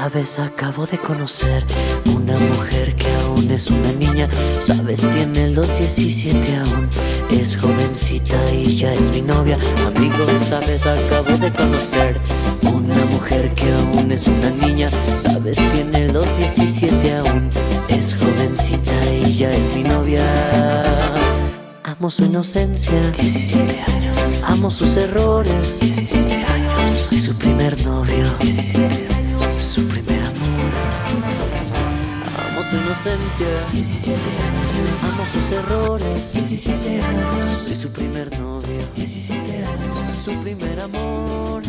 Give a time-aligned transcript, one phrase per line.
[0.00, 1.62] Sabes, acabo de conocer
[2.06, 4.30] una mujer que aún es una niña.
[4.58, 6.88] Sabes, tiene los 17 aún.
[7.30, 9.58] Es jovencita y ya es mi novia.
[9.86, 12.16] Amigo, sabes, acabo de conocer
[12.62, 14.88] una mujer que aún es una niña.
[15.20, 17.50] Sabes, tiene los 17 aún.
[17.88, 20.24] Es jovencita y ya es mi novia.
[21.84, 22.98] Amo su inocencia.
[23.20, 24.16] 17 años.
[24.44, 25.78] Amo sus errores.
[25.78, 27.08] 17 años.
[27.10, 28.24] Soy su primer novio.
[28.40, 29.19] 17 años.
[29.60, 30.72] Su primer amor.
[32.38, 33.46] Amo su inocencia.
[33.72, 35.04] 17 años.
[35.04, 36.32] Amo sus errores.
[36.34, 37.58] 17 años.
[37.58, 38.86] Soy su primer novio.
[38.96, 39.96] 17 años.
[40.24, 41.62] Su primer amor.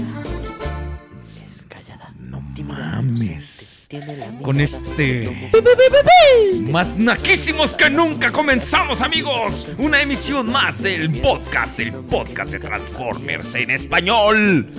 [1.47, 2.13] Es callada.
[2.19, 3.87] No mames.
[4.41, 5.49] Con este-
[6.71, 9.67] Más naquísimos que nunca comenzamos amigos.
[9.77, 14.71] Una emisión más del podcast, el podcast de Transformers en español.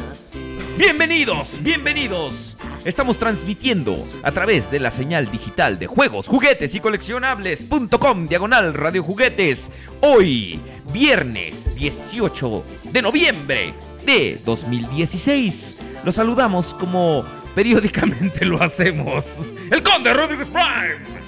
[0.79, 2.52] Bienvenidos, bienvenidos.
[2.85, 9.05] Estamos transmitiendo a través de la señal digital de juegos, juguetes y coleccionables.com diagonal radio
[9.05, 9.71] juguetes.
[10.01, 10.61] Hoy,
[10.93, 15.79] viernes 18 de noviembre de 2016.
[16.05, 19.49] Los saludamos como periódicamente lo hacemos.
[19.71, 21.23] El Conde Rodríguez Prime.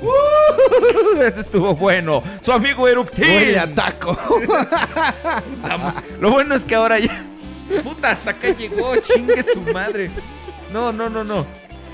[0.00, 2.22] Uh, ese estuvo bueno.
[2.40, 3.26] Su amigo Eructín.
[3.26, 4.16] Huele a taco.
[6.18, 7.26] Lo bueno es que ahora ya.
[7.82, 10.10] Puta, hasta acá llegó, chingue su madre.
[10.72, 11.46] No, no, no, no.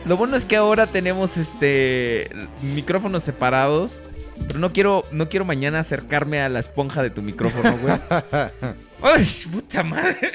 [0.04, 2.30] Lo bueno es que ahora tenemos este
[2.62, 4.02] micrófonos separados.
[4.46, 7.94] Pero no quiero, no quiero mañana acercarme a la esponja de tu micrófono, güey.
[9.02, 10.30] Ay, puta madre.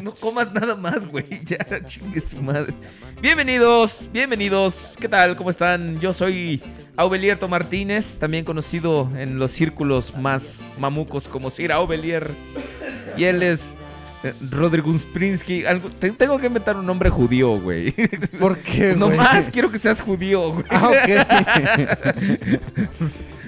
[0.00, 1.26] No comas nada más, güey.
[1.44, 2.74] Ya, chingue su madre.
[3.22, 4.96] Bienvenidos, bienvenidos.
[5.00, 5.36] ¿Qué tal?
[5.36, 6.00] ¿Cómo están?
[6.00, 6.60] Yo soy
[6.96, 12.30] Aubelierto Martínez, también conocido en los círculos más mamucos como Sir Aubelier.
[13.16, 13.76] Y él es
[14.50, 15.64] Rodrigo Sprinsky.
[15.66, 17.92] Algo- te- tengo que inventar un nombre judío, güey.
[18.38, 19.18] ¿Por qué, No güey?
[19.18, 20.64] más quiero que seas judío, güey.
[20.70, 21.10] Ah, ok.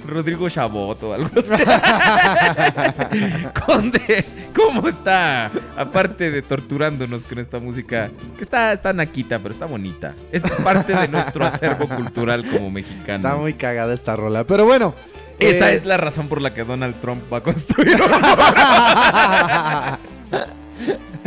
[0.08, 1.50] Rodrigo Chabot o algo así.
[3.66, 4.24] Conde,
[4.54, 5.50] ¿cómo está?
[5.76, 10.14] Aparte de torturándonos con esta música, que está, está naquita, pero está bonita.
[10.30, 13.24] Es parte de nuestro acervo cultural como mexicanos.
[13.24, 14.44] Está muy cagada esta rola.
[14.44, 14.94] Pero bueno.
[15.40, 17.98] Esa eh, es la razón por la que Donald Trump va a construir.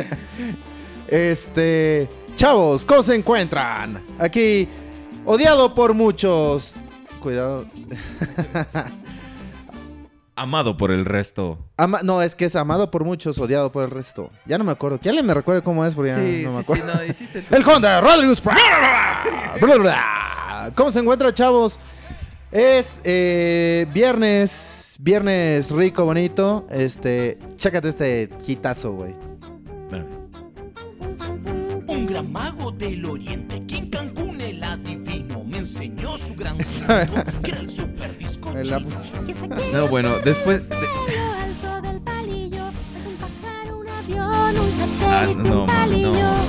[1.07, 2.07] este.
[2.35, 4.01] Chavos, ¿cómo se encuentran?
[4.17, 4.67] Aquí,
[5.25, 6.73] odiado por muchos.
[7.21, 7.65] Cuidado.
[10.35, 11.59] Amado por el resto.
[11.75, 14.31] Ama- no, es que es amado por muchos, odiado por el resto.
[14.45, 14.97] Ya no me acuerdo.
[14.97, 15.93] ¿Que alguien me recuerde cómo es?
[15.95, 16.95] Porque ya no me acuerdo.
[16.95, 18.41] no, hiciste El Conde Rodríguez.
[20.75, 21.77] ¿Cómo se encuentra, chavos?
[22.53, 26.65] Es eh, viernes, viernes rico, bonito.
[26.71, 29.13] Este, chécate este quitazo, güey.
[32.09, 37.51] Gran mago del oriente que en Cancún el adivino me enseñó su gran secreto, que
[37.51, 38.95] era el super disco El la- chino.
[39.73, 44.71] No, bueno, después de- alto del palillo, es un pájaro, un avión, un
[45.11, 46.11] Ah, satélite, no, no, palillo.
[46.13, 46.39] no,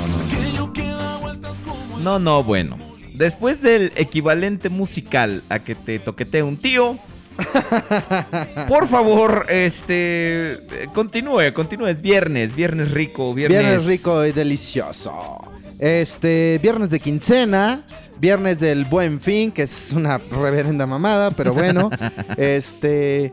[2.02, 2.78] No, no, bueno.
[3.14, 6.98] Después del equivalente musical a que te toquetee un tío.
[8.68, 10.88] Por favor, este.
[10.92, 11.88] Continúe, continúe.
[11.88, 13.60] Es viernes, viernes rico, viernes.
[13.60, 15.38] Viernes rico y delicioso.
[15.78, 17.84] Este, viernes de quincena,
[18.18, 21.90] viernes del buen fin, que es una reverenda mamada, pero bueno.
[22.36, 23.32] este,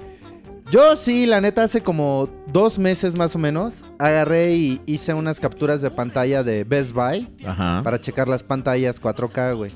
[0.72, 5.40] yo sí, la neta, hace como dos meses más o menos, agarré y hice unas
[5.40, 7.82] capturas de pantalla de Best Buy Ajá.
[7.84, 9.72] para checar las pantallas 4K, güey.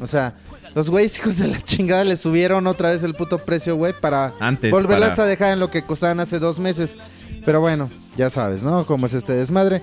[0.00, 0.34] O sea,
[0.74, 4.32] los güeyes hijos de la chingada le subieron otra vez el puto precio, güey, para
[4.40, 4.70] Antes.
[4.70, 6.96] volverlas para- a dejar en lo que costaban hace dos meses.
[7.44, 8.84] Pero bueno, ya sabes, ¿no?
[8.86, 9.82] Cómo es este desmadre.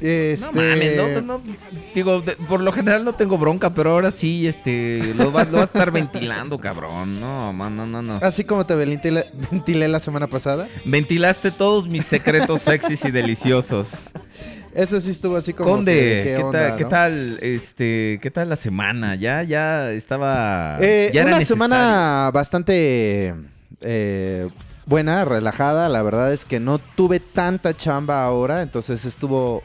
[0.00, 0.44] Este...
[0.44, 1.40] No mames, no, no, no,
[1.94, 5.52] digo, de- por lo general no tengo bronca, pero ahora sí, este, lo va- lo
[5.52, 7.20] vas a estar ventilando, cabrón.
[7.20, 8.18] No, man, no, no, no.
[8.20, 10.66] Así como te ventilé, ventilé la semana pasada.
[10.84, 14.10] Ventilaste todos mis secretos sexys y deliciosos.
[14.74, 15.70] Ese sí estuvo así como.
[15.70, 16.88] Conde, que, ¿qué, onda, qué no?
[16.88, 19.14] tal, este, qué tal la semana?
[19.16, 20.78] Ya, ya estaba.
[20.80, 21.64] Eh, ya era una necesario.
[21.64, 23.34] semana bastante
[23.82, 24.48] eh,
[24.86, 25.88] buena, relajada.
[25.88, 29.62] La verdad es que no tuve tanta chamba ahora, entonces estuvo.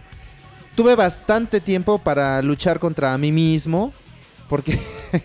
[0.76, 3.94] Tuve bastante tiempo para luchar contra mí mismo,
[4.50, 4.78] porque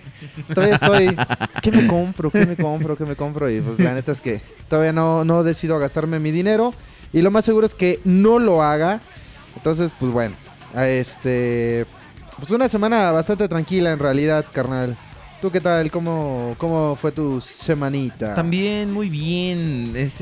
[0.55, 1.17] todavía estoy.
[1.61, 2.31] ¿Qué me compro?
[2.31, 2.97] ¿Qué me compro?
[2.97, 3.51] ¿Qué me compro?
[3.51, 6.73] Y pues la neta es que todavía no, no decido gastarme mi dinero.
[7.13, 9.01] Y lo más seguro es que no lo haga.
[9.63, 10.35] Entonces, pues bueno.
[10.75, 11.87] Este.
[12.37, 14.97] Pues una semana bastante tranquila en realidad, carnal.
[15.41, 15.91] ¿Tú qué tal?
[15.93, 18.35] ¿Cómo, cómo fue tu semanita?
[18.35, 19.93] También muy bien.
[19.95, 20.21] Es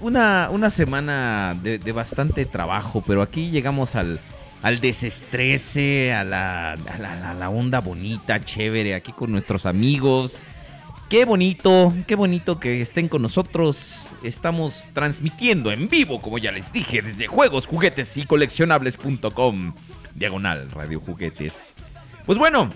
[0.00, 4.18] una, una semana de, de bastante trabajo, pero aquí llegamos al,
[4.62, 10.40] al desestrese, a la, a la, a la onda bonita, chévere, aquí con nuestros amigos.
[11.10, 14.08] Qué bonito, qué bonito que estén con nosotros.
[14.22, 19.74] Estamos transmitiendo en vivo, como ya les dije, desde juegos, juguetes y coleccionables.com.
[20.14, 21.74] Diagonal Radio Juguetes.
[22.26, 22.70] Pues bueno,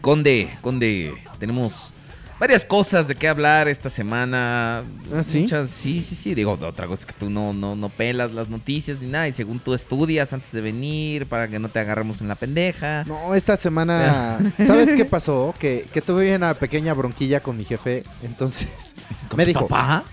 [0.00, 1.94] Conde, Conde, tenemos
[2.44, 4.84] varias cosas de qué hablar esta semana.
[5.14, 5.40] ¿Ah, sí?
[5.40, 6.34] Muchas, sí, sí, sí.
[6.34, 9.26] Digo, otra cosa es que tú no, no, no pelas las noticias ni nada.
[9.28, 13.04] Y según tú estudias antes de venir para que no te agarremos en la pendeja.
[13.04, 14.38] No, esta semana.
[14.66, 15.54] ¿Sabes qué pasó?
[15.58, 18.04] Que, que tuve una pequeña bronquilla con mi jefe.
[18.22, 18.68] Entonces.
[19.30, 19.66] ¿Con me tu dijo.
[19.66, 20.04] papá?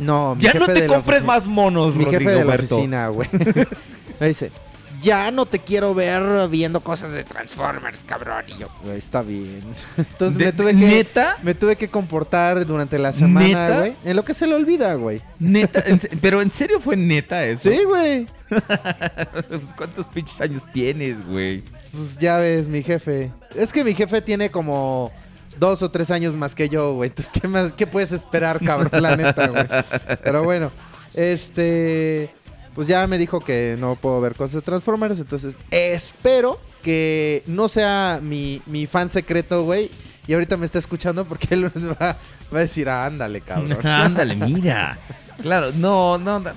[0.00, 2.50] No, mi Ya jefe no te de compres más monos, Mi Rodrigo jefe de la
[2.50, 2.74] Berto.
[2.78, 3.28] oficina, güey.
[4.20, 4.50] me dice.
[5.06, 8.42] Ya no te quiero ver viendo cosas de Transformers, cabrón.
[8.48, 9.62] Y yo, güey, está bien.
[9.96, 10.84] Entonces ¿De- me tuve que.
[10.84, 11.36] ¿Neta?
[11.44, 13.78] Me tuve que comportar durante la semana, ¿Neta?
[13.78, 13.92] güey.
[14.04, 15.22] En lo que se le olvida, güey.
[15.38, 17.70] Neta, en pero en serio fue neta eso.
[17.70, 18.26] Sí, güey.
[18.48, 21.62] Pues, ¿Cuántos pinches años tienes, güey?
[21.92, 23.32] Pues ya ves, mi jefe.
[23.54, 25.12] Es que mi jefe tiene como
[25.58, 27.10] dos o tres años más que yo, güey.
[27.10, 27.72] Entonces, ¿qué más?
[27.72, 28.90] ¿Qué puedes esperar, cabrón?
[29.02, 29.64] La neta, güey.
[30.24, 30.72] Pero bueno,
[31.14, 32.30] este.
[32.76, 35.18] Pues ya me dijo que no puedo ver cosas de Transformers.
[35.18, 39.90] Entonces, espero que no sea mi, mi fan secreto, güey.
[40.26, 41.70] Y ahorita me está escuchando porque él
[42.00, 42.18] va,
[42.52, 43.78] a decir, ah, ándale, cabrón.
[43.86, 44.98] Ándale, mira.
[45.40, 46.38] Claro, no, no.
[46.38, 46.50] no.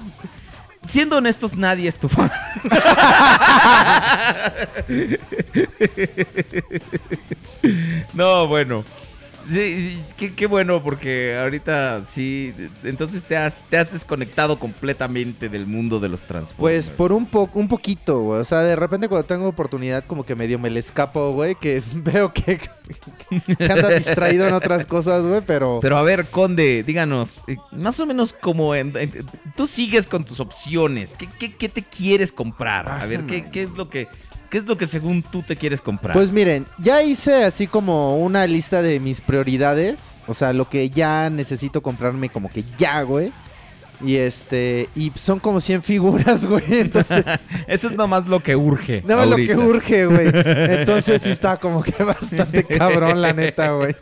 [0.85, 2.29] Siendo honestos, nadie es tu fan.
[8.13, 8.83] no, bueno.
[9.51, 12.53] Sí, qué, qué bueno, porque ahorita sí.
[12.83, 16.59] Entonces te has, te has desconectado completamente del mundo de los Transformers.
[16.87, 18.41] Pues por un poco, un poquito, güey.
[18.41, 21.55] O sea, de repente cuando tengo oportunidad, como que medio me le escapo, güey.
[21.55, 25.41] Que veo que, que anda distraído en otras cosas, güey.
[25.45, 29.25] Pero, Pero a ver, Conde, díganos, eh, más o menos como en, en-
[29.55, 31.15] tú sigues con tus opciones.
[31.17, 32.89] ¿Qué, qué- qué te quieres comprar?
[32.89, 34.07] A ver, ¿qué, qué es lo que
[34.49, 36.13] qué es lo que según tú te quieres comprar?
[36.13, 40.15] pues miren, ya hice así como una lista de mis prioridades.
[40.27, 43.31] O sea, lo que ya necesito comprarme como que ya, güey.
[44.01, 46.63] Y este, y son como 100 figuras, güey.
[46.69, 47.25] Entonces,
[47.67, 49.03] Eso es nomás lo que urge.
[49.05, 50.29] no es lo que urge, güey.
[50.33, 53.95] Entonces sí está como que bastante cabrón, la neta, güey.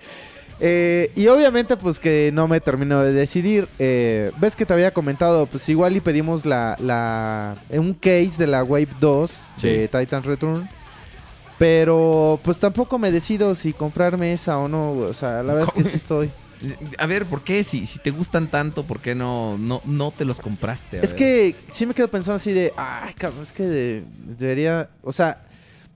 [0.60, 3.68] Eh, y obviamente, pues que no me termino de decidir.
[3.80, 8.48] Eh, Ves que te había comentado, pues igual y pedimos la, la un case de
[8.48, 10.68] la Wave 2 de Titan Return.
[11.58, 14.92] Pero pues tampoco me decido si comprarme esa o no.
[14.92, 16.30] O sea, la verdad es que sí estoy.
[16.98, 17.64] A ver, ¿por qué?
[17.64, 20.98] Si, si te gustan tanto, ¿por qué no, no, no te los compraste?
[21.00, 21.16] A Es ver.
[21.16, 24.04] que sí me quedo pensando así de, ay, cabrón, es que de-
[24.38, 25.46] debería, o sea,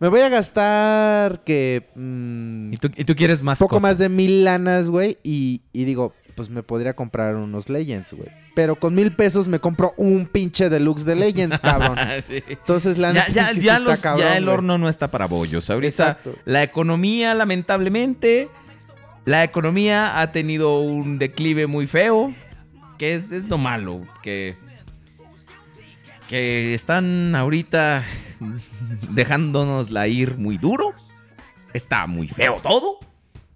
[0.02, 3.84] me voy a gastar que mm, ¿Y tú, y tú quieres más poco cosas?
[3.84, 8.30] más de mil lanas, güey, y, y digo, pues me podría comprar unos Legends, güey.
[8.56, 12.00] Pero con mil pesos me compro un pinche deluxe de Legends, cabrón.
[12.28, 12.44] Sí.
[12.48, 15.12] Entonces la Ya, ya, es que sí ya está cabrón, ya el horno no está
[15.12, 15.70] para bollos.
[15.70, 16.36] Ahorita Exacto.
[16.46, 18.50] la economía, lamentablemente,
[19.26, 22.34] la economía ha tenido un declive muy feo.
[22.98, 24.02] Que es, es lo malo.
[24.24, 24.56] Que,
[26.28, 28.04] que están ahorita
[29.12, 30.94] dejándonos la ir muy duro.
[31.74, 32.98] Está muy feo todo.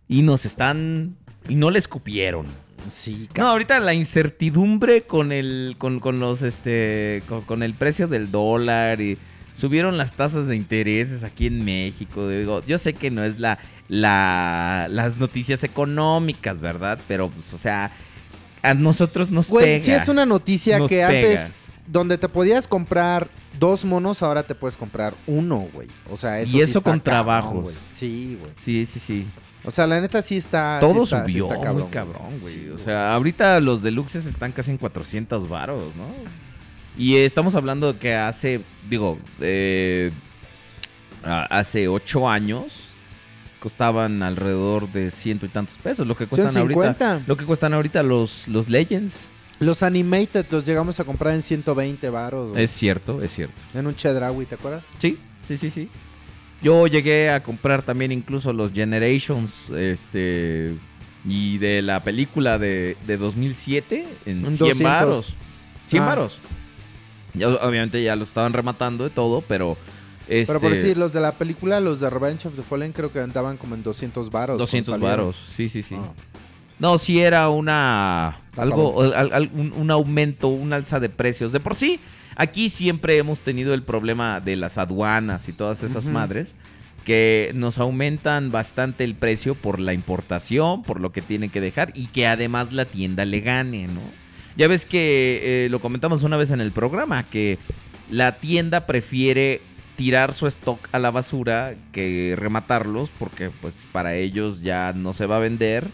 [0.08, 1.16] Y nos están...
[1.48, 2.46] Y no les cupieron.
[2.90, 8.08] Sí, No, ahorita la incertidumbre con el, con, con los, este, con, con el precio
[8.08, 9.18] del dólar y
[9.54, 12.28] subieron las tasas de intereses aquí en México.
[12.28, 17.00] Digo, yo sé que no es la, la, las noticias económicas, ¿verdad?
[17.08, 17.92] Pero, pues, o sea,
[18.62, 19.86] a nosotros nos Güey, pega.
[19.86, 21.08] sí es una noticia Nos que pega.
[21.08, 21.56] antes,
[21.88, 25.88] donde te podías comprar dos monos, ahora te puedes comprar uno, güey.
[26.12, 27.64] O sea, eso Y eso con cabrón, trabajos.
[27.64, 27.76] güey.
[27.94, 28.52] Sí, güey.
[28.58, 29.28] Sí, sí, sí.
[29.64, 30.80] O sea, la neta sí está.
[30.80, 31.92] sí Todo sí subió está muy güey.
[31.92, 32.54] cabrón, güey.
[32.54, 36.06] Sí, o sea, ahorita los deluxes están casi en 400 varos, ¿no?
[36.98, 40.12] Y estamos hablando de que hace, digo, eh,
[41.24, 42.74] hace ocho años
[43.60, 46.94] costaban alrededor de ciento y tantos pesos, lo que cuestan ahorita.
[46.94, 47.24] 150.
[47.28, 49.30] Lo que cuestan ahorita los, los Legends.
[49.60, 52.52] Los Animated los llegamos a comprar en 120 varos.
[52.52, 52.64] güey.
[52.64, 53.56] Es cierto, es cierto.
[53.74, 54.84] En un Chedraui, ¿te acuerdas?
[55.00, 55.90] Sí, sí, sí, sí.
[56.62, 60.76] Yo llegué a comprar también incluso los Generations, este,
[61.26, 64.82] y de la película de, de 2007 en Un 100 200.
[64.84, 65.34] varos.
[65.88, 66.06] 100 Ah.
[66.08, 66.38] varos.
[67.34, 69.78] Ya, obviamente ya lo estaban rematando de todo, pero...
[70.28, 73.12] Este, Pero por decir, los de la película, los de Revenge of the Fallen, creo
[73.12, 74.58] que andaban como en 200 varos.
[74.58, 75.26] 200 cuando salieron.
[75.28, 75.96] varos, sí, sí, sí.
[76.00, 76.12] Ah.
[76.80, 81.52] No, sí era una algo al- al- un, un aumento, un alza de precios.
[81.52, 82.00] De por sí,
[82.36, 86.54] aquí siempre hemos tenido el problema de las aduanas y todas esas madres
[87.06, 91.92] que nos aumentan bastante el precio por la importación, por lo que tienen que dejar
[91.96, 94.02] y que además la tienda le gane, ¿no?
[94.58, 97.58] Ya ves que eh, lo comentamos una vez en el programa que
[98.10, 99.62] la tienda prefiere
[99.98, 105.26] tirar su stock a la basura que rematarlos porque pues para ellos ya no se
[105.26, 105.88] va a vender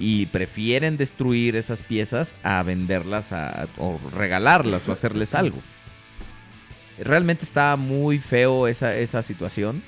[0.00, 5.58] y prefieren destruir esas piezas a venderlas a- o regalarlas o hacerles algo.
[6.98, 9.82] Realmente está muy feo esa, esa situación.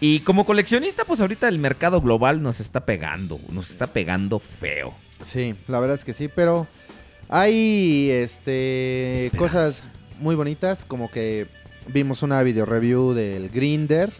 [0.00, 4.94] Y como coleccionista, pues ahorita el mercado global nos está pegando, nos está pegando feo.
[5.22, 6.66] Sí, la verdad es que sí, pero
[7.28, 9.38] hay este Esperanza.
[9.38, 11.46] cosas muy bonitas, como que
[11.88, 14.10] vimos una video review del Grinder.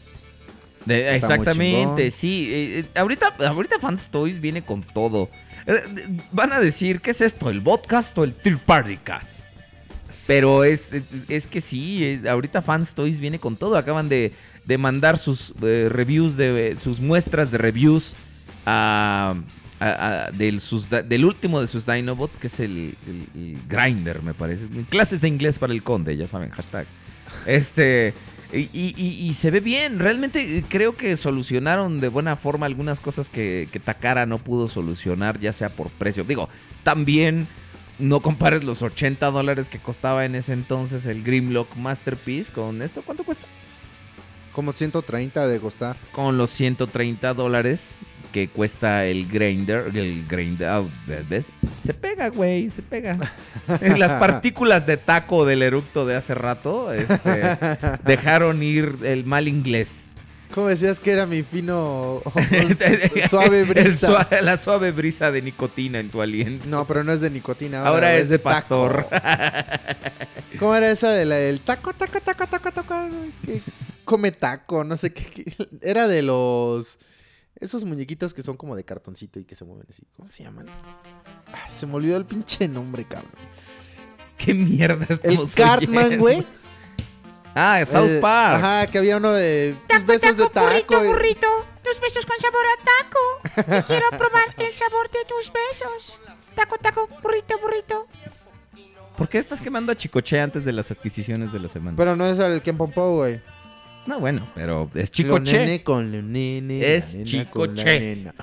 [0.86, 2.48] De- exactamente, sí.
[2.52, 5.28] eh, eh, ahorita, ahorita Fans Toys viene con todo.
[5.66, 5.80] Eh,
[6.32, 7.50] van a decir, ¿qué es esto?
[7.50, 9.46] ¿El podcast o el Third Party Cast?
[10.26, 13.76] Pero es, es, es que sí, eh, ahorita Fans Toys viene con todo.
[13.76, 14.32] Acaban de,
[14.64, 18.14] de mandar sus reviews, de sus muestras de reviews
[18.66, 19.34] a,
[19.80, 24.22] a- a- del, sus, del último de sus Dinobots, que es el, el- el Grinder,
[24.22, 24.64] me parece.
[24.88, 26.86] Clases de inglés para el conde, ya saben, hashtag.
[27.46, 28.14] Este.
[28.52, 32.66] Y, y- y- y se ve bien, realmente eh, creo que solucionaron de buena forma
[32.66, 36.24] algunas cosas que, que Takara no pudo solucionar, ya sea por precio.
[36.24, 36.48] Digo,
[36.82, 37.48] también
[37.98, 43.02] no compares los 80 dólares que costaba en ese entonces el Grimlock Masterpiece con esto.
[43.02, 43.46] ¿Cuánto cuesta?
[44.52, 45.96] Como 130 de costar.
[46.12, 48.00] Con los 130 dólares
[48.32, 49.90] que cuesta el Grinder.
[49.94, 50.82] El Grinder, ah,
[51.28, 51.48] ¿ves?
[51.82, 53.18] Se pega, güey, se pega.
[53.96, 57.42] Las partículas de taco del eructo de hace rato este,
[58.04, 60.08] dejaron ir el mal inglés.
[60.54, 62.20] ¿Cómo decías que era mi fino
[63.30, 64.28] suave brisa?
[64.42, 66.66] la suave brisa de nicotina en tu aliento.
[66.68, 67.78] No, pero no es de nicotina.
[67.78, 68.50] Ahora, Ahora es de taco.
[68.50, 69.06] pastor.
[70.58, 72.94] ¿Cómo era esa de la del taco, taco, taco, taco, taco?
[73.44, 73.60] que
[74.04, 75.44] come taco, no sé qué-
[75.80, 76.98] Era de los...
[77.62, 80.02] Esos muñequitos que son como de cartoncito y que se mueven así.
[80.16, 80.66] ¿Cómo se llaman?
[81.46, 83.30] Ah, se me olvidó el pinche nombre, cabrón.
[84.36, 86.22] ¿Qué mierda El estamos Cartman, oyendo?
[86.22, 86.46] güey.
[87.54, 88.64] Ah, South Eh, Park.
[88.64, 90.66] Ajá, que había uno de tus besos de taco.
[90.66, 91.46] burrito, y- burrito.
[91.84, 93.78] Tus besos con sabor a taco.
[93.78, 96.20] Y quiero probar el sabor de tus besos.
[96.56, 98.08] Taco, taco, burrito, burrito.
[99.16, 101.96] ¿Por qué estás quemando a Chicoche antes de las adquisiciones de la semana?
[101.96, 103.40] Pero no es el Ken Pompó, güey.
[104.06, 105.58] No, bueno, pero es Lo Chicoche.
[105.58, 106.94] nene con lo nene.
[106.94, 108.00] Es la nena Chico con la Che.
[108.00, 108.34] nena.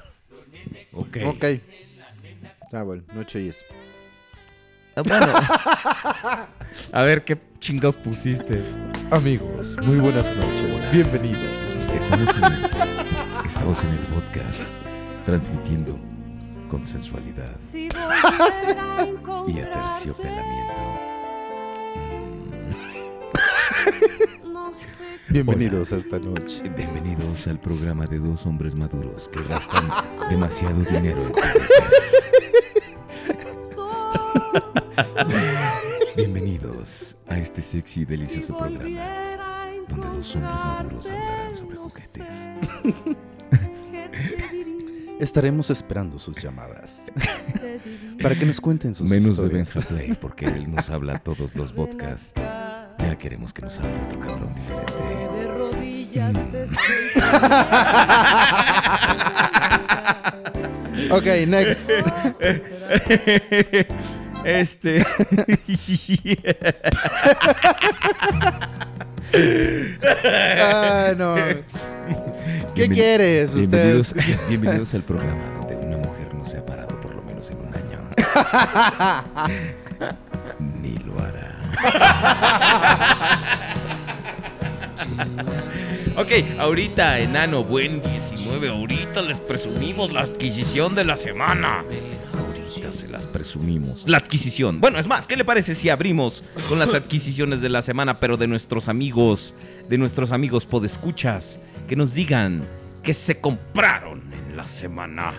[0.94, 1.18] Ok.
[1.26, 1.46] Ok.
[2.72, 3.66] Ah, bueno, no chilles.
[4.96, 5.28] Ah, bueno.
[6.92, 8.62] a ver qué chingados pusiste.
[9.12, 10.92] Amigos, muy buenas noches.
[10.92, 11.86] Bienvenidos.
[11.96, 14.82] Estamos en, estamos en el podcast
[15.26, 15.98] transmitiendo
[16.70, 20.74] con sensualidad Si volviera a y encontrarte, aterciopelamiento.
[24.34, 24.39] no
[25.28, 26.64] Bienvenidos a esta noche.
[26.70, 29.88] Bienvenidos al programa de dos hombres maduros que gastan
[30.30, 31.22] demasiado dinero.
[35.18, 42.50] En Bienvenidos a este sexy y delicioso programa donde dos hombres maduros hablarán sobre juguetes.
[45.20, 47.12] Estaremos esperando sus llamadas
[48.24, 51.74] para que nos cuenten sus Menos de Ben Play porque él nos habla todos los
[51.74, 52.34] podcasts
[53.00, 54.90] ya queremos que nos hable otro cabrón diferente.
[61.12, 61.90] Ok, next.
[64.44, 65.04] Este.
[70.62, 71.36] Ah, no.
[71.36, 71.64] ¿Qué
[72.86, 74.40] Bienven- quieres Bienvenidos, ustedes?
[74.50, 77.74] bienvenidos al programa donde una mujer no se ha parado por lo menos en un
[77.74, 78.00] año.
[80.82, 81.49] Ni lo hará.
[86.20, 88.68] Ok, ahorita, enano, buen 19.
[88.68, 91.86] Ahorita les presumimos la adquisición de la semana.
[92.38, 94.04] Ahorita se las presumimos.
[94.06, 94.82] La adquisición.
[94.82, 98.36] Bueno, es más, ¿qué le parece si abrimos con las adquisiciones de la semana, pero
[98.36, 99.54] de nuestros amigos,
[99.88, 102.64] de nuestros amigos podescuchas, que nos digan
[103.02, 105.36] que se compraron en la semana?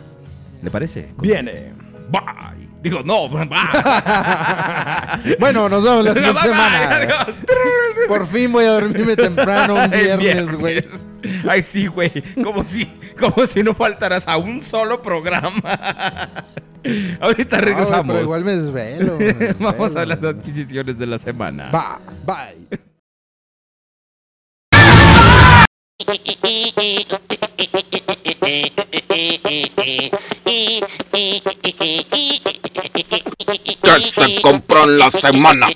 [0.62, 1.12] ¿Le parece?
[1.20, 1.74] Viene.
[2.10, 2.68] Bye.
[2.82, 3.46] Digo, no, bye.
[5.38, 7.26] Bueno, nos vemos la siguiente Bye, bye, semana.
[8.08, 10.82] Por fin voy a dormirme temprano un viernes, güey.
[11.48, 12.10] Ay, sí, güey.
[12.42, 12.86] Como si,
[13.18, 15.52] como si no faltaras a un solo programa.
[17.20, 18.06] Ahorita Ah, regresamos.
[18.06, 19.18] pero igual me desvelo.
[19.18, 20.06] me Vamos a desvelo.
[20.06, 21.70] las adquisiciones de la semana.
[21.70, 22.80] Va, bye.
[26.06, 26.40] Que
[34.00, 35.68] se compró en la semana.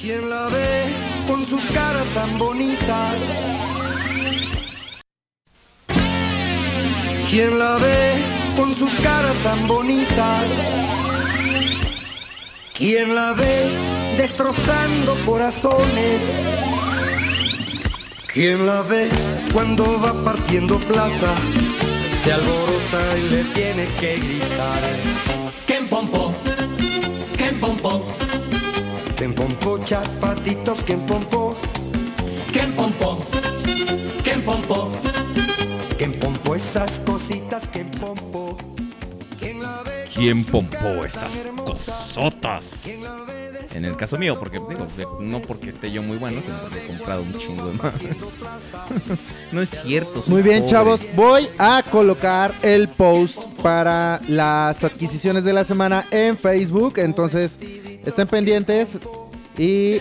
[0.00, 0.84] ¿Quién la ve
[1.28, 3.12] con su cara tan bonita?
[7.30, 10.40] ¿Quién la ve con su cara tan bonita?
[12.74, 13.68] ¿Quién la ve
[14.16, 16.48] destrozando corazones?
[18.32, 19.08] ¿Quién la ve
[19.52, 21.34] cuando va partiendo plaza?
[22.24, 24.80] Se alborota y le tiene que gritar.
[25.66, 26.32] ¿Quién pompo?
[27.36, 28.06] ¿Quién pompo?
[29.16, 30.82] ¿Quién pompo chapatitos?
[30.84, 31.56] ¿Quién pompo?
[32.52, 33.18] ¿Quién pompo?
[34.24, 34.90] ¿Quién pompo?
[35.98, 37.11] ¿Quién pompo esas cositas?
[40.22, 42.86] ¿Quién pompó esas cosotas?
[43.74, 44.86] En el caso mío, porque digo,
[45.20, 47.92] no porque esté yo muy bueno, sino porque he comprado un chingo de más.
[49.52, 50.22] no es cierto.
[50.28, 50.70] Muy bien, pobre.
[50.70, 51.00] chavos.
[51.16, 56.98] Voy a colocar el post para las adquisiciones de la semana en Facebook.
[56.98, 57.58] Entonces,
[58.04, 58.98] estén pendientes
[59.58, 60.00] y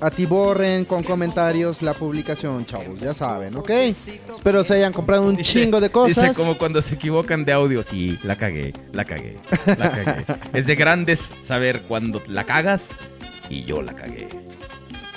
[0.00, 3.00] atiborren con comentarios la publicación, chavos.
[3.00, 3.70] Ya saben, ¿ok?
[3.70, 6.24] Espero se hayan comprado un Dice- chingo de cosas.
[6.28, 7.82] Dice como cuando se equivocan de audio.
[7.82, 10.24] Sí, la cagué, la cagué, la cagué.
[10.52, 12.90] es de grandes saber cuando la cagas
[13.48, 14.28] y yo la cagué.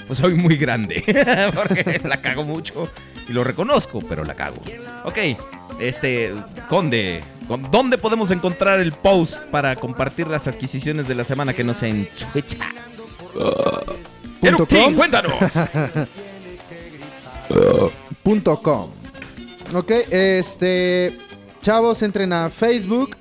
[0.08, 1.04] Pues soy muy grande,
[1.56, 2.90] porque la cago mucho
[3.28, 4.56] y lo reconozco, pero la cago.
[5.04, 5.18] Ok,
[5.82, 6.34] este,
[6.70, 11.66] Conde, ¿con- ¿dónde podemos encontrar el post para compartir las adquisiciones de la semana que
[11.66, 12.58] no sea en Twitch?
[14.68, 14.96] Com.
[14.96, 15.34] cuéntanos.
[18.24, 18.90] punto com.
[19.74, 21.18] Ok, este.
[21.62, 23.16] Chavos, entren a Facebook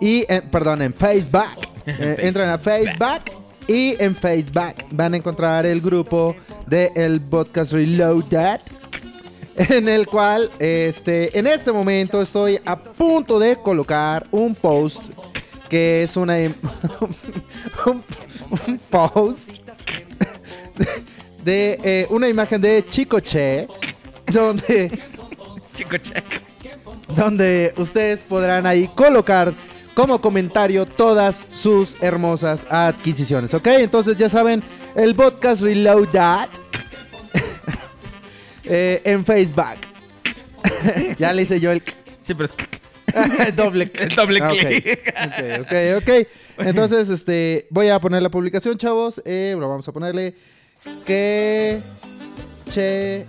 [0.00, 0.24] y.
[0.28, 1.42] en- perdón, en Facebook.
[1.84, 3.24] Eh, entren a Facebook
[3.66, 6.36] y en Facebook van a encontrar el grupo
[6.68, 8.60] de el podcast Reloaded.
[9.56, 15.06] En el cual, este, en este momento estoy a punto de colocar un post
[15.72, 16.54] que es una im-
[17.86, 18.04] un,
[18.66, 19.48] un post
[21.42, 23.66] de eh, una imagen de Chicoche
[24.30, 25.00] donde
[25.72, 26.42] Chico check.
[27.16, 29.54] donde ustedes podrán ahí colocar
[29.94, 33.66] como comentario todas sus hermosas adquisiciones, ¿ok?
[33.68, 34.62] Entonces ya saben,
[34.94, 36.48] el podcast Reloaded
[38.64, 39.78] eh, en Facebook.
[41.18, 41.82] ya le hice yo el
[42.20, 42.54] Sí, pero es
[43.56, 44.58] doble El doble Ah, ok.
[44.58, 45.14] clic.
[45.16, 46.28] Ok, ok, ok.
[46.66, 49.20] Entonces, este, voy a poner la publicación, chavos.
[49.24, 50.34] Eh, bueno, vamos a ponerle
[51.04, 51.80] que
[52.70, 53.26] che.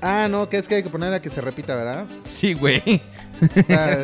[0.00, 2.04] Ah, no, que es que hay que ponerla que se repita, ¿verdad?
[2.26, 3.00] Sí, güey.
[3.70, 3.96] Ah,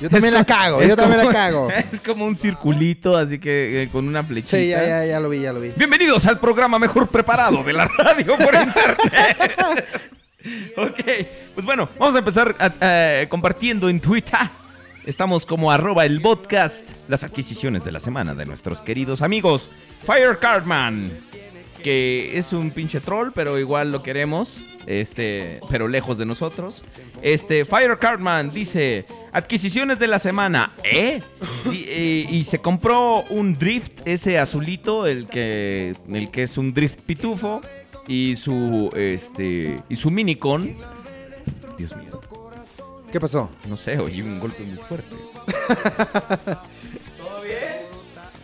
[0.00, 1.68] yo también la cago, yo también la cago.
[1.92, 4.56] Es como un circulito, así que eh, con una flechita.
[4.56, 5.72] Sí, ya, ya, ya lo vi, ya lo vi.
[5.76, 9.52] Bienvenidos al programa mejor preparado de la radio por internet.
[10.76, 11.00] ok,
[11.54, 12.54] pues bueno, vamos a empezar
[13.28, 14.38] compartiendo en Twitter.
[15.04, 19.68] Estamos como arroba el podcast, las adquisiciones de la semana de nuestros queridos amigos.
[20.04, 21.12] Fire Cardman,
[21.82, 24.64] que es un pinche troll, pero igual lo queremos.
[24.86, 26.82] Este, pero lejos de nosotros.
[27.22, 31.22] Este, Fire Cartman dice: Adquisiciones de la semana, ¿eh?
[31.70, 37.00] Y, y se compró un Drift, ese azulito, el que, el que es un Drift
[37.00, 37.62] pitufo.
[38.08, 40.74] Y su, este, y su minicon.
[41.76, 42.20] Dios mío,
[43.10, 43.50] ¿Qué pasó?
[43.68, 45.16] no sé, oí un golpe muy fuerte.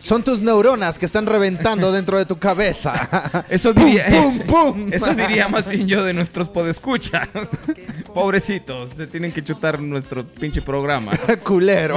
[0.03, 3.45] Son tus neuronas que están reventando dentro de tu cabeza.
[3.49, 4.89] Eso ¡Pum, diría, pum, pum!
[4.91, 7.29] Eso diría más bien yo de nuestros podescuchas.
[8.13, 11.13] Pobrecitos, se tienen que chutar nuestro pinche programa.
[11.43, 11.95] Culero.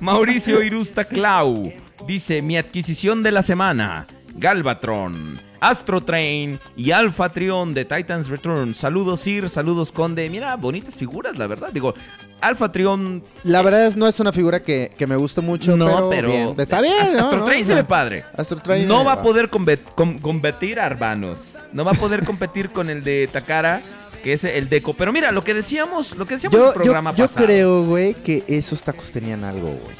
[0.00, 1.72] Mauricio Irusta Clau
[2.06, 4.06] dice: Mi adquisición de la semana:
[4.38, 8.74] Galvatron, Astro Train y Alpha Trion de Titans Return.
[8.74, 10.28] Saludos, Sir, saludos, Conde.
[10.30, 11.70] Mira, bonitas figuras, la verdad.
[11.72, 11.94] Digo,
[12.40, 13.24] Alpha Trion.
[13.44, 16.28] La verdad es no es una figura que, que me gusta mucho, No, pero, pero.
[16.28, 16.54] bien.
[16.58, 17.18] Está bien, ¿no?
[17.24, 17.44] Astro ¿no?
[17.46, 18.24] Train O se ve padre.
[18.36, 21.58] Astro Train No va a poder competir a Arbanos.
[21.72, 23.80] No va a poder competir con el de Takara,
[24.22, 24.92] que es el Deco.
[24.94, 27.46] Pero mira, lo que decíamos, lo que decíamos en Yo, el programa yo, yo pasado.
[27.46, 29.96] creo, güey, que esos tacos tenían algo, güey.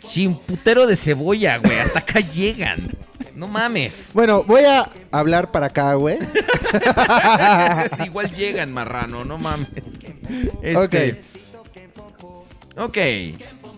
[0.00, 1.78] Sí, un putero de cebolla, güey.
[1.78, 2.88] Hasta acá llegan.
[3.36, 4.12] No mames.
[4.14, 6.18] Bueno, voy a hablar para acá, güey.
[8.06, 9.68] Igual llegan, marrano, no mames.
[10.62, 11.20] Este,
[12.76, 12.96] ok.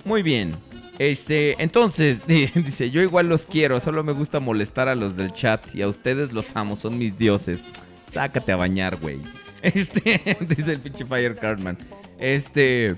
[0.04, 0.56] muy bien.
[1.00, 5.74] Este, entonces, dice, yo igual los quiero, solo me gusta molestar a los del chat
[5.74, 7.64] y a ustedes los amo, son mis dioses.
[8.12, 9.20] Sácate a bañar, güey.
[9.60, 11.76] Este, dice el pinche Fire Cardman.
[12.20, 12.94] Este,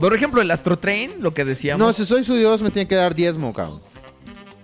[0.00, 1.86] por ejemplo, el Astro Train, lo que decíamos.
[1.86, 3.80] No, si soy su dios, me tiene que dar diezmo, cabrón.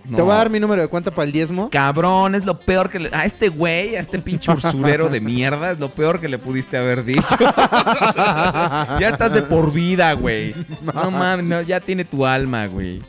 [0.07, 0.15] No.
[0.15, 1.69] Te voy a dar mi número de cuenta para el diezmo.
[1.69, 3.09] Cabrón, es lo peor que le...
[3.11, 6.77] A este güey, a este pinche ursurero de mierda, es lo peor que le pudiste
[6.77, 7.35] haber dicho.
[7.39, 10.55] ya estás de por vida, güey.
[10.81, 13.01] No mames, no, ya tiene tu alma, güey.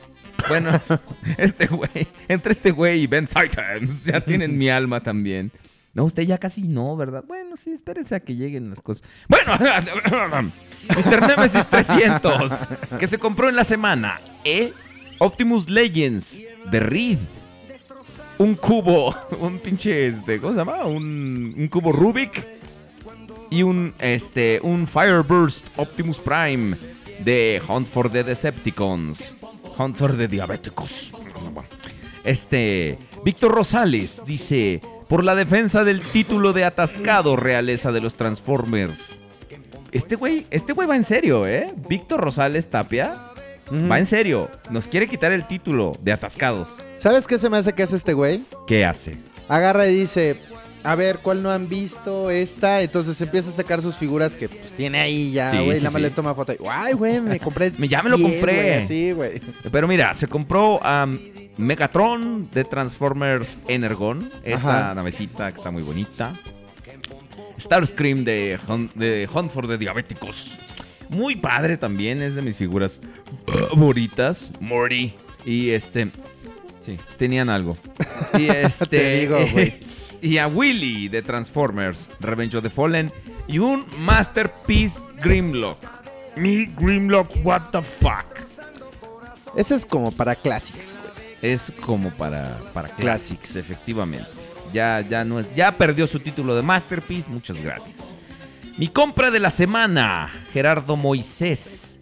[0.48, 0.80] Bueno,
[1.36, 5.52] este güey, entre este güey y Ben Titans, ya tienen mi alma también.
[5.94, 7.24] No, usted ya casi no, ¿verdad?
[7.26, 9.06] Bueno, sí, espérese a que lleguen las cosas.
[9.28, 9.52] Bueno,
[10.96, 11.26] Mr.
[11.28, 12.52] Nemesis 300,
[12.98, 14.20] que se compró en la semana.
[14.44, 14.72] ¿Eh?
[15.18, 17.18] Optimus Legends de Reed.
[18.38, 20.84] Un cubo, un pinche, este, ¿cómo se llama?
[20.84, 22.46] Un, un cubo Rubik.
[23.50, 26.76] Y un, este, un Fireburst Optimus Prime
[27.24, 29.34] de Hunt for the Decepticons.
[29.78, 31.12] Hunt for the Diabéticos.
[32.24, 39.18] Este, Víctor Rosales dice, por la defensa del título de atascado realeza de los Transformers.
[39.92, 41.72] Este güey, este güey va en serio, ¿eh?
[41.88, 43.27] Víctor Rosales Tapia
[43.72, 44.50] Va en serio.
[44.70, 46.68] Nos quiere quitar el título de atascados.
[46.96, 48.40] ¿Sabes qué se me hace que hace este güey?
[48.66, 49.16] ¿Qué hace?
[49.48, 50.36] Agarra y dice,
[50.84, 52.30] a ver, ¿cuál no han visto?
[52.30, 52.80] Esta.
[52.82, 55.76] Entonces empieza a sacar sus figuras que pues, tiene ahí ya, Sí, güey.
[55.78, 56.04] sí, nada más sí.
[56.04, 56.54] les toma foto.
[56.70, 57.72] Ay, güey, me compré.
[57.76, 58.86] Me- ya me lo 10, compré.
[58.86, 59.40] Sí, güey.
[59.70, 61.06] Pero mira, se compró a
[61.58, 64.30] Megatron de Transformers Energon.
[64.44, 64.94] Esta Ajá.
[64.94, 66.32] navecita que está muy bonita.
[67.60, 70.56] Starscream de, Hunt- de Hunt for the Diabéticos.
[71.08, 73.00] Muy padre también, es de mis figuras
[73.70, 74.52] favoritas.
[74.60, 75.14] Morty.
[75.44, 76.10] Y este.
[76.80, 77.76] Sí, tenían algo.
[78.38, 78.86] Y este.
[78.86, 79.80] Te digo, güey.
[80.20, 83.12] Y a Willy de Transformers, Revenge of the Fallen.
[83.46, 85.78] Y un Masterpiece Grimlock.
[86.36, 88.26] Mi Grimlock, what the fuck.
[89.56, 91.08] Ese es como para classics, güey.
[91.40, 93.40] Es como para, para Classics.
[93.40, 94.28] Classics, efectivamente.
[94.72, 95.54] Ya, ya no es.
[95.54, 97.30] Ya perdió su título de Masterpiece.
[97.30, 98.17] Muchas gracias.
[98.78, 101.98] Mi compra de la semana, Gerardo Moisés.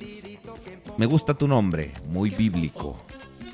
[0.99, 3.03] Me gusta tu nombre, muy bíblico.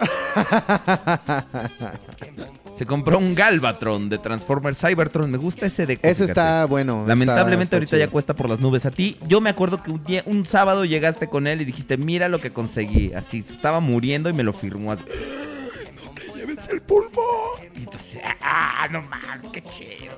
[2.72, 5.30] Se compró un Galvatron de Transformers Cybertron.
[5.30, 7.04] Me gusta ese de Ese está bueno.
[7.06, 8.86] Lamentablemente está- está ahorita ya cuesta por las nubes.
[8.86, 11.96] A ti, yo me acuerdo que un, día- un sábado llegaste con él y dijiste,
[11.98, 13.12] mira lo que conseguí.
[13.12, 15.04] Así, estaba muriendo y me lo firmó así.
[16.72, 17.60] El pulmón.
[17.74, 20.14] Y entonces, ah, no mames, qué chido.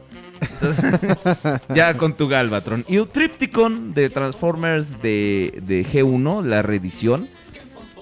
[1.75, 2.85] Ya con tu Galvatron.
[2.89, 7.29] Y un Tripticon de Transformers de, de G1, la reedición.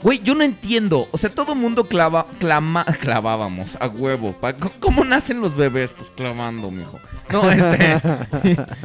[0.02, 1.08] Güey, yo no entiendo.
[1.12, 4.34] O sea, todo mundo clava, clama, clavábamos a huevo.
[4.80, 5.92] ¿Cómo nacen los bebés?
[5.92, 6.98] Pues clavando, mijo.
[7.30, 8.00] No, este.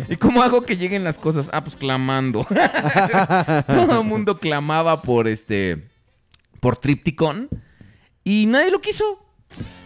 [0.10, 1.50] ¿Y cómo hago que lleguen las cosas?
[1.52, 2.46] Ah, pues clamando.
[3.68, 5.88] todo mundo clamaba por este.
[6.60, 7.50] Por Tripticon.
[8.24, 9.27] Y nadie lo quiso.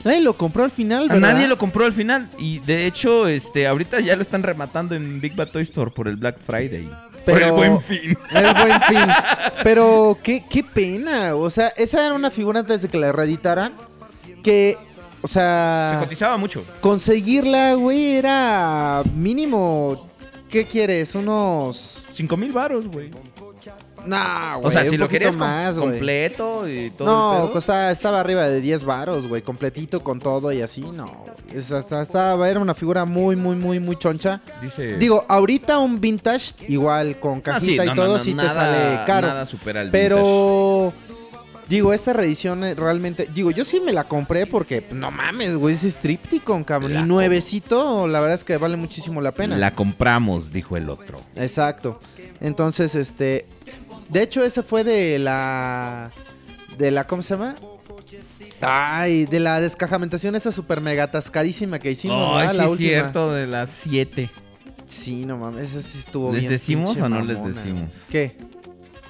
[0.03, 1.33] Nadie lo compró al final, A ¿verdad?
[1.33, 2.29] nadie lo compró al final.
[2.37, 6.07] Y de hecho, este, ahorita ya lo están rematando en Big Bad Toy Store por
[6.07, 6.89] el Black Friday.
[7.25, 8.17] Por el Pero- buen fin.
[8.31, 9.13] El buen fin.
[9.63, 11.35] Pero qué, qué pena.
[11.35, 13.73] O sea, esa era una figura antes de que la reeditaran.
[14.43, 14.75] Que,
[15.21, 16.63] o Se sea, cotizaba mucho.
[16.81, 20.09] conseguirla, güey, era mínimo.
[20.49, 21.13] ¿Qué quieres?
[21.13, 22.05] Unos.
[22.09, 23.11] 5 mil varos, güey.
[24.05, 24.17] No,
[24.59, 24.65] güey.
[24.67, 27.51] o sea, si lo querías más, completo y todo el No, pedo.
[27.53, 31.25] costaba, estaba arriba de 10 varos, güey, completito con todo y así, no.
[31.53, 34.41] Es hasta, estaba, era una figura muy, muy, muy, muy choncha.
[34.61, 34.97] Dice...
[34.97, 38.33] Digo, ahorita un vintage, igual con Ah, sí, cajita no, y no, todo, no, sí
[38.33, 39.27] nada- te sale caro.
[39.27, 40.03] Nada supera el vintage.
[40.09, 40.93] pero,
[41.69, 45.75] digo, esta reedición eh, realmente, digo, yo sí me la compré porque, no mames, güey,
[45.75, 46.93] es Stripticon, cabrón.
[46.93, 49.57] La Y nuevecito, la verdad es que vale muchísimo la pena.
[49.57, 51.19] La compramos, dijo el otro.
[51.35, 51.99] Exacto.
[52.39, 53.45] Entonces, este.
[54.11, 56.11] De hecho, ese fue de la.
[56.77, 57.07] De la.
[57.07, 57.55] ¿Cómo se llama?
[58.59, 62.51] Ay, de la descajamentación esa super mega atascadísima que hicimos, ¿verdad?
[62.51, 62.89] sí La es última.
[62.89, 64.29] cierto, de las 7.
[64.85, 67.55] Sí, no mames, esa sí estuvo ¿Les bien decimos pinche o no les mamona.
[67.55, 67.89] decimos?
[68.09, 68.35] ¿Qué?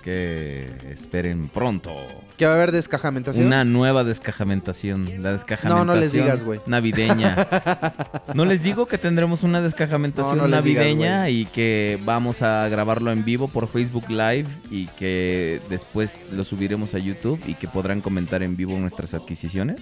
[0.01, 1.95] Que esperen pronto.
[2.37, 3.45] ¿Que va a haber descajamentación?
[3.45, 5.21] Una nueva descajamentación.
[5.21, 6.59] La descajamentación No, no les digas, güey.
[6.65, 7.47] navideña.
[8.33, 12.41] no les digo que tendremos una descajamentación No, no les digas, navideña y que vamos
[12.41, 17.53] a grabarlo en vivo por Facebook Live y que después lo subiremos a YouTube y
[17.53, 19.79] que podrán comentar en vivo nuestras adquisiciones.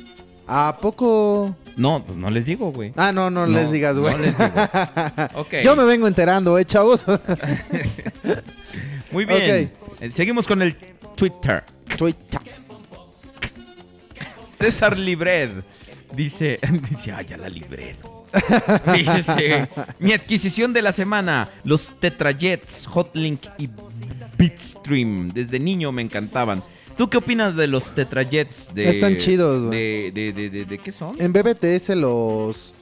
[0.52, 1.56] ¿A poco?
[1.78, 2.92] No, pues no les digo, güey.
[2.98, 4.14] Ah, no, no, No, les digas, güey.
[4.16, 4.50] no les digo.
[5.36, 5.54] Ok.
[5.64, 7.06] Yo me vengo enterando, eh, chavos.
[9.12, 9.72] Muy bien.
[10.00, 10.76] Eh, Seguimos con el
[11.16, 11.64] Twitter.
[11.98, 12.40] Twitter.
[14.58, 15.52] César Libred
[16.16, 17.96] dice, dice, ay, ya la Libred.
[18.94, 19.68] Dice,
[19.98, 23.68] mi adquisición de la semana, los Tetrajets, Hotlink y
[24.38, 25.30] Bitstream.
[25.30, 26.62] Desde niño me encantaban.
[26.96, 28.70] ¿Tú qué opinas de los Tetrajets?
[28.76, 31.20] De, Están chidos, de, de, de- de qué son?
[31.20, 32.76] En BBTS los...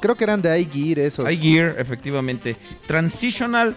[0.00, 1.30] Creo que eran de iGear esos.
[1.30, 2.56] iGear, efectivamente.
[2.86, 3.76] Transitional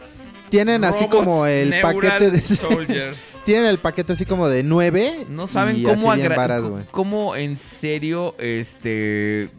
[0.51, 2.41] Tienen así como el paquete de...
[2.41, 3.41] Soldiers.
[3.45, 5.25] Tienen el paquete así como de 9.
[5.29, 9.49] No saben cómo, varas, cómo en serio este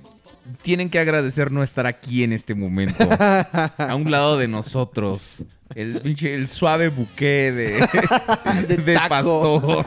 [0.60, 3.08] tienen que agradecer no estar aquí en este momento.
[3.10, 5.44] a un lado de nosotros.
[5.74, 9.86] El suave buque de, De pastor.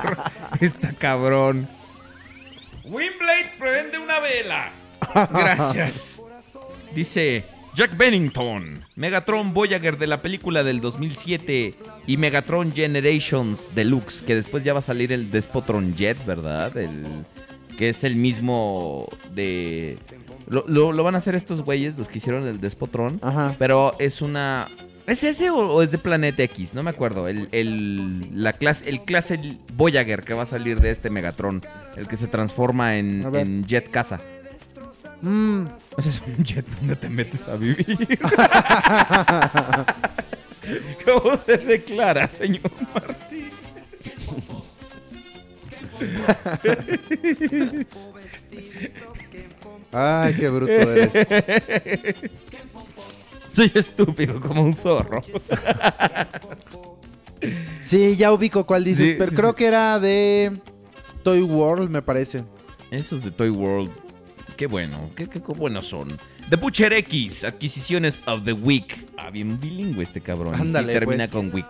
[0.60, 1.70] Está cabrón.
[2.86, 4.72] Wimblade prende una vela.
[5.14, 6.24] Gracias.
[6.96, 11.76] Dice Jack Bennington, Megatron Voyager de la película del 2007
[12.08, 16.76] y Megatron Generations Deluxe, que después ya va a salir el Despotron Jet, ¿verdad?
[16.78, 17.04] El,
[17.78, 19.98] que es el mismo de...
[20.48, 23.56] Lo, lo- lo van a hacer estos güeyes, los que hicieron el Despotron, Ajá.
[23.60, 24.70] pero es una...
[25.06, 26.74] ¿Es ese o, o es de Planet X?
[26.74, 27.28] No me acuerdo.
[27.28, 31.62] El, el- la clase, el clase Voyager que va a salir de este Megatron.
[31.98, 34.20] El que se transforma en, en Jet Casa.
[35.26, 35.66] Mm,
[35.98, 37.86] Ese es un jet donde te metes a vivir.
[41.06, 43.50] ¿Cómo se declara, señor Martín?
[49.92, 51.14] Ay, qué bruto eres.
[53.48, 55.22] Soy estúpido como un zorro.
[57.82, 59.56] Sí, ya ubico cuál dices, Sí, pero sí, creo sí.
[59.56, 60.60] que era de
[61.24, 62.44] Toy World, me parece.
[62.92, 63.92] Esos de Toy World.
[64.58, 66.18] Qué bueno, qué, qué, qué buenos son.
[66.50, 69.06] The Butcher X, adquisiciones of the week.
[69.18, 70.54] Ah, bien bilingüe este cabrón.
[70.54, 71.32] Y sí Ándale, termina pues.
[71.32, 71.66] con week.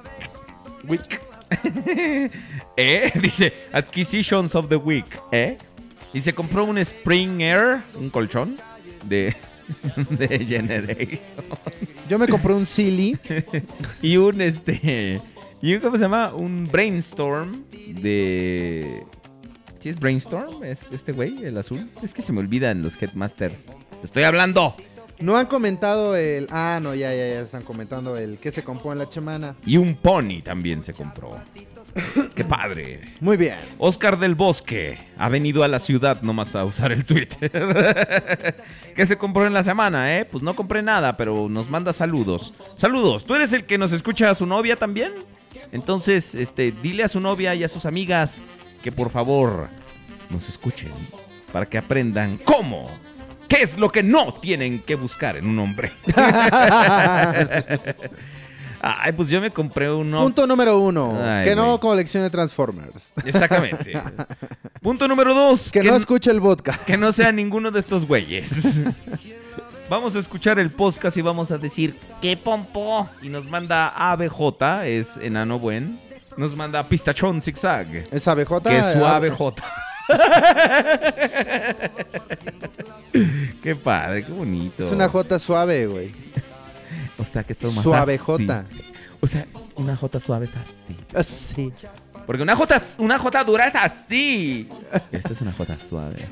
[0.84, 1.22] Wick.
[2.78, 3.12] ¿Eh?
[3.22, 5.06] Dice, Acquisitions of the Week.
[5.32, 5.58] ¿Eh?
[6.14, 8.58] Y se compró un Spring Air, un colchón
[9.04, 9.36] de,
[10.10, 11.20] de Generation.
[12.10, 13.18] Yo me compré un Silly.
[14.02, 15.22] Y un este.
[15.62, 16.34] Y un, ¿cómo se llama?
[16.34, 17.64] Un Brainstorm
[18.02, 19.04] de.
[19.86, 20.64] ¿Sí es Brainstorm?
[20.64, 21.92] ¿Es este güey, el azul?
[22.02, 23.68] Es que se me olvidan los Headmasters.
[23.68, 24.76] ¡Te estoy hablando!
[25.20, 26.48] No han comentado el.
[26.50, 29.56] Ah, no, ya, ya, ya están comentando el que se compró en la semana.
[29.64, 31.40] Y un Pony también se compró.
[32.34, 33.14] ¡Qué padre!
[33.20, 33.60] Muy bien.
[33.78, 37.52] Oscar del Bosque ha venido a la ciudad nomás a usar el Twitter.
[38.96, 40.26] ¿Qué se compró en la semana, eh?
[40.26, 42.56] Pues no compré nada, pero nos manda saludos.
[42.76, 45.12] Saludos, ¿tú eres el que nos escucha a su novia también?
[45.72, 48.42] Entonces, este, dile a su novia y a sus amigas
[48.86, 49.68] que por favor
[50.30, 50.92] nos escuchen
[51.52, 52.88] para que aprendan cómo.
[53.48, 55.92] ¿Qué es lo que no tienen que buscar en un hombre?
[58.80, 60.12] Ay, pues yo me compré un...
[60.12, 61.18] Punto número uno.
[61.20, 61.80] Ay, que no güey.
[61.80, 63.14] coleccione Transformers.
[63.26, 64.00] Exactamente.
[64.84, 65.72] Punto número dos.
[65.72, 66.80] Que, no escuche el vodka.
[66.86, 68.82] que no sea ninguno de estos güeyes.
[69.90, 73.08] Vamos a escuchar el podcast y vamos a decir ¡Qué pompo!
[73.22, 76.05] Y nos manda ABJ, es enano buen.
[76.38, 78.62] Nos manda Pistachón Zigzag, Es ABJ.
[78.64, 79.56] que es su ah, ABJ.
[83.64, 84.86] qué padre, qué bonito.
[84.86, 86.12] Es una J suave, güey.
[87.18, 88.18] O sea, que es más Suave.
[88.18, 88.66] J.
[89.22, 90.52] O sea, una J suave es
[91.16, 91.16] así.
[91.16, 91.74] Así.
[92.26, 94.68] Porque una J, una J dura es así.
[95.12, 96.28] Esta es una J suave.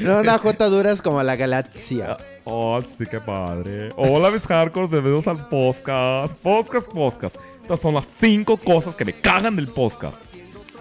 [0.00, 2.16] no, una J dura es como la galaxia.
[2.44, 3.90] Oh, sí, qué padre.
[3.96, 6.36] Hola, mis hardcore, bienvenidos al podcast.
[6.42, 7.36] Podcast, podcast.
[7.62, 10.16] Estas son las cinco cosas que me cagan del podcast.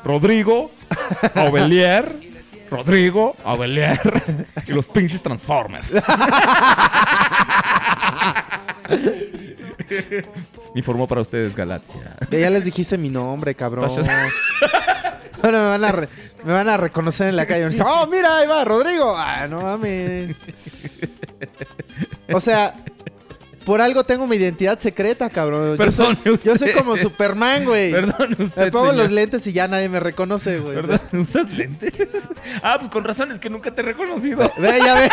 [0.03, 0.71] Rodrigo,
[1.35, 2.24] Aubelier,
[2.77, 3.99] Rodrigo, Aubelier
[4.67, 5.91] y los pinches Transformers.
[10.75, 12.15] Informó para ustedes Galaxia.
[12.29, 13.89] Que ya les dijiste mi nombre, cabrón.
[13.89, 14.31] Ahora
[15.59, 16.09] me van a, re-
[16.43, 17.67] me van a reconocer en la calle.
[17.85, 19.13] Oh, mira, ahí va, Rodrigo.
[19.17, 20.35] Ah, no mames.
[22.31, 22.73] O sea,
[23.65, 25.77] por algo tengo mi identidad secreta, cabrón.
[25.77, 27.91] Yo soy, Perdone yo soy como Superman, güey.
[27.91, 29.03] Perdón usted, Me pongo señor.
[29.03, 30.75] los lentes y ya nadie me reconoce, güey.
[30.75, 31.01] ¿Verdad?
[31.13, 31.91] ¿Usas lentes?
[32.61, 34.49] Ah, pues con razón, es que nunca te he reconocido.
[34.57, 35.11] Ve, ya ves.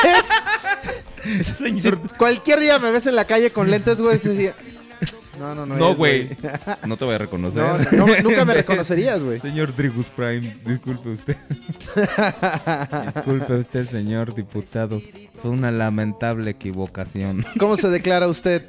[1.47, 1.99] Si Señor.
[2.17, 4.55] cualquier día me ves en la calle con lentes, güey, se decía,
[5.43, 5.77] No, no, no.
[5.77, 6.29] No, güey.
[6.87, 7.93] No te voy a reconocer.
[7.93, 9.41] No, nunca me reconocerías, güey.
[9.41, 11.37] Señor Drigus Prime, disculpe usted.
[13.15, 15.03] disculpe usted, señor diputado.
[15.41, 17.45] Fue una lamentable equivocación.
[17.59, 18.63] ¿Cómo se declara usted?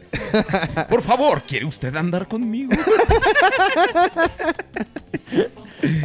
[0.90, 2.72] Por favor, ¿quiere usted andar conmigo?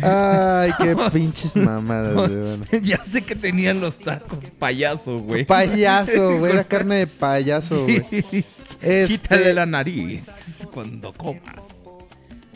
[0.02, 2.28] Ay, qué pinches mamadas, güey.
[2.28, 2.64] bueno.
[2.82, 5.46] ya sé que tenían los tacos payaso, güey.
[5.46, 6.52] Payaso, güey.
[6.52, 8.44] Era carne de payaso, güey.
[8.80, 11.74] Este, Quítale la nariz cuando comas.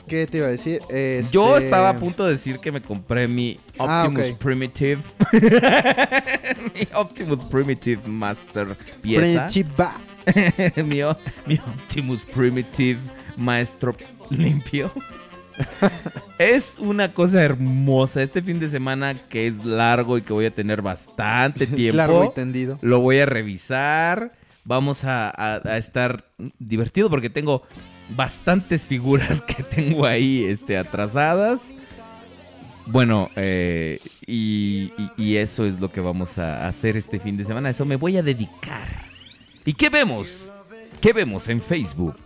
[0.06, 0.80] ¿Qué te iba a decir?
[1.30, 4.32] Yo Este, estaba a punto de decir que me compré mi Ah, Optimus.
[4.32, 5.00] Primitive.
[6.74, 9.46] mi Optimus Primitive Master pieza.
[9.46, 9.96] Primitiva.
[10.76, 11.00] mi,
[11.46, 13.00] mi Optimus Primitive
[13.36, 13.96] Maestro
[14.30, 14.92] limpio.
[16.38, 18.22] es una cosa hermosa.
[18.22, 21.96] Este fin de semana que es largo y que voy a tener bastante tiempo.
[21.96, 22.78] Largo y tendido.
[22.82, 24.32] Lo voy a revisar.
[24.64, 26.24] Vamos a, estar
[26.58, 27.62] divertido porque tengo
[28.16, 31.72] bastantes figuras que tengo ahí este, atrasadas.
[32.86, 37.44] Bueno, eh, y, y- y eso es lo que vamos a hacer este fin de
[37.44, 37.70] semana.
[37.70, 38.88] Eso me voy a dedicar.
[39.64, 40.50] ¿Y qué vemos?
[41.00, 42.16] ¿Qué vemos en Facebook?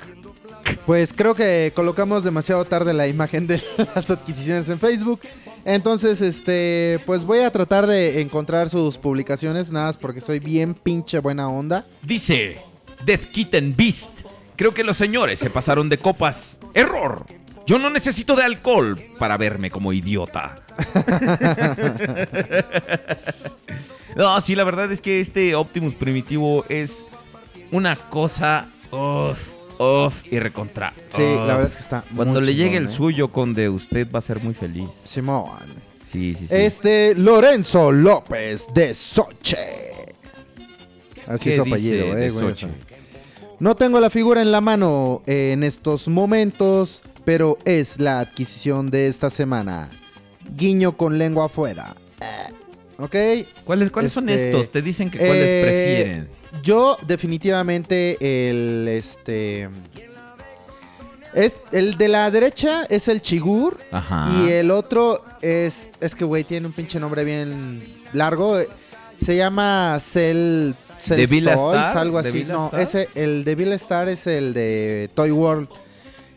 [0.85, 3.63] Pues creo que colocamos demasiado tarde la imagen de
[3.95, 5.21] las adquisiciones en Facebook.
[5.67, 10.75] Entonces, este, pues voy a tratar de encontrar sus publicaciones, nada más porque soy bien
[10.75, 11.85] pinche buena onda.
[12.03, 12.63] Dice
[13.05, 14.21] Death Kitten Beast.
[14.55, 16.61] Creo que los señores se pasaron de copas.
[16.73, 17.27] Error.
[17.67, 20.63] Yo no necesito de alcohol para verme como idiota.
[24.15, 27.09] no, sí, la verdad es que este Optimus primitivo es
[27.73, 28.69] una cosa.
[28.93, 30.93] Uf, uf y recontra.
[31.09, 31.39] Sí, uf.
[31.47, 32.89] la verdad es que está muy Cuando le llegue el ¿eh?
[32.89, 34.89] suyo, conde, usted va a ser muy feliz.
[34.95, 35.51] Simón.
[36.05, 36.55] Sí, sí, sí.
[36.55, 39.57] Este, Lorenzo López de Soche.
[41.27, 42.55] Así ¿Qué es su apellido, eh, güey.
[43.59, 49.09] No tengo la figura en la mano en estos momentos, pero es la adquisición de
[49.09, 49.91] esta semana.
[50.57, 51.97] Guiño con lengua afuera.
[52.21, 52.53] Eh,
[52.99, 53.17] ¿Ok?
[53.65, 54.71] ¿Cuáles, cuáles son Este, estos?
[54.71, 56.29] Te dicen que cuáles eh, prefieren.
[56.63, 59.69] Yo definitivamente el este
[61.35, 64.27] es el de la derecha es el Chigur Ajá.
[64.33, 67.83] y el otro es es que güey tiene un pinche nombre bien
[68.15, 68.59] largo,
[69.21, 71.99] se llama Cell Cell ¿De Villa Toys, Star?
[71.99, 72.45] algo ¿De así.
[72.45, 72.81] No, Star?
[72.81, 75.69] ese el de Villa Star es el de Toy World.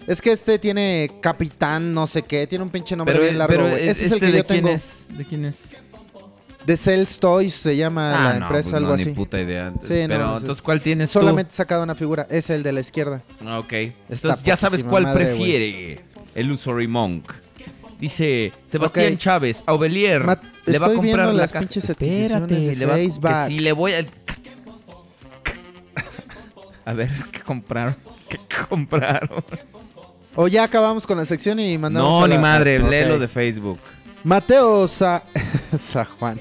[0.05, 3.87] Es que este tiene Capitán no sé qué, tiene un pinche nombre bien largo, güey.
[3.87, 4.75] Ese es el este que de yo quién tengo.
[4.75, 5.05] es?
[5.09, 5.59] ¿De quién es?
[6.69, 9.05] De Cells Toys se llama la Ah, no, empresa, pues algo no, así.
[9.05, 9.73] ni puta idea.
[9.81, 12.27] Sí, no, Pero, es- entonces, ¿cuál tienes Solamente he sacado una figura.
[12.29, 13.23] Es el de la izquierda.
[13.39, 13.49] tú?
[13.49, 13.73] Ok.
[14.07, 15.99] Entonces, ya sabes cuál madre, prefiere
[16.35, 17.31] el Usory Monk.
[17.99, 19.17] Dice Sebastián Ok.
[19.19, 21.61] Chávez, Aubelier, Mat- le va a comprar la las caja.
[21.65, 22.97] pinches Espérate, de le va a...
[23.47, 24.05] Que si le voy a...
[26.85, 27.95] A ver, ¿qué compraron?
[28.29, 28.37] ¿Qué
[28.69, 29.43] compraron?
[30.35, 32.89] O ya acabamos con la sección y mandamos No, a la- ni madre, Ok.
[32.91, 33.79] léelo de Facebook.
[34.23, 35.23] Mateo Sa...
[35.79, 36.39] Sa Juan.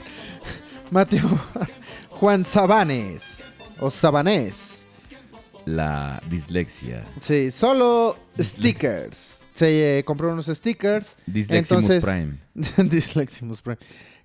[0.91, 1.29] Mateo
[2.11, 3.43] Juan Sabanes.
[3.81, 4.87] O Sabanés.
[5.65, 7.05] La dislexia.
[7.21, 9.43] Sí, solo stickers.
[9.55, 11.17] Se eh, compró unos stickers.
[11.27, 12.89] Disleximus Entonces- Prime.
[12.91, 13.79] Disleximus Prime.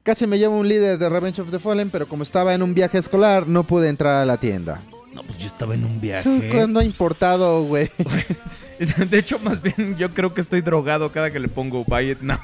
[0.03, 2.73] Casi me llevo un líder de Revenge of the Fallen, pero como estaba en un
[2.73, 4.81] viaje escolar, no pude entrar a la tienda.
[5.13, 6.49] No, pues yo estaba en un viaje.
[6.51, 7.89] ¿Cuándo ha importado, güey?
[9.09, 12.21] De hecho, más bien, yo creo que estoy drogado cada que le pongo Buy It
[12.21, 12.39] Now.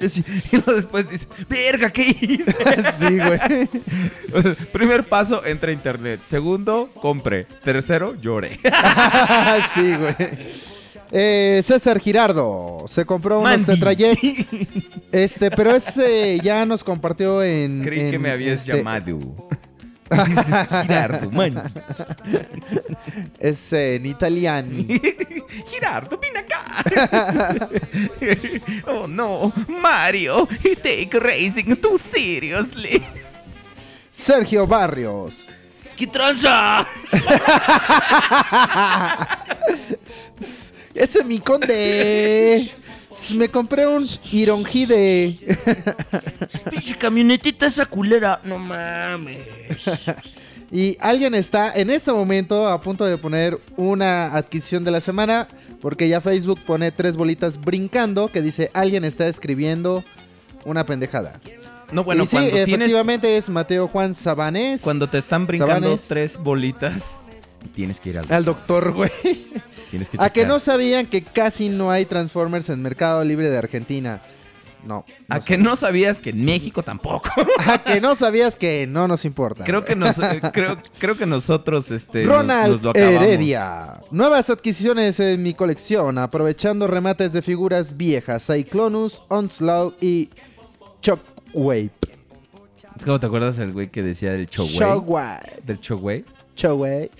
[0.00, 2.54] y luego después dice, verga, ¿qué hice?
[2.98, 3.68] sí, güey.
[4.72, 6.20] Primer paso, entra a internet.
[6.24, 7.46] Segundo, compre.
[7.64, 8.60] Tercero, llore.
[9.74, 10.14] sí, güey.
[11.10, 13.74] Eh, César Girardo se compró unos Mandy.
[13.74, 14.46] Tetrayets.
[15.12, 17.82] Este, pero ese ya nos compartió en.
[17.82, 19.18] Creí en, que me habías este, llamado.
[20.82, 21.62] Girardo, man.
[23.38, 24.70] Es en italiano.
[25.70, 26.84] Girardo, ven acá.
[28.86, 33.04] oh no, Mario, you take racing too seriously.
[34.10, 35.34] Sergio Barrios.
[35.96, 36.86] ¿Qué tranza?
[40.94, 42.70] ¡Ese es mi conde!
[43.36, 45.36] Me compré un Ironhide.
[46.70, 48.40] Pinche camionetita esa culera.
[48.44, 49.40] No mames.
[50.72, 55.46] Y alguien está en este momento a punto de poner una adquisición de la semana.
[55.80, 60.02] Porque ya Facebook pone tres bolitas brincando que dice alguien está escribiendo
[60.64, 61.40] una pendejada.
[61.92, 64.80] No, bueno, y sí, cuando tienes efectivamente es Mateo Juan Sabanés.
[64.80, 66.08] Cuando te están brincando Sabanes.
[66.08, 67.20] tres bolitas,
[67.74, 69.12] tienes que ir al Al doctor, güey.
[69.94, 73.56] Tienes que A que no sabían que casi no hay Transformers en Mercado Libre de
[73.56, 74.20] Argentina.
[74.84, 75.04] No.
[75.28, 77.30] A que no sabías que en México tampoco.
[77.64, 79.62] A que no sabías que no nos importa.
[79.62, 83.22] creo que nos, eh, creo, creo que nosotros este Ronald nos lo acabamos.
[83.22, 84.00] Heredia.
[84.10, 90.28] Nuevas adquisiciones en mi colección, aprovechando remates de figuras viejas, Cyclonus, Onslaught y
[91.02, 91.92] Shockwave.
[93.04, 94.46] ¿Cómo te acuerdas el güey que decía del?
[94.46, 95.62] Shockwave.
[95.64, 96.24] Del Choway.
[96.56, 97.12] Shockwave.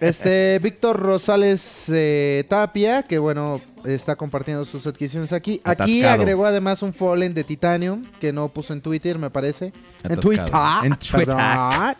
[0.00, 5.60] Este, Víctor Rosales eh, Tapia, que bueno, está compartiendo sus adquisiciones aquí.
[5.64, 6.22] Aquí Atascado.
[6.22, 9.72] agregó además un Fallen de Titanium, que no puso en Twitter, me parece.
[10.02, 10.20] En.
[10.20, 10.46] Twitter.
[10.82, 11.26] En Twitter.
[11.26, 11.96] perdón.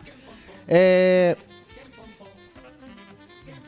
[0.66, 1.36] Eh,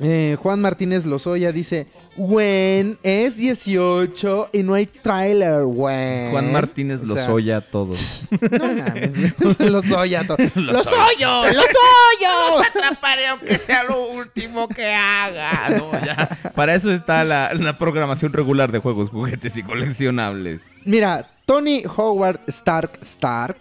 [0.01, 1.87] eh, Juan Martínez Lozoya dice,
[2.23, 6.31] When es 18 y no hay trailer, güey.
[6.31, 8.29] Juan Martínez O sea, Lozoya a todos.
[8.51, 9.71] No mames, güey.
[9.71, 10.27] Lozoya.
[10.27, 12.63] to- Lozoyo, ¡Lozoyo!
[12.69, 15.71] atraparé aunque sea lo último que haga.
[15.71, 16.29] No, ya.
[16.55, 20.61] Para eso está la, la programación regular de juegos, juguetes y coleccionables.
[20.85, 23.57] Mira, Tony Howard Stark Stark.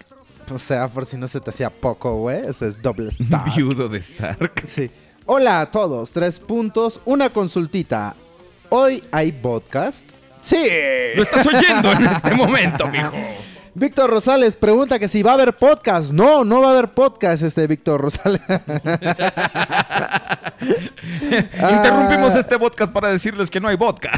[0.52, 2.44] O sea, por si no se te hacía poco, güey.
[2.46, 3.54] O sea, es doble Stark.
[3.54, 4.64] Viudo de Stark.
[4.66, 4.90] Sí.
[5.24, 6.10] Hola a todos.
[6.10, 7.00] Tres puntos.
[7.06, 8.14] Una consultita.
[8.72, 10.08] ¿Hoy hay podcast?
[10.42, 10.68] Sí.
[11.16, 13.12] Lo estás oyendo en este momento, mijo.
[13.74, 16.12] Víctor Rosales pregunta que si va a haber podcast.
[16.12, 18.40] No, no va a haber podcast, este Víctor Rosales.
[20.60, 24.12] Interrumpimos este podcast para decirles que no hay vodka.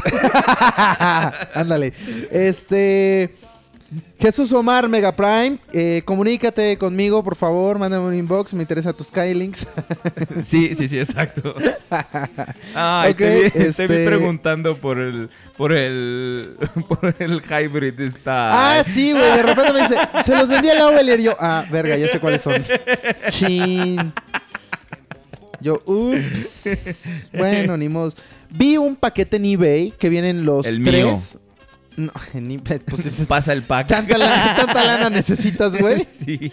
[1.55, 1.93] Ándale.
[2.31, 3.33] Este.
[4.19, 9.07] Jesús Omar Mega Prime, eh, comunícate conmigo, por favor, mándame un inbox, me interesa tus
[9.07, 9.67] Skylinks.
[10.43, 11.55] Sí, sí, sí, exacto.
[12.75, 16.55] Ay, Ok, te, vi, te este- vi preguntando por el por el
[16.87, 18.79] por el hybrid está.
[18.79, 21.35] Ah, sí, güey, de repente me dice, se los vendí a la Ovelier y yo,
[21.39, 22.63] ah, verga, ya sé cuáles son.
[23.29, 24.13] Chin.
[25.61, 27.29] Yo, ups.
[27.31, 28.13] Bueno, ni modo.
[28.49, 31.37] Vi un paquete en eBay que vienen los El tres.
[31.95, 33.87] No, en eBay, pues es- Pasa el pack.
[33.87, 36.05] ¿Tanta lana, tanta lana necesitas, güey?
[36.05, 36.51] Sí.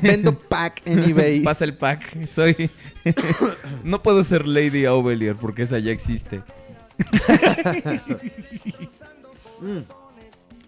[0.00, 1.42] Vendo pack en eBay.
[1.42, 2.26] Pasa el pack.
[2.28, 2.70] Soy.
[3.84, 6.42] no puedo ser Lady Ovelier porque esa ya existe.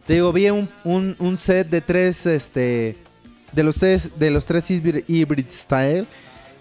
[0.06, 2.96] Te digo, vi un, un- un set de tres, este,
[3.52, 6.06] de los tres, de los tres hybrid, hybrid style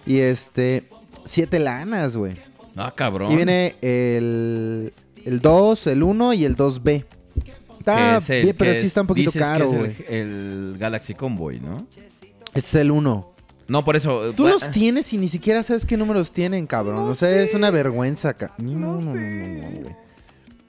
[0.05, 0.85] y este,
[1.25, 2.35] siete lanas, güey.
[2.75, 3.31] Ah, cabrón.
[3.31, 4.93] Y viene el,
[5.26, 7.05] el 2, el 1 y el 2B.
[7.43, 9.99] Que Está es el bien, pero sí es- está un poquito dices que caro, es
[10.01, 10.05] el-.
[10.71, 11.86] El, Galaxy Convoy, ¿no?
[12.53, 13.34] Ese es el 1.
[13.67, 14.34] No, por eso.
[14.34, 16.99] Tú eh, los tienes y ni siquiera sabes qué números tienen, cabrón.
[16.99, 19.95] o sea, es una vergüenza, ca- No, no, no, no, no, güey.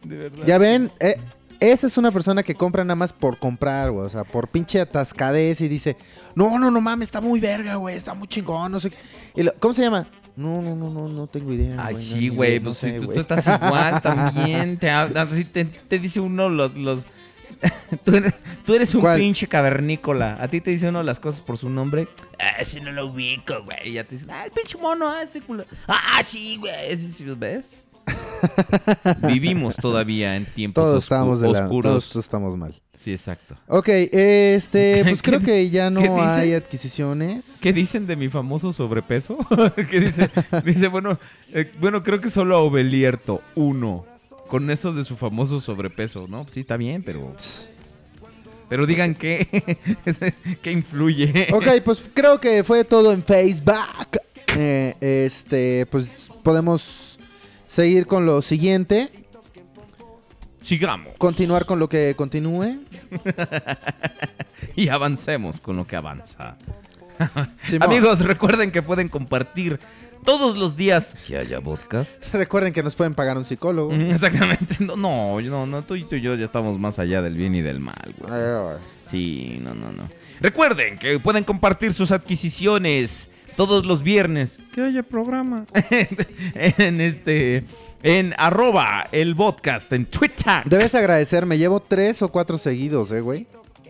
[0.04, 0.44] De verdad.
[0.46, 1.16] Ya ven, eh,
[1.60, 4.06] esa es una persona que compra nada más por comprar, güey.
[4.06, 5.96] O sea, por pinche atascadez y dice,
[6.34, 8.96] no, no, no mames, está muy verga, güey, está muy chingón, no sé qué.
[9.36, 10.06] Y lo- ¿Cómo se llama?
[10.36, 11.76] No, no, no, no, no tengo idea.
[11.78, 12.58] Ay, no, sí, güey.
[12.58, 13.14] no pues sé, si tú, güey.
[13.14, 14.78] tú estás igual también.
[14.78, 16.74] Te, así te, te dice uno los.
[16.74, 17.06] los
[18.04, 18.34] tú, eres,
[18.66, 19.18] tú eres un ¿Cuál?
[19.20, 20.36] pinche cavernícola.
[20.40, 22.08] A ti te dice uno las cosas por su nombre.
[22.38, 23.90] Ah, ese no lo ubico, güey.
[23.90, 25.64] Y ya te dicen, ah, el pinche mono, ah, ese culo.
[25.86, 26.72] Ah, sí, güey.
[26.92, 27.84] Ese sí, ¿Ves?
[29.26, 32.08] Vivimos todavía en tiempos Todos oscu- estamos de la, oscuros.
[32.10, 32.74] todos estamos mal.
[32.96, 33.56] Sí, exacto.
[33.68, 37.56] Ok, este, pues ¿Qué- creo que ya no hay adquisiciones.
[37.60, 39.38] ¿Qué dicen de mi famoso sobrepeso?
[39.90, 40.30] ¿Qué dice?
[40.64, 41.18] Dice, bueno,
[41.52, 44.04] eh, bueno, creo que solo a Obelierto, uno.
[44.48, 46.46] Con eso de su famoso sobrepeso, ¿no?
[46.48, 47.34] Sí, está bien, pero.
[48.68, 49.48] Pero digan qué.
[50.62, 51.48] ¿Qué influye?
[51.52, 53.74] Ok, pues creo que fue todo en Facebook.
[54.56, 56.06] Eh, este, pues
[56.42, 56.82] podemos
[57.74, 59.10] seguir con lo siguiente.
[60.60, 61.14] Sigamos.
[61.18, 62.78] Continuar con lo que continúe.
[64.76, 66.56] Y avancemos con lo que avanza.
[67.62, 67.82] Simón.
[67.88, 69.78] Amigos, recuerden que pueden compartir
[70.24, 72.34] todos los días que haya podcast.
[72.34, 73.92] Recuerden que nos pueden pagar un psicólogo.
[73.92, 74.76] Mm, Exactamente.
[74.80, 77.54] No, no, no, no, tú y tú y yo ya estamos más allá del bien
[77.54, 78.32] y del mal, güey.
[78.32, 78.78] Ay,
[79.10, 80.08] Sí, no, no, no.
[80.40, 84.58] Recuerden que pueden compartir sus adquisiciones todos los viernes.
[84.72, 85.66] Que haya programa.
[86.54, 87.64] en este.
[88.02, 90.62] En arroba el podcast en Twitter.
[90.66, 93.46] Debes agradecerme, llevo tres o cuatro seguidos, eh, güey.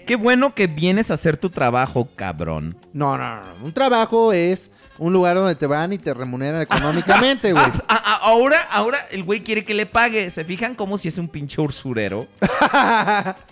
[0.06, 2.76] qué bueno que vienes a hacer tu trabajo, cabrón.
[2.92, 3.64] No, no, no.
[3.64, 7.64] Un trabajo es un lugar donde te van y te remuneran económicamente, güey.
[7.74, 10.30] Ah, ah, ah, ahora, ahora el güey quiere que le pague.
[10.30, 12.26] ¿Se fijan como si es un pinche ursurero?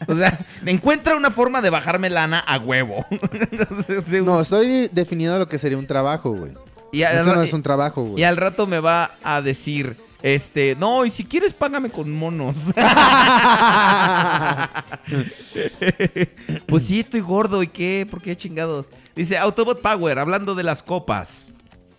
[0.08, 3.04] o sea, encuentra una forma de bajarme lana a huevo.
[4.24, 6.52] No, estoy definiendo lo que sería un trabajo, güey.
[6.92, 8.24] y, Esto no es un trabajo, y güey.
[8.24, 12.72] al rato me va a decir, este, no, y si quieres págame con monos.
[16.66, 18.06] pues sí, estoy gordo, ¿y qué?
[18.10, 18.86] ¿Por qué chingados?
[19.14, 21.52] Dice Autobot Power, hablando de las copas.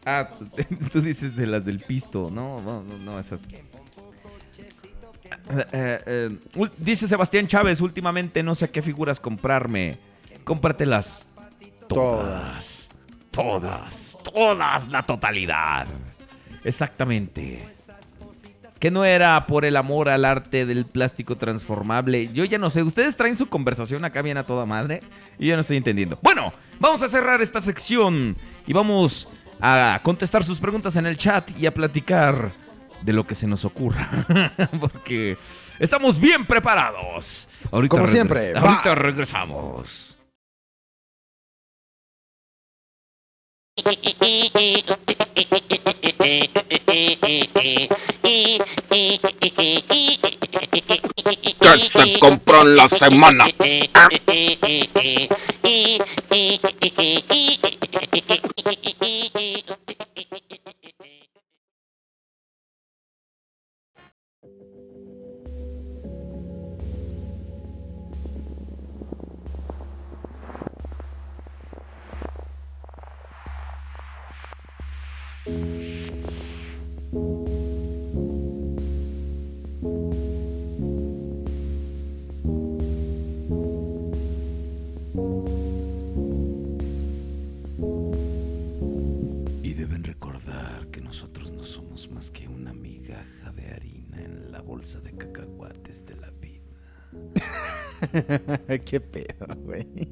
[0.06, 0.30] Ah,
[0.92, 2.30] tú dices de las del pisto.
[2.32, 3.44] No, no, no, no esas.
[5.50, 6.38] Eh, eh, eh,
[6.78, 9.98] dice Sebastián Chávez, últimamente no sé qué figuras comprarme.
[10.44, 11.26] Cómpratelas
[11.88, 12.90] todas.
[13.32, 14.18] Todas.
[14.24, 14.88] Todas.
[14.90, 15.88] La totalidad.
[16.64, 17.73] Exactamente.
[18.84, 22.30] Que no era por el amor al arte del plástico transformable.
[22.34, 22.84] Yo ya no sé.
[22.84, 25.00] Ustedes traen su conversación acá bien a toda madre.
[25.40, 26.20] Y yo no estoy entendiendo.
[26.22, 28.36] Bueno, vamos a cerrar esta sección.
[28.68, 29.30] Y vamos
[29.62, 32.52] a contestar sus preguntas en el chat y a platicar
[33.02, 34.10] de lo que se nos ocurra.
[34.82, 35.38] Porque
[35.80, 37.48] estamos bien preparados.
[37.72, 38.54] Ahorita Como siempre.
[38.54, 40.13] Ahorita regresamos.
[51.64, 53.46] Que se compró en la semana.
[75.46, 75.50] Y
[89.74, 95.02] deben recordar que nosotros no somos más que una migaja de harina en la bolsa
[95.02, 96.64] de cacahuates de la vida.
[98.86, 100.10] qué pedo, güey.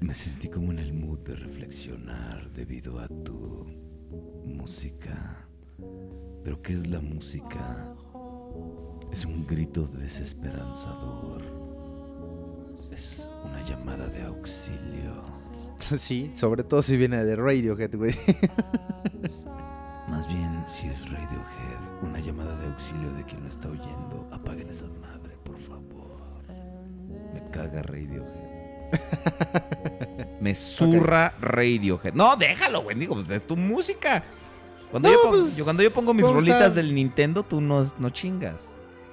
[0.00, 3.83] Me sentí como en el mood de reflexionar debido a tu
[4.44, 5.46] música.
[6.42, 7.94] Pero ¿qué es la música?
[9.10, 11.42] Es un grito desesperanzador.
[12.92, 15.24] Es una llamada de auxilio.
[15.76, 18.14] Sí, sobre todo si viene de Radiohead, güey.
[20.08, 24.28] Más bien, si es Radiohead, una llamada de auxilio de quien lo está oyendo.
[24.30, 26.44] Apaguen esa madre, por favor.
[27.34, 28.43] Me caga Radiohead.
[30.40, 32.12] Me zurra Radiohead.
[32.14, 32.98] No, déjalo, güey.
[32.98, 34.22] Digo, pues es tu música.
[34.90, 37.60] Cuando, No, yo, pongo, pues, yo- cuando yo pongo mis rolitas estar- del Nintendo, tú
[37.60, 38.68] no, no chingas.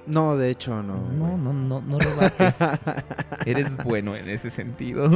[0.06, 0.96] No, de hecho, no.
[0.96, 2.56] No, no, no, no lo bates.
[3.46, 5.08] Eres bueno en ese sentido.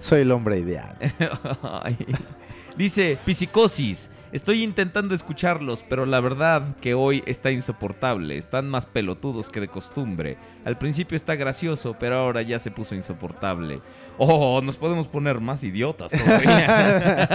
[0.00, 0.96] Soy el hombre ideal.
[2.76, 4.10] Dice, Psicosis.
[4.32, 8.36] Estoy intentando escucharlos, pero la verdad que hoy está insoportable.
[8.36, 10.36] Están más pelotudos que de costumbre.
[10.64, 13.80] Al principio está gracioso, pero ahora ya se puso insoportable.
[14.18, 17.28] Oh, nos podemos poner más idiotas todavía.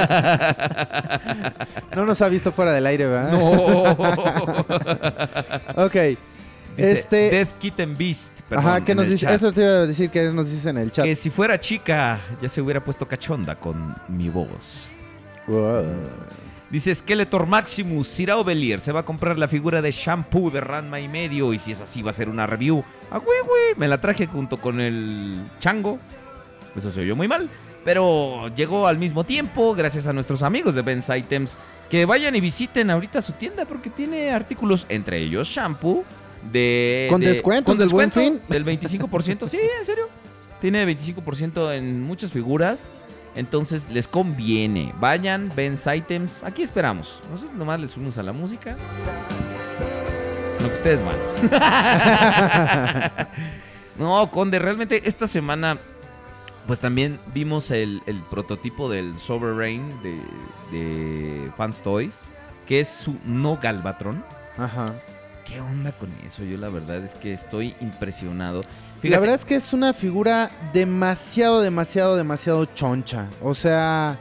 [1.96, 3.32] No nos ha visto fuera del aire, ¿verdad?
[3.32, 3.84] no.
[5.86, 5.94] Ok.
[6.76, 7.30] Dice, este.
[7.30, 8.42] Death Kitten Beast.
[8.50, 9.26] perdón, Ajá, ¿qué en nos dice?
[9.28, 9.36] chat.
[9.36, 11.06] Eso te iba a decir que nos dice en el chat.
[11.06, 14.88] Que si fuera chica, ya se hubiera puesto cachonda con mi voz.
[15.48, 15.86] Wow.
[16.74, 21.00] Dice Skeletor Maximus, Sirao Belier se va a comprar la figura de shampoo de Ranma
[21.00, 22.84] y medio y si es así va a ser una review.
[23.12, 26.00] Ah, güey, güey, me la traje junto con el chango.
[26.76, 27.48] Eso se oyó muy mal.
[27.86, 31.60] Pero llegó al mismo tiempo, gracias a nuestros amigos de Ben's Items.
[31.92, 36.04] Que vayan y visiten ahorita su tienda porque tiene artículos, entre ellos shampoo.
[36.52, 38.50] De, ¿Con de- descuentos del Buen descuento Fin?
[38.50, 40.06] Del 25%, sí, en serio.
[40.60, 42.90] Tiene 25% en muchas figuras.
[43.36, 44.94] Entonces les conviene.
[45.00, 46.44] Vayan, Ben's Items.
[46.44, 47.20] Aquí esperamos.
[47.32, 48.76] Nosotros nomás les unimos a la música.
[50.60, 51.16] Lo que ustedes van.
[53.98, 55.78] no, Conde, realmente esta semana.
[56.68, 60.18] Pues también vimos el, el prototipo del Sovereign de,
[60.72, 62.22] de Fans Toys.
[62.68, 64.24] Que es su no Galvatron.
[64.58, 64.94] Ajá.
[65.46, 66.44] ¿Qué onda con eso?
[66.44, 68.62] Yo la verdad es que estoy impresionado.
[69.02, 73.28] La verdad es que es una figura demasiado, demasiado, demasiado choncha.
[73.42, 74.18] O sea,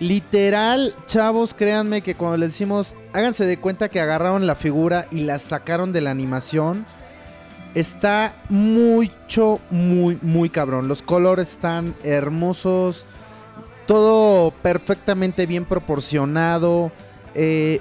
[0.00, 5.20] literal, chavos, créanme que cuando les decimos, háganse de cuenta que agarraron la figura y
[5.20, 6.86] la sacaron de la animación.
[7.74, 10.88] Está mucho, muy, muy cabrón.
[10.88, 13.04] Los colores están hermosos.
[13.86, 16.90] Todo perfectamente bien proporcionado.
[17.34, 17.80] Eh,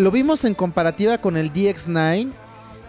[0.00, 2.32] lo vimos en comparativa con el DX9.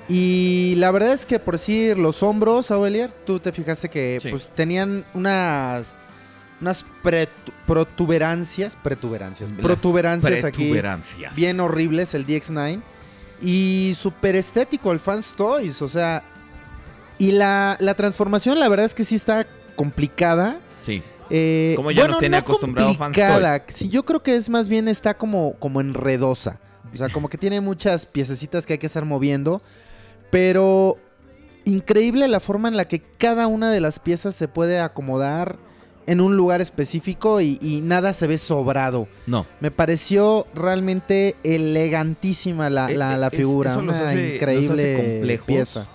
[0.09, 4.29] Y la verdad es que por decir los hombros, Aurelier, tú te fijaste que Sí.
[4.29, 5.93] pues tenían unas
[6.59, 6.85] unas
[7.65, 10.71] protuberancias, protuberancias, protuberancias aquí
[11.35, 12.81] bien horribles el DX9
[13.41, 16.21] y súper estético el Fans Toys, o sea,
[17.17, 20.59] y la, la transformación la verdad es que sí está complicada.
[20.83, 21.01] Sí.
[21.31, 24.67] Eh, Como ya nos tiene no acostumbrado Fans complicada, Sí, yo creo que es más
[24.67, 26.59] bien está como, como enredosa.
[26.93, 29.61] O sea, como que tiene muchas piececitas que hay que estar moviendo.
[30.29, 30.97] Pero
[31.65, 35.57] increíble la forma en la que cada una de las piezas se puede acomodar
[36.07, 39.07] en un lugar específico y, y nada se ve sobrado.
[39.27, 39.45] No.
[39.59, 43.71] Me pareció realmente elegantísima la, Eh, la- eh, la es- figura.
[43.71, 45.45] eso los una hace- los hace increíble complejos.
[45.45, 45.87] pieza.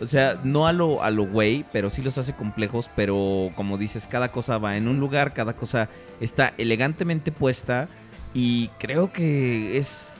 [0.00, 3.78] O sea, no a lo, a lo güey, pero sí los hace complejos, pero como
[3.78, 5.88] dices, cada cosa va en un lugar, cada cosa
[6.20, 7.88] está elegantemente puesta
[8.32, 10.17] y creo que es,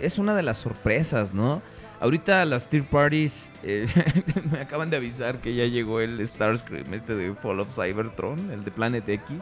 [0.00, 1.62] es una de las sorpresas, ¿no?
[2.00, 3.86] Ahorita las tier parties eh,
[4.50, 8.64] me acaban de avisar que ya llegó el Starscream este de Fall of Cybertron, el
[8.64, 9.36] de Planet X.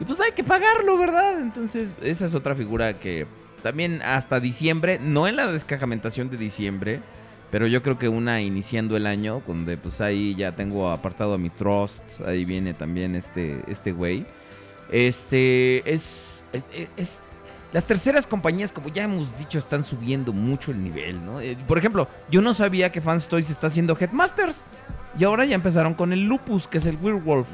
[0.00, 1.38] Y pues hay que pagarlo, ¿verdad?
[1.40, 3.26] Entonces esa es otra figura que
[3.62, 7.00] también hasta diciembre, no en la descajamentación de diciembre,
[7.50, 11.38] pero yo creo que una iniciando el año, donde pues ahí ya tengo apartado a
[11.38, 14.26] mi Trust, ahí viene también este este güey.
[14.90, 16.62] Este es, es,
[16.96, 17.20] es-
[17.76, 21.42] las terceras compañías, como ya hemos dicho, están subiendo mucho el nivel, ¿no?
[21.42, 24.62] Eh, por ejemplo, yo no sabía que Fans Toys está haciendo Headmasters.
[25.18, 27.46] Y ahora ya empezaron con el Lupus, que es el Werewolf.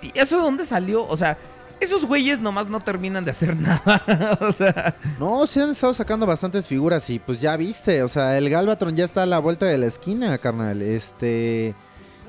[0.00, 1.04] ¿Y eso de dónde salió?
[1.04, 1.36] O sea,
[1.80, 4.00] esos güeyes nomás no terminan de hacer nada.
[4.40, 8.38] o sea, No, sí han estado sacando bastantes figuras y pues ya viste, o sea,
[8.38, 10.80] el Galvatron ya está a la vuelta de la esquina, carnal.
[10.80, 11.74] Este,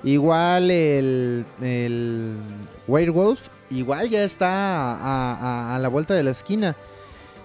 [0.04, 2.36] igual el, el
[2.88, 4.48] Werewolf, igual ya está
[4.96, 6.76] a, a- a la vuelta de la esquina.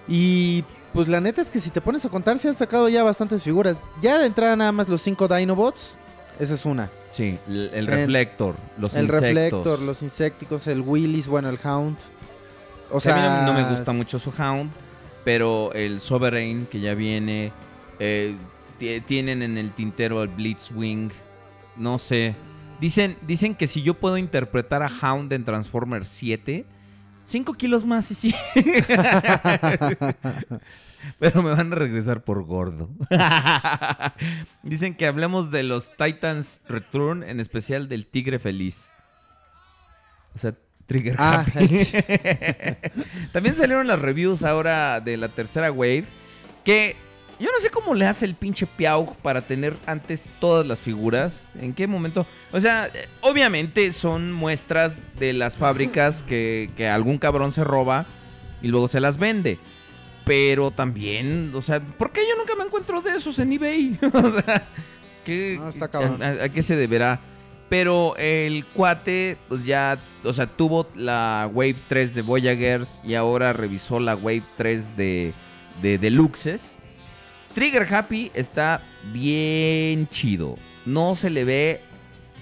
[0.07, 0.63] Y
[0.93, 3.43] pues la neta es que si te pones a contar, se han sacado ya bastantes
[3.43, 3.77] figuras.
[4.01, 5.97] Ya de entrada nada más los 5 Dinobots,
[6.39, 6.89] esa es una.
[7.11, 9.21] sí, el, el El- reflector, los el insectos.
[9.23, 11.97] Reflector, los insecticos, el Willis, bueno, el Hound.
[12.91, 14.71] O sea, sea, a mí no, no me gusta mucho su Hound,
[15.23, 17.51] pero el Sovereign que ya viene,
[17.99, 18.35] eh,
[18.77, 21.11] ti- tienen en el tintero el Blitzwing,
[21.77, 22.35] no sé.
[22.83, 26.65] Dicen, dicen que si yo puedo interpretar a Hound en Transformers 7,
[27.23, 28.35] 5 kilos más y sí.
[31.17, 32.89] Pero me van a regresar por gordo.
[34.63, 38.91] Dicen que hablemos de los Titans Return, en especial del Tigre Feliz.
[40.35, 40.53] O sea,
[40.85, 41.87] Trigger Ah, Happy.
[43.31, 46.03] También salieron las reviews ahora de la tercera wave.
[46.65, 46.97] Que
[47.43, 51.41] yo no sé cómo le hace el pinche Piaug para tener antes todas las figuras.
[51.59, 52.25] ¿En qué momento?
[52.51, 58.05] O sea, eh, obviamente son muestras de las fábricas que, que algún cabrón se roba
[58.61, 59.59] y luego se las vende.
[60.25, 63.99] Pero también, o sea, ¿por qué yo nunca me encuentro de esos en eBay?
[64.13, 64.67] o sea,
[65.25, 66.23] ¿qué, No, está cabrón.
[66.23, 67.19] a- a qué se deberá?
[67.69, 73.51] Pero el cuate, pues ya, o sea, tuvo la Wave 3 de Voyagers y ahora
[73.51, 75.33] revisó la Wave 3 de,
[75.81, 76.77] de Deluxes.
[77.53, 78.81] Trigger Happy está
[79.11, 80.57] bien chido.
[80.85, 81.81] No se le ve.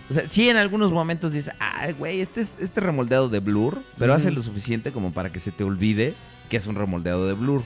[0.09, 3.81] O sea, sí en algunos momentos dices, ay, güey, este es este remoldeado de Blur,
[3.97, 6.15] pero hace lo suficiente como para que se te olvide
[6.49, 7.63] que es un remoldeado de Blur.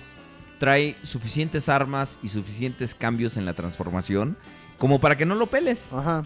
[0.60, 4.38] Trae suficientes armas y suficientes cambios en la transformación
[4.78, 5.92] como para que no lo peles.
[5.92, 6.26] Ajá.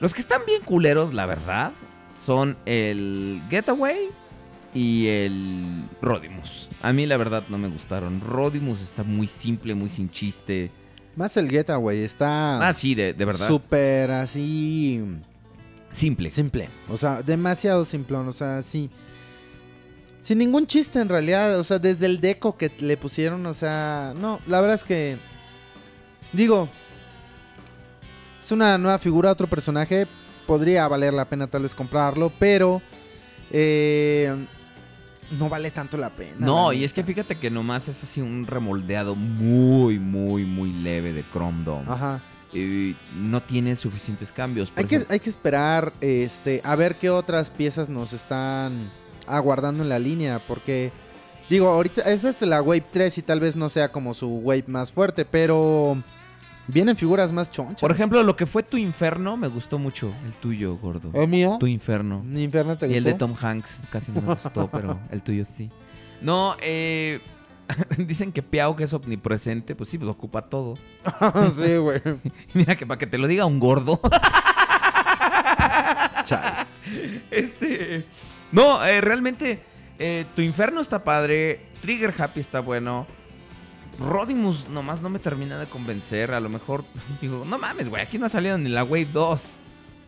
[0.00, 1.72] Los que están bien culeros, la verdad,
[2.16, 4.10] son el Getaway
[4.74, 6.68] y el Rodimus.
[6.82, 8.20] A mí la verdad no me gustaron.
[8.20, 10.70] Rodimus está muy simple, muy sin chiste.
[11.16, 13.48] Más el Getaway, está Ah, sí, de, de verdad.
[13.48, 15.02] súper así
[15.90, 16.28] simple.
[16.28, 16.68] simple.
[16.88, 18.28] O sea, demasiado simplón.
[18.28, 18.88] O sea, sí.
[20.20, 21.58] Sin ningún chiste en realidad.
[21.58, 25.18] O sea, desde el deco que le pusieron, o sea, no, la verdad es que.
[26.32, 26.68] Digo.
[28.40, 30.06] Es una nueva figura, otro personaje.
[30.46, 32.80] Podría valer la pena tal vez comprarlo, pero.
[33.50, 34.46] eh,
[35.30, 36.34] no vale tanto la pena.
[36.38, 40.72] No, la y es que fíjate que nomás es así un remoldeado muy, muy, muy
[40.72, 41.84] leve de Chrome Dome.
[41.88, 42.22] Ajá.
[42.52, 44.72] Y no tiene suficientes cambios.
[44.74, 48.90] Hay que, hay que esperar este, a ver qué otras piezas nos están
[49.26, 50.40] aguardando en la línea.
[50.46, 50.90] Porque,
[51.48, 54.64] digo, ahorita esta es la Wave 3 y tal vez no sea como su Wave
[54.66, 56.02] más fuerte, pero
[56.70, 57.80] vienen figuras más chonchas.
[57.80, 60.12] Por ejemplo, lo que fue tu inferno me gustó mucho.
[60.24, 61.10] El tuyo, gordo.
[61.14, 61.56] ¿el mío?
[61.60, 62.22] Tu inferno.
[62.22, 63.26] ¿Mi infierno te Y el de gustó?
[63.26, 65.70] Tom Hanks casi no me gustó, pero el tuyo sí.
[66.20, 67.20] No, eh,
[67.98, 70.76] dicen que Piau es omnipresente, pues sí, pues ocupa todo.
[71.56, 72.00] sí, güey.
[72.54, 74.00] Mira que para que te lo diga un gordo.
[76.24, 76.66] Chale.
[77.30, 78.04] este,
[78.52, 79.62] no, eh, realmente
[79.98, 83.06] eh, tu inferno está padre, Trigger Happy está bueno.
[84.00, 86.32] Rodimus nomás no me termina de convencer.
[86.32, 86.84] A lo mejor
[87.20, 89.56] digo, no mames, güey, aquí no ha salido ni la Wave 2.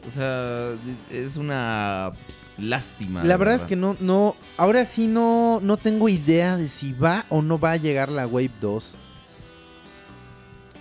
[0.08, 0.70] O sea,
[1.10, 2.12] es una
[2.58, 3.22] lástima.
[3.22, 6.92] La de verdad es que no, no, ahora sí no, no tengo idea de si
[6.92, 8.96] va o no va a llegar la Wave 2.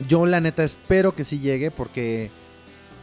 [0.07, 2.31] Yo la neta espero que sí llegue porque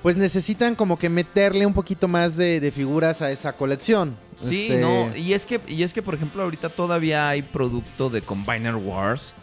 [0.02, 4.16] pues necesitan como que meterle un poquito más de, de figuras a esa colección.
[4.42, 8.10] Sí, Este, no, y es que y es que por ejemplo ahorita todavía hay producto
[8.10, 9.34] de Combiner Wars.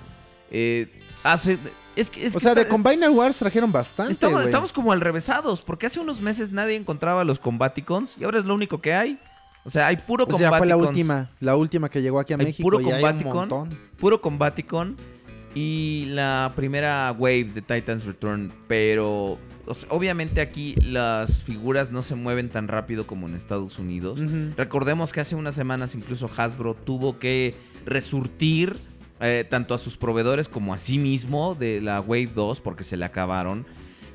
[0.51, 0.87] Eh,
[1.23, 1.57] hace
[1.95, 5.01] es que es o que sea, de Combiner Wars trajeron bastante, estamos, estamos como al
[5.01, 8.93] revesados, porque hace unos meses nadie encontraba los Combaticons y ahora es lo único que
[8.93, 9.19] hay.
[9.63, 12.37] O sea, hay puro O sea, fue la última, la última que llegó aquí a
[12.37, 13.35] Hay México puro y hay un Combaticon.
[13.35, 13.79] montón.
[13.97, 14.95] Puro Combaticon
[15.55, 22.03] y la primera wave de Titans Return, pero o sea, obviamente aquí las figuras no
[22.03, 24.19] se mueven tan rápido como en Estados Unidos.
[24.57, 28.77] Recordemos que hace unas semanas incluso Hasbro tuvo que resurtir
[29.19, 32.97] eh, tanto a sus proveedores como a sí mismo de la Wave 2 porque se
[32.97, 33.65] le acabaron.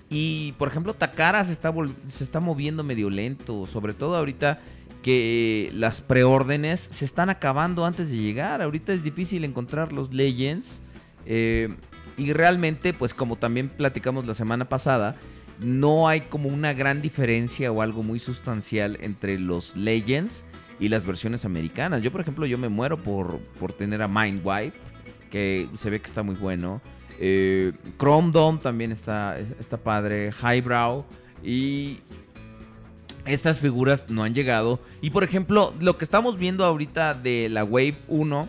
[0.08, 1.72] Y por ejemplo, Takara se está,
[2.08, 4.60] se está moviendo medio lento, sobre todo ahorita
[5.02, 8.60] que las preórdenes se están acabando antes de llegar.
[8.60, 10.80] Ahorita es difícil encontrar los Legends.
[11.26, 11.74] eh,
[12.16, 15.16] y realmente, pues como también platicamos la semana pasada,
[15.58, 20.44] no hay como una gran diferencia o algo muy sustancial entre los Legends
[20.78, 22.02] y las versiones americanas.
[22.02, 24.76] Yo, por ejemplo, yo me muero por, por tener a Mindwipe,
[25.30, 26.80] que se ve que está muy bueno.
[27.18, 30.32] Eh, Dome también está, está padre.
[30.42, 31.04] Highbrow.
[31.42, 32.00] Y
[33.24, 34.80] estas figuras no han llegado.
[35.00, 38.48] Y por ejemplo, lo que estamos viendo ahorita de la Wave 1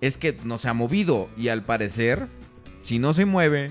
[0.00, 1.28] es que no se ha movido.
[1.36, 2.28] Y al parecer,
[2.82, 3.70] si no se mueve,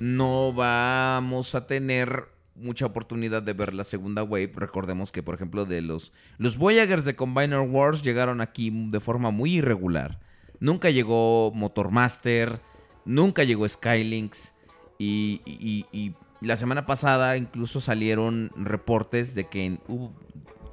[0.00, 4.52] no vamos a tener mucha oportunidad de ver la segunda wave.
[4.54, 9.30] Recordemos que, por ejemplo, de los, los Voyagers de Combiner Wars llegaron aquí de forma
[9.30, 10.18] muy irregular.
[10.62, 12.60] Nunca llegó Motormaster,
[13.04, 14.54] nunca llegó Skylinks.
[14.98, 20.12] Y, y- y la semana pasada incluso salieron reportes de que hubo-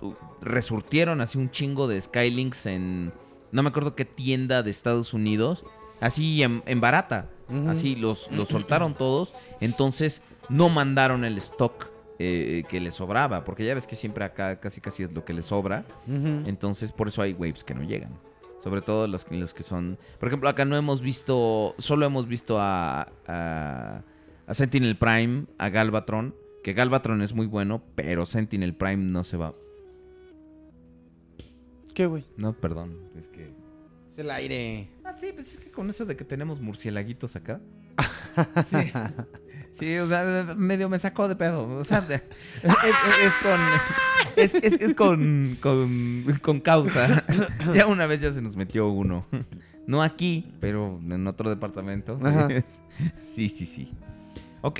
[0.01, 3.11] hu- resurtieron así un chingo de Skylinks en
[3.51, 5.65] no me acuerdo qué tienda de Estados Unidos,
[6.01, 7.29] así en, en barata.
[7.67, 9.33] Así los, los soltaron todos.
[9.59, 11.87] Entonces no mandaron el stock
[12.19, 13.43] eh, que les sobraba.
[13.43, 15.83] Porque ya ves que siempre acá casi casi es lo que les sobra.
[16.47, 18.11] Entonces por eso hay waves que no llegan.
[18.59, 19.97] Sobre todo los, que- los que son...
[20.19, 21.75] Por ejemplo, acá no hemos visto...
[21.77, 24.03] Solo hemos visto a, a,
[24.47, 26.35] a Sentinel Prime, a Galvatron.
[26.63, 29.53] Que Galvatron es muy bueno, pero Sentinel Prime no se va...
[31.93, 32.25] ¿Qué, güey?
[32.37, 32.97] No, perdón.
[33.17, 33.51] Es que...
[34.11, 34.89] Es el aire.
[35.03, 37.61] Ah, sí, pues es que con eso de que tenemos murcielaguitos acá.
[38.67, 38.77] Sí.
[39.71, 41.67] Sí, o sea, medio me sacó de pedo.
[41.77, 42.21] O sea, es,
[42.63, 43.59] es- es con.
[44.35, 47.23] Es, es- es con, con, con causa.
[47.73, 49.25] Ya una vez ya se nos metió uno.
[49.87, 52.19] No aquí, pero en otro departamento.
[52.23, 52.47] Ajá.
[53.21, 53.91] Sí, sí, sí.
[54.61, 54.79] Ok.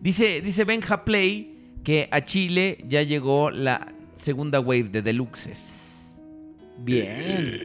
[0.00, 6.18] Dice, dice Benja Play que a Chile ya llegó la segunda wave de deluxes.
[6.78, 7.60] Bien.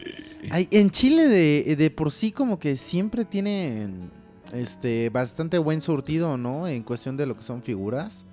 [0.50, 4.10] Ay, en Chile de, de por sí como que siempre tienen
[4.52, 6.66] este bastante buen surtido, ¿no?
[6.68, 8.24] En cuestión de lo que son figuras.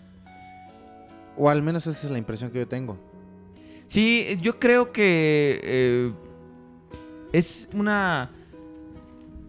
[1.35, 2.97] O al menos esa es la impresión que yo tengo.
[3.87, 6.13] Sí, yo creo que eh,
[7.31, 8.31] es una,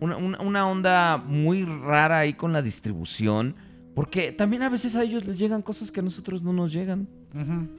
[0.01, 3.55] una, una- onda muy rara ahí con la distribución.
[3.95, 7.07] Porque también a veces a ellos les llegan cosas que a nosotros no nos llegan.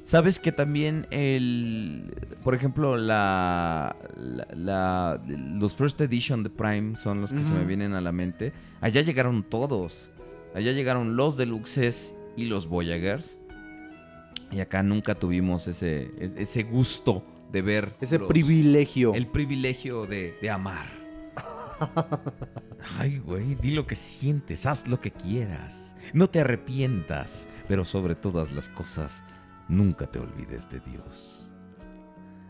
[0.04, 7.22] Sabes que también el, por ejemplo, la, la- la- los first edition de Prime son
[7.22, 8.52] los que se me vienen a la mente.
[8.82, 10.10] Allá llegaron todos.
[10.54, 13.38] Allá llegaron los deluxes y los Voyagers.
[14.52, 19.14] Y acá nunca tuvimos ese, e- ese gusto de ver Ese los- privilegio.
[19.16, 20.88] el privilegio de, de amar.
[23.00, 25.96] Ay, güey, di lo que sientes, haz lo que quieras.
[26.14, 29.24] No te arrepientas, pero sobre todas las cosas,
[29.68, 31.52] nunca te olvides de Dios.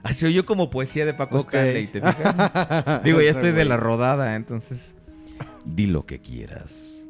[0.03, 1.47] Así se oyó como poesía de Paco Ok.
[1.47, 2.36] Stanley, ¿te fijas?
[3.03, 4.95] Digo, ya estoy de la rodada, entonces.
[5.66, 7.03] Di lo que quieras,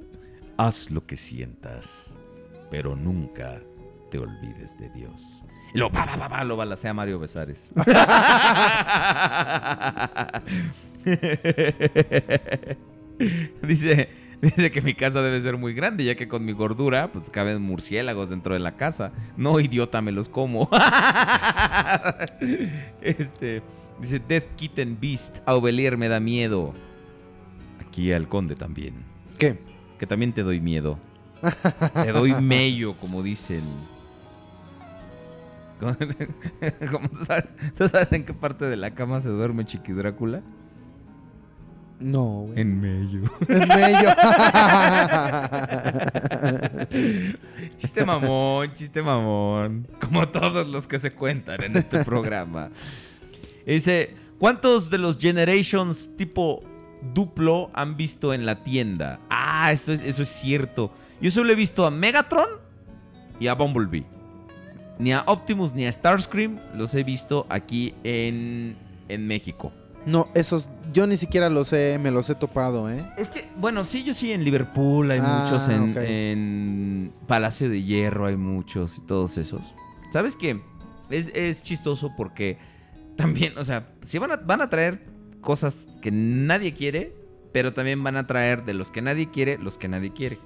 [0.57, 2.17] haz lo que sientas,
[2.71, 3.61] pero nunca
[4.09, 5.43] te olvides de Dios.
[5.73, 7.73] Y lo pa, pa, pa, pa, lo balacea Mario Besares.
[13.61, 14.09] dice,
[14.41, 17.61] dice que mi casa debe ser muy grande, ya que con mi gordura, pues caben
[17.61, 19.11] murciélagos dentro de la casa.
[19.37, 20.69] No, idiota, me los como.
[23.01, 23.61] este,
[23.99, 26.73] dice Death Kitten Beast, a Ovelier me da miedo.
[27.85, 28.95] Aquí al conde también.
[29.37, 29.57] ¿Qué?
[29.99, 30.99] Que también te doy miedo.
[31.93, 33.63] te doy mello, como dicen.
[35.79, 40.41] Tú sabes, ¿Tú sabes en qué parte de la cama se duerme Chiqui Drácula?
[41.99, 42.59] No, güey.
[42.59, 43.21] En medio.
[43.47, 44.15] En medio.
[47.77, 49.87] chiste mamón, chiste mamón.
[50.01, 52.69] Como todos los que se cuentan en este programa.
[53.65, 56.63] Dice, ¿cuántos de los Generations tipo
[57.13, 59.19] duplo han visto en la tienda?
[59.29, 60.91] Ah, eso es, eso es cierto.
[61.21, 62.47] Yo solo he visto a Megatron
[63.39, 64.05] y a Bumblebee.
[64.99, 68.77] Ni a Optimus ni a Starscream los he visto aquí en,
[69.07, 69.71] en México.
[70.05, 73.05] No, esos yo ni siquiera los he, me los he topado, ¿eh?
[73.17, 77.83] Es que, bueno, sí, yo sí, en Liverpool hay Ah, muchos, en, en Palacio de
[77.83, 79.61] Hierro hay muchos y todos esos.
[80.11, 80.61] ¿Sabes qué?
[81.09, 82.57] Es, es chistoso porque
[83.17, 85.05] también, o sea, sí van a, van a traer
[85.41, 87.13] cosas que nadie quiere,
[87.51, 90.39] pero también van a traer de los que nadie quiere, los que nadie quiere.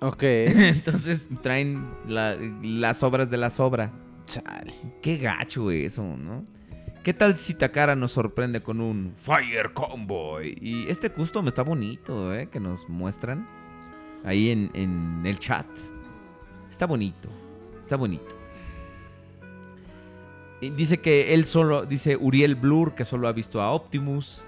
[0.00, 0.22] Ok.
[0.22, 3.90] Entonces traen la- las obras de la sobra.
[4.26, 4.74] Chale.
[5.02, 6.44] Qué gacho eso, ¿no?
[7.02, 10.58] ¿Qué tal si Takara nos sorprende con un Fire Convoy?
[10.60, 12.48] Y este custom está bonito, ¿eh?
[12.50, 13.46] Que nos muestran
[14.24, 15.66] ahí en, en el chat.
[16.68, 17.28] Está bonito,
[17.80, 18.36] está bonito.
[20.60, 24.42] Dice que él solo, dice Uriel Blur, que solo ha visto a Optimus.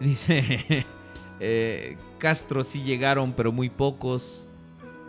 [0.00, 0.86] Dice,
[1.40, 4.48] eh, Castro sí llegaron, pero muy pocos.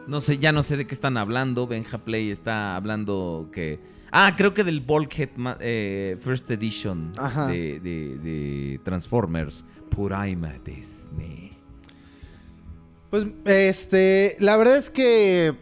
[0.06, 1.66] No sé, ya no sé de qué están hablando.
[1.66, 3.80] Benja Play está hablando que.
[4.12, 5.30] Ah, creo que del Bulkhead
[5.60, 7.12] eh, First Edition
[7.48, 9.66] de, de- de Transformers.
[9.90, 11.58] Puraima Disney.
[13.10, 15.56] Pues, este, la verdad es que,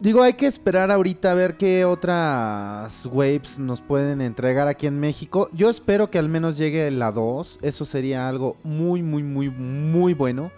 [0.00, 4.98] digo, hay que esperar ahorita a ver qué otras waves nos pueden entregar aquí en
[5.00, 5.50] México.
[5.52, 7.58] Yo espero que al menos llegue la 2.
[7.62, 10.50] Eso sería algo muy, muy, muy, muy bueno.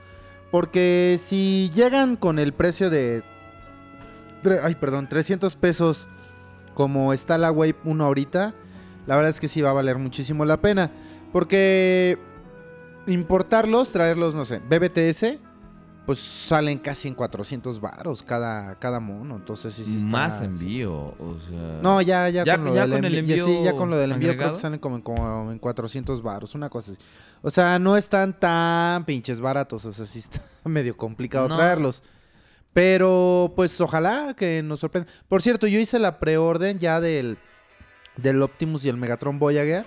[0.53, 3.25] Porque si llegan con el precio de,
[4.63, 6.09] ay, perdón, 300 pesos
[6.77, 8.55] como está la Wave 1 ahorita,
[9.09, 10.93] la verdad es que sí va a valer muchísimo la pena.
[11.33, 12.19] Porque
[13.07, 15.39] importarlos, traerlos, no sé, BBTS,
[16.07, 19.37] pues salen casi en 400 varos cada, cada mono.
[19.37, 20.93] Entonces sí, sí está- Más envío.
[20.95, 21.81] O sea.
[21.83, 23.73] No, ya, ya, Ya- con lo ya del con el envi- ya sí, envío ya
[23.77, 26.93] con lo del envío creo que salen como, en- como en 400 varos, una cosa
[26.93, 27.01] así.
[27.43, 31.57] O sea, no están tan pinches baratos, o sea, sí está medio complicado No.
[31.57, 32.03] traerlos.
[32.77, 35.11] Pero pues ojalá que nos sorprenda.
[35.31, 37.39] Por cierto, yo hice la preorden ya del,
[38.19, 39.87] del Optimus y el Megatron Voyager.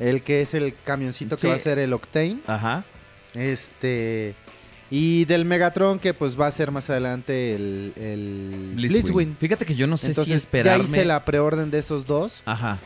[0.00, 2.40] El que es el camioncito que va a ser el Octane.
[2.48, 2.82] Ajá.
[3.34, 4.34] Este.
[4.90, 9.02] Y del Megatron que pues va a ser más adelante el, el Blitzwing.
[9.04, 9.36] Blitzwing.
[9.38, 10.82] Fíjate que yo no sé Entonces si esperarme.
[10.82, 12.42] ya hice la preorden de esos dos.
[12.46, 12.78] Ajá.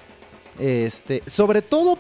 [0.59, 1.99] Este, sobre todo,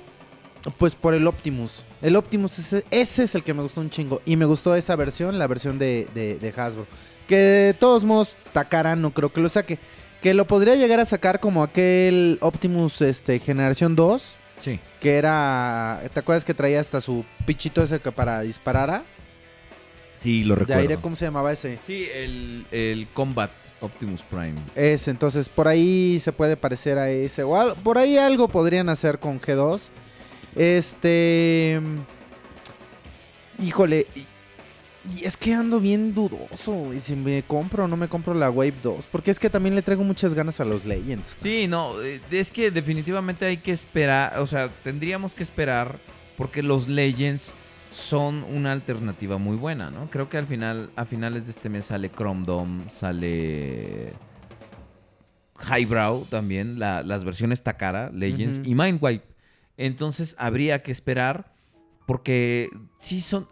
[0.77, 1.83] pues por el Optimus.
[2.03, 4.21] El Optimus, ese, ese es el que me gustó un chingo.
[4.27, 6.87] Y me gustó esa versión, la versión de, de- de Hasbro.
[7.27, 9.79] Que de todos modos, Takara no creo que lo saque.
[10.23, 14.37] Que lo podría llegar a sacar como aquel Optimus este, Generación 2.
[14.59, 14.81] Sí.
[15.01, 16.03] Que era.
[16.13, 19.03] ¿Te acuerdas que traía hasta su pichito ese que para disparara?
[20.17, 20.81] Sí, lo De recuerdo.
[20.81, 21.79] aire, ¿cómo se llamaba ese?
[21.87, 24.55] Sí, el, el Combat Optimus Prime.
[24.75, 27.43] Ese, entonces por ahí se puede parecer a ese.
[27.43, 29.89] O al- por ahí algo podrían hacer con G2.
[30.57, 31.81] Este.
[33.63, 34.07] Híjole.
[34.15, 34.27] Y,
[35.19, 36.73] y es que ando bien dudoso.
[36.73, 39.07] güey, si me compro o no me compro la Wave 2.
[39.07, 41.37] Porque es que también le traigo muchas ganas a los Legends.
[41.39, 45.97] Sí, no, eh, es que definitivamente hay que esperar, o sea, tendríamos que esperar
[46.37, 47.53] porque los Legends
[47.95, 50.11] son una alternativa muy buena, ¿no?
[50.11, 54.13] Creo que al final, a finales de este mes sale Chrome Dome, sale
[55.71, 58.69] Highbrow también, la- las versiones Takara, Legends Ujú.
[58.71, 59.25] y Mindwipe.
[59.77, 61.53] Entonces habría que esperar
[62.07, 63.49] porque sí son...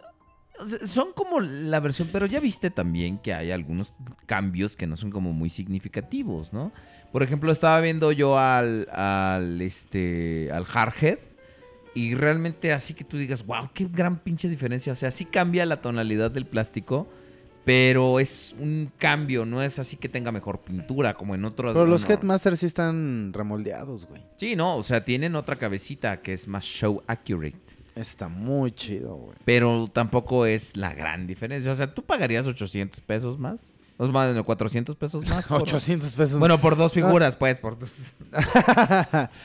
[0.85, 3.93] Son como la versión, pero ya viste también que hay algunos
[4.25, 6.71] cambios que no son como muy significativos, ¿no?
[7.11, 11.19] Por ejemplo, estaba viendo yo al, al, este, al Hardhead
[11.93, 14.93] y realmente así que tú digas, wow, qué gran pinche diferencia.
[14.93, 17.09] O sea, sí cambia la tonalidad del plástico,
[17.65, 21.73] pero es un cambio, no es así que tenga mejor pintura como en otros.
[21.73, 22.13] Pero los no.
[22.13, 24.21] Headmasters sí están remoldeados, güey.
[24.37, 27.57] Sí, no, o sea, tienen otra cabecita que es más show accurate.
[27.95, 29.37] Está muy chido, güey.
[29.45, 31.71] Pero tampoco es la gran diferencia.
[31.71, 33.61] O sea, ¿tú pagarías 800 pesos más?
[33.97, 35.47] ¿O más de 400 pesos más?
[35.47, 36.37] por- 800 pesos.
[36.37, 37.91] Bueno, por dos figuras, pues, por dos.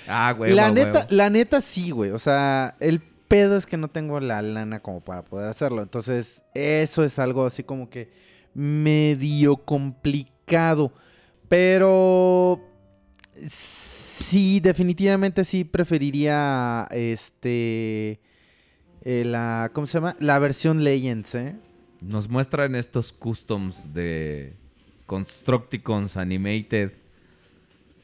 [0.08, 0.52] Ah, güey.
[0.52, 2.10] la neta, la neta sí, güey.
[2.10, 3.00] O sea, el
[3.30, 5.82] pedo es que no tengo la lana como para poder hacerlo.
[5.82, 8.10] Entonces, eso es algo así como que
[8.54, 10.92] medio complicado.
[11.48, 12.60] Pero
[13.46, 18.20] sí, definitivamente sí preferiría este
[19.02, 20.16] eh, la ¿cómo se llama?
[20.18, 21.56] La versión Legends, ¿eh?
[22.00, 24.56] Nos muestran estos customs de
[25.06, 26.94] Constructicons Animated.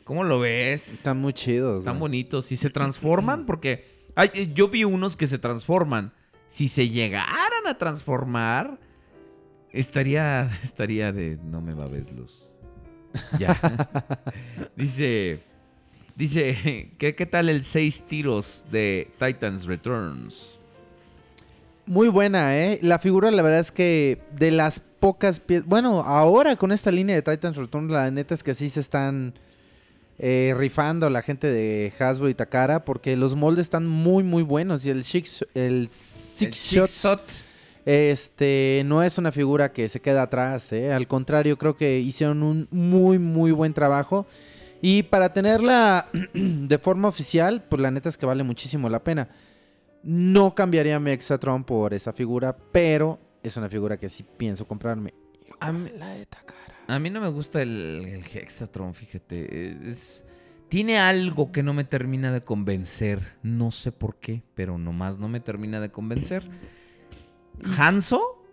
[0.04, 0.88] ¿Cómo lo ves?
[0.88, 1.78] Están muy chidos.
[1.78, 2.00] Están güey.
[2.02, 2.52] bonitos.
[2.52, 6.12] Y se transforman porque ay, eh, yo vi unos que se transforman.
[6.48, 8.78] si se llegaran a transformar,
[9.72, 12.48] estaría, estaría de no me babes luz.
[13.38, 13.58] Ya.
[14.76, 15.40] dice,
[16.16, 20.58] dice, ¿qué, ¿qué tal el seis tiros de Titans Returns?
[21.86, 22.80] Muy buena, ¿eh?
[22.82, 25.68] La figura, la verdad es que de las pocas piezas.
[25.68, 29.34] Bueno, ahora con esta línea de Titans Return, la neta es que sí se están
[30.18, 34.84] eh, rifando la gente de Hasbro y Takara, porque los moldes están muy, muy buenos.
[34.86, 37.22] Y el Six, el Six El Shot, Shot.
[37.84, 40.92] este, no es una figura que se queda atrás, ¿eh?
[40.92, 44.26] Al contrario, creo que hicieron un muy, muy buen trabajo.
[44.80, 49.28] Y para tenerla de forma oficial, pues la neta es que vale muchísimo la pena.
[50.02, 55.12] No cambiaría mi Exatron por esa figura, pero es una figura que sí pienso comprarme.
[55.60, 55.90] A mí,
[56.88, 59.88] a mí no me gusta el, el Hexatron, fíjate.
[59.88, 60.24] Es,
[60.68, 63.34] tiene algo que no me termina de convencer.
[63.42, 66.44] No sé por qué, pero nomás no me termina de convencer.
[67.78, 68.44] ¿Hanso?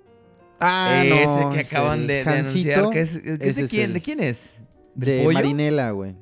[0.59, 2.89] Ah, ese no, que es acaban el de, de anunciar.
[2.89, 4.59] que es, ¿es ese de, quién, el- ¿De quién es?
[4.95, 5.33] ¿Del De?
[5.33, 6.15] Marinela, güey.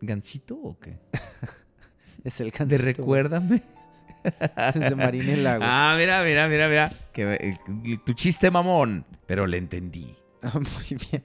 [0.00, 0.98] ¿Gansito o qué?
[2.24, 2.92] Es el De Hansito, güey.
[2.92, 3.62] recuérdame.
[4.74, 5.68] Es de Marinela, güey.
[5.70, 6.92] Ah, mira, mira, mira, mira.
[7.12, 7.58] Que, eh,
[8.04, 10.14] tu chiste mamón, pero le entendí.
[10.42, 11.22] Ah, muy bien.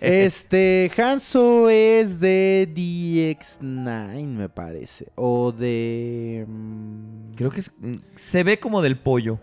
[0.00, 5.12] Este, Hanso es de DX9, me parece.
[5.14, 6.44] O de...
[6.48, 7.70] mm, Creo que es-
[8.16, 9.38] se ve como del pollo.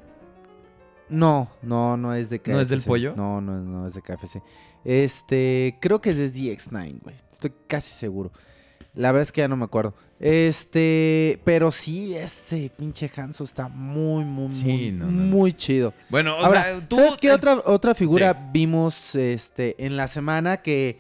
[1.10, 2.52] No, no, no es de KFC.
[2.52, 3.14] ¿No es del pollo?
[3.16, 4.42] No, no, no es de KFC.
[4.84, 7.16] Este, creo que es de DX9, güey.
[7.32, 8.32] Estoy casi seguro.
[8.96, 9.96] La verdad es que ya no me acuerdo.
[10.26, 15.24] Este, pero sí, ese pinche Hanso está muy, muy, Sí, muy, no, no, no.
[15.26, 15.94] muy chido.
[16.10, 16.96] Bueno, o Ahora, sea, tú...
[16.96, 18.40] ¿sabes qué eh, otra, otra figura sí.
[18.54, 20.98] vimos este, en la semana que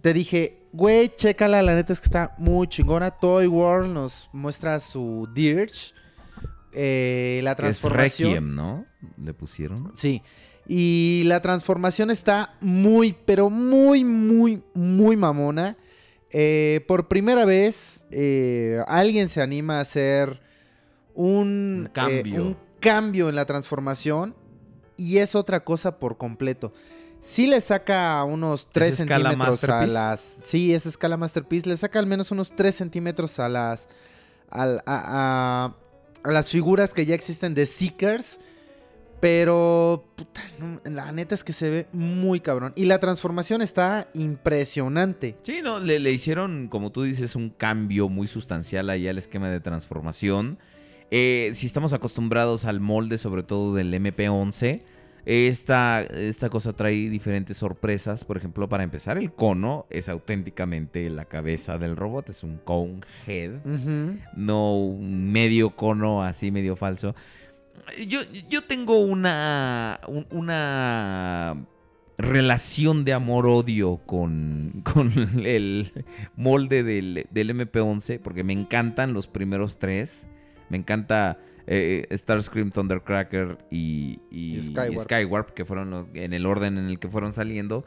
[0.00, 3.10] te dije, güey, chécala, la neta es que está muy chingona.
[3.10, 5.92] Toy World nos muestra su Dirge.
[6.72, 8.30] eh, la que es transformación.
[8.30, 8.86] Requiem, ¿no?
[9.22, 9.92] Le pusieron.
[9.94, 10.22] Sí.
[10.66, 15.76] Y la transformación está muy, pero muy, muy, muy mamona.
[16.32, 20.40] Eh, por primera vez, eh, alguien se anima a hacer
[21.14, 22.36] un, Un cambio.
[22.36, 24.34] eh, un cambio en la transformación.
[24.96, 26.72] Y es otra cosa por completo.
[27.20, 30.20] Sí le saca unos 3 escala centímetros a las...
[30.20, 31.68] Sí, es escala Masterpiece.
[31.68, 33.88] Le saca al menos unos 3 centímetros a las...
[34.50, 35.74] a-
[36.24, 38.38] a las figuras que ya existen de Seekers.
[39.22, 42.72] Pero, puta, no, la neta es que se ve muy cabrón.
[42.74, 45.36] Y la transformación está impresionante.
[45.42, 49.48] Sí, no, le, le hicieron, como tú dices, un cambio muy sustancial ahí al esquema
[49.48, 50.58] de transformación.
[51.12, 54.82] Eh, si estamos acostumbrados al molde, sobre todo del MP11,
[55.24, 58.24] esta, esta cosa trae diferentes sorpresas.
[58.24, 63.02] Por ejemplo, para empezar, el cono es auténticamente la cabeza del robot, es un cone
[63.28, 63.52] head.
[64.34, 67.14] No un medio cono así medio falso.
[68.06, 71.56] Yo, yo tengo una, un- una
[72.18, 75.10] relación de amor-odio con, con
[75.44, 75.92] el
[76.36, 80.26] molde del, del MP11 porque me encantan los primeros tres.
[80.68, 84.92] Me encanta eh, Starscream, Thundercracker y, y- Y Skywarp.
[84.94, 87.84] y Skywarp, que fueron los- en el orden en el que fueron saliendo.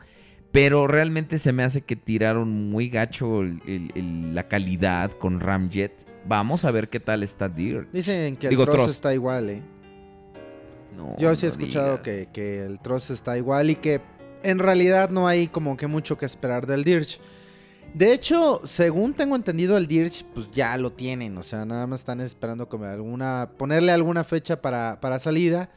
[0.51, 5.39] Pero realmente se me hace que tiraron muy gacho el- el- el- la calidad con
[5.39, 6.05] Ramjet.
[6.27, 7.87] Vamos a ver qué tal está Deer.
[7.91, 8.89] Dicen que el Digo, Trost.
[8.89, 9.61] está igual, ¿eh?
[10.95, 14.01] No, Yo sí he no escuchado que, que el trozo está igual y que
[14.43, 17.19] en realidad no hay como que mucho que esperar del Dirge.
[17.95, 21.37] De hecho, según tengo entendido, el Dirge pues ya lo tienen.
[21.37, 23.49] O sea, nada más están esperando como alguna.
[23.57, 25.69] ponerle alguna fecha para, para salida.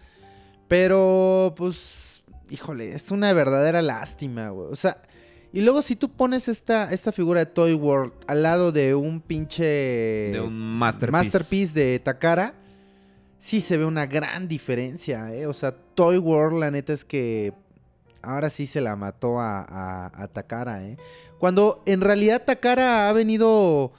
[0.66, 2.24] Pero, pues.
[2.50, 4.68] Híjole, es una verdadera lástima, güey.
[4.72, 5.00] O sea.
[5.52, 9.20] Y luego si tú pones esta, esta figura de Toy World al lado de un
[9.22, 9.64] pinche...
[9.64, 11.12] De un Masterpiece.
[11.12, 12.52] Masterpiece de Takara,
[13.39, 15.47] sí se ve una gran diferencia, ¿eh?
[15.47, 17.53] O sea, Toy World, la neta es que
[18.22, 19.61] ahora sí se la mató a,
[20.07, 20.97] a- Takara, ¿eh?
[21.39, 23.93] Cuando en realidad Takara ha venido,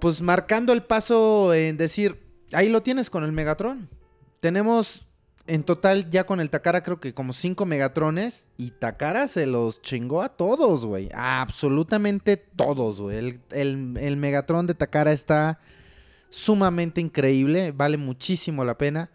[0.00, 2.20] pues, marcando el paso en decir,
[2.52, 3.88] ahí lo tienes con el Megatron.
[4.40, 5.06] Tenemos
[5.46, 9.82] en total ya con el Takara creo que como cinco Megatrones y Takara se los
[9.82, 11.08] chingó a todos, güey.
[11.14, 13.18] Absolutamente todos, güey.
[13.50, 15.58] El- el Megatron de Takara está
[16.30, 19.10] sumamente increíble, vale muchísimo la pena.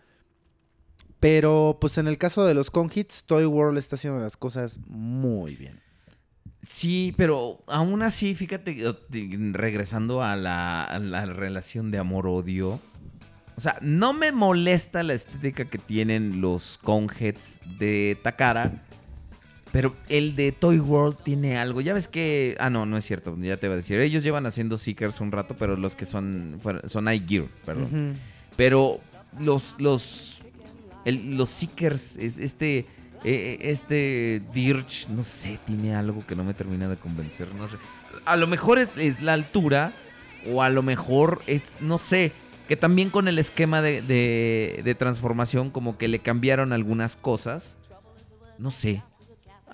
[1.19, 5.55] Pero pues en el caso de los Conhits, Toy World está haciendo las cosas muy
[5.55, 5.81] bien.
[6.61, 8.75] Sí, pero aún así, fíjate,
[9.53, 12.79] regresando a la, a la relación de amor-odio.
[13.55, 18.83] O sea, no me molesta la estética que tienen los Coneheads de Takara.
[19.75, 21.81] Pero el de Toy World tiene algo.
[21.81, 22.55] Ya ves que.
[22.61, 23.35] Ah, no, no es cierto.
[23.41, 23.99] Ya te iba a decir.
[23.99, 26.61] Ellos llevan haciendo Seekers un rato, pero los que son.
[26.87, 28.13] Son iGear, perdón.
[28.55, 29.01] Pero
[29.37, 30.39] los, los,
[31.03, 32.85] el- los Seekers, es- este,
[33.25, 37.75] eh, este Dirge, no sé, tiene algo que no me termina de convencer, no sé.
[38.23, 39.91] A lo mejor es, es la altura,
[40.49, 42.31] o a lo mejor es, no sé,
[42.69, 47.75] que también con el esquema de, de- de transformación como que le cambiaron algunas cosas.
[48.57, 49.03] No sé.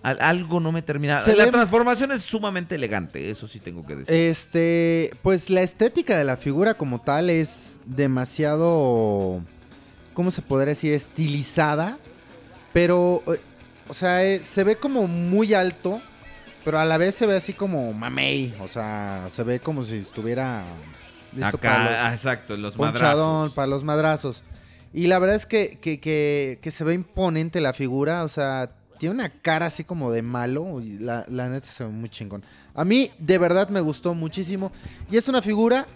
[0.04, 1.22] Al- algo no me termina.
[1.22, 4.14] Se la ve- transformación es sumamente elegante, eso sí tengo que decir.
[4.16, 9.42] Este, pues la estética de la figura como tal es demasiado,
[10.14, 10.94] ¿cómo se podría decir?
[10.94, 11.98] Estilizada,
[12.74, 13.40] pero, eh,
[13.88, 16.02] o sea, eh, se ve como muy alto,
[16.66, 19.98] pero a la vez se ve así como mamey, o sea, se ve como si
[19.98, 20.64] estuviera
[21.34, 23.54] listo Acá, para los- ah, exacto, los ponchadón, madrazos.
[23.54, 24.44] para los madrazos.
[24.94, 28.72] Y la verdad es que, que, que- que se ve imponente la figura, o sea,
[29.02, 32.44] tiene una cara así como de malo, y la, la neta se ve muy chingón.
[32.76, 34.72] A mí de verdad me gustó muchísimo.
[35.10, 35.88] Y es una figura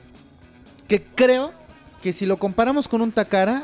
[0.87, 1.53] que creo
[2.01, 3.63] que si lo comparamos con un Takara,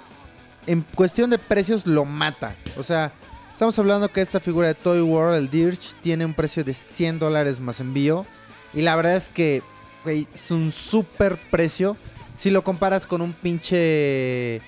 [0.67, 2.53] en cuestión de precios lo mata.
[2.77, 3.13] O sea,
[3.51, 7.17] estamos hablando que esta figura de Toy World, el Dirge, tiene un precio de 100
[7.17, 8.27] dólares más envío.
[8.75, 9.63] Y la verdad es que
[10.05, 11.97] es un súper precio.
[12.35, 14.61] Si lo comparas con un pinche...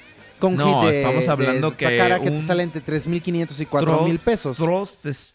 [0.43, 4.57] Con No, estamos hablando que Takara que te sale entre 3.500 y 4.000 pesos.
[4.57, 5.33] Trost es-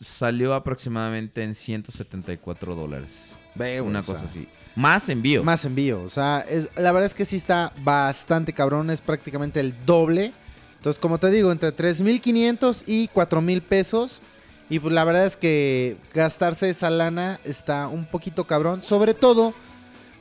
[0.00, 3.30] salió aproximadamente en 174 dólares.
[3.54, 4.48] Una sea, cosa así.
[4.74, 5.44] Más envío.
[5.44, 6.02] Más envío.
[6.02, 8.90] O sea, es, la verdad es que sí está bastante cabrón.
[8.90, 10.32] Es prácticamente el doble.
[10.76, 14.22] Entonces, como te digo, entre 3.500 y 4.000 pesos.
[14.70, 18.82] Y pues la verdad es que gastarse esa lana está un poquito cabrón.
[18.82, 19.54] Sobre todo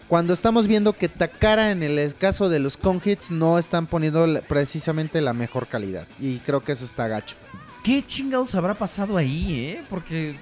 [0.08, 5.22] cuando estamos viendo que Takara en el caso de los Conhits no están poniendo precisamente
[5.22, 6.08] la mejor calidad.
[6.20, 7.36] Y creo que eso está gacho.
[7.84, 9.84] ¿Qué chingados habrá pasado ahí, eh?
[9.90, 10.40] Porque.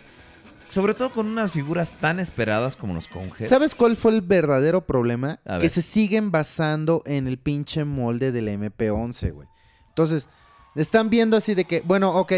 [0.68, 3.47] Sobre todo con unas figuras tan esperadas como los Conhead.
[3.47, 5.39] ¿Sabes cuál fue el verdadero problema?
[5.45, 9.47] A Que se siguen basando en el pinche molde del MP11, güey.
[9.89, 10.28] Entonces,
[10.76, 12.34] están viendo así de que, bueno, ok,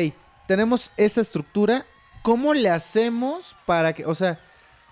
[0.46, 1.86] tenemos esta estructura.
[2.22, 4.40] ¿Cómo le hacemos para que, o sea,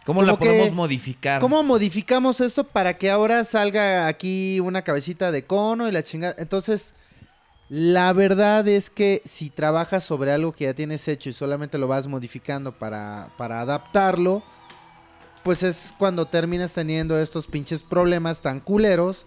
[0.05, 1.41] ¿Cómo la como que- podemos modificar?
[1.41, 6.35] cómo modificamos esto para que ahora salga aquí una cabecita de cono y la chingada?
[6.37, 6.93] Entonces,
[7.69, 11.87] la verdad es que si trabajas sobre algo que ya tienes hecho y solamente lo
[11.87, 14.43] vas modificando para, para adaptarlo,
[15.43, 19.25] pues es cuando terminas teniendo estos pinches problemas tan culeros,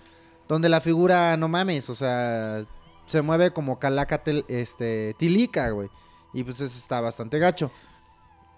[0.49, 2.65] donde la figura, no mames, o sea,
[3.07, 5.89] se mueve como calaca tel- este, tilica, güey.
[6.33, 7.71] Y pues eso está bastante gacho.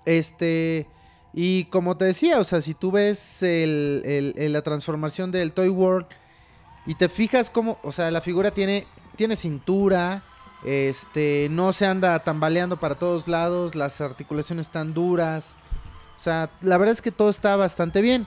[0.05, 0.87] Este,
[1.33, 6.07] y como te decía, o sea, si tú ves el- la transformación del Toy World
[6.87, 10.23] y te fijas cómo, o sea, la figura tiene, tiene cintura,
[10.65, 15.55] este, no se anda tambaleando para todos lados, las articulaciones están duras.
[16.17, 18.27] O sea, la verdad es que todo está bastante bien.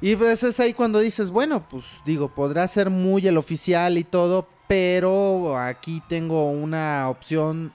[0.00, 4.04] Y pues es ahí cuando dices, bueno, pues digo, podrá ser muy el oficial y
[4.04, 7.72] todo, pero aquí tengo una opción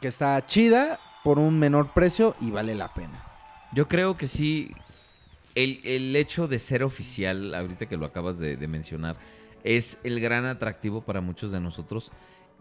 [0.00, 3.23] que está chida por un menor precio y vale la pena.
[3.74, 4.72] Yo creo que sí.
[5.54, 9.16] El, el hecho de ser oficial, ahorita que lo acabas de, de mencionar,
[9.62, 12.10] es el gran atractivo para muchos de nosotros.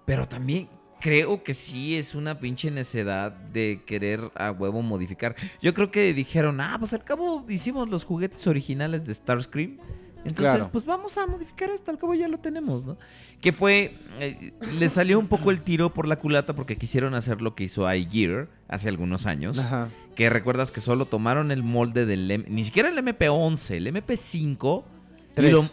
[0.05, 0.69] Pero también
[1.03, 5.35] creo que sí es una pinche necedad de querer a huevo modificar.
[5.61, 9.79] Yo creo que dijeron, ah, pues al cabo hicimos los juguetes originales de Starscream.
[10.25, 10.69] Entonces, Claro.
[10.71, 12.97] pues vamos a modificar esto, al cabo ya lo tenemos, ¿no?
[13.41, 17.41] Que fue, eh, le salió un poco el tiro por la culata porque quisieron hacer
[17.41, 19.59] lo que hizo iGear hace algunos años.
[19.59, 19.89] Ajá.
[20.15, 22.31] Que recuerdas que solo tomaron el molde del...
[22.31, 24.83] M- ni siquiera el MP11, el MP5.
[25.31, 25.51] y Tres.
[25.51, 25.65] lo-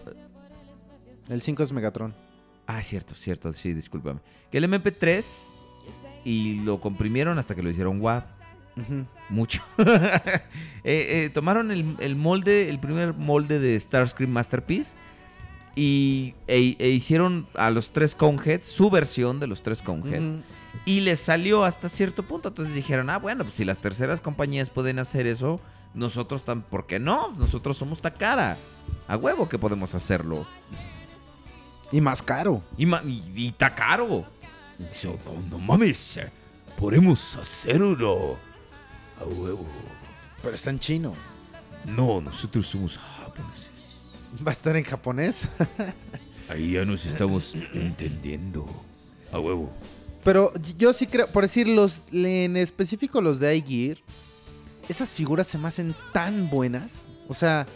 [1.28, 2.12] El 5 es Megatron.
[2.66, 4.20] Ah, cierto, cierto, sí, discúlpame.
[4.50, 5.24] Que el MP3
[6.24, 8.24] y lo comprimieron hasta que lo hicieron WAV.
[9.28, 9.62] Mucho.
[10.82, 14.92] Eh, eh, tomaron el, el molde, el primer molde de Starscream Masterpiece
[15.76, 20.42] y e- e hicieron a los tres Coneheads su versión de los tres Coneheads.
[20.86, 22.48] Y les salió hasta cierto punto.
[22.48, 25.60] Entonces dijeron, ah, bueno, pues si las terceras compañías pueden hacer eso,
[25.92, 27.34] nosotros también, ¿por qué no?
[27.36, 28.56] Nosotros somos Takara.
[29.06, 30.46] A huevo que podemos hacerlo.
[31.92, 32.62] Y más caro.
[32.78, 34.24] Y, ma- y, y Takaro.
[34.90, 36.30] Eso, no, no mames, eh,
[36.78, 38.38] podemos hacerlo.
[39.20, 39.64] A huevo.
[40.42, 41.14] Pero está en chino.
[41.84, 43.70] No, nosotros somos japoneses.
[44.46, 45.42] Va a estar en japonés.
[46.48, 48.66] Ahí ya nos estamos entendiendo.
[49.32, 49.70] A huevo.
[50.24, 53.98] Pero yo sí creo, por decir, los, en específico los de iGear,
[54.88, 57.06] esas figuras se me hacen tan buenas.
[57.28, 57.66] O sea,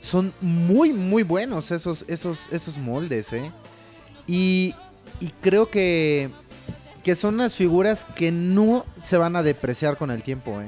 [0.00, 3.52] son muy, muy buenos esos, esos, esos moldes, ¿eh?
[4.26, 4.74] Y,
[5.20, 6.30] y creo que,
[7.06, 10.66] que son unas figuras que no se van a depreciar con el tiempo, ¿eh?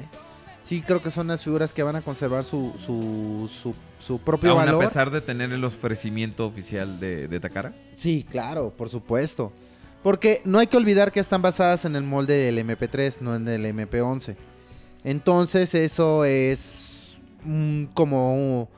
[0.63, 4.53] Sí creo que son las figuras que van a conservar su, su, su, su propio
[4.53, 4.85] Aún a valor.
[4.85, 7.73] pesar de tener el ofrecimiento oficial de, de Takara.
[7.97, 9.53] Sí, claro, por supuesto.
[10.05, 13.49] Porque no hay que olvidar que están basadas en el molde del MP3, no en
[13.49, 14.37] el MP11.
[15.03, 18.69] Entonces eso es mm, como,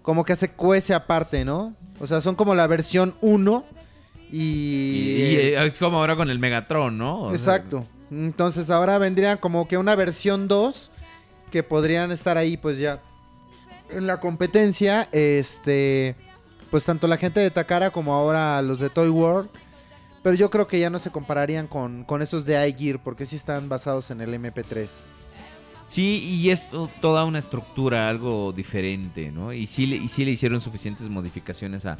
[0.00, 1.74] como que se cuece aparte, ¿no?
[1.98, 3.66] O sea, son como la versión 1
[4.32, 4.38] y...
[4.38, 7.22] Y, y, eh, es como ahora con el Megatron, ¿no?
[7.22, 7.84] O sea, Exacto.
[8.10, 10.90] Entonces ahora vendría como que una versión 2
[11.50, 13.00] que podrían estar ahí pues ya
[13.90, 15.08] en la competencia.
[15.12, 16.16] Este,
[16.70, 19.48] pues tanto la gente de Takara como ahora los de Toy World.
[20.22, 23.36] Pero yo creo que ya no se compararían con, con esos de iGear porque sí
[23.36, 24.88] están basados en el MP3.
[25.86, 29.52] Sí, y es to- toda una estructura, algo diferente, ¿no?
[29.52, 31.98] Y sí, y sí le hicieron suficientes modificaciones a,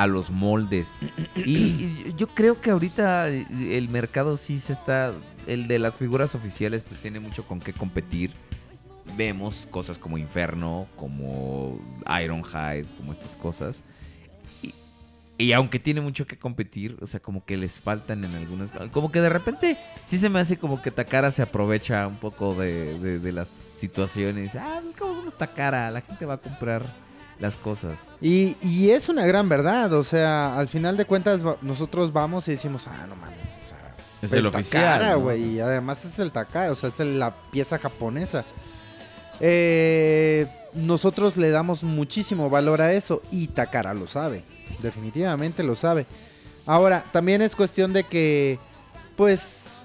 [0.00, 0.96] a los moldes.
[1.36, 5.12] Y, yo creo que ahorita el mercado sí se está...
[5.46, 8.32] El de las figuras oficiales pues tiene mucho con qué competir.
[9.16, 11.78] Vemos cosas como Inferno, como
[12.22, 13.82] Ironhide, como estas cosas.
[14.62, 14.72] Y,
[15.36, 18.70] y aunque tiene mucho que competir, o sea, como que les faltan en algunas...
[18.92, 22.54] Como que de repente sí se me hace como que Takara se aprovecha un poco
[22.54, 24.54] de, de- de las situaciones.
[24.56, 25.90] Ah, ¿cómo somos Takara?
[25.90, 26.82] La gente va a comprar
[27.40, 27.98] las cosas.
[28.20, 29.92] Y, y es una gran verdad.
[29.94, 33.56] O sea, al final de cuentas nosotros vamos y decimos, ah, no mames.
[33.64, 35.20] O sea, Es el oficial, Takara, ¿no?
[35.20, 35.54] güey.
[35.54, 38.44] Y además es el Takara, o sea, es el- la pieza japonesa.
[39.40, 44.44] Eh, nosotros le damos muchísimo valor a eso y Takara lo sabe.
[44.80, 46.06] Definitivamente lo sabe.
[46.66, 48.58] Ahora, también es cuestión de que,
[49.16, 49.78] pues,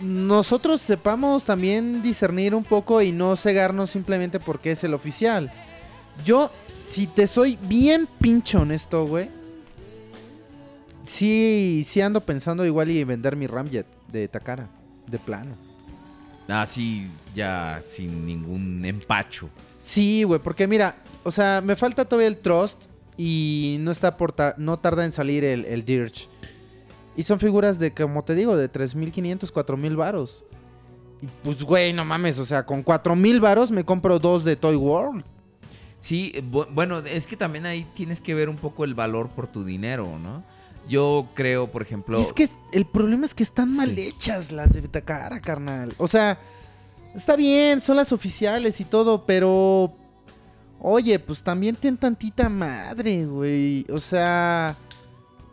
[0.00, 5.52] nosotros sepamos también discernir un poco y no cegarnos simplemente porque es el oficial.
[6.24, 6.50] Yo,
[6.90, 9.28] si te soy bien pinche honesto, güey.
[11.06, 14.68] Sí, sí ando pensando igual y vender mi Ramjet de Takara,
[15.06, 15.56] de plano.
[16.48, 19.48] Así ya sin ningún empacho.
[19.78, 22.82] Sí, güey, porque mira, o sea, me falta todavía el Trust
[23.16, 26.26] y no está por ta- no tarda en salir el, el Dirge.
[27.16, 30.44] Y son figuras de, como te digo, de 3.500, 4.000 varos.
[31.22, 34.76] Y pues, güey, no mames, o sea, con 4.000 varos me compro dos de Toy
[34.76, 35.24] World.
[36.00, 39.46] Sí, bu- bueno, es que también ahí tienes que ver un poco el valor por
[39.46, 40.42] tu dinero, ¿no?
[40.88, 42.18] Yo creo, por ejemplo...
[42.18, 44.08] Y es que el problema es que están mal Sí.
[44.08, 45.94] hechas las de Takara, carnal.
[45.98, 46.38] O sea,
[47.14, 49.92] está bien, son las oficiales y todo, pero.
[50.82, 53.84] Oye, pues también ten tantita madre, güey.
[53.92, 54.78] O sea,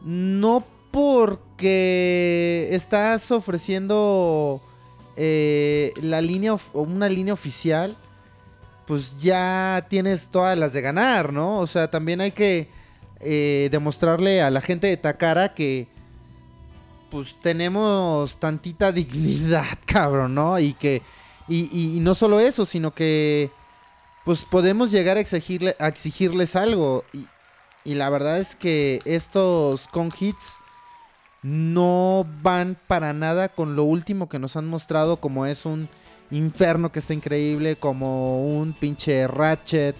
[0.05, 4.61] no porque estás ofreciendo
[5.17, 7.97] eh, la línea una línea oficial,
[8.87, 11.59] pues ya tienes todas las de ganar, ¿no?
[11.59, 12.69] O sea, también hay que
[13.19, 15.87] eh, demostrarle a la gente de Takara que
[17.11, 20.57] pues tenemos tantita dignidad, cabrón, ¿no?
[20.57, 21.01] Y que
[21.49, 23.51] y, no solo eso, sino que
[24.25, 27.27] pues podemos llegar a exigirle exigirles algo y,
[27.85, 30.57] y la verdad es que estos con hits
[31.41, 35.87] no van para nada con lo último que nos han mostrado como es un
[36.31, 39.95] Inferno que está increíble, como un pinche Ratchet,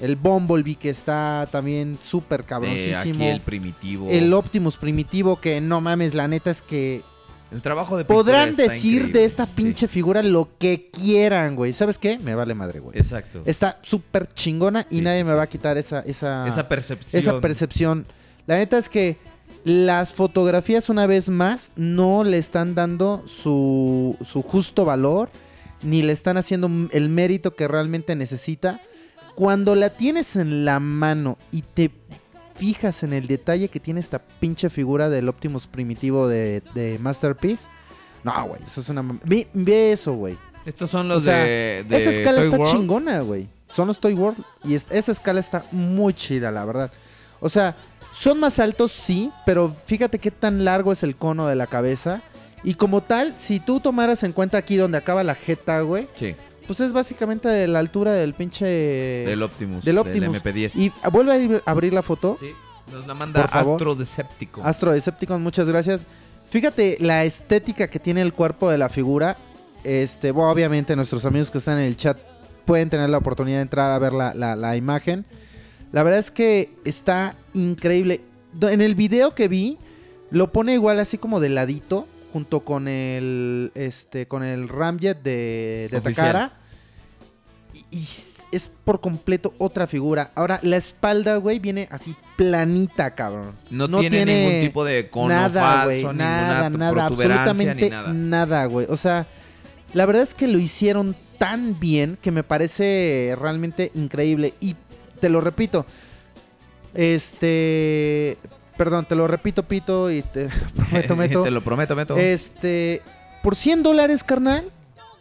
[0.00, 3.24] el Bumblebee que está también súper eh, cabroncísimo.
[3.24, 4.08] aquí el primitivo.
[4.10, 7.02] El Optimus primitivo que no mames, la neta es que
[7.50, 9.52] El trabajo de podrán decir increíble, de esta sí.
[9.54, 11.72] pinche figura lo que quieran, güey.
[11.72, 12.18] ¿Sabes qué?
[12.18, 12.96] Me vale madre, güey.
[12.98, 13.42] Exacto.
[13.44, 17.20] Está súper chingona y Sí, nadie sí, me va a quitar esa esa Esa percepción.
[17.22, 18.06] esa percepción.
[18.46, 19.16] La neta es que
[19.64, 25.28] las fotografías una vez más no le están dando su, su justo valor
[25.82, 28.80] ni le están haciendo el mérito que realmente necesita.
[29.34, 31.90] Cuando la tienes en la mano y te
[32.54, 37.68] fijas en el detalle que tiene esta pinche figura del Optimus primitivo de, de Masterpiece.
[38.22, 39.02] No, güey, eso es una...
[39.24, 40.36] Ve, ve eso, güey.
[40.66, 42.72] Estos son los O sea, de, de Esa escala Toy está World.
[42.72, 43.48] chingona, güey.
[43.70, 44.44] Son los Toy World.
[44.64, 46.92] Y es- esa escala está muy chida, la verdad.
[47.40, 47.76] O sea,
[48.12, 52.20] son más altos, sí, pero fíjate qué tan largo es el cono de la cabeza.
[52.62, 56.34] Y como tal, si tú tomaras en cuenta aquí donde acaba la jeta, güey, Sí,
[56.66, 58.64] pues es básicamente de la altura del pinche...
[58.66, 59.84] del Optimus.
[59.84, 60.42] del Optimus.
[60.42, 60.72] MP10.
[60.76, 62.36] Y ah, vuelve a ir- a abrir la foto.
[62.38, 62.50] Sí,
[62.92, 63.44] nos la manda.
[63.44, 64.66] Astro Decepticon.
[64.66, 66.04] Astro Decepticon, muchas gracias.
[66.50, 69.36] Fíjate la estética que tiene el cuerpo de la figura.
[69.84, 72.18] Este, bueno, obviamente nuestros amigos que están en el chat
[72.66, 75.24] pueden tener la oportunidad de entrar a ver la, la- la imagen.
[75.92, 78.20] La verdad es que está increíble.
[78.60, 79.78] En el video que vi,
[80.30, 85.88] lo pone igual así como de ladito, junto con el este con el Ramjet de,
[85.90, 86.00] de.
[86.00, 86.50] Takara.
[87.72, 88.06] Y, y
[88.52, 90.30] es por completo otra figura.
[90.34, 93.50] Ahora, la espalda, güey, viene así planita, cabrón.
[93.70, 98.12] no, tiene, ningún tipo de cono nada, falso, güey, nada, nada, absolutamente ni nada.
[98.12, 98.86] nada, güey.
[98.88, 99.26] O sea,
[99.94, 104.54] la verdad es que lo hicieron tan bien que me parece realmente increíble.
[104.60, 104.74] Y
[105.20, 105.86] te lo repito,
[106.94, 108.36] este,
[108.80, 111.42] perdón, te lo repito, Pito, y te prometo, Meto.
[111.42, 112.16] Te lo prometo, Meto.
[112.16, 113.02] Este,
[113.42, 114.70] por 100 dólares, carnal.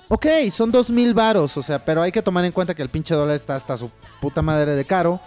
[0.07, 2.87] Ok, son dos mil varos, o sea, pero hay que tomar en cuenta que el
[2.87, 3.91] pinche dólar está hasta su
[4.21, 5.19] puta madre de caro.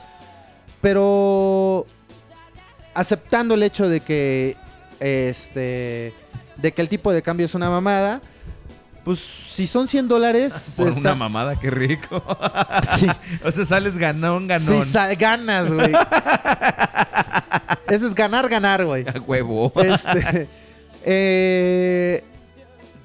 [0.81, 1.85] Pero
[2.95, 4.57] aceptando el hecho de que
[4.99, 6.15] este
[6.57, 8.23] de que el tipo de cambio es una mamada,
[9.05, 9.19] pues
[9.53, 12.23] si son 100 dólares Por está- una mamada, qué rico.
[12.97, 13.07] Sí.
[13.45, 14.85] o sea, sales ganón, ganón.
[14.85, 15.93] Sí, ganas, güey.
[17.89, 19.05] Ese es ganar, ganar, güey.
[19.09, 19.73] A huevo.
[19.77, 20.49] Este,
[21.05, 22.25] eh,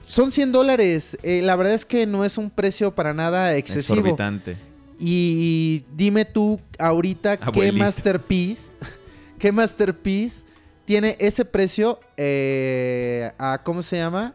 [0.08, 1.18] son 100 dólares.
[1.24, 3.96] Eh, la verdad es que no es un precio para nada excesivo.
[4.00, 4.58] Exorbitante.
[5.00, 7.72] Y dime tú ahorita qué.
[7.72, 8.72] Masterpiece,
[9.38, 10.44] qué Masterpiece
[10.86, 14.34] tiene ese precio eh, a, ¿cómo se llama?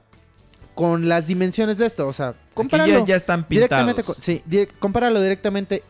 [0.74, 2.08] Con las dimensiones de esto.
[2.08, 3.00] O sea, compáralo.
[3.00, 3.68] ya, ya están pintados.
[3.94, 4.42] Directamente, con- sí,
[4.78, 5.82] compáralo directamente.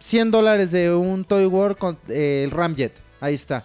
[0.00, 2.92] 100 dólares de un Toy World con eh, el Ramjet.
[3.20, 3.64] Ahí está.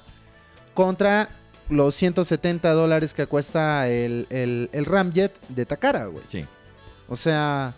[0.74, 1.30] Contra
[1.70, 6.24] los 170 dólares que cuesta el, el, el Ramjet de Takara, güey.
[6.28, 6.46] Sí.
[7.08, 7.74] O sea.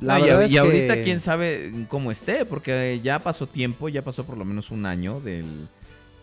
[0.00, 3.88] La No, y, verdad es y ahorita quién sabe cómo esté, porque ya pasó tiempo,
[3.88, 5.68] ya pasó por lo menos un año del...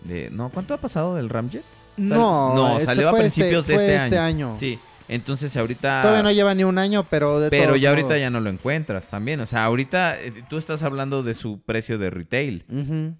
[0.01, 1.63] De, no, ¿cuánto ha pasado del Ramjet?
[1.95, 4.49] No, no salió a fue principios este- de este, este año.
[4.49, 4.59] año.
[4.59, 6.01] Sí, entonces ahorita...
[6.01, 9.09] Todavía no lleva ni un año, pero de Pero ya ahorita ya no lo encuentras
[9.09, 9.39] también.
[9.39, 12.65] O sea, ahorita eh, tú estás hablando de su precio de retail.
[12.69, 13.13] Ujú.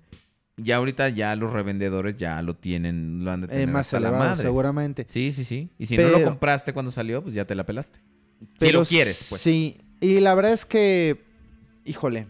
[0.57, 3.99] Ya ahorita ya los revendedores ya lo tienen, lo han de Eh, tener más hasta
[3.99, 4.41] la madre.
[4.41, 5.05] seguramente.
[5.07, 5.69] Sí, sí, sí.
[5.77, 7.99] Y si no lo compraste cuando salió, pues ya te la pelaste.
[8.59, 9.41] si lo quieres, pues.
[9.41, 11.23] Sí, y la verdad es que,
[11.85, 12.25] híjole,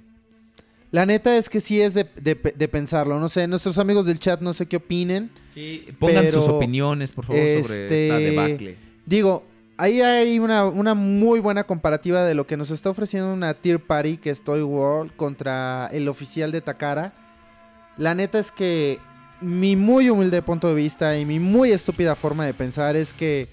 [0.91, 3.19] la neta es que sí es de, de- de pensarlo.
[3.19, 5.29] No sé, nuestros amigos del chat no sé qué opinen.
[5.53, 8.77] Sí, pongan Pero, sus opiniones, por favor, sobre este, esta debacle.
[9.07, 9.43] Digo,
[9.77, 13.79] ahí hay una, una muy buena comparativa de lo que nos está ofreciendo una tier
[13.79, 17.13] party que es Toy World contra el oficial de Takara.
[17.97, 18.99] La neta es que
[19.39, 23.47] mi muy humilde punto de vista y mi muy estúpida forma de pensar es que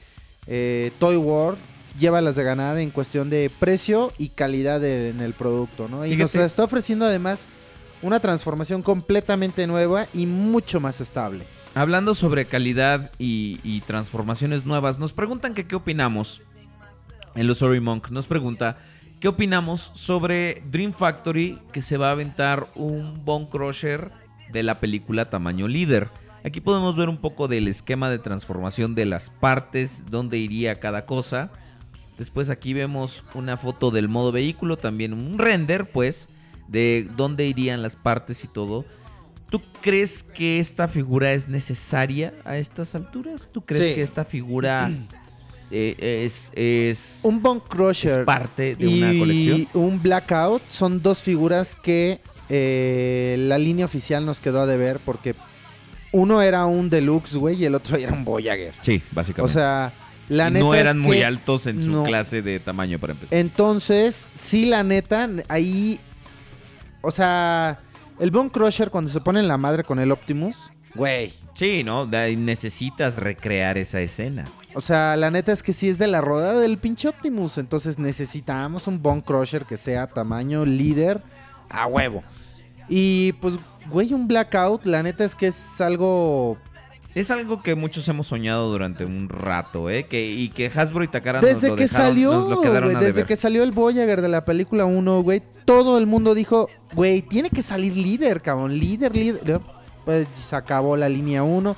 [0.49, 1.59] eh, Toy World
[1.97, 6.05] lleva las de ganar en cuestión de precio y calidad de- en el producto, ¿no?
[6.05, 7.47] Y nos está ofreciendo además
[8.03, 11.45] una transformación completamente nueva y mucho más estable.
[11.77, 16.41] Hablando sobre calidad y, transformaciones nuevas, nos preguntan que qué opinamos.
[17.35, 18.79] El Usory Monk nos pregunta
[19.19, 24.13] qué opinamos sobre Dream Factory que se va a aventar un Bone Crusher
[24.53, 26.11] de la película Tamaño Líder.
[26.45, 31.07] Aquí podemos ver un poco del esquema de transformación de las partes, dónde iría cada
[31.07, 31.51] cosa.
[32.19, 36.29] Después aquí vemos una foto del modo vehículo, también un render, pues,
[36.69, 38.85] de dónde irían las partes y todo.
[39.51, 43.49] ¿Tú crees que esta figura es necesaria a estas alturas?
[43.53, 43.95] ¿Tú crees Sí.
[43.95, 44.91] que esta figura
[45.71, 49.69] eh, es, es, Un Bone Crusher es parte de y una colección?
[49.75, 55.35] un Blackout son dos figuras que eh, la línea oficial nos quedó a deber porque
[56.13, 58.73] uno era un Deluxe, güey, y el otro era un Voyager.
[58.83, 59.43] Sí, básicamente.
[59.43, 59.93] O sea,
[60.29, 62.05] la Y neta no es eran muy altos en su no.
[62.05, 63.37] clase de tamaño para empezar.
[63.39, 65.99] Entonces, sí, la neta, ahí.
[67.03, 67.81] O sea,
[68.19, 71.33] el Bone Crusher cuando se pone en la madre con el Optimus, güey.
[71.55, 72.07] Sí, ¿no?
[72.07, 74.51] De necesitas recrear esa escena.
[74.75, 77.59] O sea, la neta es que sí es de la rodada del pinche Optimus.
[77.59, 81.23] Entonces necesitamos un Bone Crusher que sea tamaño líder
[81.71, 82.25] a huevo.
[82.89, 83.55] Y pues,
[83.89, 86.59] güey, un Blackout, la neta es que es algo.
[87.15, 90.07] Es algo que muchos hemos soñado durante un rato, ¿eh?
[90.07, 92.91] Que, y que Hasbro y Takara nos Desde lo que dejaron, salió, nos lo quedaron
[92.97, 93.27] a desde deber.
[93.27, 97.51] que salió el Voyager de la película 1, güey, todo el mundo dijo, güey, tiene
[97.51, 99.61] que salir líder, cabrón, líder, líder.
[100.05, 101.77] Pues se acabó la línea 1.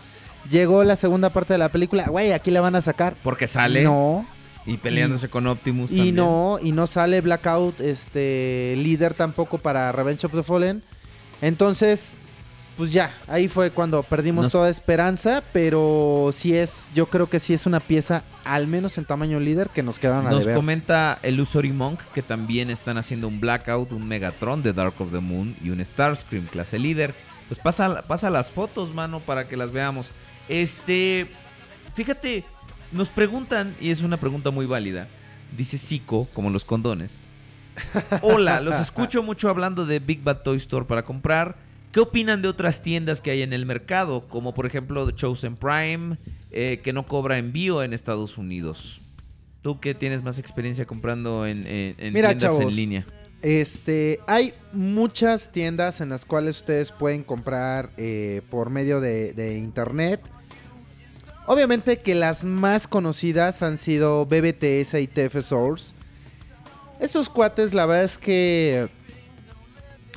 [0.50, 3.14] Llegó la segunda parte de la película, güey, aquí la van a sacar.
[3.22, 4.24] Porque sale No,
[4.64, 6.16] y peleándose con Optimus y también.
[6.16, 10.82] no, y no sale Blackout, este, líder tampoco para Revenge of the Fallen.
[11.42, 12.16] Entonces,
[12.76, 17.40] pues ya, ahí fue cuando perdimos Nos- toda esperanza, pero sí es, yo creo que
[17.40, 20.56] sí es una pieza, al menos en tamaño líder, que nos quedaron a Nos deber.
[20.56, 25.10] comenta el Usory Monk que también están haciendo un Blackout, un Megatron de Dark of
[25.12, 27.14] the Moon y un Starscream clase líder.
[27.48, 30.10] Pues pasa, pasa las fotos, mano, para que las veamos.
[30.48, 31.28] Este,
[31.94, 32.44] fíjate,
[32.92, 35.08] nos preguntan, y es una pregunta muy válida,
[35.56, 37.18] dice Zico, como los condones.
[38.22, 41.56] Hola, los escucho mucho hablando de Big Bad Toy Store para comprar.
[41.96, 44.28] ¿Qué opinan de otras tiendas que hay en el mercado?
[44.28, 46.18] Como por ejemplo The Chosen Prime,
[46.50, 49.00] eh, que no cobra envío en Estados Unidos.
[49.62, 52.64] Tú que tienes más experiencia comprando en, en- en Mira, tiendas chavos.
[52.70, 53.06] en línea.
[53.40, 59.56] Este, hay muchas tiendas en las cuales ustedes pueden comprar eh, por medio de, de
[59.56, 60.20] internet.
[61.46, 65.94] Obviamente que las más conocidas han sido BBTS y TF Source.
[67.00, 68.88] Estos cuates, la verdad es que.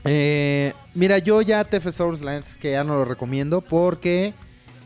[0.03, 4.33] eh, mira, yo ya TF Source, la neta es que ya no lo recomiendo porque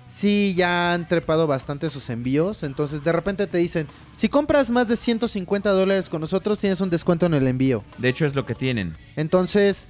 [0.07, 2.64] sí ya han trepado bastante sus envíos.
[2.64, 6.90] Entonces, de repente te dicen: si compras más de 150 dólares con nosotros, tienes un
[6.90, 7.84] descuento en el envío.
[7.98, 8.95] De hecho, es lo que tienen.
[9.15, 9.88] Entonces,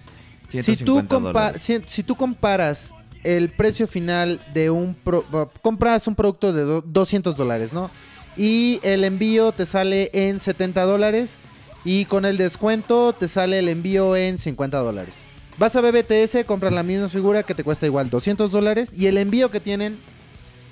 [0.50, 0.64] si tú,
[1.02, 1.62] 150 compa- dólares.
[1.62, 2.94] si, si tú comparas
[3.24, 4.94] el precio final de un...
[4.96, 5.26] pro-
[5.62, 7.90] compras un producto de do- 200 dólares, ¿no?
[8.36, 11.38] Y el envío te sale en 70 dólares
[11.86, 15.24] y con el descuento te sale el envío en 50 dólares.
[15.58, 19.18] Vas a BBTS, compras la misma figura que te cuesta igual 200 dólares y el
[19.18, 19.98] envío que tienen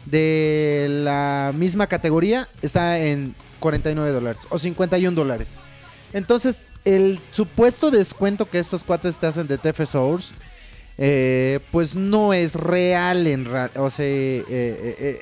[0.05, 5.55] de la misma categoría está en 49 dólares o 51 dólares.
[6.13, 10.33] Entonces, el supuesto descuento que estos cuates te hacen de TF Source,
[10.97, 15.21] eh, pues no es real en o sea, eh, eh, eh,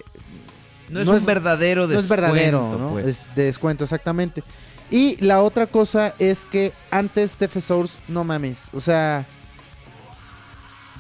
[0.88, 2.22] No es un verdadero no es descuento.
[2.22, 2.90] verdadero, ¿no?
[2.92, 3.08] pues.
[3.08, 4.42] Es de descuento, exactamente.
[4.90, 9.28] Y la otra cosa es que antes TF Source, no mames, o sea,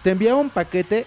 [0.03, 1.05] te enviaba un paquete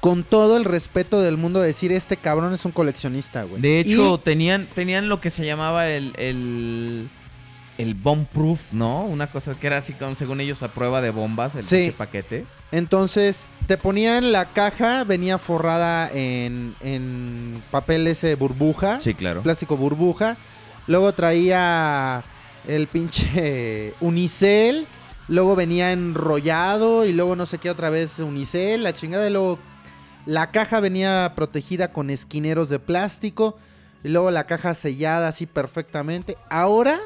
[0.00, 3.60] con todo el respeto del mundo de decir, este cabrón es un coleccionista, güey.
[3.62, 7.08] De hecho, Y- tenían, tenían lo que se llamaba el, el,
[7.78, 9.04] el bomb proof, ¿no?
[9.04, 11.94] Una cosa que era así como, según ellos, a prueba de bombas, el Sí.
[11.96, 12.44] paquete.
[12.70, 19.40] Entonces, te ponían la caja, venía forrada en, en papel ese burbuja, Sí, claro.
[19.42, 20.36] plástico burbuja.
[20.86, 22.22] Luego traía
[22.68, 24.86] el pinche unicel.
[25.28, 29.26] Luego venía enrollado y luego no sé qué otra vez unicel, la chingada.
[29.28, 29.58] Y luego
[30.26, 33.56] la caja venía protegida con esquineros de plástico.
[34.02, 36.36] Y luego la caja sellada así perfectamente.
[36.50, 37.00] Ahora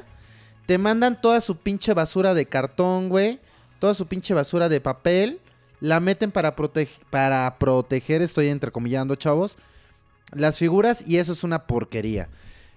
[0.67, 3.39] te mandan toda su pinche basura de cartón, güey.
[3.79, 5.41] Toda su pinche basura de papel.
[5.81, 9.59] La meten para, protege- para proteger, estoy entrecomillando, chavos,
[10.33, 11.05] las figuras.
[11.07, 12.29] Y eso es una porquería.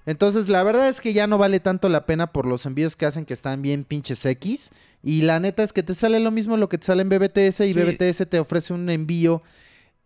[0.05, 3.05] Entonces, la verdad es que ya no vale tanto la pena por los envíos que
[3.05, 4.69] hacen que están bien pinches X.
[5.03, 7.61] Y la neta es que te sale lo mismo lo que te sale en BBTS
[7.67, 7.79] y Sí.
[7.79, 9.41] BBTS te ofrece un envío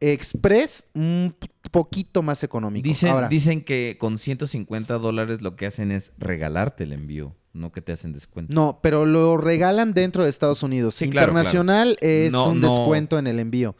[0.01, 1.33] express un
[1.71, 2.83] poquito más económico.
[2.87, 7.71] Dicen, Ahora, dicen que con 150 dólares lo que hacen es regalarte el envío, no
[7.71, 8.53] que te hacen descuento.
[8.53, 10.95] no, pero lo regalan dentro de Estados Unidos.
[10.95, 12.69] Sí, claro, Internacional es No, un no.
[12.69, 13.75] descuento en el envío.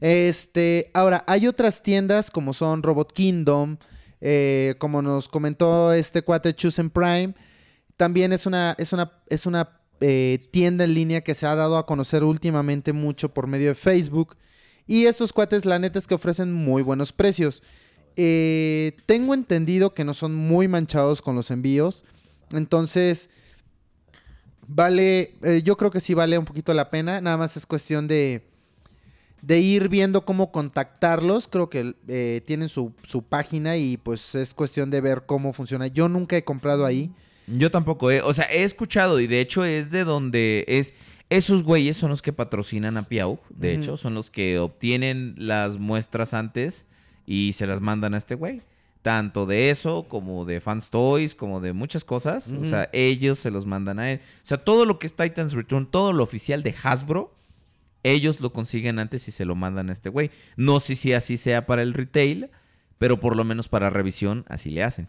[0.00, 3.78] Este, ahora, hay otras tiendas como son Robot Kingdom,
[4.20, 7.34] eh, como nos comentó este cuate Chosen Prime.
[7.96, 11.76] También es una, es una, es una eh, tienda en línea que se ha dado
[11.76, 14.36] a conocer últimamente mucho por medio de Facebook.
[14.86, 17.62] Y estos cuates, la neta es que ofrecen muy buenos precios.
[18.16, 22.04] Eh, tengo entendido que no son muy manchados con los envíos.
[22.50, 23.28] Entonces,
[24.66, 25.34] vale,
[25.64, 27.20] yo creo que sí vale un poquito la pena.
[27.20, 28.53] Nada más es cuestión de,
[29.46, 31.48] de ir viendo cómo contactarlos.
[31.48, 35.86] Creo que eh, tienen su, su página y pues es cuestión de ver cómo funciona.
[35.86, 37.12] Yo nunca he comprado ahí.
[37.46, 38.22] Yo tampoco, eh.
[38.22, 40.94] o sea, he escuchado y de hecho es de donde es...
[41.30, 45.78] Esos güeyes son los que patrocinan a Piau, de hecho, son los que obtienen las
[45.78, 46.86] muestras antes
[47.26, 48.60] y se las mandan a este güey.
[49.00, 52.52] Tanto de eso, como de Fans Toys, como de muchas cosas.
[52.52, 54.20] O sea, ellos se los mandan a él.
[54.44, 57.34] O sea, todo lo que es Titans Return, todo lo oficial de Hasbro,
[58.04, 60.30] ellos lo consiguen antes y se lo mandan a este güey.
[60.56, 62.50] No sé si así sea para el retail,
[62.98, 65.08] pero por lo menos para revisión así le hacen.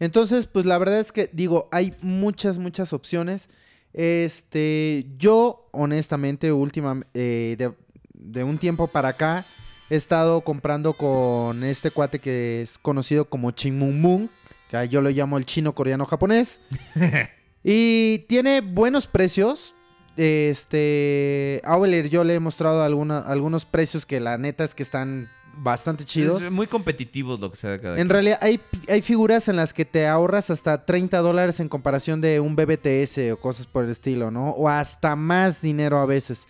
[0.00, 3.48] Entonces, pues la verdad es que digo, hay muchas, muchas opciones.
[3.92, 7.72] Este, yo honestamente, última, eh, de,
[8.12, 9.46] de un tiempo para acá,
[9.88, 14.30] he estado comprando con este cuate que es conocido como Chin Moon Moon,
[14.70, 16.60] que yo lo llamo el chino coreano japonés.
[17.64, 19.75] y tiene buenos precios.
[20.16, 25.30] Este, Auler, yo le he mostrado alguna- algunos precios que la neta es que están
[25.58, 26.42] bastante chidos.
[26.42, 29.84] Es muy competitivos lo que sea cada En realidad hay, hay figuras en las que
[29.86, 34.30] te ahorras hasta 30 dólares en comparación de un BBTS o cosas por el estilo,
[34.30, 34.50] ¿no?
[34.50, 36.44] O hasta más dinero a veces.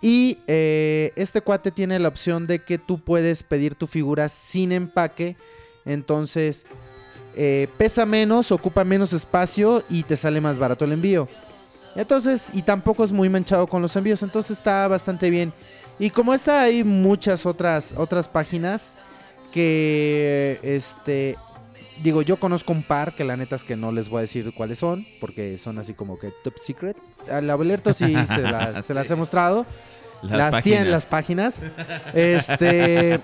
[0.00, 4.72] Y eh, este cuate tiene la opción de que tú puedes pedir tu figura sin
[4.72, 5.36] empaque.
[5.84, 6.64] Entonces
[7.36, 11.28] eh, pesa menos, ocupa menos espacio y te sale más barato el envío.
[11.98, 15.52] Entonces, y tampoco es muy manchado con los envíos, entonces está bastante bien.
[15.98, 18.92] Y como está, hay muchas otras, otras páginas
[19.52, 21.36] que, este,
[22.02, 24.52] digo, yo conozco un par que la neta es que no les voy a decir
[24.54, 26.96] cuáles son, porque son así como que top secret.
[27.30, 29.66] Al Abelerto sí se, las- se las he mostrado.
[30.22, 31.56] Las, tienen las páginas.
[32.14, 33.20] Este,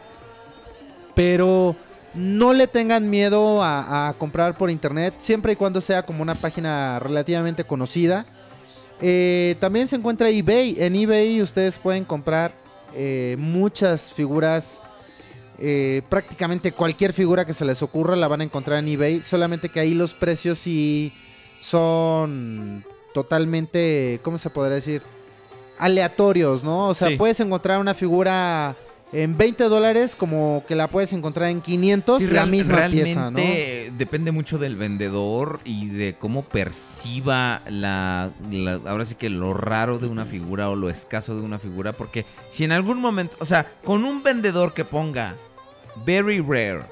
[1.15, 1.77] pero
[2.15, 6.35] no le tengan miedo a, a comprar por internet, siempre y cuando sea como una
[6.35, 8.25] página relativamente conocida.
[9.01, 10.77] Eh, también se encuentra eBay.
[10.79, 12.55] En eBay ustedes pueden comprar
[12.95, 14.81] eh, muchas figuras.
[15.59, 19.23] eh, prácticamente cualquier figura que se les ocurra la van a encontrar en eBay.
[19.23, 21.13] Solamente que ahí los precios sí
[21.61, 22.85] son
[23.15, 25.03] totalmente, ¿cómo se podría decir?
[25.79, 26.89] Aleatorios, ¿no?
[26.89, 27.17] O sea, Sí.
[27.17, 28.75] puedes encontrar una figura
[29.15, 33.05] en 20 dólares como que la puedes encontrar en 500, Sí, la real- misma realmente
[33.05, 33.41] pieza, ¿no?
[33.97, 39.99] depende mucho del vendedor y de cómo perciba la, la- ahora sí que lo raro
[39.99, 43.45] de una figura o lo escaso de una figura, porque si en algún momento, o
[43.45, 45.35] sea, con un vendedor que ponga
[46.05, 46.83] very rare,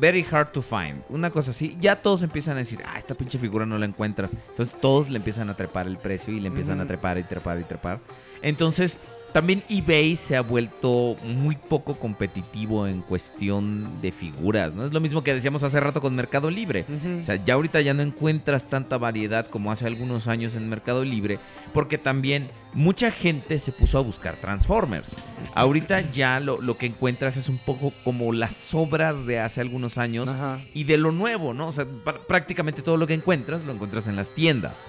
[0.00, 3.38] very hard to find, una cosa así, ya todos empiezan a decir, ah, esta pinche
[3.38, 4.32] figura no la encuentras.
[4.50, 7.60] Entonces todos le empiezan a trepar el precio y le empiezan a trepar y trepar
[7.60, 8.00] y trepar.
[8.40, 8.98] Entonces,
[9.32, 14.84] también eBay se ha vuelto muy poco competitivo en cuestión de figuras, ¿no?
[14.84, 16.84] Es lo mismo que decíamos hace rato con Mercado Libre.
[17.20, 21.04] O sea, ya ahorita ya no encuentras tanta variedad como hace algunos años en Mercado
[21.04, 21.38] Libre,
[21.72, 25.16] porque también mucha gente se puso a buscar Transformers.
[25.54, 29.98] Ahorita ya lo, lo que encuentras es un poco como las sobras de hace algunos
[29.98, 30.28] años
[30.74, 31.68] y de lo nuevo, ¿no?
[31.68, 34.88] O sea, pr- prácticamente todo lo que encuentras lo encuentras en las tiendas,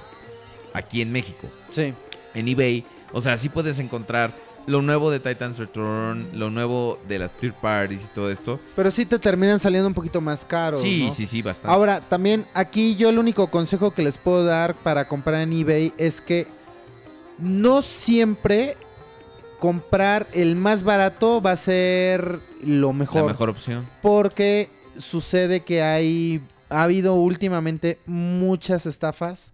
[0.73, 1.93] aquí en México Sí.
[2.33, 2.83] En eBay.
[3.11, 4.33] O sea, sí puedes encontrar
[4.65, 8.59] lo nuevo de Titan's Return, lo nuevo de las third parties y todo esto.
[8.75, 11.13] Pero sí te terminan saliendo un poquito más caros, sí, ¿no?
[11.13, 11.73] sí, sí, bastante.
[11.73, 15.93] Ahora, también aquí yo el único consejo que les puedo dar para comprar en eBay
[15.97, 16.47] es que
[17.39, 18.77] no siempre
[19.59, 23.25] comprar el más barato va a ser lo la mejor.
[23.25, 23.87] mejor opción.
[24.01, 26.41] Porque sucede que hay.
[26.69, 29.53] Ha habido últimamente muchas estafas.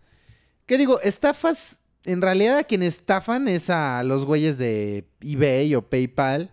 [0.65, 0.99] ¿Qué digo?
[1.01, 1.78] Estafas.
[2.05, 6.49] En realidad, a quien estafan es a los güeyes de eBay o PayPal.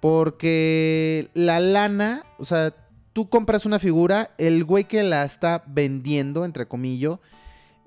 [0.00, 2.24] Porque la lana.
[2.38, 2.74] O sea,
[3.12, 4.30] tú compras una figura.
[4.38, 7.18] El güey que la está vendiendo, entre comillas.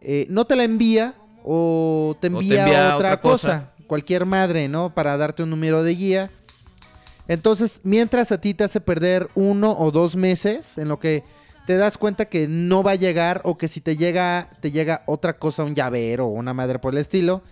[0.02, 1.16] eh, no te la envía.
[1.44, 3.48] O te O te envía, envía otra, otra cosa.
[3.48, 3.72] cosa.
[3.88, 4.94] Cualquier madre, ¿no?
[4.95, 6.32] Para darte un número de guía.
[7.28, 11.24] Entonces, mientras a ti te hace perder uno o dos meses en lo que
[11.66, 15.04] te das cuenta que no va a llegar o que si te llega, te llega
[15.06, 17.44] otra cosa, un llavero o una madre por el estilo,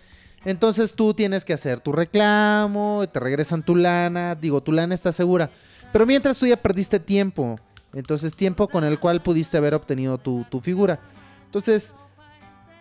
[0.44, 5.10] entonces tú tienes que hacer tu reclamo, te regresan tu lana, digo, tu lana está
[5.12, 5.50] segura.
[5.92, 7.58] Pero mientras tú ya perdiste tiempo,
[7.94, 11.00] entonces tiempo con el cual pudiste haber obtenido tu, tu figura.
[11.46, 11.94] Entonces,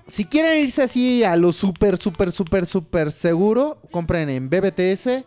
[0.08, 5.24] si quieren irse así a lo súper, súper, súper, súper seguro, compren en BBTS.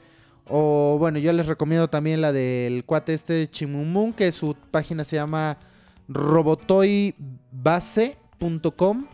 [0.49, 5.17] O bueno, yo les recomiendo también la del cuate este Chimumun, que su página se
[5.17, 5.59] llama
[6.09, 9.07] robotoybase.com.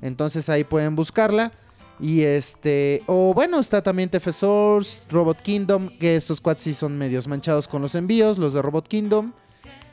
[0.00, 1.52] Entonces ahí pueden buscarla.
[2.00, 6.98] Y este, o bueno, está también TF Source, Robot Kingdom, que estos cuates sí son
[6.98, 9.32] medios manchados con los envíos, los de Robot Kingdom.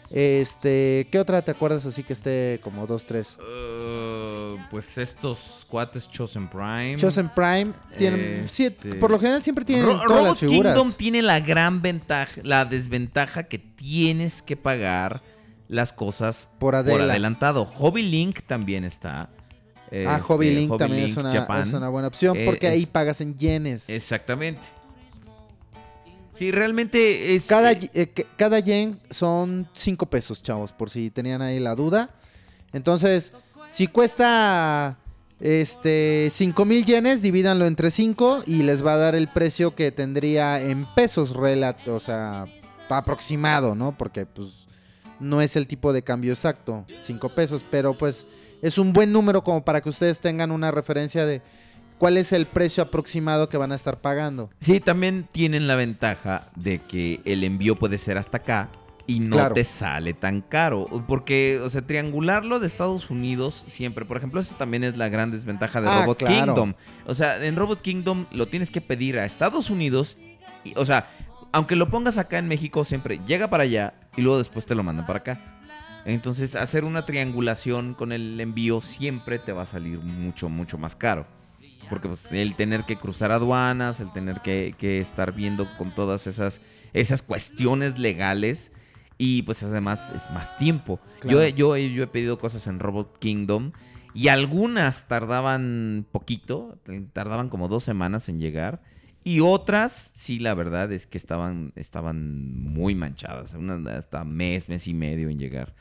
[0.09, 3.37] Este, ¿qué otra te acuerdas así que esté como 2, 3?
[3.39, 6.97] Uh, pues estos cuates Chosen Prime.
[6.97, 10.73] Chosen Prime tienen, sí, Este- por lo general siempre tienen Ro- todas Robot las figuras.
[10.73, 15.21] Kingdom tiene la gran ventaja, la desventaja que tienes que pagar
[15.71, 17.13] las cosas Por por Adela.
[17.13, 17.65] adelantado.
[17.65, 19.21] Hobby Link también está.
[19.21, 19.29] Ah,
[19.89, 21.31] Este, Hobby Link también es una,
[21.63, 23.89] es una buena opción Eh, porque ahí pagas en yenes.
[23.89, 24.61] Exactamente.
[26.35, 27.47] Sí, realmente es.
[27.47, 32.09] Cada, eh, eh, cada yen son 5 pesos, chavos, por si tenían ahí la duda.
[32.73, 33.31] Entonces,
[33.71, 34.97] si cuesta
[35.39, 39.91] este 5 mil yenes, divídanlo entre 5 y les va a dar el precio que
[39.91, 42.45] tendría en pesos, o sea,
[42.89, 43.97] aproximado, ¿no?
[43.97, 44.60] Porque pues
[45.21, 48.27] no es el tipo de cambio exacto, 5 pesos, pero pues
[48.61, 51.41] es un buen número como para que ustedes tengan una referencia de
[51.97, 54.49] cuál es el precio aproximado que van a estar pagando.
[54.59, 58.69] Sí, también tienen la ventaja de que el envío puede ser hasta acá
[59.07, 59.53] y no Claro.
[59.55, 60.85] te sale tan caro.
[61.07, 65.31] Porque, o sea, triangularlo de Estados Unidos siempre, por ejemplo, esa también es la gran
[65.31, 66.35] desventaja de Ah, Robot claro.
[66.53, 66.73] Kingdom.
[67.05, 70.17] O sea, en Robot Kingdom lo tienes que pedir a Estados Unidos.
[70.63, 71.09] y- o sea,
[71.51, 74.83] aunque lo pongas acá en México, siempre llega para allá y luego después te lo
[74.83, 75.61] mandan para acá.
[76.05, 80.95] Entonces, hacer una triangulación con el envío siempre te va a salir mucho, mucho más
[80.95, 81.27] caro.
[81.89, 86.25] Porque pues, el tener que cruzar aduanas, el tener que, que estar viendo con todas
[86.25, 86.61] esas,
[86.93, 88.71] esas cuestiones legales.
[89.17, 90.99] Y pues además es más tiempo.
[91.19, 91.47] Claro.
[91.47, 93.71] Yo, yo, yo he pedido cosas en Robot Kingdom
[94.13, 96.77] y algunas tardaban poquito,
[97.13, 98.81] tardaban como dos semanas en llegar.
[99.23, 103.53] Y otras, sí, la verdad es que estaban, estaban muy manchadas.
[103.53, 105.73] Unas hasta mes, mes y medio en llegar.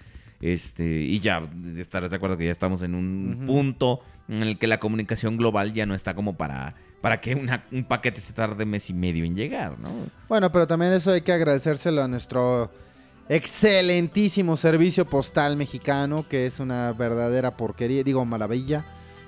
[0.43, 4.67] Este, y ya estarás de acuerdo que ya estamos en un punto en el que
[4.67, 8.65] la comunicación global ya no está como para, para que una- un paquete se tarde
[8.65, 9.91] mes y medio en llegar, ¿no?
[10.29, 12.71] Bueno, pero también eso hay que agradecérselo a nuestro
[13.29, 18.85] excelentísimo servicio postal mexicano, que es una verdadera porquería, digo maravilla.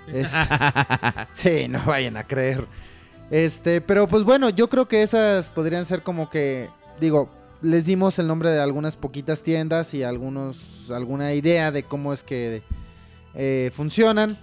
[0.07, 0.39] Este,
[1.33, 2.67] sí, no vayan a creer.
[3.33, 6.69] Este, pero pues bueno, yo creo que esas podrían ser como que,
[7.01, 7.31] digo,
[7.63, 12.23] les dimos el nombre de algunas poquitas tiendas y algunos, alguna idea de cómo es
[12.23, 12.63] que
[13.35, 14.39] eh, funcionan.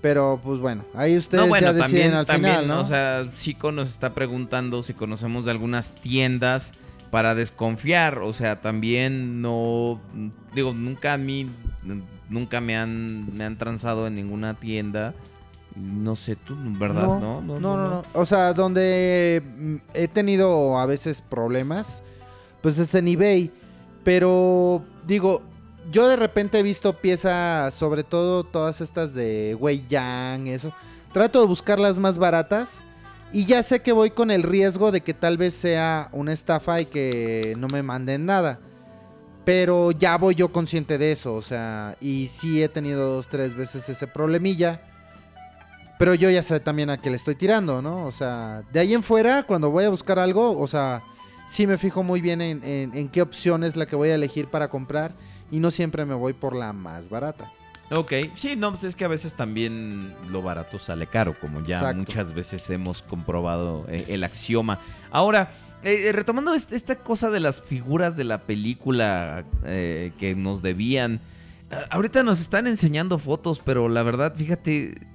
[0.00, 2.80] Pero pues bueno, ahí ustedes No, bueno, ya deciden también, al también, final, ¿no?
[2.82, 6.72] o sea, Chico nos está preguntando si conocemos de algunas tiendas
[7.10, 10.00] para desconfiar, o sea, también no,
[10.54, 11.50] digo, nunca a mí,
[12.28, 15.14] nunca me han, me han transado en ninguna tienda,
[15.78, 17.06] no sé tú, ¿verdad?
[17.06, 18.04] No, no, no, no.
[18.12, 22.02] O sea, donde mm, he tenido a veces problemas,
[22.60, 23.52] pues es en eBay.
[24.04, 25.42] Pero digo,
[25.90, 30.72] yo de repente he visto piezas, sobre todo todas estas de Wei Yang, eso.
[31.12, 32.82] Trato de buscar las más baratas.
[33.30, 36.80] Y ya sé que voy con el riesgo de que tal vez sea una estafa
[36.80, 38.58] y que no me manden nada.
[39.44, 43.54] Pero ya voy yo consciente de eso, o sea, y sí he tenido dos, tres
[43.54, 44.82] veces ese problemilla.
[45.98, 48.06] Pero yo ya sé también a qué le estoy tirando, ¿no?
[48.06, 51.02] O sea, de ahí en fuera, cuando voy a buscar algo, o sea,
[51.48, 54.14] sí me fijo muy bien en, en- en qué opción es la que voy a
[54.14, 55.12] elegir para comprar.
[55.50, 57.50] Y no siempre me voy por la más barata.
[57.90, 61.78] Ok, sí, no, pues es que a veces también lo barato sale caro, como ya
[61.78, 61.96] Exacto.
[61.98, 64.78] muchas veces hemos comprobado eh, el axioma.
[65.10, 65.50] Ahora,
[65.82, 70.60] eh, eh, retomando est- esta cosa de las figuras de la película eh, que nos
[70.60, 71.20] debían,
[71.90, 75.06] ahorita nos están enseñando fotos, pero la verdad, fíjate,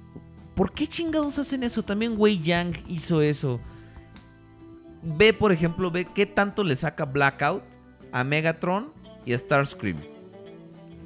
[0.54, 1.82] ¿por qué chingados hacen eso?
[1.82, 3.60] También Wei Yang hizo eso.
[5.02, 7.62] Ve, por ejemplo, ve qué tanto le saca Blackout
[8.12, 8.92] a Megatron
[9.26, 9.98] y a Starscream.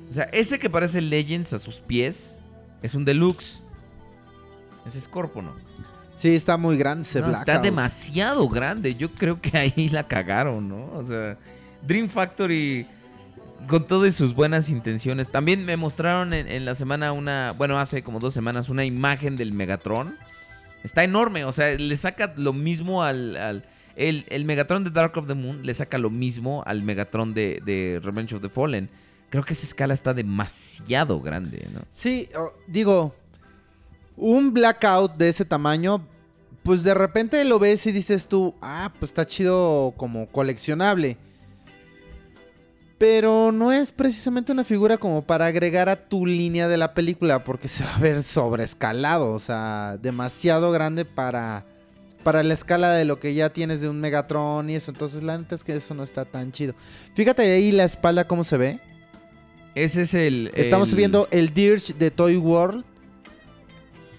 [0.09, 2.39] O sea, ese que parece Legends a sus pies
[2.83, 3.61] es un deluxe.
[4.87, 5.55] Ese es Corpono.
[6.15, 7.65] Sí, está muy grande ese No, está Blackout.
[7.65, 8.95] demasiado grande.
[8.95, 10.91] Yo creo que ahí la cagaron, ¿no?
[10.95, 11.37] O sea,
[11.83, 12.87] Dream Factory
[13.67, 15.29] con todas sus buenas intenciones.
[15.29, 19.53] También me mostraron en, la semana una, bueno, hace como dos semanas, una imagen del
[19.53, 20.17] Megatron.
[20.85, 23.65] Está enorme, o sea, le saca lo mismo al...
[23.97, 28.01] el, Megatron de Dark of the Moon le saca lo mismo al Megatron de, de
[28.03, 28.89] Revenge of the Fallen.
[29.31, 31.83] Creo que esa escala está demasiado grande, ¿no?
[31.91, 32.31] Sí,
[32.67, 33.15] digo,
[34.17, 36.07] un blackout de ese tamaño,
[36.63, 41.19] pues de repente lo ves y dices tú, ah, pues está chido como coleccionable.
[42.99, 47.45] Pero no es precisamente una figura como para agregar a tu línea de la película,
[47.45, 51.65] porque se va a ver sobreescalado, o sea, demasiado grande para,
[52.25, 54.91] para la escala de lo que ya tienes de un Megatron y eso.
[54.91, 56.75] Entonces, la neta es que eso no está tan chido.
[57.15, 58.81] Fíjate ahí la espalda cómo se ve.
[59.77, 60.51] Ese es el...
[60.55, 62.85] Estamos el- viendo el Dirge de Toy World.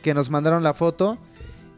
[0.01, 1.17] Que nos mandaron la foto.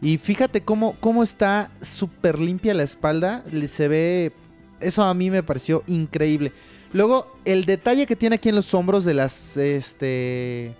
[0.03, 3.43] Y fíjate cómo, cómo está súper limpia la espalda.
[3.67, 4.33] Se ve.
[4.79, 6.51] Eso a mí me pareció increíble.
[6.93, 9.55] Luego, el detalle que tiene aquí en los hombros de las.
[9.57, 10.75] Este.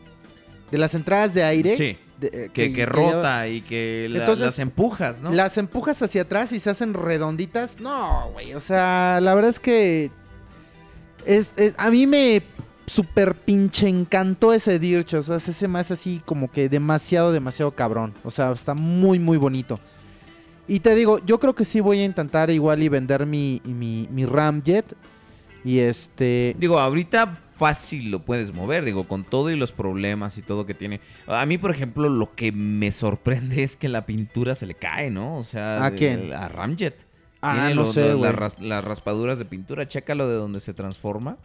[0.69, 1.75] De las entradas de aire.
[1.75, 1.97] Sí.
[2.19, 5.31] de- eh, Que, que rota y que la- Entonces, las empujas, ¿no?
[5.31, 7.77] Las empujas hacia atrás y se hacen redonditas.
[7.79, 8.53] No, güey.
[8.53, 10.11] O sea, la verdad es que.
[11.25, 12.43] Es, es- a mí me
[12.88, 15.13] super pinche encantó ese Dirch.
[15.15, 18.13] O sea, se hace más así como que demasiado, demasiado cabrón.
[18.23, 19.79] O sea, está muy, muy bonito.
[20.67, 24.07] Y te digo, yo creo que sí voy a intentar igual y vender mi, mi,
[24.11, 24.85] mi Ramjet.
[25.63, 26.55] Y este.
[26.59, 27.27] Digo, ahorita
[27.57, 30.99] fácil lo puedes mover, digo, con todo y los problemas y todo que tiene.
[31.27, 35.11] A mí, por ejemplo, lo que me sorprende es que la pintura se le cae,
[35.11, 35.38] ¿no?
[35.38, 36.33] O sea, ¿A quién?
[36.33, 37.05] A Ramjet.
[37.43, 41.38] Ah, Tiene no sé, las, ras- las raspaduras de pintura, chécalo de donde se transforma.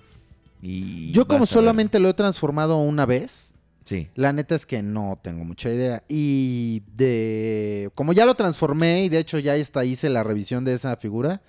[0.62, 3.54] Y Yo como solamente lo he transformado una vez.
[3.84, 4.08] Sí.
[4.14, 6.02] La neta es que no tengo mucha idea.
[6.08, 7.90] Y de.
[7.94, 11.40] Como ya lo transformé y de hecho ya hasta hice la revisión de esa figura.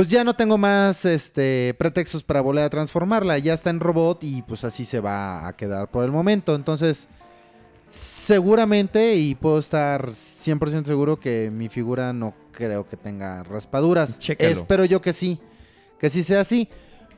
[0.00, 3.36] Pues ya no tengo más este, pretextos para volver a transformarla.
[3.36, 6.54] Ya está en robot y pues así se va a quedar por el momento.
[6.54, 7.06] Entonces,
[7.86, 14.18] seguramente y puedo estar 100% seguro que mi figura no creo que tenga raspaduras.
[14.18, 14.50] Chécalo.
[14.50, 15.38] Espero yo que sí.
[15.98, 16.66] Que sí sea así.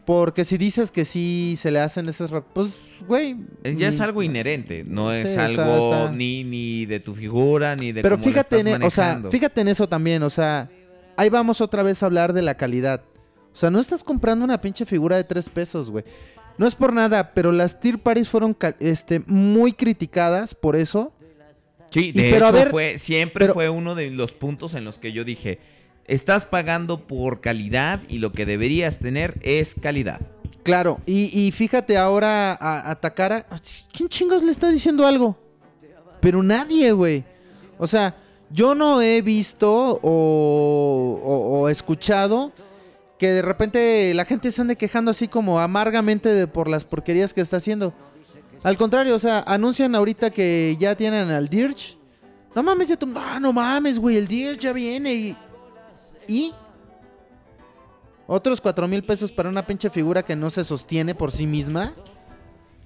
[0.04, 2.32] Porque si dices que sí se le hacen esas...
[2.52, 2.76] Pues,
[3.06, 3.36] güey...
[3.76, 6.98] Ya es algo inherente, no Sí, es o sea, algo o sea- ni, ni de
[6.98, 9.30] tu figura, ni de Pero cómo la fíjate, estás en, e- o sea, manejando.
[9.30, 10.68] fíjate en eso también, o sea,
[11.16, 13.02] ahí vamos otra vez a hablar de la calidad.
[13.52, 16.04] O sea, no estás comprando una pinche figura de tres pesos, güey.
[16.58, 21.12] No es por nada, pero las Tier Parties fueron este, muy criticadas por eso.
[21.90, 24.74] Sí, Y de pero a hecho ver, fue, siempre pero- fue uno de los puntos
[24.74, 25.58] en los que yo dije,
[26.06, 30.20] estás pagando por calidad y lo que deberías tener es calidad.
[30.62, 33.46] Claro, y, y fíjate ahora a, a Takara.
[33.94, 35.36] ¿Quién chingos le está diciendo algo?
[36.20, 37.24] Pero nadie, güey.
[37.78, 38.14] O sea,
[38.52, 42.52] yo no he visto o, o- escuchado
[43.18, 47.32] que de repente la gente se ande quejando así como amargamente de, por las porquerías
[47.32, 47.92] que está haciendo.
[48.62, 51.96] Al contrario, o sea, anuncian ahorita que ya tienen al Dirge.
[52.54, 55.36] No mames, ya ah, no mames, güey, el Dirge ya viene y...
[56.28, 56.52] ¿Y?
[58.26, 61.92] Otros cuatro mil pesos para una pinche figura que no se sostiene por sí misma.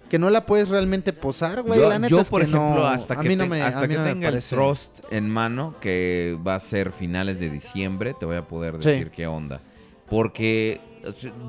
[0.08, 1.80] Que no la puedes realmente posar, güey.
[1.80, 3.94] yo, la neta yo, es por que ejemplo, no, hasta que, no me, hasta que
[3.96, 4.42] no me tenga el.
[4.42, 8.88] Trust en mano, que va a ser finales de diciembre, te voy a poder Sí.
[8.90, 9.60] decir qué onda.
[10.08, 10.80] Porque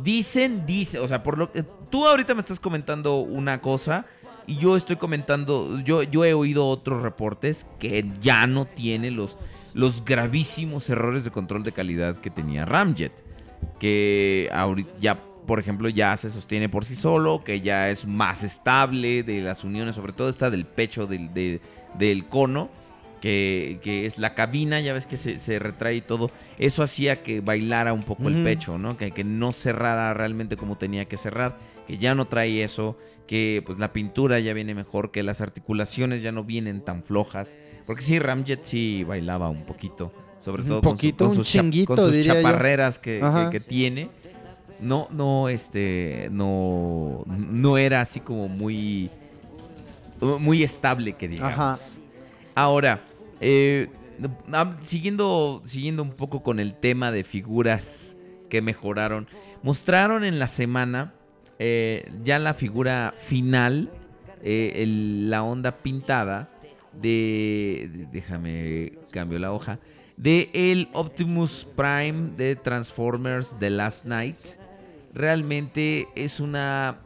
[0.04, 4.06] dicen, dicen, o sea, por lo que tú ahorita me estás comentando una cosa
[4.46, 9.38] y yo estoy comentando, yo, yo he oído otros reportes que ya no tiene los,
[9.74, 13.12] los gravísimos errores de control de calidad que tenía Ramjet.
[13.80, 18.44] Que ahorita ya, por ejemplo, ya se sostiene por sí solo, que ya es más
[18.44, 21.60] estable de las uniones, sobre todo esta del pecho del, de-
[21.98, 22.70] del cono,
[23.22, 26.30] que, que es la cabina, ya ves que se, se retrae y todo.
[26.60, 28.96] Eso hacía que bailara un poco el pecho, ¿no?
[28.98, 31.58] Que, que no cerrara realmente como tenía que cerrar,
[31.88, 32.96] que ya no trae eso,
[33.26, 37.58] que pues la pintura ya viene mejor, que las articulaciones ya no vienen tan flojas.
[37.88, 41.36] Porque sí, Ramjet sí bailaba un poquito, sobre Un todo con su- poquito, con un
[41.38, 43.20] sus, chinguito, con sus diría chaparreras que,
[43.52, 44.10] que tiene.
[44.80, 49.10] No, no, este, no, no era así como muy,
[50.40, 51.54] muy estable que digamos.
[51.54, 51.78] Ajá.
[52.56, 53.02] Ahora,
[53.40, 53.90] eh,
[54.82, 58.16] siguiendo, siguiendo un poco con el tema de figuras
[58.50, 59.28] que mejoraron,
[59.64, 61.14] mostraron en la semana
[61.60, 63.90] eh, ya la figura final,
[64.44, 66.50] eh, el- la onda pintada
[66.94, 69.80] de, de- déjame cambio la hoja,
[70.18, 74.38] de el Optimus Prime de Transformers The Last Night.
[75.18, 77.00] Realmente es una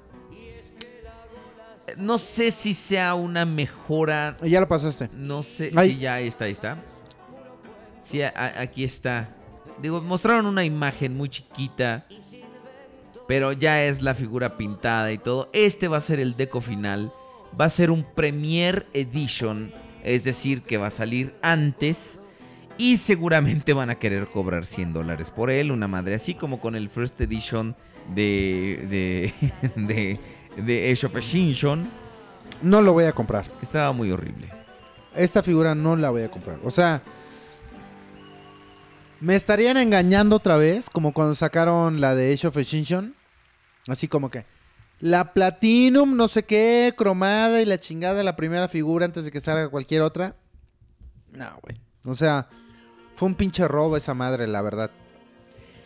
[1.98, 5.10] no sé si sea una mejora Ya lo pasaste.
[5.14, 5.72] no sé.
[5.76, 5.92] Ahí.
[5.92, 6.78] Sí, ya está, ahí está.
[8.04, 9.30] Sí, a- aquí está.
[9.82, 12.06] Digo, mostraron una imagen muy chiquita.
[13.28, 15.50] Pero ya es la figura pintada y todo.
[15.54, 17.12] Este va a ser el deco final.
[17.60, 19.72] Va a ser un Premier Edition.
[20.04, 22.20] Es decir, que va a salir antes.
[22.78, 25.72] Y seguramente van a querer cobrar 100 dólares por él.
[25.72, 27.76] Una madre así como con el First Edition
[28.14, 28.88] de.
[28.90, 29.34] de.
[29.76, 30.20] de.
[30.62, 31.90] de Age of Extinction.
[32.62, 33.46] No lo voy a comprar.
[33.62, 34.50] Estaba muy horrible.
[35.16, 36.60] Esta figura no la voy a comprar.
[36.64, 37.02] O sea,
[39.20, 43.16] me estarían engañando otra vez, como cuando sacaron la de Age of Extinction.
[43.88, 44.46] Así como que
[45.00, 49.32] la Platinum, no sé qué, cromada y la chingada de la primera figura antes de
[49.32, 50.36] que salga cualquier otra.
[51.32, 51.82] No, güey.
[52.06, 52.48] O sea,
[53.16, 54.92] fue un pinche robo esa madre, la verdad.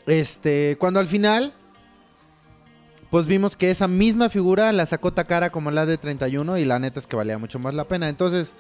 [0.06, 1.54] Este, cuando al final,
[3.16, 6.80] pues vimos que esa misma figura la sacó Takara como la de 31 y la
[6.80, 8.10] neta es que valía mucho más la pena.
[8.10, 8.54] Entonces,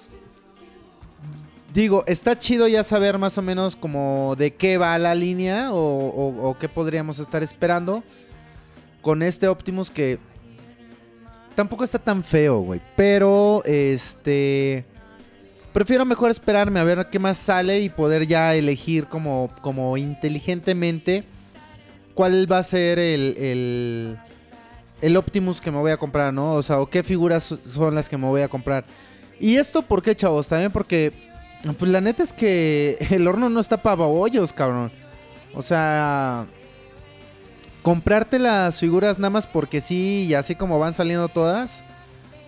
[1.73, 6.56] digo, está chido ya saber más o menos como de qué va la línea o,
[6.57, 8.02] qué podríamos estar esperando
[9.02, 10.19] con este Optimus que
[11.53, 12.80] tampoco está tan feo, güey.
[12.95, 14.86] Pero, este...
[15.73, 21.26] Prefiero mejor esperarme a ver qué más sale y poder ya elegir como, como inteligentemente
[22.14, 24.18] cuál va a ser el,
[25.02, 26.54] el Optimus que me voy a comprar, ¿no?
[26.54, 28.86] O sea, o qué figuras son las que me voy a comprar.
[29.40, 30.48] Y esto, ¿por qué, chavos?
[30.48, 31.12] También porque,
[31.78, 34.92] pues la neta es que el horno no está para hoyos, cabrón.
[35.54, 36.46] O sea,
[37.82, 41.84] comprarte las figuras nada más porque sí y así como van saliendo todas,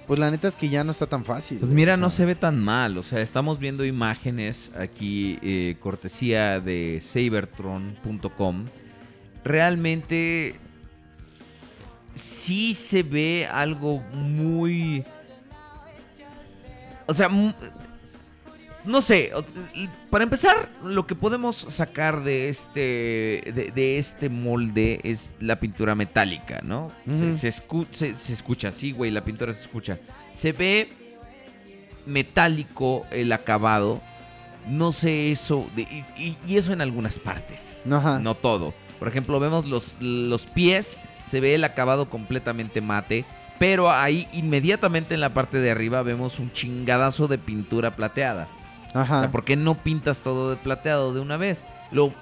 [0.08, 1.60] pues la neta es que ya no está tan fácil.
[1.60, 2.98] Pues mira, o no se ve tan mal.
[2.98, 8.66] O sea, estamos viendo imágenes aquí, eh, cortesía de sabertron.com.
[9.44, 10.60] Realmente
[12.18, 15.04] sí se ve algo muy...
[17.06, 17.30] O sea,
[18.84, 19.32] no sé.
[20.10, 22.80] Para empezar, lo que podemos sacar de este,
[23.54, 26.92] de, de este molde es la pintura metálica, ¿no?
[27.06, 29.12] Se- se, escu- se- se escucha así, güey.
[29.12, 30.00] La pintura se escucha.
[30.34, 30.90] Se ve
[32.06, 34.02] metálico el acabado.
[34.68, 35.66] No sé eso.
[35.76, 37.84] de- y, y- y eso en algunas partes.
[37.90, 38.20] Ajá.
[38.20, 38.74] No todo.
[39.00, 41.00] Por ejemplo, vemos los, los pies.
[41.30, 43.26] Se ve el acabado completamente mate.
[43.60, 48.48] Pero ahí inmediatamente en la parte de arriba vemos un chingadazo de pintura plateada.
[48.94, 49.22] O Ajá.
[49.22, 51.66] sea, ¿por qué no pintas todo de plateado de una vez?
[51.92, 52.14] Lo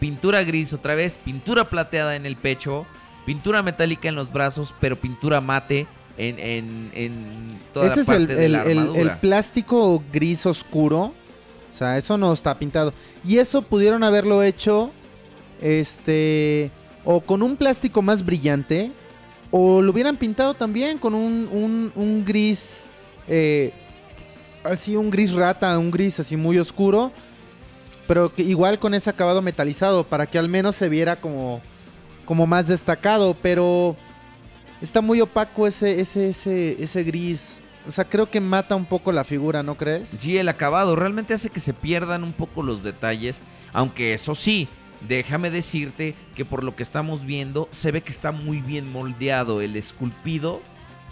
[0.00, 2.86] pintura gris otra vez, pintura plateada en el pecho,
[3.24, 5.86] pintura metálica en los brazos, pero pintura mate
[6.18, 9.20] en, en, en toda Ese la es parte el, de el- la el- el armadura.
[9.20, 10.98] plástico gris oscuro.
[11.72, 12.92] O sea, eso no está pintado.
[13.24, 14.90] Y eso pudieron haberlo hecho.
[15.60, 16.70] Este.
[17.04, 18.92] O con un plástico más brillante.
[19.50, 22.86] O lo hubieran pintado también con un, un- un gris.
[23.28, 23.72] eh,
[24.64, 27.10] así, un gris rata, un gris así muy oscuro.
[28.06, 30.04] Pero que igual con ese acabado metalizado.
[30.04, 31.60] Para que al menos se viera como.
[32.24, 33.36] Como más destacado.
[33.42, 33.96] Pero.
[34.82, 37.60] Está muy opaco ese, ese, ese, ese gris.
[37.86, 40.08] O sea, creo que mata un poco la figura, ¿no crees?
[40.08, 43.40] Sí, el acabado realmente hace que se pierdan un poco los detalles,
[43.72, 44.68] aunque eso sí,
[45.08, 49.60] déjame decirte que por lo que estamos viendo se ve que está muy bien moldeado
[49.60, 50.60] el esculpido,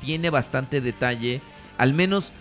[0.00, 1.40] tiene bastante detalle.
[1.78, 2.32] Al menos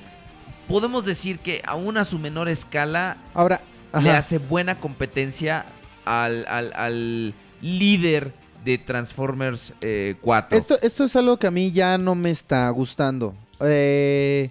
[0.68, 3.61] podemos decir que aún a su menor escala Ahora,
[4.02, 5.65] le hace buena competencia
[6.06, 8.34] al, al- al líder
[8.65, 10.57] de Transformers eh, 4.
[10.57, 13.34] Esto, esto es algo que a mí ya no me está gustando.
[13.61, 14.49] Eh,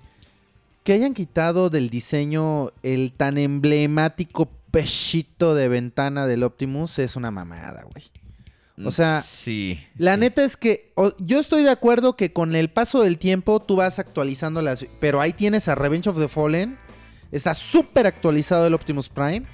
[0.85, 4.48] que hayan quitado del diseño el tan emblemático
[4.82, 8.05] pechito de ventana del Optimus es una mamada, güey.
[8.85, 9.81] O sea, sí.
[9.97, 10.20] La sí.
[10.20, 13.77] neta es que o- yo estoy de acuerdo que con el paso del tiempo tú
[13.77, 14.85] vas actualizando las...
[15.01, 16.77] Pero ahí tienes a Revenge of the Fallen.
[17.32, 19.47] Está súper actualizado el Optimus Prime.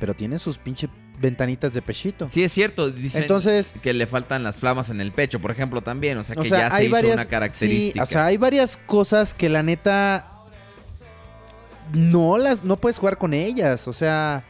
[0.00, 0.88] Pero tiene sus pinche
[1.20, 2.28] ventanitas de pechito.
[2.28, 2.90] Sí, es cierto.
[2.90, 6.18] Dicen Entonces, que le faltan las flamas en el pecho, por ejemplo, también.
[6.18, 7.14] O sea, que o sea, ya se hizo varias...
[7.14, 8.04] una característica.
[8.04, 10.34] sí, o sea, hay varias cosas que la neta...
[11.92, 12.64] No las...
[12.64, 13.88] No puedes jugar con ellas.
[13.88, 14.44] O sea...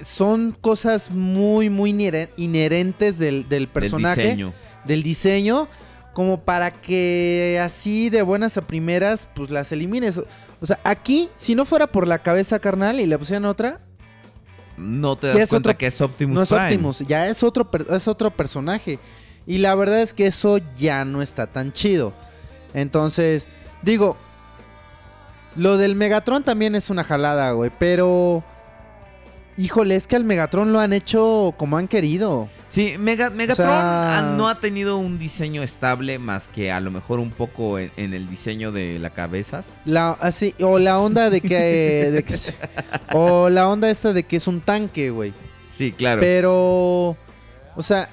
[0.00, 4.22] Son cosas muy, muy inhere- inherentes del, del Del personaje.
[4.22, 4.52] diseño.
[4.84, 5.68] del diseño
[6.14, 10.18] como para que así de buenas a primeras pues las elimines.
[10.60, 13.80] O sea, aquí si no fuera por la cabeza carnal y le pusieran otra,
[14.76, 16.64] No te das cuenta otro- que es Optimus no es Prime.
[16.66, 19.00] Optimus, ya es otro es otro personaje.
[19.48, 22.12] Y la verdad es que eso ya no está tan chido.
[22.74, 23.48] Entonces,
[23.82, 24.16] digo,
[25.58, 28.42] lo del Megatron también es una jalada, güey, pero
[29.56, 32.48] híjole, es que al Megatron lo han hecho como han querido.
[32.68, 36.90] Sí, Mega- Megatron sea- ah, no ha tenido un diseño estable más que a lo
[36.90, 39.66] mejor un poco en, en el diseño de las cabezas.
[39.84, 41.48] La, así, o la onda de que,
[42.12, 42.36] de que
[43.12, 45.32] o la onda esta de que es un tanque, güey.
[45.70, 46.20] Sí, claro.
[46.20, 47.16] Pero,
[47.76, 48.08] o sea,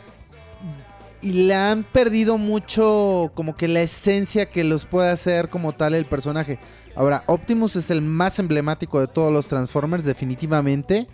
[1.21, 5.95] y le han perdido mucho como que la esencia que los puede hacer como tal
[5.95, 6.59] el personaje.
[6.95, 11.07] Ahora, Optimus es el más emblemático de todos los Transformers, definitivamente.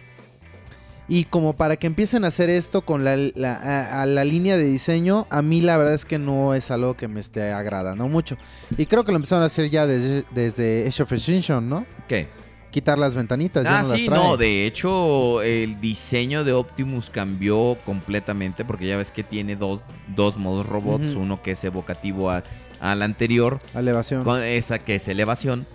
[1.07, 4.55] Y como para que empiecen a hacer esto con la, la- a, a la línea
[4.55, 8.07] de diseño, a mí la verdad es que no es algo que me esté agradando
[8.07, 8.37] mucho.
[8.77, 11.85] Y creo que lo empezaron a hacer ya desde, desde Age of Extinction, ¿no?
[12.07, 12.29] ¿Qué?
[12.69, 13.65] Quitar las ventanitas.
[13.65, 14.17] ya Ah, no las sí, trae.
[14.23, 19.81] no, de hecho el diseño de Optimus cambió completamente porque ya ves que tiene dos,
[20.15, 22.43] dos modos robots, uno que es evocativo a-
[22.81, 24.23] al anterior, Elevación.
[24.25, 25.65] con esa que es elevación,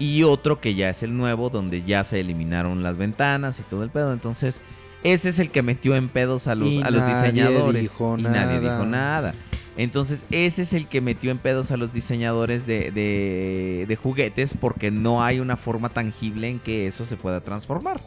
[0.00, 3.84] y otro que ya es el nuevo, donde ya se eliminaron las ventanas y todo
[3.84, 4.12] el pedo.
[4.12, 4.60] Entonces,
[5.04, 7.82] ese es el que metió en pedos a los, Y a los nadie diseñadores.
[7.82, 8.76] dijo y nadie nada.
[8.78, 9.34] dijo nada.
[9.76, 14.54] Entonces, ese es el que metió en pedos a los diseñadores de, de- de juguetes
[14.60, 18.00] porque no hay una forma tangible en que eso se pueda transformar.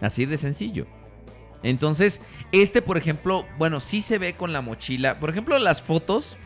[0.00, 0.86] Así de sencillo.
[1.62, 2.20] Entonces,
[2.52, 5.18] este, por ejemplo, bueno, sí se ve con la mochila.
[5.18, 6.36] Por ejemplo, las fotos.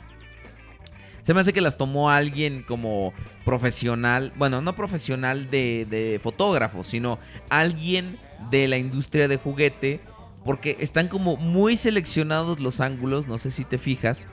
[1.22, 3.12] Se me hace que las tomó alguien como
[3.44, 4.32] profesional.
[4.36, 7.18] Bueno, no profesional de, de fotógrafo, sino
[7.48, 8.16] alguien
[8.50, 10.00] de la industria de juguete.
[10.44, 14.26] Porque están como muy seleccionados los ángulos, no sé si te fijas,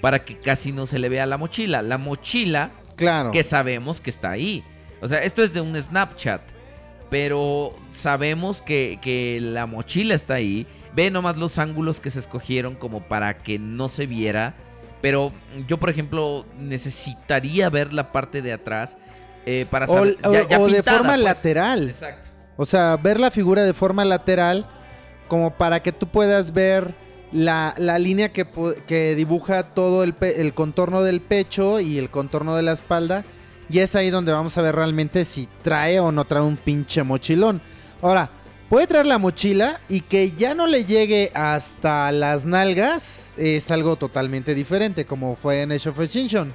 [0.00, 1.82] para que casi no se le vea la mochila.
[1.82, 3.30] La mochila Claro.
[3.30, 4.64] que sabemos que está ahí.
[5.02, 6.40] O sea, esto es de un Snapchat.
[7.10, 10.66] Pero sabemos que, que la mochila está ahí.
[10.94, 14.54] Ve nomás los ángulos que se escogieron como para que no se viera.
[15.00, 15.32] Pero
[15.66, 18.96] yo, por ejemplo, necesitaría ver la parte de atrás
[19.46, 20.18] eh, para saber.
[20.24, 21.20] o- ya- ya o de forma pues.
[21.20, 21.90] lateral.
[21.90, 22.28] Exacto.
[22.56, 24.66] O sea, ver la figura de forma lateral
[25.28, 26.94] como para que tú puedas ver
[27.32, 28.44] la, la línea que,
[28.86, 33.24] que dibuja todo el, pe- el contorno del pecho y el contorno de la espalda.
[33.70, 37.02] Y es ahí donde vamos a ver realmente si trae o no trae un pinche
[37.04, 37.62] mochilón.
[38.02, 38.28] Ahora,
[38.70, 43.96] puede traer la mochila y que ya no le llegue hasta las nalgas es algo
[43.96, 46.54] totalmente diferente, como fue en Age of Extinction.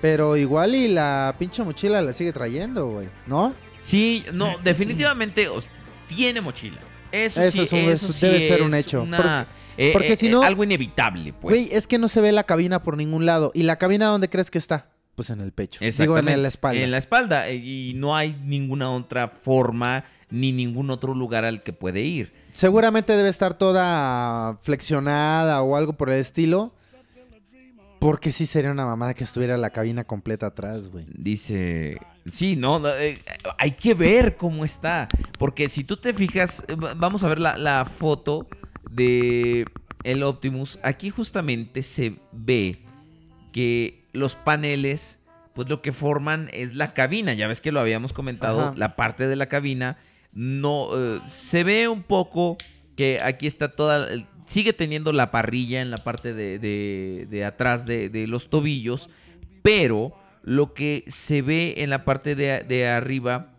[0.00, 3.54] Pero igual y la pinche mochila la sigue trayendo, güey, ¿no?
[3.82, 5.70] Sí, no, definitivamente o sea,
[6.08, 6.78] tiene mochila.
[7.12, 9.02] Eso, Eso sí, es un- eso eso sí debe ser es un hecho.
[9.02, 9.46] una-
[9.78, 11.54] eh, porque eh, si eh, no- algo inevitable, pues.
[11.54, 13.52] Güey, es que no se ve la cabina por ningún lado.
[13.54, 14.88] ¿Y la cabina dónde crees que está?
[15.14, 15.80] Pues en el pecho.
[15.80, 16.80] Digo, en la espalda.
[16.82, 17.48] En la espalda.
[17.48, 22.32] eh, Y no hay ninguna otra forma ni ningún otro lugar al que puede ir.
[22.52, 26.72] Seguramente debe estar toda flexionada o algo por el estilo.
[27.98, 31.06] Porque sí sería una mamada que estuviera la cabina completa atrás, güey.
[31.16, 31.98] Dice,
[32.30, 33.22] sí, no, no, eh,
[33.58, 35.08] hay que ver cómo está.
[35.38, 38.46] Porque si tú te fijas, eh, va- vamos a ver la, la foto
[38.90, 39.64] de
[40.04, 40.78] el Optimus.
[40.82, 42.80] Aquí justamente se ve
[43.50, 45.18] que los paneles,
[45.54, 47.32] pues lo que forman es la cabina.
[47.32, 48.74] Ya ves que lo habíamos comentado, Ajá.
[48.76, 49.96] la parte de la cabina.
[50.36, 52.58] No, eh, se ve un poco
[52.94, 54.06] que aquí está toda,
[54.46, 59.08] sigue teniendo la parrilla en la parte de, de- de atrás de, de los tobillos,
[59.62, 63.54] pero lo que se ve en la parte de, de arriba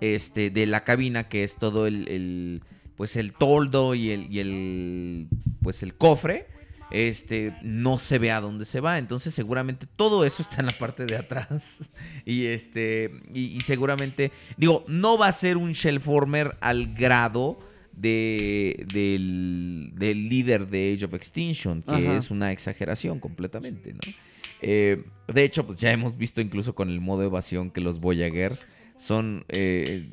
[0.00, 2.62] este, de la cabina, que es todo el, el,
[2.96, 5.26] pues el toldo y el, y el
[5.62, 6.46] pues el cofre,
[6.90, 8.98] este, no se ve a dónde se va.
[8.98, 11.88] Entonces, seguramente todo eso está en la parte de atrás.
[12.26, 17.58] Y este, y, y seguramente, digo, no va a ser un Shellformer al grado
[17.92, 22.16] de, del, del líder de Age of Extinction, que Ajá.
[22.16, 24.00] es una exageración completamente, ¿no?
[24.62, 28.66] Eh, de hecho, pues ya hemos visto incluso con el modo evasión que los Voyagers
[28.96, 30.10] son eh,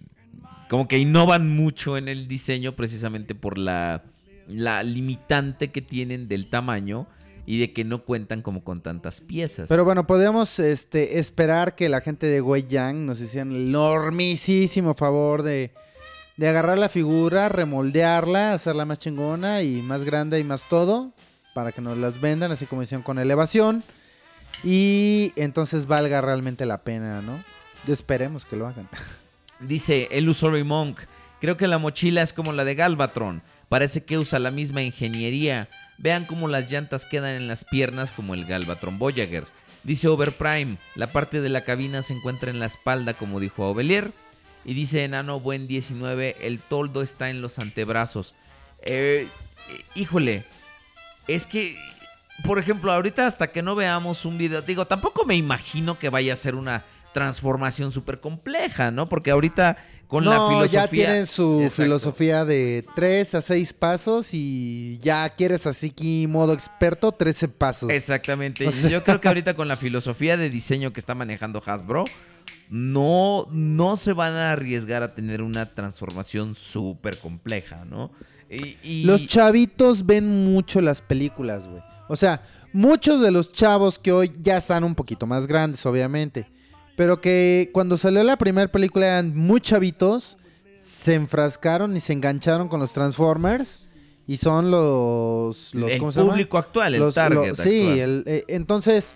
[0.70, 4.04] como que innovan mucho en el diseño precisamente por la,
[4.48, 7.08] la limitante que tienen del tamaño
[7.46, 9.70] y de que no cuentan como con tantas piezas.
[9.70, 14.94] Pero bueno, podemos este, esperar que la gente de Wei Yang nos hicieran el enormísimo
[14.94, 15.72] favor de,
[16.36, 21.14] de agarrar la figura, remoldearla, hacerla más chingona y más grande y más todo,
[21.54, 23.84] para que nos las vendan, así como hicieron con elevación.
[24.64, 27.44] Y entonces valga realmente la pena, ¿no?
[27.88, 28.90] Esperemos que lo hagan.
[29.62, 31.00] Dice Illusory Monk,
[31.40, 33.42] creo que la mochila es como la de Galvatron.
[33.70, 35.70] Parece que usa la misma ingeniería.
[35.98, 39.46] Vean cómo las llantas quedan en las piernas como el Galvatron Voyager.
[39.84, 44.12] Dice Overprime, la parte de la cabina se encuentra en la espalda como dijo Ovelier.
[44.66, 48.34] Y dice Enano Buen 19, el toldo está en los antebrazos.
[48.82, 49.28] Eh,
[49.96, 50.44] híjole,
[51.28, 51.78] es que,
[52.44, 56.34] por ejemplo, ahorita hasta que no veamos un video, digo, tampoco me imagino que vaya
[56.34, 56.84] a ser una
[57.22, 59.10] transformación súper compleja, ¿no?
[59.10, 59.76] Porque ahorita
[60.08, 60.84] con la filosofía...
[60.84, 61.82] ya tienen su Exacto.
[61.84, 67.90] filosofía de 3 a 6 pasos y ya quieres así que modo experto, 13 pasos.
[67.90, 68.68] Exactamente.
[68.68, 72.06] O sea- Yo creo que ahorita con la filosofía de diseño que está manejando Hasbro,
[72.70, 78.12] no, no se van a arriesgar a tener una transformación súper compleja, ¿no?
[78.50, 81.82] Y, y- Los chavitos ven mucho las películas, güey.
[82.10, 82.42] O sea,
[82.72, 86.48] muchos de los chavos que hoy ya están un poquito más grandes, obviamente.
[86.98, 90.38] Pero que cuando salió la primera película eran muy chavitos,
[90.82, 93.80] se enfrascaron y se engancharon con los Transformers.
[94.28, 95.74] Y son los...
[95.74, 96.32] los el ¿Cómo se llama?
[96.34, 98.00] público actual, el Los- target sí, actual.
[98.00, 99.14] el- eh, entonces,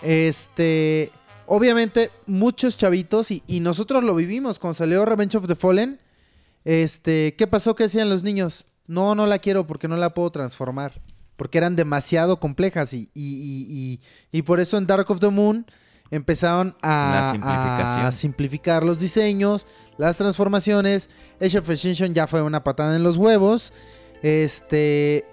[0.00, 1.10] este,
[1.46, 5.98] obviamente muchos chavitos y, y nosotros lo vivimos cuando salió Revenge of the Fallen.
[6.64, 7.74] Este, ¿qué pasó?
[7.74, 8.66] ¿Qué hacían los niños?
[8.86, 11.00] No, no la quiero porque no la puedo transformar.
[11.36, 14.00] Porque eran demasiado complejas y, y, y- y-
[14.38, 15.66] y por eso en Dark of the Moon
[16.10, 19.66] empezaron a simplificar los diseños,
[19.98, 21.08] las transformaciones.
[21.40, 23.72] Age of Extinction ya fue una patada en los huevos.
[24.22, 25.24] Este,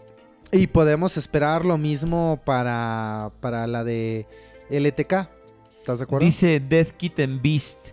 [0.51, 4.27] y podemos esperar lo mismo para, para la de
[4.69, 5.29] LTK.
[5.79, 6.25] ¿Estás de acuerdo?
[6.25, 7.89] Dice Death Kitten Beast.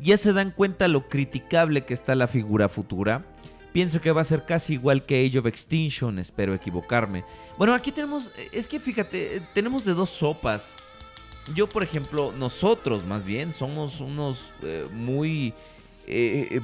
[0.00, 3.24] ¿Ya se dan cuenta lo criticable que está la figura futura?
[3.72, 7.24] Pienso que va a ser casi igual que Age of Extinction, espero equivocarme.
[7.58, 10.74] Bueno, aquí tenemos, es que fíjate, eh, tenemos de dos sopas.
[11.54, 15.54] Yo, por ejemplo, nosotros más bien, somos unos eh, muy...
[16.06, 16.60] eh, eh,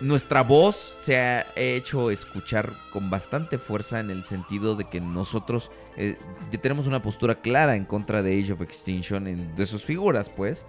[0.00, 5.72] nuestra voz se ha hecho escuchar con bastante fuerza en el sentido de que nosotros
[5.96, 6.16] eh,
[6.62, 10.64] tenemos una postura clara en contra de Age of Extinction, en- de sus figuras, pues.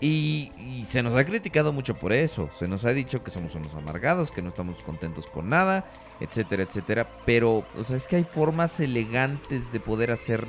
[0.00, 2.50] Y, y se nos ha criticado mucho por eso.
[2.58, 5.86] Se nos ha dicho que somos unos amargados, que no estamos contentos con nada,
[6.20, 7.08] etcétera, etcétera.
[7.24, 10.46] Pero, o sea, es que hay formas elegantes de poder hacer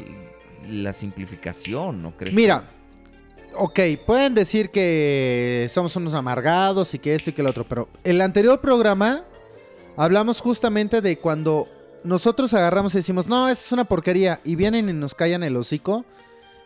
[0.69, 2.33] la simplificación, ¿no crees?
[2.33, 2.63] Mira,
[3.55, 7.89] ok, pueden decir que somos unos amargados y que esto y que lo otro, pero
[8.03, 9.23] el anterior programa
[9.95, 11.67] hablamos justamente de cuando
[12.03, 15.57] nosotros agarramos y decimos, no, esto es una porquería, y vienen y nos callan el
[15.57, 16.05] hocico.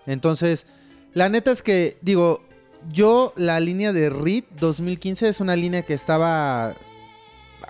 [0.06, 0.66] Entonces,
[1.14, 2.44] la neta es que, digo,
[2.92, 6.76] yo la línea de RIT 2015 es una línea que estaba...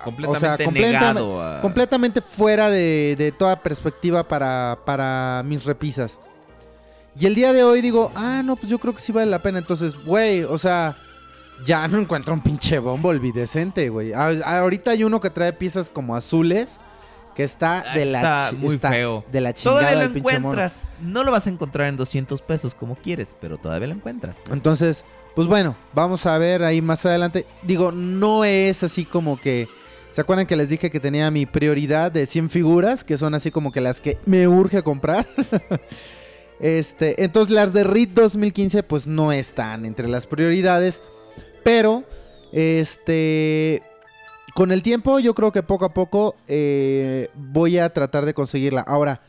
[0.04, 1.62] completamente completa- negado a...
[1.62, 6.20] completamente fuera de, de toda perspectiva para, para mis repisas.
[7.20, 9.40] Y el día de hoy digo, ah, no, pues yo creo que sí vale la
[9.42, 9.60] pena.
[9.60, 10.98] Entonces, güey, o sea,
[11.66, 14.14] ya no encuentro un pinche Bumblebee decente, güey.
[14.14, 16.80] Ahorita hay uno que trae piezas como azules,
[17.36, 19.26] que está Ah, de la está muy está feo.
[19.32, 20.18] De la chingada Todavía lo mono.
[20.20, 20.88] encuentras.
[21.02, 24.38] No lo vas a encontrar en 200 pesos como quieres, pero todavía lo encuentras.
[24.52, 25.04] Entonces,
[25.36, 27.46] pues bueno, vamos a ver ahí más adelante.
[27.64, 29.68] Digo, no es así como que...
[30.12, 33.04] ¿Se acuerdan que les dije que tenía mi prioridad de 100 figuras?
[33.04, 35.28] Que son así como que las que me urge comprar.
[36.60, 41.04] este, entonces las de RIT 2015 pues no están entre las prioridades.
[41.64, 42.04] Pero,
[42.52, 43.82] este...
[44.56, 48.82] Con el tiempo yo creo que poco a poco eh, voy a tratar de conseguirla.
[48.82, 49.22] Ahora,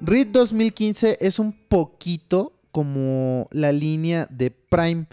[0.00, 5.06] RIT 2015 es un poquito como la línea de Prime.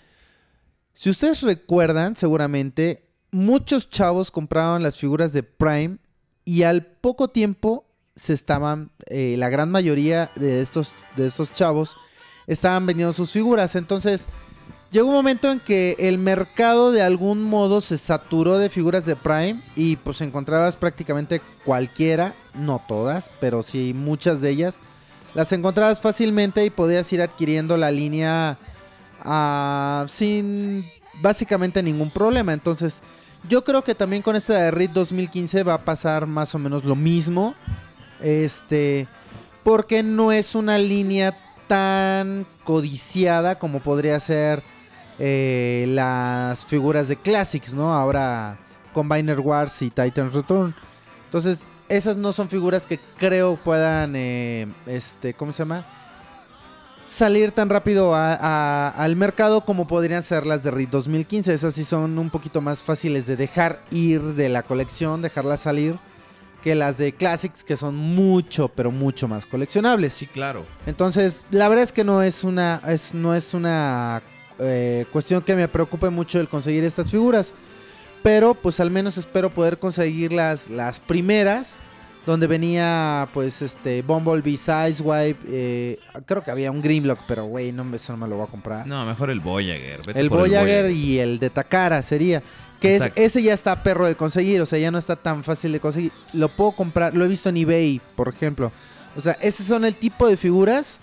[0.94, 5.98] Si ustedes recuerdan, seguramente, muchos chavos compraban las figuras de Prime
[6.46, 7.86] y al poco tiempo
[8.16, 11.96] se estaban, eh, la gran mayoría de estos, de estos chavos
[12.46, 13.76] estaban vendiendo sus figuras.
[13.76, 14.28] Entonces,
[14.92, 19.16] llegó un momento en que el mercado de algún modo se saturó de figuras de
[19.16, 24.80] Prime y pues encontrabas prácticamente cualquiera, no todas, pero sí muchas de ellas,
[25.34, 28.58] las encontrabas fácilmente y podías ir adquiriendo la línea
[29.22, 30.86] ah, sin
[31.22, 32.52] básicamente ningún problema.
[32.52, 33.02] Entonces,
[33.48, 36.84] yo creo que también con esta de RIT 2015 va a pasar más o menos
[36.84, 37.56] lo mismo.
[38.22, 39.08] Este,
[39.64, 41.38] porque no es una línea
[41.68, 44.64] tan codiciada como podría ser
[45.20, 47.94] eh, las figuras de Classics, ¿no?
[47.94, 48.60] Ahora
[48.94, 50.76] Combiner Wars y Titan Return.
[51.26, 55.86] Entonces, esas no son figuras que creo puedan, eh, este, ¿cómo se llama?
[57.14, 61.54] Salir tan rápido a- a- al mercado como podrían ser las de RIT 2015.
[61.54, 65.96] Esas sí son un poquito más fáciles de dejar ir de la colección, dejarlas salir,
[66.64, 70.14] que las de Classics, que son mucho, pero mucho más coleccionables.
[70.14, 70.66] Sí, claro.
[70.86, 74.22] Entonces, la verdad es que no es una, es, no es una
[74.60, 77.54] eh, cuestión que me preocupe mucho el conseguir estas figuras.
[78.24, 81.80] Pero pues al menos espero poder conseguir las, las primeras.
[82.26, 85.40] Donde venía pues este Bumblebee, Sizewipe.
[85.48, 88.46] eh, creo que había un Grimlock, pero güey, no, me- eso no me lo voy
[88.48, 88.86] a comprar.
[88.86, 90.02] No, mejor el Voyager.
[90.06, 92.44] vete el por Voyager y el de Takara sería.
[92.80, 95.72] Que es, ese ya está perro de conseguir, o sea, ya no está tan fácil
[95.72, 96.12] de conseguir.
[96.34, 98.72] Lo puedo comprar, lo he visto en eBay, por ejemplo.
[99.16, 101.00] O sea, esos son el tipo de figuras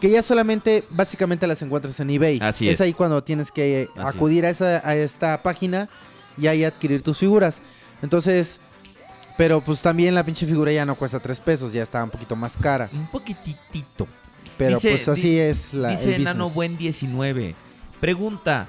[0.00, 2.38] que ya solamente, básicamente las encuentras en eBay.
[2.42, 2.74] Así es.
[2.74, 2.80] es.
[2.80, 5.88] ahí cuando tienes que Así acudir a, esa, a esta página
[6.36, 7.60] y ahí adquirir tus figuras.
[8.02, 8.58] Entonces,
[9.36, 12.36] pero pues también la pinche figura ya no cuesta 3 pesos, ya está un poquito
[12.36, 12.88] más cara.
[12.92, 14.06] Un poquitito.
[14.58, 16.50] Pero Dice- pues así es la Dice el Nano.
[16.50, 17.54] Buen 19.
[18.00, 18.66] Pregunta: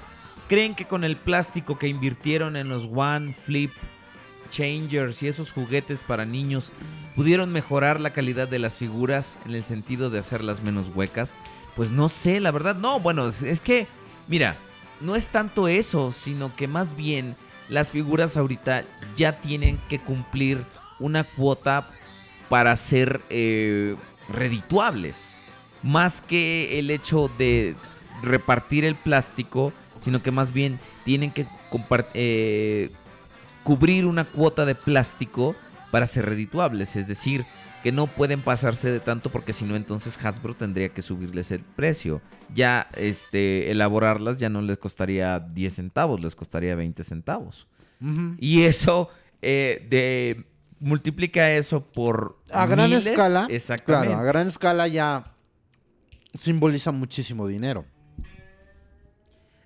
[0.48, 3.72] ¿Creen que con el plástico que invirtieron en los One Flip
[4.50, 6.72] Changers y esos juguetes para niños
[7.16, 11.34] pudieron mejorar la calidad de las figuras en el sentido de hacerlas menos huecas?
[11.76, 13.00] Pues no sé, la verdad, no.
[13.00, 13.86] Bueno, es, es que,
[14.28, 14.56] mira,
[15.00, 17.36] no es tanto eso, sino que más bien
[17.68, 18.84] las figuras ahorita
[19.16, 20.64] ya tienen que cumplir
[20.98, 21.88] una cuota
[22.48, 23.96] para ser eh,
[24.28, 25.30] redituables.
[25.82, 27.74] Más que el hecho de
[28.22, 31.46] repartir el plástico, sino que más bien tienen que
[32.14, 32.90] eh,
[33.62, 35.54] cubrir una cuota de plástico
[35.90, 36.96] para ser redituables.
[36.96, 37.44] Es decir,
[37.84, 41.60] que no pueden pasarse de tanto porque si no entonces Hasbro tendría que subirles el
[41.60, 42.22] precio.
[42.54, 47.68] Ya este elaborarlas ya no les costaría 10 centavos, les costaría 20 centavos.
[48.38, 49.10] Y eso
[49.42, 50.46] eh, de
[50.80, 54.06] multiplica eso por a gran escala, exactamente.
[54.08, 55.34] claro, a gran escala ya
[56.32, 57.84] simboliza muchísimo dinero.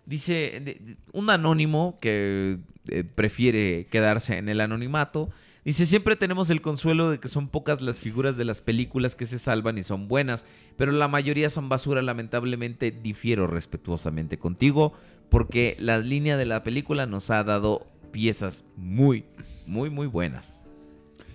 [0.06, 2.58] Dice un anónimo que
[2.88, 5.30] eh, prefiere quedarse en el anonimato.
[5.68, 9.26] Dice, siempre tenemos el consuelo de que son pocas las figuras de las películas que
[9.26, 10.46] se salvan y son buenas,
[10.78, 14.94] pero la mayoría son basura, lamentablemente difiero respetuosamente contigo,
[15.28, 19.26] porque la línea de la película nos ha dado piezas muy,
[19.66, 20.64] muy, muy buenas.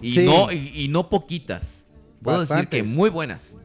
[0.02, 0.26] Y, Sí.
[0.26, 1.86] no, y, y no poquitas.
[2.24, 3.60] Puedo decir que muy buenas.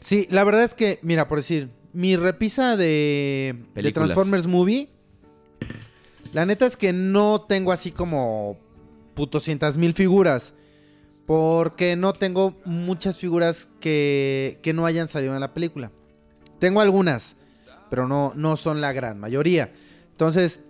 [0.00, 3.92] Sí, la verdad es que, mira, por decir, mi repisa de, de.
[3.92, 4.88] Transformers Movie,
[6.32, 8.56] la neta es que no tengo así como
[9.18, 10.54] putocientas mil figuras.
[11.26, 15.90] Porque no tengo muchas figuras que, que no hayan salido en la película.
[16.60, 17.36] Tengo algunas,
[17.90, 19.72] pero no, no son la gran mayoría.
[20.12, 20.62] Entonces,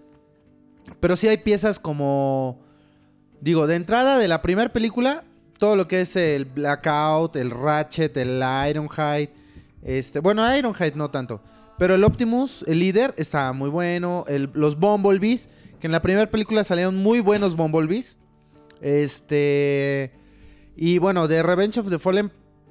[0.98, 2.58] pero sí hay piezas como,
[3.40, 5.22] digo, de entrada de la primera película,
[5.58, 9.30] todo lo que es el Blackout, el Ratchet, el Ironhide,
[9.82, 11.40] este, bueno, Ironhide no tanto,
[11.78, 15.48] pero el Optimus, el líder, está muy bueno, el- los Bumblebees,
[15.78, 18.16] que en la primera película salieron muy buenos Bumblebees,
[18.80, 20.12] este,
[20.76, 22.30] y bueno, de Revenge of the Fallen,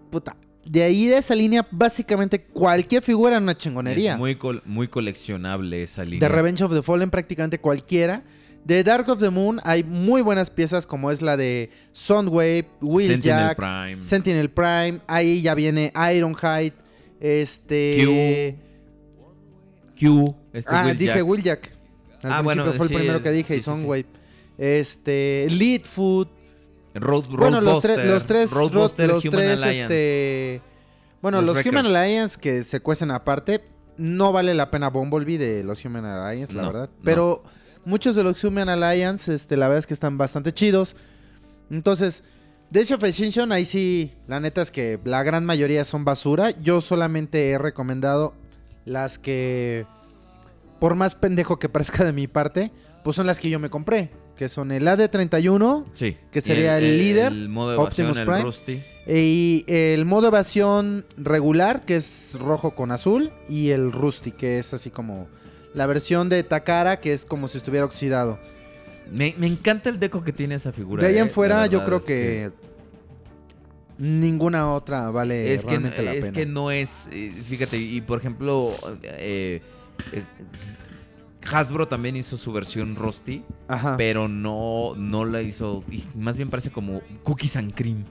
[0.10, 0.36] puta,
[0.66, 4.14] de ahí de esa línea, básicamente cualquier figura era una chingonería.
[4.14, 6.20] Es muy, col- muy coleccionable esa línea.
[6.20, 8.24] De Revenge of the Fallen prácticamente cualquiera.
[8.66, 12.90] De Dark of the Moon hay muy buenas piezas como es la de Soundwave, Sentinel
[12.92, 14.04] Wheeljack, Prime.
[14.04, 15.00] Sentinel Prime.
[15.08, 16.74] Ahí ya viene Ironhide,
[17.22, 18.58] este...
[19.98, 20.36] Q.
[20.52, 21.72] Este ah, dije Wheeljack.
[22.24, 23.70] Al Ah, bueno, fue el primero que dije, sí, y sí,
[24.58, 26.30] Este, Leadfoot.
[26.96, 29.82] Road, Bueno, los tres, Roadbuster, los tres, Roadbuster, los Human tres, Alliance.
[30.56, 30.62] este...
[31.22, 31.86] Bueno, Los los, Human.
[31.86, 33.64] Alliance que se cuecen aparte,
[33.98, 36.90] no vale la pena Bumblebee de los Human Alliance, la No, verdad.
[36.96, 37.04] no.
[37.04, 37.44] Pero
[37.86, 40.96] muchos de los Human Alliance, este, la verdad es que están bastante chidos.
[41.70, 42.24] Entonces,
[42.70, 46.52] Dash of Extinction, ahí sí, la neta es que la gran mayoría son basura.
[46.62, 48.34] Yo solamente he recomendado
[48.86, 49.86] las que,
[50.80, 52.72] por más pendejo que parezca de mi parte,
[53.08, 54.10] pues son las que yo me compré.
[54.36, 56.18] Que son el AD31, Sí.
[56.30, 58.42] que sería el líder, El modo evasión, Optimus el Prime.
[58.42, 58.84] Rusty.
[59.08, 64.74] y el modo evasión regular, que es rojo con azul, y el Rusty, que es
[64.74, 65.30] así como
[65.74, 68.38] la versión de Takara, que es como si estuviera oxidado.
[69.10, 71.02] Me, me encanta el deco que tiene esa figura.
[71.02, 72.52] De ahí eh, en la fuera, yo creo es que,
[73.98, 76.34] ninguna otra vale es que, realmente la es pena.
[76.34, 79.62] que no es, eh, fíjate, y por ejemplo, eh,
[80.12, 80.24] eh,
[81.52, 83.96] Hasbro también hizo su versión Rusty, Ajá.
[83.98, 88.06] pero no, no la hizo, y más bien parece como Cookies and Cream,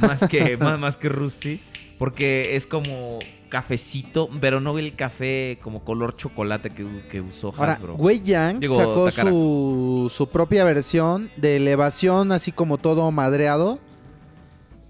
[0.00, 1.60] más que, más, más que Rusty,
[1.98, 3.18] porque es como
[3.48, 7.94] cafecito, pero no el café como color chocolate que, que usó Ahora, Hasbro.
[7.94, 13.78] Wei Yang Digo, sacó su, su propia versión de elevación, así como todo madreado.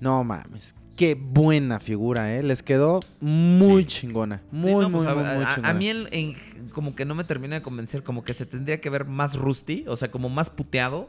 [0.00, 2.42] No mames, qué buena figura, ¿eh?
[2.42, 4.38] Les quedó muy chingona.
[4.42, 5.68] Sí, Muy, no, muy, pues, muy, a, muy a- chingona.
[5.70, 6.34] a mí el- en-
[6.74, 9.84] como que no me termina de convencer, como que se tendría que ver más rusty,
[9.88, 11.08] o sea, como más puteado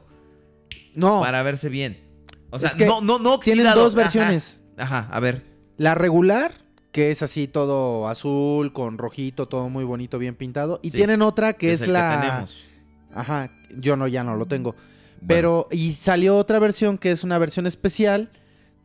[0.96, 1.98] no, para verse bien.
[2.52, 3.84] O sea, Es que no, no, no tienen oxidado.
[3.84, 4.02] dos Ajá.
[4.04, 4.58] versiones.
[4.78, 5.44] Ajá, a ver.
[5.78, 6.54] La regular,
[6.92, 10.80] que es así todo azul, con rojito, todo muy bonito, bien pintado.
[10.82, 12.20] Y Sí, tienen otra que que es la...
[12.22, 12.56] tenemos.
[13.14, 14.72] Ajá, yo no, ya no lo tengo.
[14.72, 18.30] Bueno, Pero, y salió otra versión que es una versión especial,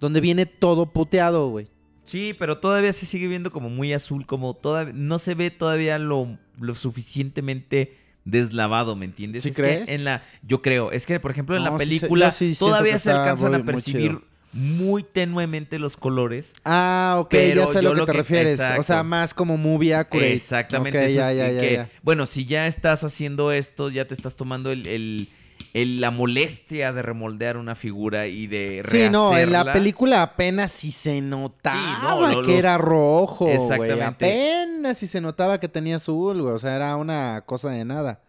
[0.05, 1.66] donde viene todo puteado, güey.
[2.05, 5.98] Sí, pero todavía se sigue viendo como muy azul, como todavía no se ve todavía
[5.98, 9.43] lo, lo suficientemente deslavado, ¿me entiendes?
[9.43, 9.89] ¿Sí Es que crees?
[9.89, 13.10] en la, yo creo, es que por ejemplo en No, la película sí todavía se
[13.10, 14.18] alcanzan muy- a percibir
[14.52, 16.52] muy tenuemente los colores.
[16.64, 18.52] Ah, ok, Pero ya sé a lo que lo te que- refieres.
[18.52, 18.81] exacto.
[18.81, 20.32] O sea, más como movie accurate.
[20.32, 21.05] Exactamente.
[21.06, 21.86] Eso ya, es ya, ya, que.
[22.02, 25.28] Bueno, si ya estás haciendo esto, ya te estás tomando el, el-
[25.75, 29.73] el- la molestia de remoldear una figura y de Sí, no, en la rehacerla.
[29.75, 33.49] película apenas sí se notaba Sí, no, lo- que los- era rojo.
[33.49, 34.03] Exactamente.
[34.05, 36.55] Apenas sí se notaba que tenía azul, güey.
[36.55, 38.21] O sea, era una cosa de nada.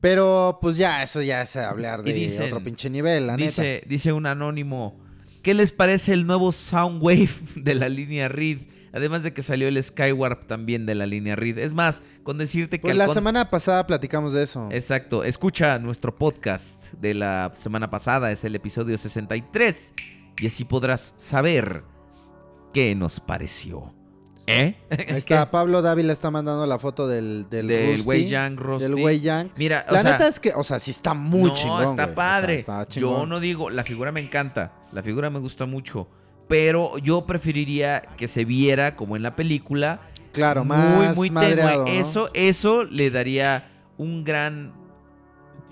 [0.00, 3.48] Pero, pues ya, eso ya es hablar de dicen- otro pinche nivel, la neta.
[3.62, 4.98] Dice, dice un anónimo,
[5.42, 8.60] ¿qué les parece el nuevo Soundwave de la línea Reed?
[8.92, 11.58] Además de que salió el Skywarp también de la línea Reed.
[11.58, 12.82] Es más, con decirte que...
[12.82, 14.68] Pues la con- semana pasada platicamos de eso.
[14.72, 19.94] Exacto, escucha nuestro podcast de la semana pasada, es el episodio 63,
[20.40, 21.84] y así podrás saber
[22.72, 23.94] qué nos pareció.
[24.46, 24.76] ¿Eh?
[24.90, 28.82] Ahí está, Pablo Dávila está mandando la foto del del, Wei Yang Rusty.
[28.82, 29.52] Del Wei Yang.
[29.56, 31.92] Mira, o La sea, neta es que, o sea, sí está muy no, chingón, está
[31.92, 32.02] güey.
[32.02, 32.54] O sea, padre.
[32.56, 36.08] está yo no digo, la figura me encanta, la figura me gusta mucho,
[36.50, 40.00] pero yo preferiría que se viera como en la película,
[40.32, 41.98] Claro, más muy muy tenue.
[42.00, 44.72] Eso eso le daría un gran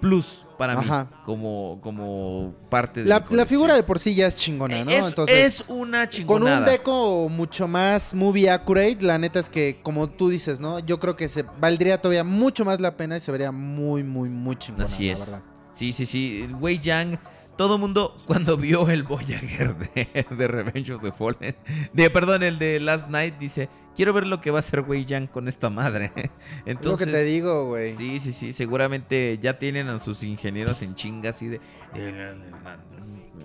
[0.00, 1.05] plus para Ajá.
[1.10, 4.84] mí como como parte de La, mi la figura de por sí ya es chingona,
[4.84, 4.90] ¿no?
[4.90, 6.59] es, Entonces, es una con chingonada.
[6.60, 10.78] un deco mucho más movie accurate, la neta es que, como tú dices, ¿no?
[10.80, 14.28] Yo creo que se valdría todavía mucho más la pena y se vería muy, muy,
[14.28, 15.20] muy chingona, Así la es.
[15.20, 15.42] verdad.
[15.72, 16.48] Sí, sí, sí.
[16.60, 17.18] Wei Yang,
[17.59, 21.55] todo mundo cuando vio el Voyager de, de Revenge of the Fallen,
[21.93, 25.05] de, perdón, el de Last Night, dice, quiero ver lo que va a hacer Wei
[25.05, 26.10] Yang con esta madre.
[26.14, 26.30] Es
[26.64, 27.94] Entonces, lo que te digo, güey.
[27.97, 31.60] Sí, sí, sí, seguramente ya tienen a sus ingenieros en chingas y de...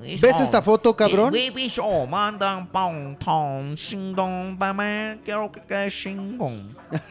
[0.02, 1.34] ¿Ves esta foto, cabrón?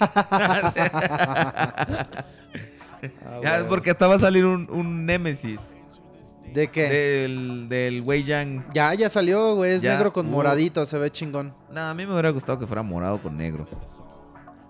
[0.00, 2.22] Ah,
[3.42, 3.68] Ya, güey.
[3.68, 5.72] porque hasta va a salir un, un Némesis
[6.52, 6.82] ¿De qué?
[6.88, 8.64] del, del Wei Yang.
[8.72, 9.72] Ya, ya salió, güey.
[9.72, 9.94] Es Ya.
[9.94, 10.30] negro con Uh.
[10.30, 11.54] moradito, se ve chingón.
[11.70, 13.66] No, a mí me hubiera gustado que fuera morado con negro.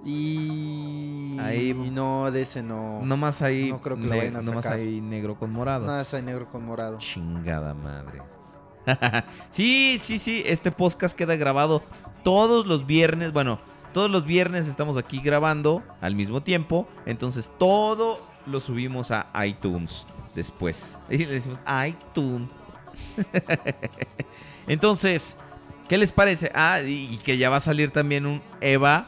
[0.04, 1.36] Y...
[1.40, 3.00] Ahí- No, de ese no.
[3.04, 4.78] Nomás ahí, No creo que lo vayan a nomás sacar.
[4.78, 5.86] ahí negro con morado.
[5.86, 6.98] No, es ahí negro con morado.
[6.98, 8.20] Chingada madre.
[9.50, 10.42] sí, sí, sí.
[10.46, 11.82] Este podcast queda grabado
[12.24, 13.32] todos los viernes.
[13.32, 13.58] Bueno,
[13.92, 16.88] todos los viernes estamos aquí grabando al mismo tiempo.
[17.06, 20.04] Entonces todo lo subimos a iTunes
[20.34, 20.96] después.
[21.10, 22.50] Y le decimos iTunes.
[24.66, 25.36] Entonces,
[25.88, 26.50] ¿qué les parece?
[26.54, 29.06] Ah, y, que ya va a salir también un Eva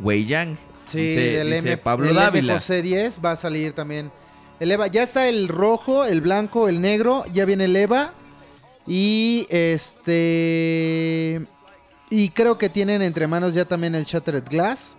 [0.00, 0.58] Wei Yang.
[0.86, 2.56] Sí, Dice- del dice M, Pablo del Dávila.
[2.56, 4.10] MJC10 va a salir también.
[4.60, 8.12] El Eva, ya está el rojo, el blanco, el negro, ya viene el Eva.
[8.86, 11.40] Y este.
[12.10, 14.96] Y creo que tienen entre manos ya también el Shattered Glass.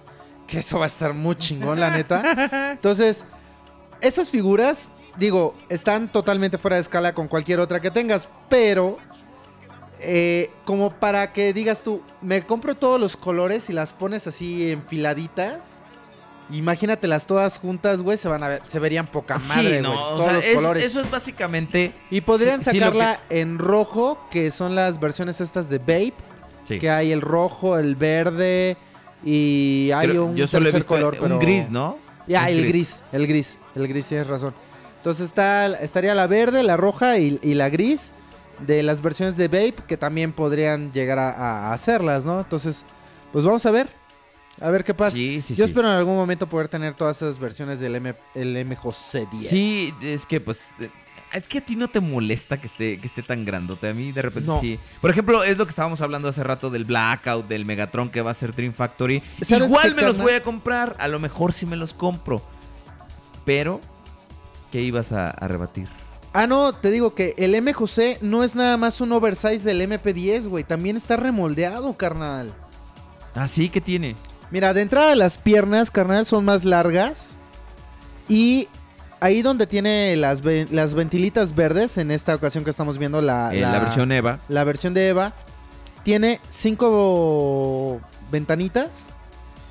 [0.48, 2.72] Que eso va a estar muy chingón, la neta.
[2.74, 3.24] Entonces,
[4.02, 4.80] esas figuras,
[5.18, 8.28] digo, están totalmente fuera de escala con cualquier otra que tengas.
[8.50, 8.98] Pero,
[10.00, 14.72] eh, como para que digas tú, me compro todos los colores y las pones así
[14.72, 15.80] enfiladitas.
[16.52, 19.82] Imagínatelas todas juntas, güey, se van a ver, se verían poca madre, sí, güey.
[19.82, 20.84] no, todos sea, los es- colores.
[20.84, 21.92] eso es básicamente.
[22.12, 26.14] Y podrían sí, sí, lo sacarla en rojo, que son las versiones estas de Babe,
[26.66, 26.78] Sí.
[26.78, 28.78] que hay el rojo, el verde
[29.24, 31.98] y hay un yo solo he tercer visto color, un pero gris, ¿no?
[32.28, 33.00] Ya, el gris.
[33.12, 34.54] el gris, el gris, tienes razón.
[35.06, 38.10] Entonces está, estaría la verde, la roja y, y la gris
[38.66, 41.30] de las versiones de Babe que también podrían llegar a,
[41.70, 42.40] a hacerlas, ¿no?
[42.40, 42.82] Entonces,
[43.32, 43.88] pues vamos a ver.
[44.60, 45.12] A ver qué pasa.
[45.12, 45.70] Sí, sí, Yo sí.
[45.72, 49.38] espero en algún momento poder tener todas esas versiones del M, el MJC10.
[49.38, 50.70] Sí, es que pues.
[50.80, 50.90] eh,
[51.34, 53.88] Es que a ti no te molesta que esté, que esté tan grandote.
[53.90, 54.60] A mí de repente No.
[54.60, 54.80] sí.
[55.02, 58.32] Por ejemplo, es lo que estábamos hablando hace rato del Blackout, del Megatron que va
[58.32, 59.22] a ser Dream Factory.
[59.44, 60.96] ¿Sabes Igual me los voy a comprar.
[60.98, 62.42] A lo mejor sí me los compro.
[63.46, 63.80] Pero,
[64.76, 65.88] ¿qué ibas a, a rebatir?
[66.34, 70.50] Ah, no, te digo que el MJC no es nada más un oversize del MP10,
[70.50, 70.66] güey.
[70.66, 72.54] También está remoldeado, carnal.
[73.36, 74.18] Ah, sí, ¿qué tiene?
[74.52, 77.36] Mira, de entrada las piernas, carnal, son más largas.
[78.28, 78.68] Y
[79.22, 83.54] ahí donde tiene las, ve- las ventilitas verdes, en esta ocasión que estamos viendo la,
[83.56, 84.40] Eh, la versión Eva.
[84.50, 85.32] la versión de Eva,
[86.04, 89.08] tiene cinco ventanitas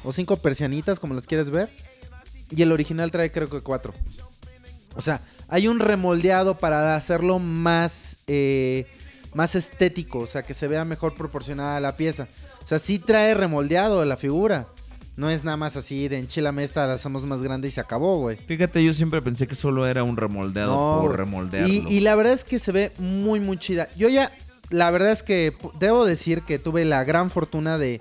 [0.02, 1.70] o cinco persianitas, como las quieres ver.
[2.51, 3.93] Y el original trae creo que cuatro.
[4.96, 8.86] O sea, hay un remoldeado para hacerlo más, eh,
[9.34, 12.26] más estético, o sea, que se vea mejor proporcionada la pieza.
[12.62, 14.68] O sea, sí trae remoldeado la figura.
[15.16, 18.18] No es nada más así de enchilame esta, la hacemos más grande y se acabó,
[18.18, 18.36] güey.
[18.36, 21.72] Fíjate, yo siempre pensé que solo era un remoldeado No, por remoldearlo.
[21.72, 23.88] Y, y la verdad es que se ve muy, muy chida.
[23.96, 24.32] Yo ya,
[24.70, 28.00] la verdad es que debo decir que tuve la gran fortuna de...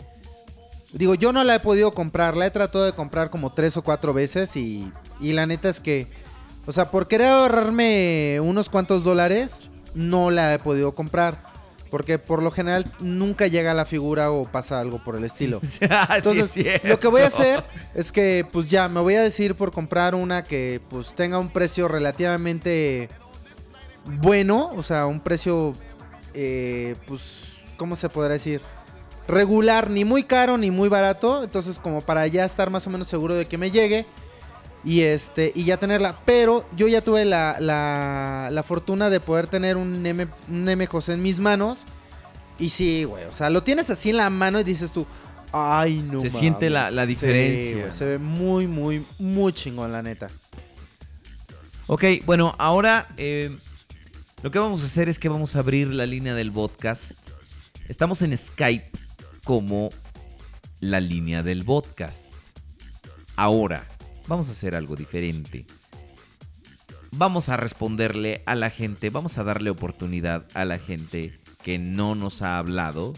[0.92, 3.84] Digo, yo no la he podido comprar, la he tratado de comprar como tres o
[3.84, 4.92] cuatro veces y,
[5.22, 6.08] y la neta es que...
[6.66, 11.38] O sea, por querer ahorrarme unos cuantos dólares, no la he podido comprar.
[11.90, 15.62] Porque por lo general nunca llega la figura o pasa algo por el estilo.
[15.92, 17.64] Ah, sí, Entonces, es lo que voy a hacer
[17.94, 21.50] es que, pues ya, me voy a decidir por comprar una que, pues, tenga un
[21.50, 23.10] precio relativamente
[24.06, 24.72] bueno.
[24.76, 25.76] O sea, un precio,
[26.34, 27.22] eh, pues,
[27.78, 28.62] ¿cómo se podrá decir?
[29.28, 31.44] Regular, ni muy caro ni muy barato.
[31.44, 34.08] Entonces, como para ya estar más o menos seguro de que me llegue.
[34.86, 36.20] Y este, y ya tenerla.
[36.26, 40.86] Pero yo ya tuve la, la, la fortuna de poder tener un M, un M
[40.88, 41.86] José en mis manos.
[42.60, 43.24] Y sí, güey.
[43.26, 45.06] O sea, lo tienes así en la mano y dices tú.
[45.52, 46.22] Ay, no.
[46.22, 47.78] Se siente la- la Sí, diferencia.
[47.78, 50.30] güey, se ve muy, muy, muy chingón, la neta.
[51.88, 53.56] Ok, bueno, ahora eh,
[54.42, 57.12] lo que vamos a hacer es que vamos a abrir la línea del podcast.
[57.88, 58.90] Estamos en Skype
[59.44, 59.90] como
[60.80, 62.34] la línea del podcast.
[63.36, 63.84] Ahora,
[64.28, 65.66] vamos a hacer algo diferente.
[67.12, 72.16] Vamos a responderle a la gente, vamos a darle oportunidad a la gente que no
[72.16, 73.14] nos ha hablado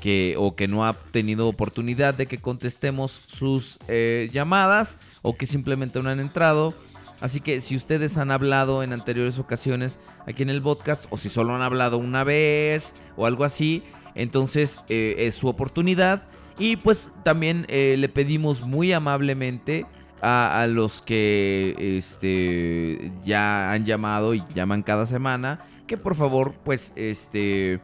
[0.00, 5.46] que, o que no ha tenido oportunidad de que contestemos sus eh, llamadas o que
[5.46, 6.74] simplemente no han entrado.
[7.20, 11.30] Así que si ustedes han hablado en anteriores ocasiones aquí en el podcast o si
[11.30, 13.82] solo han hablado una vez o algo así,
[14.14, 16.28] entonces eh, es su oportunidad.
[16.58, 19.86] Y pues también eh, le pedimos muy amablemente
[20.22, 26.54] a, a los que este, ya han llamado y llaman cada semana que por favor
[26.64, 27.80] pues este...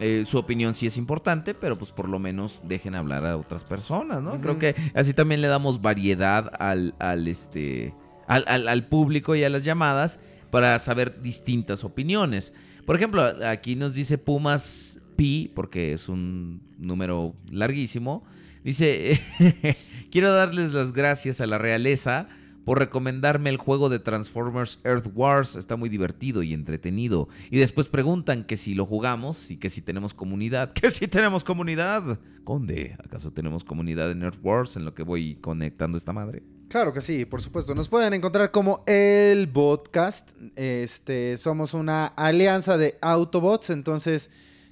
[0.00, 3.64] eh, su opinión sí es importante, pero pues por lo menos dejen hablar a otras
[3.64, 4.40] personas, ¿no?
[4.42, 7.94] Creo que así también le damos variedad al, al, este,
[8.26, 12.52] al, al- al público y a las llamadas para saber distintas opiniones.
[12.84, 18.22] Por ejemplo, aquí nos dice Pumas Pi, porque es un número larguísimo.
[18.66, 19.22] Dice,
[20.10, 22.26] quiero darles las gracias a la realeza
[22.64, 25.54] por recomendarme el juego de Transformers Earth Wars.
[25.54, 27.28] Está muy divertido y entretenido.
[27.48, 30.72] Y después preguntan que si lo jugamos y que si tenemos comunidad.
[30.72, 32.18] Que si tenemos comunidad.
[32.42, 36.42] Conde, ¿acaso tenemos comunidad en Earth Wars en lo que voy conectando esta madre?
[36.68, 37.72] Claro que sí, por supuesto.
[37.72, 40.28] Nos pueden encontrar como el podcast.
[40.56, 44.28] Este, somos una alianza de Autobots, entonces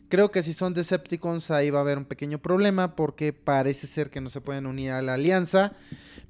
[0.08, 4.10] creo que si son Decepticons ahí va a haber un pequeño problema porque parece ser
[4.10, 5.72] que no se pueden unir a la alianza.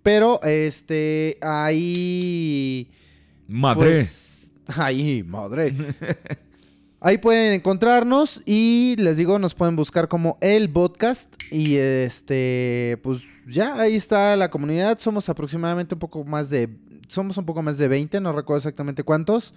[0.02, 2.90] Pero este, ahí
[3.48, 3.90] Madre.
[3.90, 5.74] Pues, ahí, madre.
[7.01, 13.20] Ahí pueden encontrarnos y les digo, nos pueden buscar como el podcast y este, pues
[13.46, 14.98] ya ahí está la comunidad.
[14.98, 16.70] Somos aproximadamente un poco más de,
[17.06, 19.52] somos un poco más de 20, no recuerdo exactamente cuántos.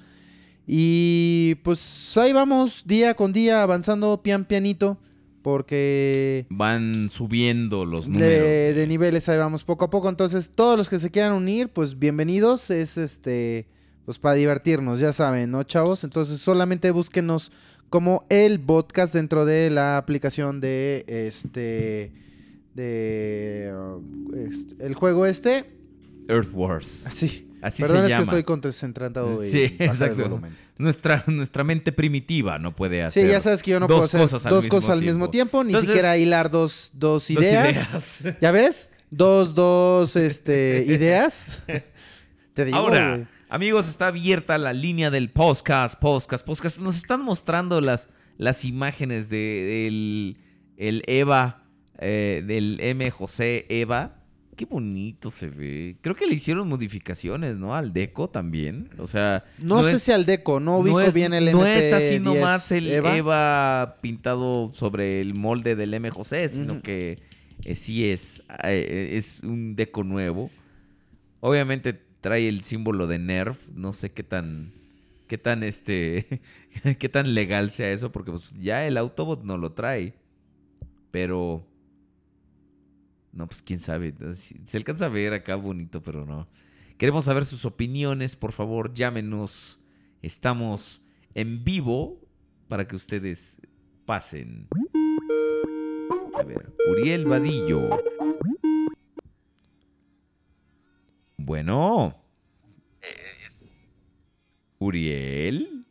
[0.68, 4.98] Y pues ahí vamos día con día avanzando pian pianito
[5.42, 8.28] porque Van subiendo los números.
[8.28, 10.10] de, de niveles ahí vamos poco a poco.
[10.10, 12.70] Entonces, todos los que se quieran unir, pues bienvenidos.
[12.70, 13.70] Es este,
[14.04, 16.04] pues para divertirnos, ya saben, ¿no, chavos?
[16.04, 17.54] Entonces, solamente búsquenos
[17.90, 22.12] como el podcast dentro de la aplicación de este,
[22.74, 25.72] de uh, este, el juego este.
[26.28, 27.08] Earth Wars.
[27.08, 27.48] Así.
[27.62, 30.24] Así Perdón, se es que estoy concentrado y Sí, el exacto.
[30.24, 30.56] volumen.
[30.78, 33.26] Nuestra, nuestra mente primitiva no puede hacer.
[33.26, 35.64] Sí, ya sabes que yo no dos puedo hacer cosas dos cosas al mismo tiempo,
[35.64, 38.20] ni Entonces, siquiera hilar dos, dos dos ideas.
[38.42, 38.90] ¿Ya ves?
[39.10, 41.64] Dos, dos, este, ideas.
[42.54, 46.80] Te digo, Ahora, amigos, está abierta la línea del podcast, podcast, podcast.
[46.80, 48.08] Nos están mostrando las,
[48.38, 50.38] las imágenes de, del
[50.78, 51.64] el Eva,
[51.98, 53.10] eh, del M.
[53.12, 54.17] José Eva.
[54.58, 55.96] Qué bonito se ve.
[56.02, 57.74] Creo que le hicieron modificaciones, ¿no?
[57.76, 58.90] Al deco también.
[58.98, 61.78] O sea, No, sé es- si al deco, no ubico es, bien el no MP10
[61.78, 63.16] es así nomás el Eva.
[63.16, 63.98] Eva.
[64.02, 66.10] pintado sobre el molde del M.
[66.10, 67.20] José, sino que
[67.64, 70.50] eh, sí es, eh, es un deco nuevo.
[71.40, 73.60] Obviamente trae el símbolo de Nerf.
[73.74, 74.74] No sé qué tan.
[75.28, 76.42] qué tan este.
[77.00, 78.12] qué tan legal sea eso.
[78.12, 80.14] Porque pues, ya el Autobot no lo trae.
[81.12, 81.64] Pero.
[83.38, 84.16] No, pues quién sabe.
[84.66, 86.48] Se alcanza a ver acá bonito, pero no.
[86.98, 89.80] Queremos saber sus opiniones, por favor, llámenos.
[90.24, 91.04] Estamos
[91.36, 92.20] en vivo
[92.68, 93.56] para que ustedes
[94.08, 94.68] pasen.
[96.34, 98.02] A ver, Uriel Vadillo.
[101.38, 102.16] Bueno.
[104.80, 105.86] Uriel.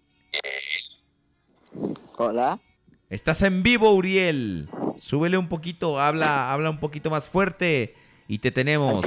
[2.16, 2.60] Hola.
[3.08, 4.68] Estás en vivo, Uriel.
[4.98, 7.94] Súbele un poquito, habla, habla un poquito más fuerte
[8.28, 9.04] y te tenemos.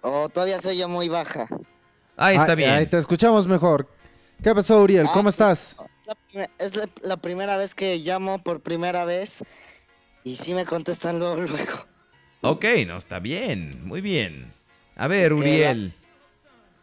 [0.00, 1.46] Oh, todavía soy yo muy baja.
[2.16, 2.70] Ahí está bien.
[2.70, 3.88] Ahí te escuchamos mejor.
[4.42, 5.06] ¿Qué pasó, Uriel?
[5.12, 5.76] ¿Cómo Ah, estás?
[5.98, 9.44] Es la, primer- es la- la primera vez que llamo por primera vez
[10.24, 11.86] y sí me contestan luego, luego.
[12.40, 14.52] Ok, no, está bien, muy bien.
[14.96, 15.94] A ver, Uriel,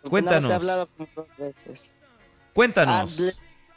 [0.02, 0.44] Cuéntanos.
[0.46, 1.94] No, he hablado como dos veces.
[2.54, 3.18] Cuéntanos.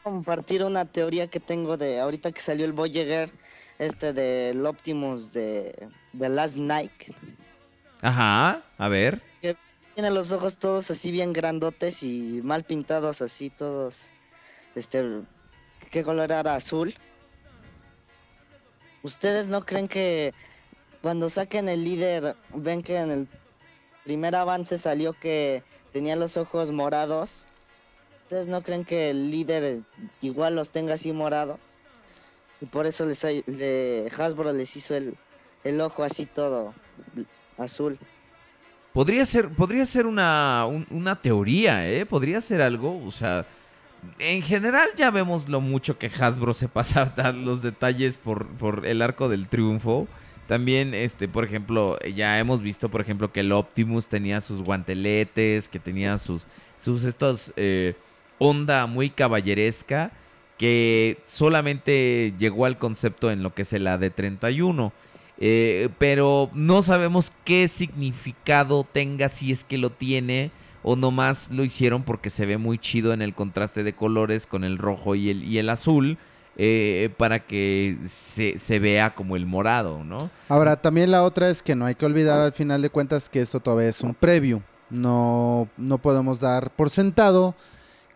[0.03, 3.31] Compartir una teoría que tengo de ahorita que salió el Voyager,
[3.79, 6.93] este del Optimus de, de Last Night.
[8.01, 9.23] Ajá, a ver.
[9.95, 14.11] Tiene los ojos todos así bien grandotes y mal pintados así todos.
[14.74, 15.20] Este,
[15.91, 16.55] ¿qué color era?
[16.55, 16.95] Azul.
[19.03, 20.33] ¿Ustedes no creen que
[21.03, 23.29] cuando saquen el líder, ven que en el
[24.05, 25.62] primer avance salió que
[25.93, 27.49] tenía los ojos morados?
[28.33, 29.83] ¿Ustedes no creen que el líder
[30.23, 31.59] igual los tenga así morados?
[32.63, 35.19] Y por eso les, le, Hasbro les hizo el,
[35.65, 36.73] el ojo así todo
[37.59, 37.99] azul.
[38.95, 42.07] Podría ser, podría ser una, un- una teoría, ¿eh?
[42.07, 43.45] Podría ser algo, o sea...
[44.19, 48.47] En general ya vemos lo mucho que Hasbro se pasa a dar los detalles por,
[48.57, 50.09] por el arco del triunfo.
[50.49, 55.69] También, este, por ejemplo, ya hemos visto, por ejemplo, que el Optimus tenía sus guanteletes,
[55.69, 56.47] que tenía sus,
[56.79, 57.95] sus estos eh,
[58.43, 60.12] onda muy caballeresca,
[60.59, 64.93] que solamente llegó al concepto en lo que es el AD31.
[65.39, 70.52] Eh, pero no sabemos qué significado tenga si es que lo tiene
[70.82, 74.62] o nomás lo hicieron porque se ve muy chido en el contraste de colores con
[74.62, 76.19] el rojo y el, y el azul
[76.56, 80.31] eh, para que se, se vea como el morado, ¿no?
[80.48, 83.40] Ahora, también la otra es que no hay que olvidar al final de cuentas que
[83.40, 84.60] esto todavía es un preview.
[84.90, 87.55] No, no podemos dar por sentado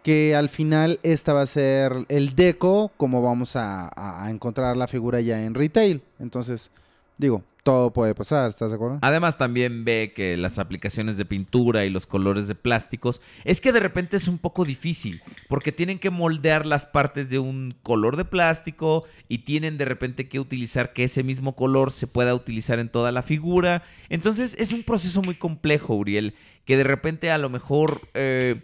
[0.06, 5.20] que al final esta va a ser el deco como vamos a, encontrar la figura
[5.20, 6.00] ya en retail.
[6.20, 6.70] Entonces,
[7.18, 9.00] digo, todo puede pasar, ¿estás de acuerdo?
[9.02, 13.72] Además también ve que las aplicaciones de pintura y los colores de plásticos es que
[13.72, 18.16] de repente es un poco difícil porque tienen que moldear las partes de un color
[18.16, 22.78] de plástico y tienen de repente que utilizar que ese mismo color se pueda utilizar
[22.78, 23.82] en toda la figura.
[24.08, 28.62] Entonces es un proceso muy complejo, Uriel, que de repente a lo mejor eh,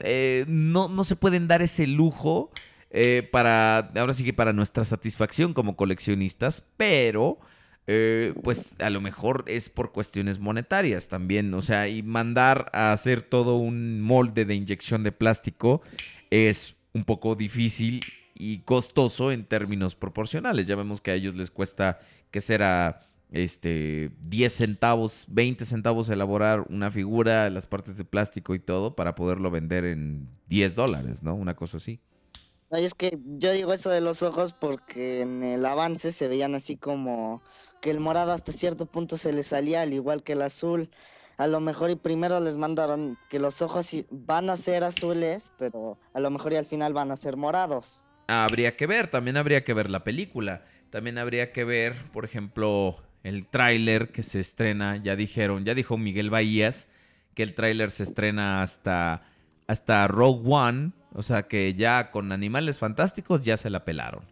[0.00, 2.50] eh, no, no se pueden dar ese lujo
[2.90, 7.38] eh, para, ahora sí que para nuestra satisfacción como coleccionistas, pero
[7.86, 12.92] eh, pues a lo mejor es por cuestiones monetarias también, o sea, y mandar a
[12.92, 15.82] hacer todo un molde de inyección de plástico
[16.30, 18.02] es un poco difícil
[18.34, 20.66] y costoso en términos proporcionales.
[20.66, 22.00] Ya vemos que a ellos les cuesta,
[22.30, 23.00] que será?
[23.32, 29.14] Este, 10 centavos, 20 centavos elaborar una figura, las partes de plástico y todo para
[29.14, 31.34] poderlo vender en 10 dólares, ¿no?
[31.34, 31.98] Una cosa así.
[32.70, 36.54] No, es que yo digo eso de los ojos porque en el avance se veían
[36.54, 37.42] así como
[37.80, 40.90] que el morado hasta cierto punto se le salía al igual que el azul.
[41.38, 45.98] A lo mejor y primero les mandaron que los ojos van a ser azules, pero
[46.14, 48.06] a lo mejor y al final van a ser morados.
[48.28, 50.64] Habría que ver, también habría que ver la película.
[50.90, 55.96] También habría que ver, por ejemplo, el tráiler que se estrena, ya dijeron, ya dijo
[55.96, 56.88] Miguel Bahías
[57.34, 59.22] que el tráiler se estrena hasta
[59.66, 64.24] hasta Rogue One, o sea que ya con Animales Fantásticos ya se la pelaron.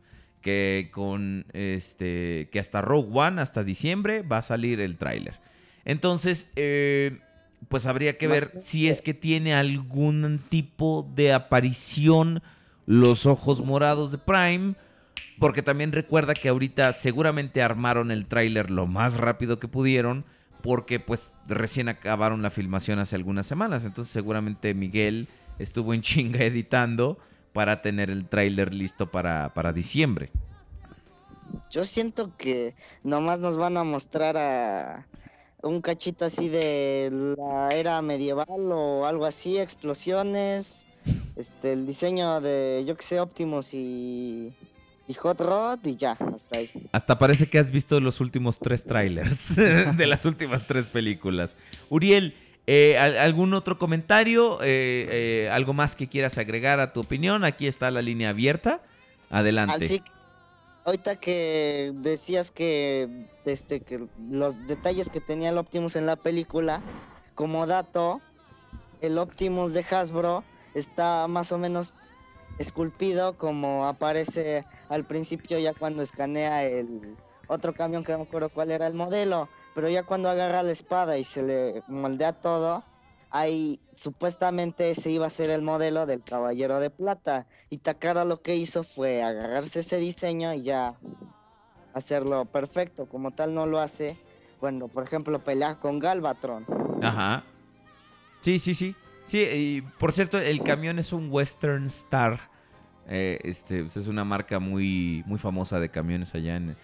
[0.42, 5.34] Que con este que hasta Rogue One hasta diciembre va a salir el tráiler.
[5.84, 7.18] Entonces, eh,
[7.68, 12.42] pues habría que ver si es que tiene algún tipo de aparición
[12.86, 14.74] los ojos morados de Prime.
[15.38, 20.24] Porque también recuerda que ahorita seguramente armaron el tráiler lo más rápido que pudieron.
[20.62, 23.84] Porque pues recién acabaron la filmación hace algunas semanas.
[23.84, 25.28] Entonces seguramente Miguel
[25.58, 27.18] estuvo en chinga editando
[27.52, 30.30] para tener el tráiler listo para, para diciembre.
[31.70, 35.06] Yo siento que nomás nos van a mostrar a
[35.62, 40.86] un cachito así de la era medieval o algo así, explosiones,
[41.36, 44.52] este, el diseño de, yo que sé, Optimus y,
[45.10, 46.70] y Hot Rod y ya, hasta ahí.
[46.92, 51.56] Hasta parece que has visto los últimos tres trailers de las últimas tres películas.
[51.88, 52.36] Uriel,
[52.68, 54.60] eh, ¿al- ¿algún otro comentario?
[54.62, 57.42] Eh, eh, ¿Algo más que quieras agregar a tu opinión?
[57.42, 58.82] Aquí está la línea abierta.
[59.30, 59.84] Adelante.
[59.84, 60.10] Así que,
[60.84, 63.08] ahorita que decías que,
[63.44, 66.80] este, que los detalles que tenía el Optimus en la película,
[67.34, 68.20] como dato,
[69.00, 71.94] el Optimus de Hasbro está más o menos
[72.60, 77.16] esculpido como aparece al principio ya cuando escanea el
[77.48, 80.70] otro camión que no me acuerdo cuál era el modelo, pero ya cuando agarra la
[80.70, 82.84] espada y se le moldea todo,
[83.30, 88.42] ahí supuestamente ese iba a ser el modelo del Caballero de Plata y Takara lo
[88.42, 90.94] que hizo fue agarrarse ese diseño y ya
[91.94, 94.18] hacerlo perfecto, como tal no lo hace,
[94.60, 96.66] bueno, por ejemplo, pelea con Galvatron.
[97.02, 97.42] Ajá.
[98.42, 98.94] Sí, sí, sí.
[99.24, 102.49] Sí, y por cierto, el camión es un Western Star.
[103.12, 106.76] Eh, este pues, es una marca muy, muy famosa de camiones allá en,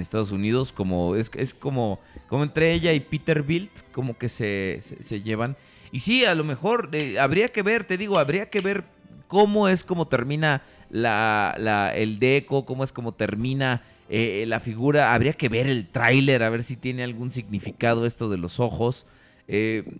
[0.00, 0.72] Estados Unidos.
[0.72, 5.56] Como es, como, como entre ella y Peterbilt, como que se, se, llevan.
[5.92, 8.84] Y sí, a lo mejor eh, habría que ver, te digo, habría que ver
[9.28, 15.12] cómo es como termina la, el deco, cómo es como termina eh, la figura.
[15.12, 19.06] Habría que ver el tráiler, a ver si tiene algún significado esto de los ojos.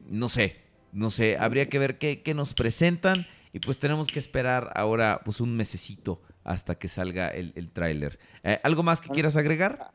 [0.08, 0.56] No sé,
[0.92, 5.20] no sé, habría que ver qué, qué nos presentan y pues tenemos que esperar ahora
[5.24, 8.18] pues un mesecito hasta que salga el, el tráiler.
[8.42, 9.92] Eh, ¿Algo más que quieras agregar?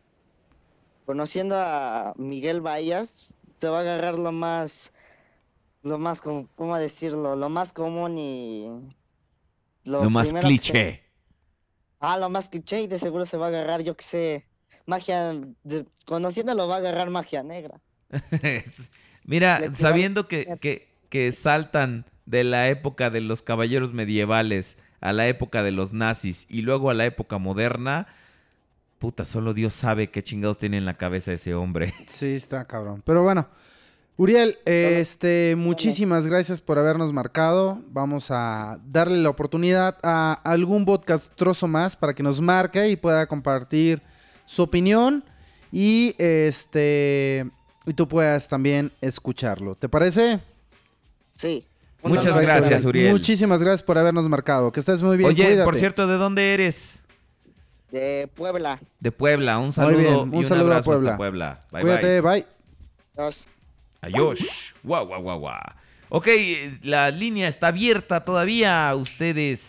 [1.06, 4.94] Conociendo a Miguel Bahías, se va a agarrar lo más,
[5.82, 7.36] lo más, ¿cómo decirlo?
[7.36, 8.90] Lo más común y...
[9.86, 11.04] Lo, más se- cliché.
[12.00, 14.48] Ah, lo más cliché y de seguro se va a agarrar, yo que sé,
[14.86, 17.80] magia, de- conociéndolo va a agarrar magia negra.
[19.24, 25.28] Mira, sabiendo que, que, que saltan de la época de los caballeros medievales a la
[25.28, 28.08] época de los nazis y luego a la época moderna,
[29.00, 31.94] puta, solo Dios sabe qué chingados tiene en la cabeza ese hombre.
[32.08, 33.02] Sí, está cabrón.
[33.06, 33.48] Pero bueno,
[34.18, 37.82] Uriel, este, muchísimas gracias por habernos marcado.
[37.90, 42.98] Vamos a darle la oportunidad a algún podcast trozo más para que nos marque y
[42.98, 44.02] pueda compartir
[44.46, 45.24] su opinión
[45.72, 47.46] y este
[47.86, 49.76] y tú puedas también escucharlo.
[49.76, 50.42] ¿Te parece?
[51.36, 51.66] Sí.
[52.04, 53.12] Muchas Perfecto, gracias, Uriel.
[53.12, 54.72] Muchísimas gracias por habernos marcado.
[54.72, 55.30] Que estés muy bien.
[55.30, 57.04] Oye, por cierto, ¿de dónde eres?
[57.92, 58.80] De Puebla.
[59.00, 59.58] De Puebla.
[59.60, 61.18] Un saludo bien, y un un saludo a Puebla.
[61.18, 61.60] Puebla.
[61.72, 62.32] Bye, Cuídate, bye.
[62.42, 62.48] bye.
[63.16, 63.48] Dos.
[64.02, 64.74] Adiós.
[64.84, 65.60] Guau, guau, guau, guau.
[66.10, 66.28] Ok,
[66.84, 68.94] la línea está abierta todavía.
[68.96, 69.68] Ustedes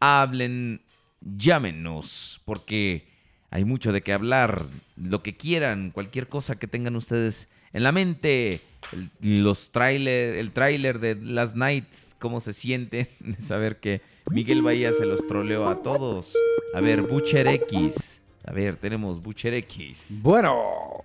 [0.00, 0.80] hablen,
[1.20, 3.08] llámenos, porque
[3.50, 4.64] hay mucho de qué hablar.
[4.96, 8.60] Lo que quieran, cualquier cosa que tengan ustedes en la mente.
[8.92, 11.86] El, los trailer, el tráiler de Last Night,
[12.18, 14.00] cómo se siente de saber que
[14.30, 16.34] Miguel Bahía se los troleó a todos.
[16.74, 18.20] A ver, Butcher X.
[18.46, 20.20] A ver, tenemos Butcher X.
[20.22, 21.02] Bueno.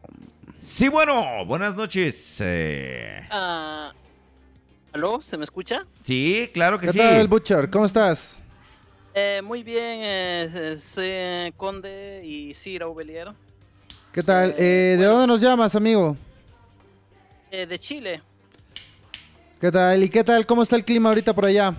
[0.57, 2.37] Sí, bueno, buenas noches.
[2.41, 3.21] eh.
[3.29, 3.93] Ah,
[4.91, 5.21] ¿Aló?
[5.21, 5.85] ¿Se me escucha?
[6.01, 6.97] Sí, claro que ¿Qué sí.
[6.99, 7.69] tal, Butcher?
[7.69, 8.39] ¿Cómo estás?
[9.13, 13.29] Eh, muy bien, eh, soy Conde y Cira Ubelier,
[14.13, 14.53] ¿Qué tal?
[14.57, 16.15] Eh, ¿De dónde nos llamas, amigo?
[17.51, 18.21] Eh, de Chile.
[19.59, 20.03] ¿Qué tal?
[20.03, 20.45] ¿Y qué tal?
[20.45, 21.75] ¿Cómo está el clima ahorita por allá?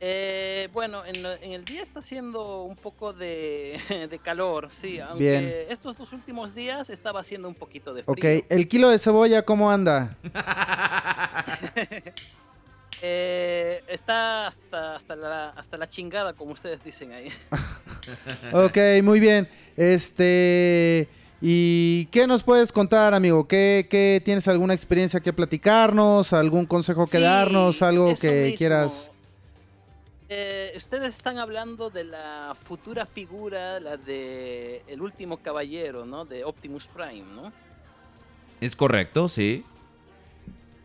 [0.00, 3.78] Eh, bueno, en, el día está haciendo un poco de,
[4.10, 5.52] de calor, sí, aunque Bien.
[5.70, 8.42] estos dos últimos días estaba haciendo un poquito de Ok, frío.
[8.50, 10.16] ¿el kilo de cebolla cómo anda?
[13.06, 17.28] Eh, está hasta, hasta, la, hasta la chingada, como ustedes dicen ahí.
[18.52, 19.46] Ok, muy bien.
[19.76, 21.06] Este...
[21.46, 23.46] ¿Y qué nos puedes contar, amigo?
[23.46, 26.32] ¿Qué, qué tienes alguna experiencia que platicarnos?
[26.32, 27.82] ¿Algún consejo que Sí, darnos?
[27.82, 28.56] ¿Algo que mismo.
[28.56, 29.10] quieras?
[30.30, 36.24] Eh, ustedes están hablando de la futura figura, la de el último caballero, ¿no?
[36.24, 37.52] De Optimus Prime, ¿no?
[38.62, 39.66] Es correcto, sí.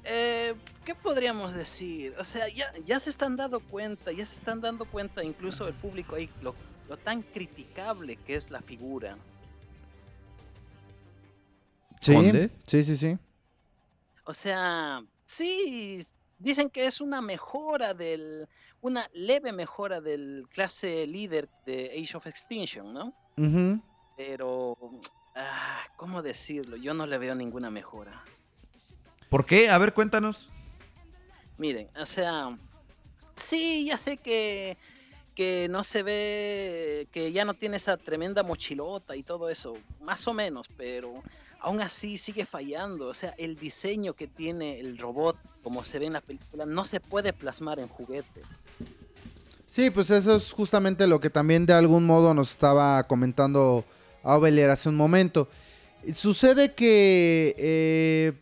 [0.03, 2.15] Eh, ¿Qué podríamos decir?
[2.19, 5.73] O sea, ya, ya se están dando cuenta, ya se están dando cuenta incluso el
[5.73, 6.53] público ahí lo,
[6.89, 9.15] lo tan criticable que es la figura.
[11.99, 12.49] Sí, ¿Conde?
[12.65, 13.17] sí, sí, sí.
[14.25, 16.05] O sea, sí,
[16.37, 18.47] dicen que es una mejora del,
[18.81, 23.13] una leve mejora del clase líder de Age of Extinction, ¿no?
[24.15, 24.77] Pero,
[25.35, 26.75] ah, ¿cómo decirlo?
[26.77, 28.23] Yo no le veo ninguna mejora.
[29.29, 29.69] ¿Por qué?
[29.69, 30.49] A ver, cuéntanos.
[31.57, 32.57] Miren, o sea,
[33.35, 34.77] sí, ya sé que,
[35.35, 40.27] que no se ve, que ya no tiene esa tremenda mochilota y todo eso, más
[40.27, 41.21] o menos, pero
[41.59, 43.07] aún así sigue fallando.
[43.07, 46.85] O sea, el diseño que tiene el robot, como se ve en la película, no
[46.85, 48.41] se puede plasmar en juguete.
[49.67, 53.85] Sí, pues eso es justamente lo que también de algún modo nos estaba comentando
[54.23, 55.47] Aubelier hace un momento.
[56.13, 58.33] Sucede que eh,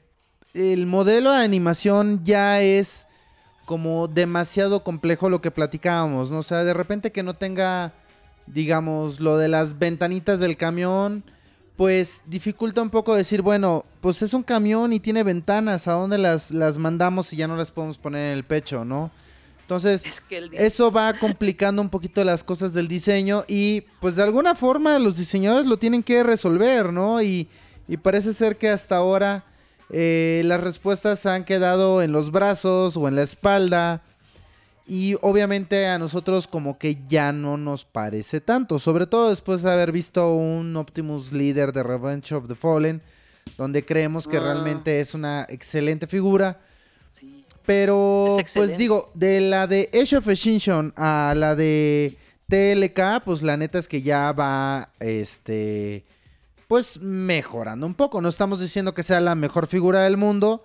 [0.54, 3.08] el modelo de animación ya es
[3.66, 6.40] como demasiado complejo lo que platicábamos, ¿no?
[6.40, 7.94] O sea, de repente que no tenga,
[8.46, 11.26] digamos, lo de las ventanitas del camión,
[11.78, 16.18] pues dificulta un poco decir, bueno, pues es un camión y tiene ventanas, ¿a dónde
[16.18, 19.12] las, las mandamos y ya no las podemos poner en el pecho, ¿no?
[19.62, 24.24] Entonces, que el eso va complicando un poquito las cosas del diseño y pues de
[24.24, 27.22] alguna forma los diseñadores lo tienen que resolver, ¿no?
[27.22, 27.48] Y,
[27.88, 29.44] y parece ser que hasta ahora
[29.92, 34.02] eh, las respuestas han quedado en los brazos o en la espalda
[34.88, 39.72] y obviamente a nosotros como que ya no nos parece tanto, sobre todo después de
[39.72, 43.02] haber visto un Optimus líder de Revenge of the Fallen,
[43.58, 44.42] donde creemos que Ah.
[44.42, 46.60] realmente es una excelente figura.
[47.66, 53.42] Pero, Es pues digo, de la de Age of Extinction a la de TLK, pues
[53.42, 56.06] la neta es que ya va, este,
[56.70, 58.22] pues mejorando un poco.
[58.22, 60.64] No estamos diciendo que sea la mejor figura del mundo,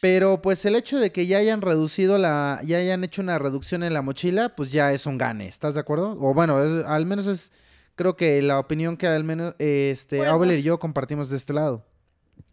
[0.00, 3.82] pero pues el hecho de que ya hayan reducido la, ya hayan hecho una reducción
[3.82, 5.46] en la mochila, pues ya es un gane.
[5.46, 6.12] ¿Estás de acuerdo?
[6.20, 7.52] O bueno, es- al menos es,
[7.96, 11.36] creo que la opinión que al menos, eh, este, Bueno, Aubel y yo compartimos de
[11.36, 11.84] este lado.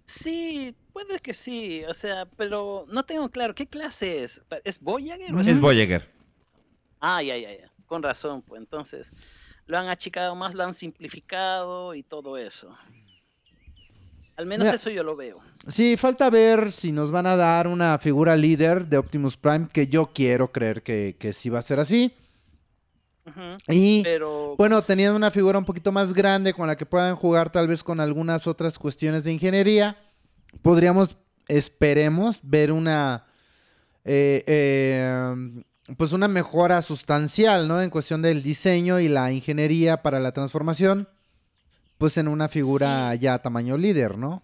[0.05, 4.41] Sí, puede que sí, o sea, pero no tengo claro, ¿qué clase es?
[4.63, 5.33] ¿Es Voyager?
[5.35, 6.09] o Es Voyager.
[6.99, 9.11] Ah, ya, ya, ya, con razón, pues entonces
[9.67, 12.73] lo han achicado más, lo han simplificado y todo eso.
[14.38, 14.76] Al menos Mira.
[14.76, 15.39] eso yo lo veo.
[15.68, 19.88] Sí, falta ver si nos van a dar una figura líder de Optimus Prime, que
[19.88, 22.14] yo quiero creer que, que sí va a ser así.
[23.68, 27.49] Y Pero bueno, teniendo una figura un poquito más grande con la que puedan jugar
[27.51, 29.97] tal vez con algunas otras cuestiones de ingeniería,
[30.61, 33.26] podríamos, esperemos, ver una,
[34.05, 35.64] eh, eh,
[35.97, 37.81] pues una mejora sustancial, ¿no?
[37.81, 41.09] En cuestión del diseño y la ingeniería para la transformación,
[41.97, 44.43] pues en una figura ya tamaño líder, ¿no?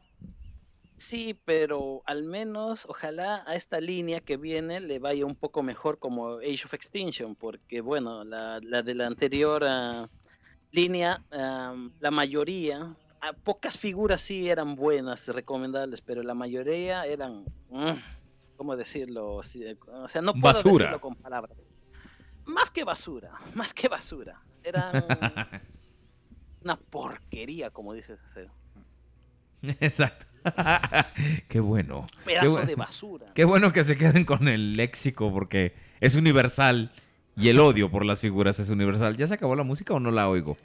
[0.98, 6.00] Sí, pero al menos ojalá a esta línea que viene le vaya un poco mejor
[6.00, 10.10] como Age of Extinction, porque bueno, la, la de la anterior ah,
[10.72, 17.92] línea, la mayoría, ah, pocas figuras sí eran buenas, recomendables, pero la mayoría eran, mm,
[18.56, 19.44] ¿cómo decirlo?
[19.44, 20.86] Sí, o sea, no puedo Basura.
[20.86, 21.58] decirlo con palabras.
[22.46, 24.42] Más que basura, más que basura.
[24.64, 24.94] Eran
[26.64, 28.20] una porquería, como dices.
[29.80, 30.26] Exacto.
[31.48, 32.08] Qué bueno.
[32.20, 33.28] Qué Pedazo de basura.
[33.36, 36.92] Qué bueno que se queden con el léxico porque es universal
[37.36, 39.18] y el odio por las figuras es universal.
[39.18, 40.58] ¿Ya se acabó la música o no la oigo?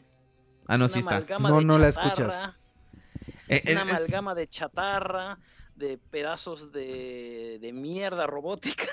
[0.66, 1.24] Ah, no, sí está.
[1.38, 2.54] No, no la escuchas.
[3.48, 5.38] Eh, eh, Una eh, amalgama de chatarra,
[5.76, 8.84] de pedazos de, de mierda robótica.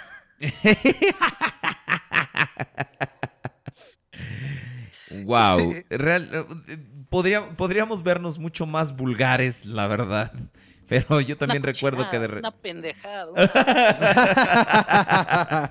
[5.23, 5.73] Wow.
[5.89, 6.29] Real-
[6.67, 6.77] eh,
[7.09, 10.31] podría- podríamos vernos mucho más vulgares, la verdad.
[10.87, 13.31] Pero yo también Una recuerdo que de re- Una pendejada.
[13.31, 13.51] una-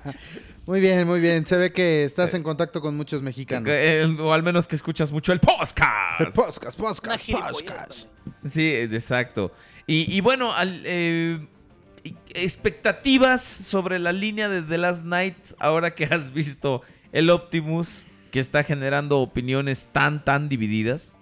[0.65, 1.45] Muy bien, muy bien.
[1.45, 3.69] Se ve que estás en contacto con muchos mexicanos.
[3.71, 5.77] eh, o al menos que escuchas mucho el podcast.
[6.35, 8.07] Podcast, una podcast, podcast.
[8.09, 8.51] también.
[8.51, 9.51] Sí, eh, exacto.
[9.85, 11.39] Y, y bueno, al- eh,
[12.33, 18.41] expectativas sobre la línea de The Last Night, ahora que has visto el Optimus, que
[18.41, 21.15] está generando opiniones tan, tan divididas.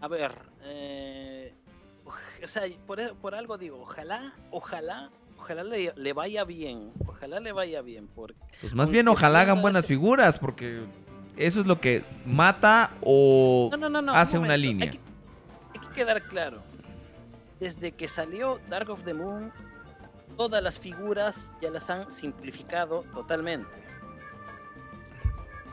[0.00, 0.30] A ver,
[0.62, 1.52] eh,
[2.40, 7.50] o sea, por, por algo digo, ojalá, ojalá, ojalá le, le vaya bien, ojalá le
[7.50, 10.84] vaya bien, porque Pues más bien ojalá hagan buenas figuras, porque
[11.36, 14.84] eso es lo que mata o No, no, no, no, hace un una línea.
[14.84, 15.00] Hay que,
[15.74, 16.62] hay que quedar claro.
[17.58, 19.50] Desde que salió Dark of the Moon,
[20.36, 23.81] todas las figuras ya las han simplificado totalmente.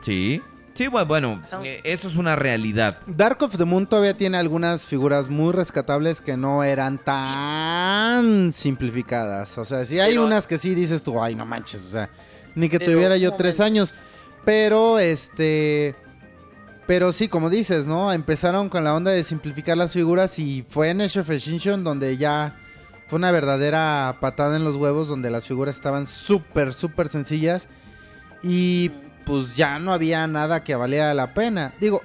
[0.00, 0.42] Sí.
[0.74, 2.98] Sí, bu- bueno, eh, eso es una realidad.
[3.06, 9.58] Dark of the Moon todavía tiene algunas figuras muy rescatables que no eran tan simplificadas.
[9.58, 12.08] O sea, sí hay Pero- unas que sí dices tú, ay, no manches, o sea,
[12.54, 13.64] ni que tuviera yo tres momento.
[13.80, 13.94] años.
[14.44, 15.94] Pero, este...
[16.86, 18.12] Pero sí, como dices, ¿no?
[18.12, 22.16] Empezaron con la onda de simplificar las figuras y fue en Age of Extinction donde
[22.16, 22.56] ya
[23.06, 27.68] fue una verdadera patada en los huevos, donde las figuras estaban súper, súper sencillas
[28.42, 28.90] y
[29.30, 31.72] pues ya no había nada que valiera la pena.
[31.80, 32.02] Digo,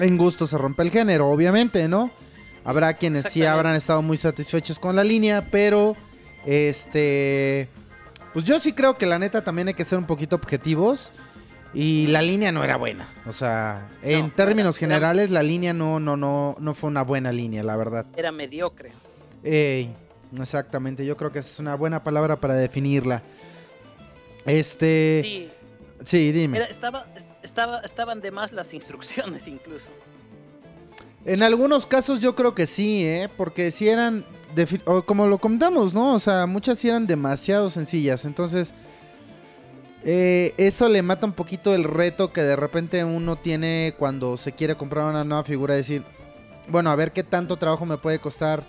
[0.00, 2.10] en gusto se rompe el género, obviamente, ¿no?
[2.64, 5.96] Habrá quienes sí habrán estado muy satisfechos con la línea, pero
[6.44, 7.68] este...
[8.32, 11.12] Pues yo sí creo que la neta también hay que ser un poquito objetivos.
[11.72, 13.08] Y la línea no era buena.
[13.26, 17.30] O sea, en términos era- generales, la línea no, no, no, no fue una buena
[17.30, 18.06] línea, la verdad.
[18.16, 18.90] Era mediocre.
[19.44, 19.94] Ey,
[20.36, 23.22] exactamente, yo creo que esa es una buena palabra para definirla.
[24.46, 25.20] Este.
[25.24, 25.50] Sí,
[26.04, 26.58] Sí, dime.
[26.58, 27.06] era- estaba,
[27.42, 29.88] estaba, estaban de más las instrucciones incluso.
[31.24, 33.28] En algunos casos yo creo que sí, ¿eh?
[33.36, 34.24] Porque si eran,
[34.84, 36.14] o como lo comentamos, ¿no?
[36.14, 38.24] O sea, muchas sí eran demasiado sencillas.
[38.24, 38.72] Entonces,
[40.04, 44.52] eh, eso le mata un poquito el reto que de repente uno tiene cuando se
[44.52, 45.74] quiere comprar una nueva figura.
[45.74, 46.04] Decir,
[46.68, 48.62] bueno, a ver qué tanto trabajo me puede costar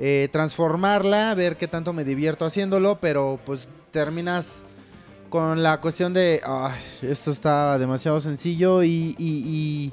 [0.00, 4.64] eh, transformarla, a ver qué tanto me divierto haciéndolo, pero pues terminas
[5.32, 9.92] con la cuestión de, "Ay, esto está demasiado sencillo y, y-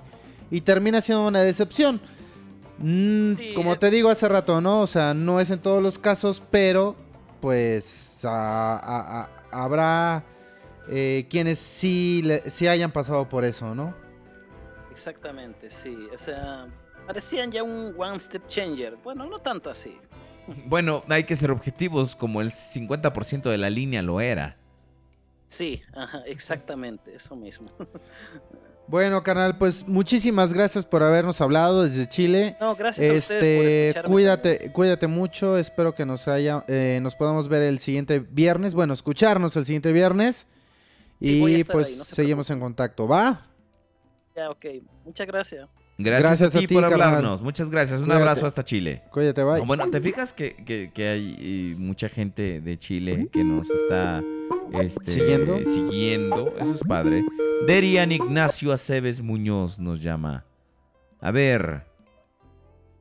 [0.51, 2.01] y- y termina siendo una decepción.
[2.77, 4.81] Mm, Sí, como es- te digo hace rato, ¿no?
[4.81, 6.95] O sea, no es en todos los casos, pero
[7.39, 9.29] pues a- a- a-
[9.63, 10.23] habrá
[10.91, 13.93] eh, quienes sí, le- sí hayan pasado por eso, ¿no?
[14.91, 16.07] Exactamente, sí.
[16.13, 16.67] O sea,
[17.07, 18.97] parecían ya un one step changer.
[19.03, 19.97] Bueno, no tanto así.
[20.65, 24.57] Bueno, hay que ser objetivos, como el 50% de la línea lo era.
[25.49, 27.71] Sí, ajá, exactamente, eso mismo.
[28.89, 32.57] Bueno, canal, pues muchísimas gracias por habernos hablado desde Chile.
[32.59, 35.59] No, gracias a ustedes por Este, cuídate, cuídate mucho.
[35.59, 38.73] Espero que nos haya, eh, nos podamos ver el siguiente viernes.
[38.73, 40.47] Bueno, escucharnos el siguiente viernes.
[41.19, 43.07] Y pues ahí, no se seguimos en contacto.
[43.07, 43.45] ¿Va?
[44.35, 44.65] Ya, ok.
[45.05, 45.69] Muchas gracias.
[46.01, 47.01] Gracias, Gracias a a ti por carnal.
[47.01, 47.41] hablarnos.
[47.41, 47.99] Muchas gracias.
[47.99, 48.21] Un Cuídate.
[48.23, 49.03] abrazo hasta Chile.
[49.11, 49.59] Cuídate, bye.
[49.59, 53.69] No, Bueno, ¿te fijas que, que- que hay eh, mucha gente de Chile que nos
[53.69, 54.23] está
[54.81, 55.57] este, ¿Siguiendo?
[55.65, 56.53] siguiendo?
[56.57, 57.25] Eso es padre.
[57.67, 60.45] Derian Ignacio Aceves Muñoz nos llama.
[61.19, 61.85] A ver.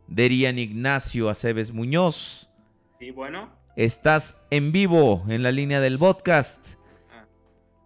[0.08, 2.50] Derian Ignacio Aceves Muñoz.
[2.98, 3.48] Sí, bueno.
[3.76, 6.74] Estás en vivo en la línea del podcast.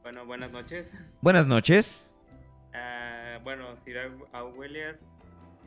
[0.03, 0.91] Bueno, buenas noches.
[1.21, 2.12] Buenas noches.
[3.85, 3.97] Sir
[4.57, 4.97] William,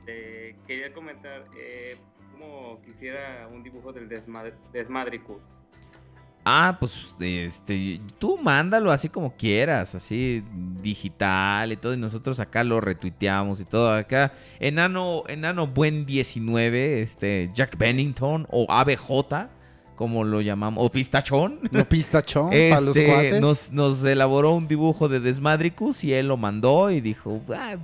[0.06, 1.98] te quería comentar eh,
[2.32, 5.38] cómo quisiera un dibujo del desmad Desmadricus.
[6.48, 10.44] Ah, pues este, tú mándalo así como quieras, así
[10.84, 13.92] digital y todo, y nosotros acá lo retuiteamos y todo.
[13.96, 19.48] Acá, enano, enano buen 19, este, Jack Bennington o ABJ,
[19.96, 21.62] como lo llamamos, o Pistachón.
[21.72, 23.42] No pistachón para los Este, cuates.
[23.42, 27.78] nos, nos elaboró un dibujo de Desmadricus y él lo mandó y dijo, "Ah,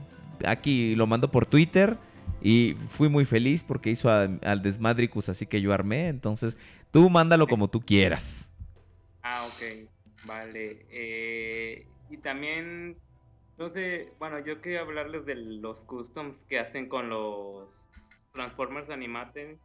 [0.46, 1.98] aquí lo mandó por Twitter
[2.42, 6.08] y fui muy feliz porque hizo al Desmadricus así que yo armé.
[6.08, 6.58] Entonces,
[6.92, 8.50] tú mándalo como tú quieras.
[9.24, 9.90] Ah, ok,
[10.26, 10.86] vale.
[10.90, 12.98] Eh, y también,
[13.74, 17.70] sé, bueno, yo quería hablarles de los customs que hacen con los
[18.34, 19.58] Transformers Animated.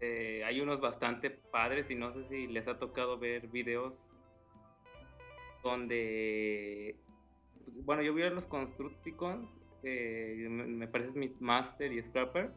[0.00, 3.94] Eh, hay unos bastante padres y no sé si les ha tocado ver videos
[5.62, 6.96] donde,
[7.84, 9.48] bueno, yo vi a los Constructicons,
[9.86, 12.50] que me, parece Master y Scrapper,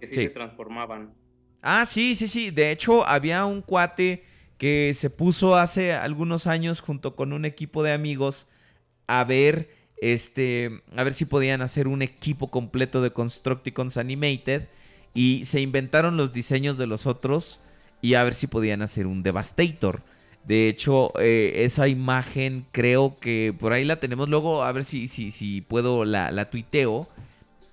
[0.00, 0.20] que sí, Sí.
[0.22, 1.12] se transformaban.
[1.60, 2.52] Ah, sí, sí, sí.
[2.52, 4.22] De hecho, había un cuate
[4.58, 8.46] que se puso hace algunos años junto con un equipo de amigos
[9.08, 14.68] a ver, este, a ver si podían hacer un equipo completo de Constructicons Animated
[15.14, 17.60] y se inventaron los diseños de los otros
[18.02, 20.00] y a ver si podían hacer un Devastator.
[20.46, 24.28] De hecho, eh, esa imagen creo que por ahí la tenemos.
[24.28, 27.08] Luego, a ver si, si, si puedo la, la tuiteo.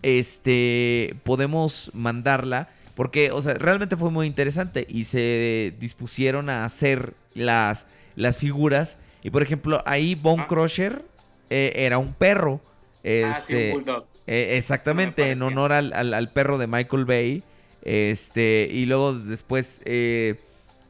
[0.01, 2.69] Este, podemos mandarla.
[2.95, 4.85] Porque, o sea, realmente fue muy interesante.
[4.89, 7.85] Y se dispusieron a hacer las,
[8.15, 8.97] las figuras.
[9.23, 11.03] Y por ejemplo, ahí Bone Crusher
[11.49, 12.59] eh, era un perro.
[12.63, 14.05] Ah, sí, un Este, bulldog.
[14.27, 17.43] eh, exactamente, en honor al, al- al perro de Michael Bay.
[17.83, 20.35] Este, y luego después, eh,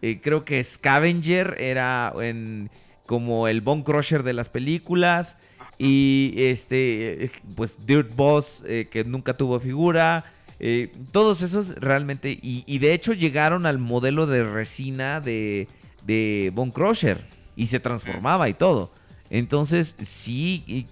[0.04, 2.70] eh, creo que Scavenger era en,
[3.06, 5.36] como el Bone Crusher de las películas.
[5.80, 10.24] Y este, eh, pues Dirt Boss, eh, que nunca tuvo figura.
[10.60, 12.32] eh, todos esos realmente.
[12.42, 15.68] Y, y de hecho llegaron al modelo de resina de,
[16.06, 17.26] de Bone Crusher.
[17.56, 18.92] Y se transformaba y todo.
[19.30, 20.86] Entonces, sí, y-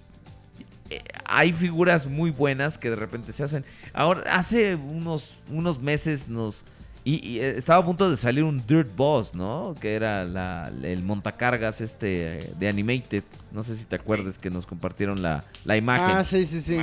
[1.24, 3.64] hay figuras muy buenas que de repente se hacen.
[3.94, 6.64] Ahora, hace unos, unos meses nos...
[7.04, 9.74] Y, y, eh, estaba a punto de salir un Dirt Boss, ¿no?
[9.80, 13.24] Que era la- el montacargas este eh, de Animated.
[13.50, 16.16] No sé si te acuerdas que nos compartieron la, la imagen.
[16.16, 16.78] Ah, sí, sí, sí.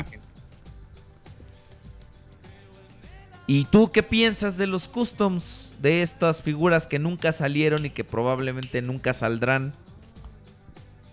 [3.47, 5.73] ¿Y tú qué piensas de los customs?
[5.81, 9.73] De estas figuras que nunca salieron y que probablemente nunca saldrán.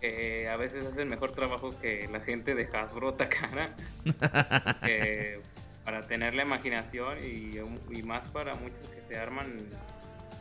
[0.00, 3.74] que a veces hacen mejor trabajo que la gente de Hasbro Takara
[4.84, 5.40] que
[5.86, 7.58] para tener la imaginación y,
[7.96, 9.46] y más para muchos que se arman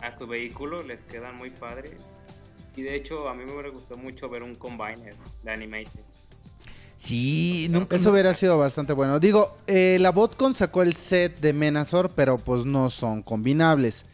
[0.01, 1.93] a su vehículo les quedan muy padres
[2.75, 6.01] y de hecho a mí me hubiera gustado mucho ver un combiner de Animated
[6.97, 7.97] Sí, nunca.
[7.97, 9.19] Eso hubiera sido bastante bueno.
[9.19, 14.05] Digo, eh, la Botcon sacó el set de Menazor, pero pues no son combinables.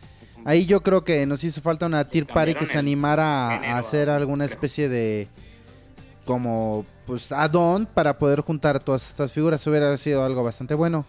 [0.45, 3.77] Ahí yo creo que nos hizo falta una tier party que se animara a- a,
[3.77, 5.27] hacer alguna especie de
[6.25, 9.65] como pues add-on para poder juntar todas estas figuras.
[9.67, 11.05] Hubiera sido algo bastante bueno.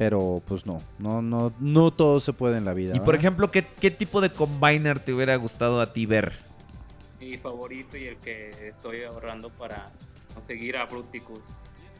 [0.00, 2.96] Pero pues no, no, no, no todo se puede en la vida.
[2.96, 6.38] Y por ejemplo, ¿qué, qué tipo de combiner te hubiera gustado a ti ver?
[7.20, 9.90] Mi favorito y el que estoy ahorrando para
[10.34, 11.40] conseguir a Bruticus,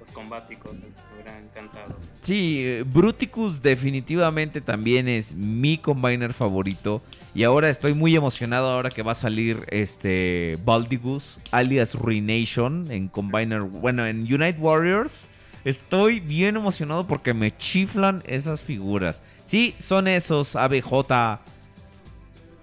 [0.00, 1.94] los combáticos, me hubiera encantado.
[2.22, 7.02] Sí, Bruticus definitivamente también es mi combiner favorito.
[7.34, 13.08] Y ahora estoy muy emocionado ahora que va a salir este Baldigus, alias Ruination, en
[13.08, 15.28] Combiner, bueno, en Unite Warriors.
[15.64, 19.22] Estoy bien emocionado porque me chiflan esas figuras.
[19.46, 21.38] Sí, son esos ABJ.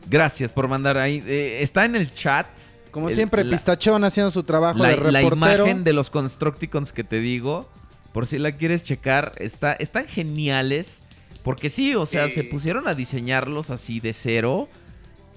[0.10, 1.24] Gracias por mandar ahí.
[1.28, 2.48] eh, está en el chat.
[2.92, 5.66] Como el- siempre, la- Pistachón haciendo su trabajo la, de la reportero.
[5.66, 7.70] imagen de los Constructicons que te digo,
[8.14, 11.00] por si la quieres checar, está, están geniales.
[11.44, 14.68] Porque sí, o sea, se pusieron a diseñarlos así de cero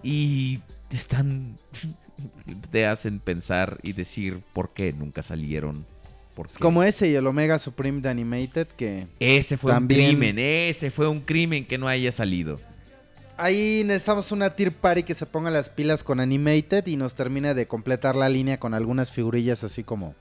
[0.02, 0.58] y
[0.90, 1.56] están...
[2.72, 5.84] te hacen pensar y decir por qué nunca salieron.
[6.60, 10.90] Como ese y el Omega Supreme de Animated que Ese fue también- un crimen, ese
[10.90, 12.58] fue un crimen que no haya salido.
[13.36, 17.54] Ahí necesitamos una tier party que se ponga las pilas con Animated y nos termine
[17.54, 20.14] de completar la línea con algunas figurillas así como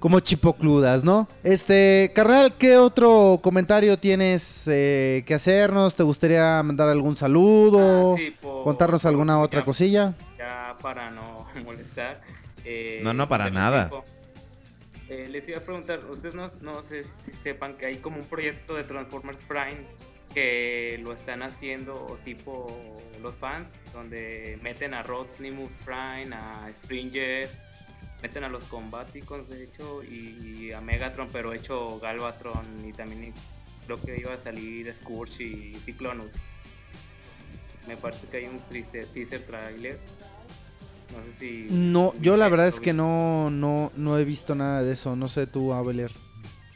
[0.00, 1.28] como chipocludas, ¿no?
[1.44, 5.94] Este, carnal, ¿qué otro comentario tienes eh, que hacernos?
[5.94, 8.14] ¿Te gustaría mandar algún saludo?
[8.14, 10.14] Ah, sí, por- ¿Contarnos alguna por- otra ya- cosilla?
[10.36, 12.20] Ya para no molestar.
[12.64, 13.90] eh, No, no, para nada.
[13.90, 14.04] tiempo.
[15.12, 18.24] Eh, les iba a preguntar, ustedes no, no sé si sepan que hay como un
[18.24, 19.76] proyecto de Transformers Prime
[20.32, 27.50] que lo están haciendo tipo los fans, donde meten a Rodimus Prime, a Springer,
[28.22, 33.34] meten a los Combaticons de hecho y a Megatron, pero hecho Galvatron y también
[33.84, 36.30] creo que iba a salir Scourge y Cyclonus.
[37.86, 39.98] Me parece que hay un teaser trailer.
[41.12, 41.66] No sé si.
[41.70, 45.14] No, yo la verdad es que no, no, no he visto nada de eso.
[45.16, 46.10] No sé tú, Abeler.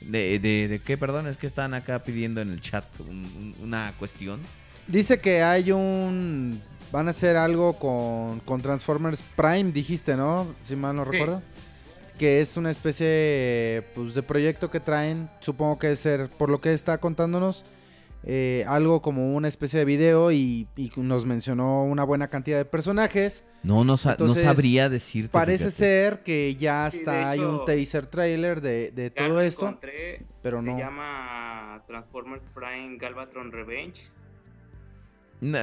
[0.02, 1.26] ¿De, de, de qué, perdón?
[1.26, 4.40] Es que están acá pidiendo en el chat un- un- una cuestión.
[4.86, 6.62] Dice que hay un...
[6.92, 10.46] Van a hacer algo con, con Transformers Prime, dijiste, ¿no?
[10.64, 11.10] Si mal no Sí.
[11.10, 11.42] recuerdo.
[12.18, 15.28] Que es una especie pues, de proyecto que traen.
[15.40, 17.64] Supongo que es ser, por lo que está contándonos,
[18.28, 22.64] eh, algo como una especie de video y, y nos mencionó una buena cantidad de
[22.64, 23.44] personajes.
[23.62, 25.30] No, no, sa- no sabría decirte.
[25.30, 25.76] Parece fíjate.
[25.76, 29.66] ser que ya Sí, hay un teaser trailer de, de Ya todo esto.
[29.66, 30.74] encontré, pero no.
[30.76, 34.10] Se llama Transformers Prime Galvatron Revenge.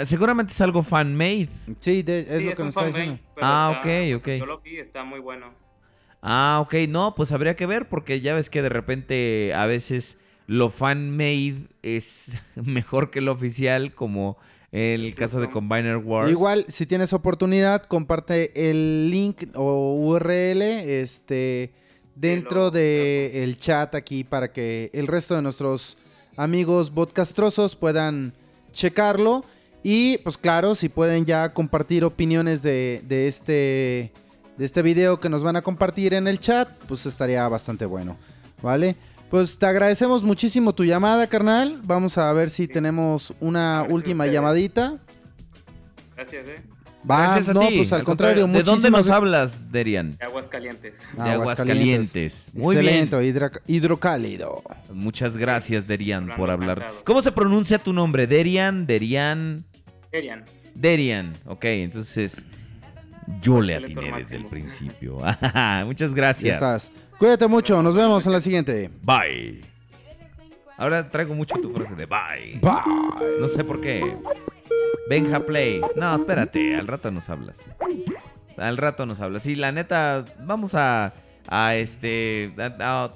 [0.05, 1.49] Seguramente es algo fan-made.
[1.79, 3.19] Sí, de- es Sí, lo que nos está diciendo.
[3.41, 4.27] Ah, está- ok, ok.
[4.39, 5.53] Yo lo vi, está muy bueno.
[6.21, 6.75] Ah, ok.
[6.87, 11.67] No, pues habría que ver porque ya ves que de repente a veces lo fan-made
[11.81, 14.37] es mejor que lo oficial, como
[14.71, 16.31] el caso de Combiner Wars.
[16.31, 21.71] Igual, si tienes oportunidad, comparte el link o URL este,
[22.15, 25.97] dentro del chat aquí para que el resto de nuestros
[26.37, 28.33] amigos podcastrosos puedan
[28.71, 29.45] checarlo.
[29.83, 34.11] Y pues claro, si pueden ya compartir opiniones de, de este,
[34.57, 38.17] de este video que nos van a compartir en el chat, pues estaría bastante bueno.
[38.63, 38.95] ¿Vale?
[39.33, 41.81] Pues te agradecemos muchísimo tu llamada, carnal.
[41.85, 44.33] Vamos a ver si tenemos una última ustedes.
[44.35, 44.99] llamadita.
[46.15, 46.61] Gracias, eh.
[47.09, 47.77] Va, Gracias a no, ti.
[47.77, 50.15] pues al, contrario, ¿De dónde nos hablas, Derian?
[50.17, 50.93] De Aguascalientes.
[51.17, 52.51] De Aguascalientes.
[52.53, 53.51] Muy Excelente, bien.
[53.65, 54.61] hidrocálido.
[54.93, 56.77] Muchas gracias, Derian, por hablar.
[56.77, 57.03] encantado.
[57.03, 58.27] ¿Cómo se pronuncia tu nombre?
[58.27, 59.65] Derian, Derian,
[60.11, 60.43] Erian.
[60.75, 61.33] Derian.
[61.47, 62.45] Ok, entonces
[63.41, 65.17] yo le atiné desde el principio.
[65.87, 66.53] Muchas Ya gracias.
[66.53, 66.91] estás.
[67.23, 68.89] Cuídate mucho, nos vemos en la siguiente.
[69.01, 69.61] Bye.
[70.75, 72.59] Ahora traigo mucho tu frase de bye.
[72.59, 73.39] Bye.
[73.39, 74.17] No sé por qué.
[75.09, 75.79] Benja Play.
[75.95, 77.63] No, espérate, al rato nos hablas.
[78.57, 79.43] Al rato nos hablas.
[79.43, 81.13] Sí, la neta, vamos a,
[81.47, 83.09] a este a,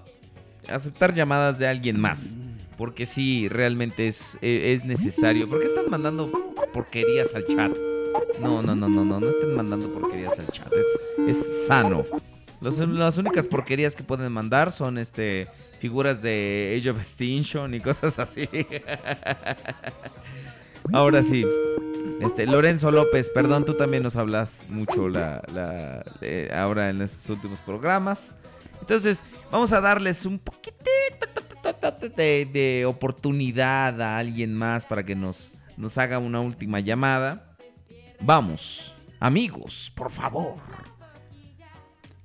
[0.69, 2.37] a aceptar llamadas de alguien más.
[2.77, 5.49] Porque sí, realmente es, e- es necesario.
[5.49, 6.31] ¿Por qué están mandando
[6.73, 7.73] porquerías al chat?
[8.39, 10.71] No, no, no, no, no, no estén mandando porquerías al chat.
[10.71, 12.05] Es, es sano.
[12.61, 15.47] Los- las únicas porquerías que pueden mandar son este
[15.79, 18.49] figuras de Age of Extinction y cosas así.
[20.93, 21.45] Ahora sí.
[22.21, 27.29] Este, Lorenzo López, perdón, tú también nos hablas mucho la, la- eh, ahora en estos
[27.29, 28.33] últimos programas.
[28.79, 30.77] Entonces, vamos a darles un poquitito
[32.15, 37.45] de, de oportunidad a alguien más para que nos, nos haga una última llamada.
[38.21, 40.55] Vamos, amigos, por favor.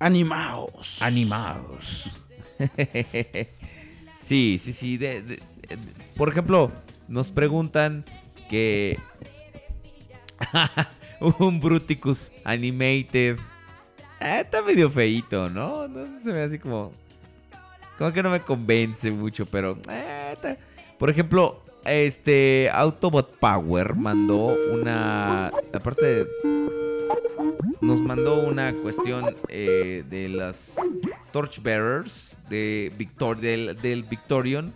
[0.02, 1.00] Animaos.
[1.00, 2.10] Animados.
[4.20, 4.98] sí, sí, sí.
[6.16, 6.72] por ejemplo,
[7.08, 8.04] nos preguntan
[8.50, 8.98] que
[11.38, 13.38] un Bruticus Animated
[14.20, 15.88] eh, está medio feito, ¿no?
[15.88, 16.92] No se ve así como.
[17.98, 19.76] Como que no me convence mucho, pero.
[20.32, 20.56] está-
[20.98, 25.48] Por ejemplo, este Autobot Power mandó una.
[25.72, 26.26] Aparte de-
[27.82, 30.76] Nos mandó una cuestión eh, de las
[31.32, 34.72] Torchbearers de Victor, del, del Victorion.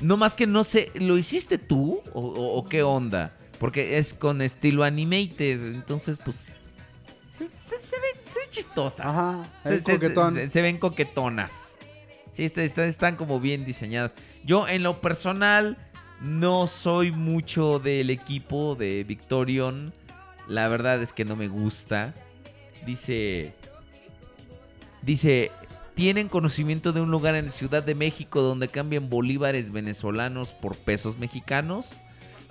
[0.00, 3.32] No más que no sé, ¿lo hiciste tú o, o- o qué onda?
[3.58, 6.36] Porque es con estilo animated, entonces pues
[7.38, 9.00] se, se- se ven, se ven chistosas.
[9.06, 9.68] Ajá, Se,
[10.50, 11.76] se- ven coquetonas.
[12.32, 14.14] Sí, está- está- están como bien diseñadas.
[14.44, 15.76] Yo en lo personal
[16.20, 19.92] no soy mucho del equipo de Victorion.
[20.48, 22.14] La verdad es que no me gusta.
[22.86, 23.54] Dice...
[25.02, 25.50] Dice,
[25.94, 31.18] ¿tienen conocimiento de un lugar en Ciudad de México donde cambian bolívares venezolanos por pesos
[31.18, 32.00] mexicanos?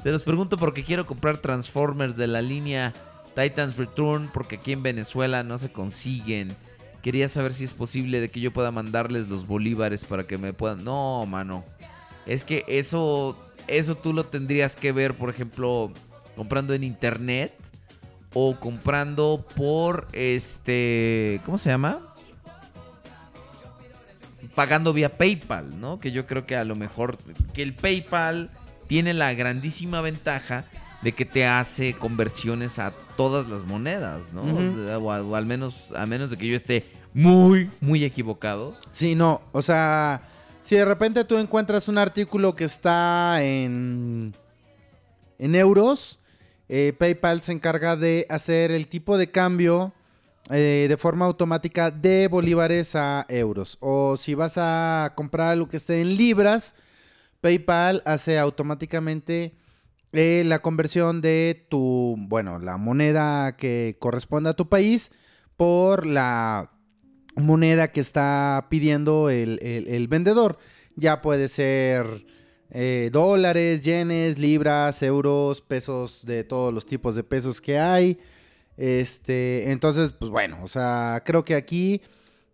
[0.04, 2.94] Se los pregunto porque quiero comprar Transformers de la línea
[3.36, 6.56] Titans Return porque aquí en Venezuela no se consiguen.
[7.02, 10.54] Quería saber si es posible de que yo pueda mandarles los bolívares para que me
[10.54, 10.84] puedan...
[10.84, 11.64] No, mano.
[12.28, 13.36] Es que eso,
[13.68, 15.92] eso tú lo tendrías que ver, por ejemplo,
[16.36, 17.54] comprando en internet
[18.34, 22.14] o comprando por este, ¿cómo se llama?
[24.56, 26.00] Pagando vía PayPal, ¿no?
[26.00, 27.18] Que yo creo que a lo mejor
[27.54, 28.52] que el PayPal
[28.88, 30.66] tiene la grandísima ventaja
[31.02, 34.44] de que te hace conversiones a todas las monedas, ¿no?
[34.98, 38.76] O, o al menos a menos de que yo esté muy muy equivocado.
[38.92, 40.22] Sí, no, o sea,
[40.62, 44.34] si de repente tú encuentras un artículo que está en,
[45.38, 46.20] en euros,
[46.76, 49.94] eh, PayPal se encarga de hacer el tipo de cambio
[50.50, 53.78] eh, de forma automática de bolívares a euros.
[53.80, 56.74] O si vas a comprar algo que esté en libras,
[57.42, 59.54] PayPal hace automáticamente
[60.14, 65.12] eh, la conversión de tu, bueno, la moneda que corresponde a tu país
[65.58, 66.72] por la
[67.36, 70.58] moneda que está pidiendo el- el vendedor.
[70.96, 72.26] Ya puede ser
[72.76, 78.20] eh, dólares, yenes, libras, euros, pesos de todos los tipos de pesos que hay.
[78.78, 82.02] Este, entonces, pues bueno, o sea, creo que aquí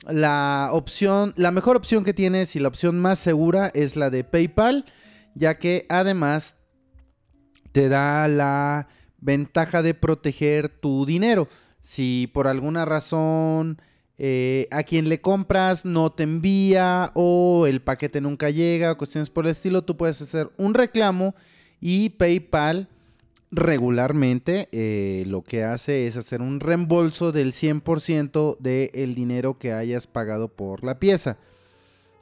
[0.05, 4.25] la opción, la mejor opción que tienes y la opción más segura es la de
[4.25, 4.83] PayPal,
[5.35, 6.57] ya que además
[7.71, 8.89] te da la
[9.19, 11.47] ventaja de proteger tu dinero.
[11.79, 13.81] Si por alguna razón
[14.21, 19.29] eh, a quien le compras no te envía o el paquete nunca llega o cuestiones
[19.29, 21.35] por el estilo, tú puedes hacer un reclamo
[21.79, 22.89] y PayPal
[23.49, 30.05] regularmente eh, lo que hace es hacer un reembolso del 100% del dinero que hayas
[30.05, 31.37] pagado por la pieza.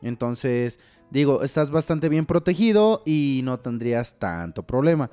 [0.03, 0.77] Entonces,
[1.09, 5.09] digo, estás bastante bien protegido y no tendrías tanto problema.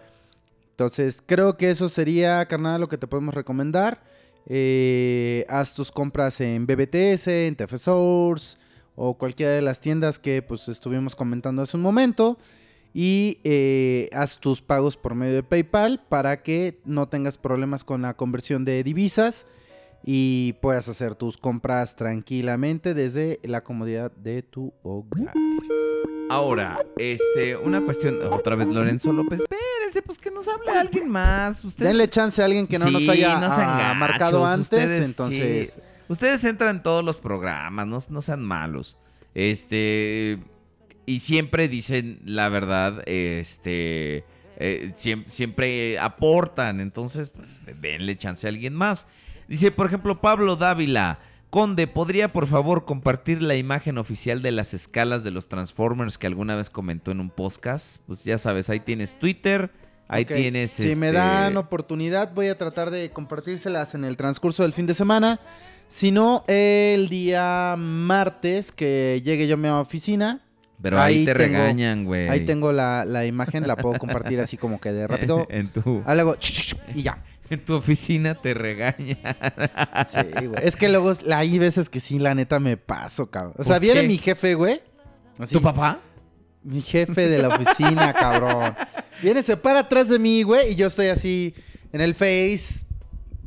[0.72, 4.02] Entonces, creo que eso sería, carnal, lo que te podemos recomendar.
[4.46, 8.58] Eh, haz tus compras en BBTS, en TF Source
[8.96, 12.38] o cualquiera de las tiendas que pues estuvimos comentando hace un momento.
[12.92, 18.02] Y eh, haz tus pagos por medio de PayPal para que no tengas problemas con
[18.02, 19.46] la conversión de divisas
[20.04, 25.32] y puedas hacer tus compras tranquilamente desde la comodidad de tu hogar.
[26.30, 31.64] Ahora, este, una cuestión, otra vez Lorenzo López, espérense, pues que nos hable alguien más.
[31.64, 35.72] Ustedes, Denle chance a alguien que no nos haya no ah, marcado antes, ustedes, entonces...
[35.74, 35.80] sí.
[36.06, 38.98] Ustedes entran en todos los programas, no, no sean malos.
[39.34, 40.38] Este,
[41.06, 44.24] y siempre dicen la verdad, este,
[44.58, 47.50] eh, siem- siempre aportan, entonces, pues,
[47.80, 49.06] denle chance a alguien más.
[49.54, 51.20] Dice, por ejemplo, Pablo Dávila.
[51.48, 56.26] Conde, ¿podría por favor compartir la imagen oficial de las escalas de los Transformers que
[56.26, 57.98] alguna vez comentó en un podcast?
[58.08, 59.70] Pues ya sabes, ahí tienes Twitter,
[60.08, 60.72] ahí Ok, tienes...
[60.72, 64.86] Si me este, dan oportunidad, voy a tratar de compartírselas en el transcurso del fin
[64.88, 65.38] de semana.
[65.86, 70.40] Si no, el día martes que llegue yo a mi oficina.
[70.82, 72.28] Pero ahí te tengo- regañan, güey.
[72.28, 75.46] Ahí tengo la, la imagen, la puedo compartir así como que de rápido.
[75.48, 76.02] en tu...
[76.04, 76.36] Luego,
[76.92, 77.22] y ya.
[77.54, 79.18] En tu oficina te regañan.
[80.10, 80.60] Sí, güey.
[80.62, 83.54] Es que luego hay veces que sí, la neta me paso, cabrón.
[83.56, 84.08] O sea, ¿Por viene qué?
[84.08, 84.80] mi jefe, güey.
[85.38, 86.00] Así, ¿Tu papá?
[86.62, 88.74] Mi jefe de la oficina, cabrón.
[89.22, 91.54] Viene, se para atrás de mí, güey, y yo estoy así
[91.92, 92.84] en el Face,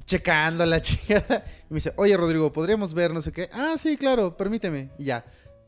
[0.05, 1.43] checando la chica.
[1.69, 3.49] Y me dice, oye, Rodrigo, ¿podríamos ver no sé qué?
[3.51, 4.89] Ah, sí, claro, permíteme.
[4.97, 5.25] Y ya,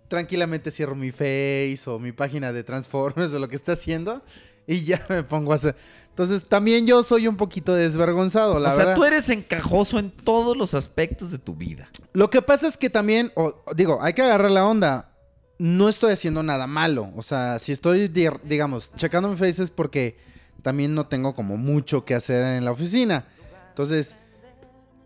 [0.08, 4.24] tranquilamente cierro mi Face o mi página de Transformers o lo que está haciendo.
[4.68, 5.76] Y ya me pongo a hacer
[6.20, 8.96] Entonces, también yo soy un poquito desvergonzado, la o sea, verdad.
[8.96, 11.88] tú eres encajoso en todos los aspectos de tu vida.
[12.12, 15.14] Lo que pasa es que también, o- digo, hay que agarrar la onda.
[15.60, 17.10] No estoy haciendo nada malo.
[17.16, 20.18] O sea, si estoy, di- digamos, checando mi face es porque
[20.62, 23.24] también no tengo como mucho que hacer en la oficina.
[23.70, 24.18] Entonces,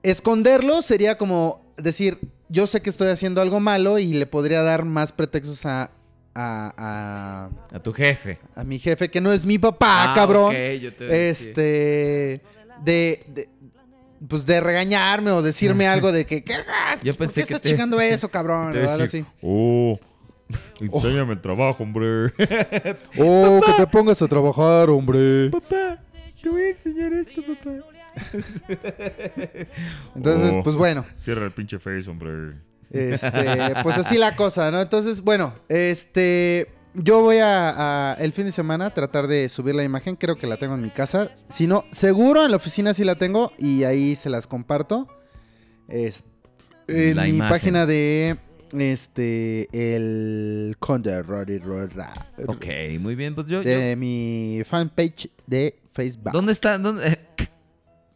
[0.01, 2.19] esconderlo sería como decir,
[2.49, 5.91] yo sé que estoy haciendo algo malo y le podría dar más pretextos a,
[6.35, 8.39] a, A tu jefe.
[8.55, 10.53] a, a mi jefe, que no es mi papá, Ah, cabrón.
[10.81, 12.41] yo te a este,
[12.83, 13.49] de, de-
[14.27, 16.53] pues de regañarme o decirme algo de que, ¿qué,
[17.03, 18.71] Yo ¿por pensé qué que estás te- chingando eso, cabrón?
[18.71, 19.37] te O iba a algo decir, así.
[19.41, 19.99] Oh,
[20.79, 22.27] enséñame el trabajo, hombre.
[23.17, 25.49] Oh, que te pongas a trabajar, hombre.
[25.49, 25.99] Papá,
[26.41, 27.71] te voy a enseñar esto, papá.
[30.15, 31.05] Entonces, Oh, pues bueno.
[31.17, 32.55] Cierra el pinche face, hombre.
[32.91, 34.81] Este, pues así la cosa, ¿no?
[34.81, 36.67] Entonces, bueno, este.
[36.95, 40.15] Yo voy a, a el fin de semana tratar de subir la imagen.
[40.15, 41.31] Creo que la tengo en mi casa.
[41.49, 43.51] Si no, seguro en la oficina sí la tengo.
[43.57, 45.07] Y ahí se las comparto.
[45.87, 46.23] Es,
[46.87, 47.49] en La mi imagen.
[47.51, 48.37] página de.
[48.77, 49.67] Este.
[49.71, 52.31] El Conde Rory Rora.
[52.47, 52.65] Ok,
[52.99, 53.33] muy bien.
[53.33, 56.31] Pues yo, De mi fanpage de Facebook.
[56.31, 56.77] ¿Dónde está?
[56.77, 57.19] ¿Dónde, eh,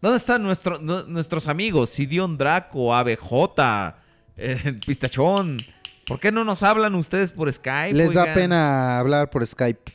[0.02, 1.90] ¿dónde están nuestro- nuestros amigos?
[1.90, 3.96] Sidion Draco, ABJ,
[4.38, 5.58] eh, Pistachón.
[6.06, 7.94] ¿Por qué no nos hablan ustedes por Skype?
[7.94, 9.92] Les da pena hablar por Skype.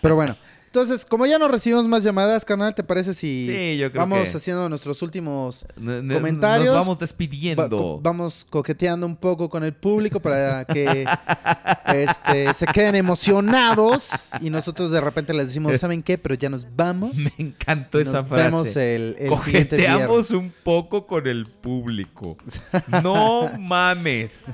[0.00, 0.36] Pero bueno.
[0.74, 4.28] Entonces, como ya no recibimos más llamadas, carnal, ¿te parece si Sí, yo creo vamos
[4.28, 6.74] que- haciendo nuestros últimos N- n- comentarios?
[6.74, 7.68] Nos vamos Va- despidiendo.
[7.70, 11.04] co- vamos coqueteando un poco con el público para que
[11.94, 16.18] este, se queden emocionados y nosotros de repente les decimos, ¿saben qué?
[16.18, 17.14] Pero ya nos vamos.
[17.14, 18.42] Me encantó Nos esa frase.
[18.42, 22.36] vemos el- Coqueteamos un poco con el público.
[23.04, 24.46] No mames.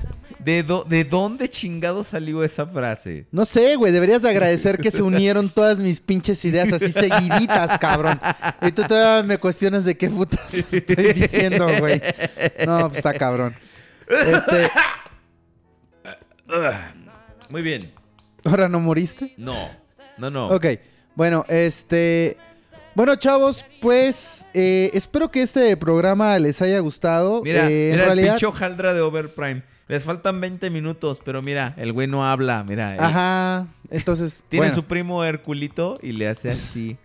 [0.43, 3.25] ¿De, do- ¿De dónde chingado salió esa frase?
[3.31, 7.77] No sé, güey, deberías de agradecer que se unieron todas mis pinches ideas así seguiditas,
[7.77, 8.19] cabrón.
[8.61, 12.01] Y tú todavía me cuestionas de qué putas estoy diciendo, güey.
[12.65, 13.55] No, pues está cabrón.
[14.09, 14.69] Este,
[17.49, 17.91] Muy bien.
[18.43, 19.33] ¿ahora no moriste?
[19.37, 19.69] No,
[20.17, 20.47] no, no.
[20.49, 20.65] Ok,
[21.15, 22.37] bueno, este...
[22.93, 27.41] Bueno, chavos, pues eh, espero que este programa les haya gustado.
[27.41, 29.63] Mira, Eh, en mira realidad, el pinche hojaldra de Overprime.
[29.91, 32.87] Les faltan 20 minutos, pero mira, el güey no habla, mira.
[32.87, 34.41] él Ajá, entonces...
[34.47, 34.75] Tiene bueno.
[34.75, 36.95] su primo Herculito y le hace así.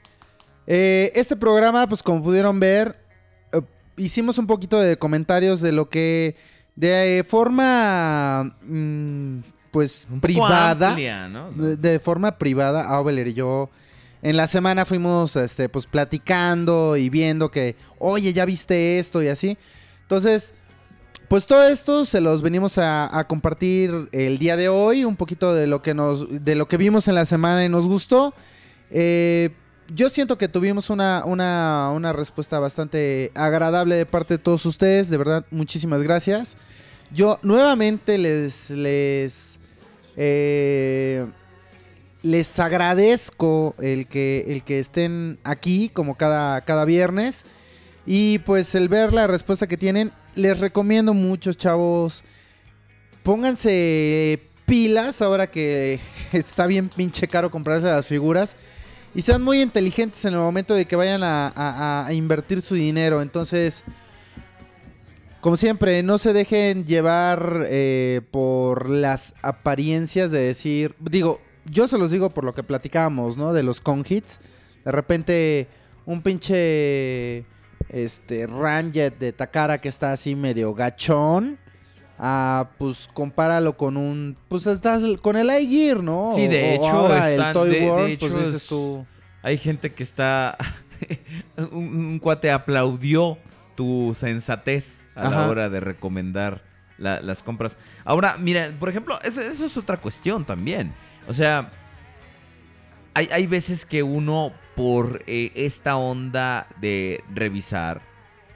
[0.69, 2.97] Eh, este programa, pues como pudieron ver,
[3.53, 3.61] eh,
[3.97, 6.37] hicimos un poquito de comentarios de lo que
[6.77, 9.39] de forma, mm,
[9.73, 11.51] pues, privada, amplia, ¿no?
[11.51, 13.69] de, de forma privada, Aubeler y yo,
[14.23, 19.27] en la semana fuimos, este, pues, platicando y viendo que, oye, ya viste esto y
[19.27, 19.59] así.
[20.03, 20.55] Entonces,
[21.29, 25.67] pues todo esto se los venimos a, compartir el día de hoy, un poquito de
[25.67, 28.35] lo que nos, de lo que vimos en la semana y nos gustó.
[28.91, 29.51] Eh,
[29.95, 35.11] yo siento que tuvimos una, una, una respuesta bastante agradable de parte de todos ustedes.
[35.11, 36.57] De verdad, muchísimas gracias.
[37.13, 39.59] Yo nuevamente les, les,
[40.17, 41.27] eh,
[42.23, 47.45] les agradezco el que, el que estén aquí como cada, cada viernes.
[48.07, 52.23] Y pues el ver la respuesta que tienen, les recomiendo mucho, chavos.
[53.23, 55.99] Pónganse pilas ahora que
[56.33, 58.57] está bien pinche caro comprarse las figuras.
[59.15, 63.23] Y sean muy inteligentes en el momento de que vayan a, invertir su dinero.
[63.23, 63.83] Entonces,
[65.41, 71.97] como siempre, no se dejen llevar eh, por las apariencias de decir, digo, yo se
[71.97, 73.55] los digo por lo que platicábamos, ¿no?
[73.55, 74.39] De los con hits.
[74.85, 75.67] De repente,
[76.05, 77.47] un pinche
[77.89, 81.59] este Ramjet de Takara que está así medio gachón.
[82.19, 84.37] Ah, pues compáralo con un.
[84.49, 86.31] Pues estás con el iGear, ¿no?
[86.35, 89.07] Sí, de O- hecho, ahora están- el Toy de- hecho, pues es- tú.
[89.43, 90.57] Hay gente que está.
[91.59, 93.37] un, un cuate aplaudió
[93.75, 96.63] tu sensatez a la hora de recomendar
[96.97, 97.77] la- las compras.
[98.07, 100.95] Ahora, mira, por ejemplo, eso, eso es otra cuestión también.
[101.29, 101.71] O sea,
[103.13, 108.03] hay, hay veces que uno, por eh, esta onda de revisar,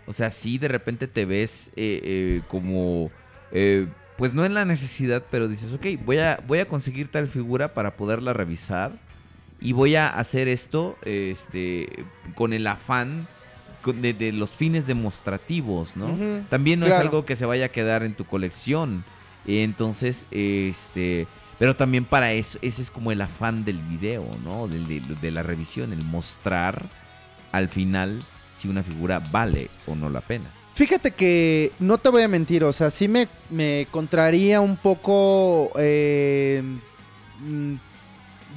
[0.06, 3.10] o sea, sí, de repente te ves eh, eh, como.
[3.52, 7.26] eh, pues no en la necesidad, pero dices, ok, voy a, voy a conseguir tal
[7.26, 8.92] figura para poderla revisar.
[9.62, 13.26] Y voy a hacer esto este, con el afán
[13.84, 16.18] de, de los fines demostrativos, ¿no?
[16.50, 19.04] También no es algo que se vaya a quedar en tu colección.
[19.46, 21.26] Entonces, este...
[21.60, 24.66] Pero también para eso, ese es como el afán del video, ¿no?
[24.66, 26.88] De, la revisión, el mostrar
[27.52, 28.18] al final
[28.54, 30.50] si una figura vale o no la pena.
[30.72, 35.70] Fíjate que no te voy a mentir, o sea, sí me, me contraría un poco
[35.78, 36.62] eh,
[37.40, 37.74] mm,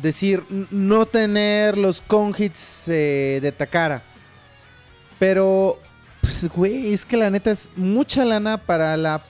[0.02, 4.02] decir, no tener los con hits eh, de Takara.
[5.20, 5.78] Pero,
[6.22, 9.22] pues, güey, es que la neta es mucha lana para la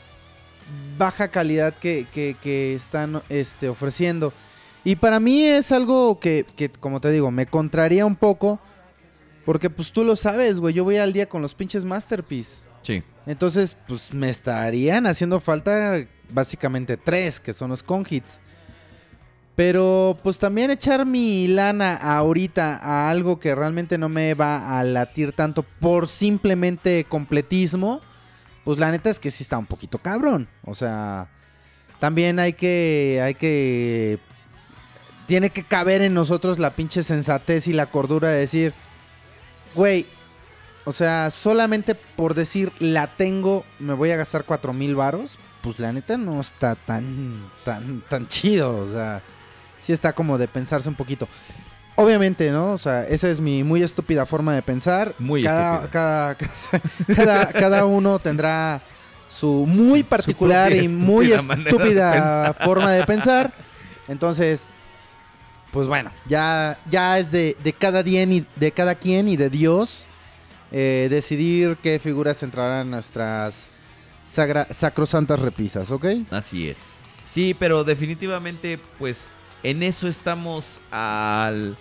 [0.98, 4.34] baja calidad que, que- que están este, ofreciendo.
[4.84, 8.60] Y para mí es algo que, que, como te digo, me contraría un poco.
[9.46, 12.64] Porque, pues, tú lo sabes, güey, yo voy al día con los pinches Masterpiece.
[12.82, 13.04] Sí.
[13.26, 18.40] Entonces, pues me estarían haciendo falta básicamente tres, que son los con hits.
[19.56, 24.84] Pero pues también echar mi lana ahorita a algo que realmente no me va a
[24.84, 28.02] latir tanto por simplemente completismo,
[28.64, 30.48] pues la neta es que sí está un poquito cabrón.
[30.64, 31.28] O sea,
[32.00, 34.20] también hay que, hay que,
[35.28, 38.74] tiene que caber en nosotros la pinche sensatez y la cordura de decir,
[39.76, 40.06] güey,
[40.86, 45.38] o sea, solamente por decir la tengo, me voy a gastar cuatro mil varos.
[45.62, 48.76] Pues la neta no está tan, tan, tan chido.
[48.76, 49.22] O sea,
[49.82, 51.30] sí está como de pensarse un poquito.
[51.96, 52.74] Obviamente, ¿no?
[52.74, 55.14] O sea, esa es mi muy estúpida forma de pensar.
[55.20, 55.92] Muy cada, estúpida.
[55.92, 56.36] cada,
[57.16, 58.82] cada, cada uno tendrá
[59.30, 63.54] su muy particular y muy estúpida de forma de pensar.
[64.08, 64.64] Entonces,
[65.72, 69.50] pues bueno, ya, ya es de, de cada dien y de cada quien y de
[69.50, 70.08] Dios
[70.72, 73.70] eh, decidir qué figuras entrarán en nuestras
[74.28, 76.06] sagra- sacrosantas repisas, ¿ok?
[76.32, 77.00] Así es.
[77.30, 79.28] Sí, pero definitivamente, pues,
[79.64, 81.78] en eso estamos al...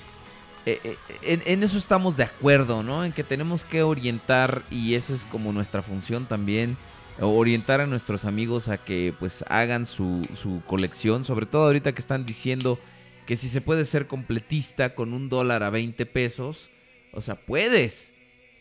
[0.66, 3.04] eh, eh, En, eso estamos de acuerdo, ¿no?
[3.04, 6.76] En que tenemos que orientar, y eso es como nuestra función también,
[7.20, 12.00] orientar a nuestros amigos a que pues hagan su, su colección, sobre todo ahorita que
[12.00, 12.78] están diciendo
[13.26, 16.70] que si se puede ser completista con un dólar a 20 pesos,
[17.12, 18.12] o sea, puedes,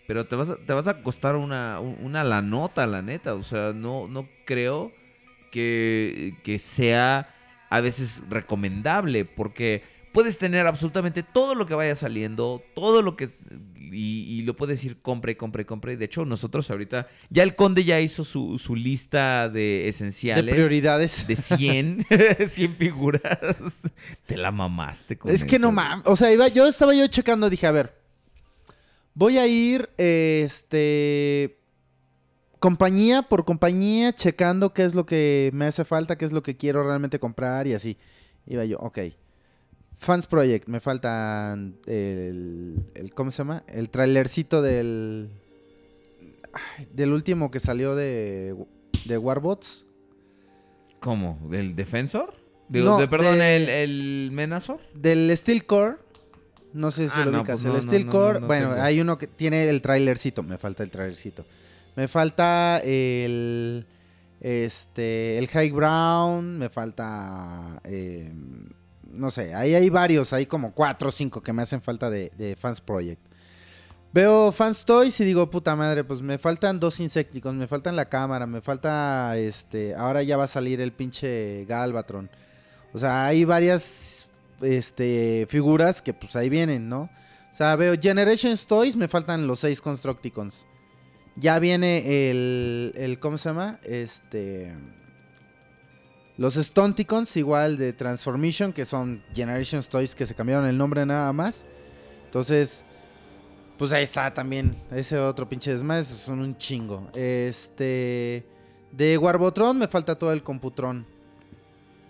[0.08, 2.42] pero te vas a, te vas a costar una, un- una la
[2.88, 4.92] la neta, o sea, no, no creo
[5.52, 7.34] que, que sea
[7.72, 13.32] a veces recomendable, porque puedes tener absolutamente todo lo que vaya saliendo, todo lo que...
[13.94, 15.92] Y, y lo puedes ir compra y compra y compra.
[15.94, 20.46] Y de hecho, nosotros ahorita, ya el conde ya hizo su, su lista de esenciales.
[20.46, 21.28] De prioridades.
[21.28, 22.06] De 100,
[22.48, 23.82] 100 figuras.
[24.26, 26.04] Te la mamaste con Es que no mames.
[26.06, 27.96] O sea, iba, yo estaba yo checando, dije, a ver.
[29.14, 31.61] Voy a ir, este.
[32.62, 36.56] Compañía por compañía, checando qué es lo que me hace falta, qué es lo que
[36.56, 37.98] quiero realmente comprar y así.
[38.46, 39.00] Iba yo, ok.
[39.98, 43.64] Fans Project, me faltan el, el- ¿Cómo se llama?
[43.68, 45.30] El trailercito del.
[46.54, 48.56] ay, del último que salió de.
[49.06, 49.88] De Warbots.
[51.00, 51.40] ¿Cómo?
[51.50, 52.36] ¿Del Defensor?
[52.70, 54.80] De, No, de- perdón, de- el, el Menazor.
[54.94, 55.96] Del Steel Core.
[56.74, 57.62] No sé si Ah, lo no, ubicas.
[57.62, 58.36] pues no, el Steel Core.
[58.36, 58.82] no, no bueno, tengo.
[58.84, 60.44] hay uno que tiene el trailercito.
[60.44, 61.44] Me falta el trailercito.
[61.96, 63.86] Me falta el.
[64.40, 65.38] Este.
[65.38, 66.58] El High Brown.
[66.58, 67.80] Me falta.
[67.84, 68.32] eh,
[69.12, 69.54] no sé.
[69.54, 70.34] Ahí hay varios.
[70.34, 73.32] Hay como cuatro o cinco que me hacen falta de, de Fans Project.
[74.14, 78.10] Veo Fans Toys y digo, puta madre, pues me faltan dos insecticos, me faltan la
[78.10, 82.30] cámara, me falta este, ahora ya va a salir el pinche Galvatron.
[82.92, 84.28] O sea, hay varias
[84.62, 87.04] este figuras que pues ahí vienen, ¿no?
[87.04, 90.68] O sea, veo Generations Toys, me faltan los seis Constructicons.
[91.36, 93.80] Ya viene el, el ¿cómo se llama?
[93.84, 94.74] Este
[96.42, 101.32] los Stunticons igual de Transformation, que son Generations Toys que se cambiaron el nombre nada
[101.34, 101.66] más.
[102.26, 102.84] Entonces,
[103.78, 104.76] pues ahí está también.
[104.92, 106.04] Ese otro pinche desmadre.
[106.04, 107.10] Son un chingo.
[107.14, 108.46] Este.
[108.92, 111.06] De Warbotron me falta todo el Computron.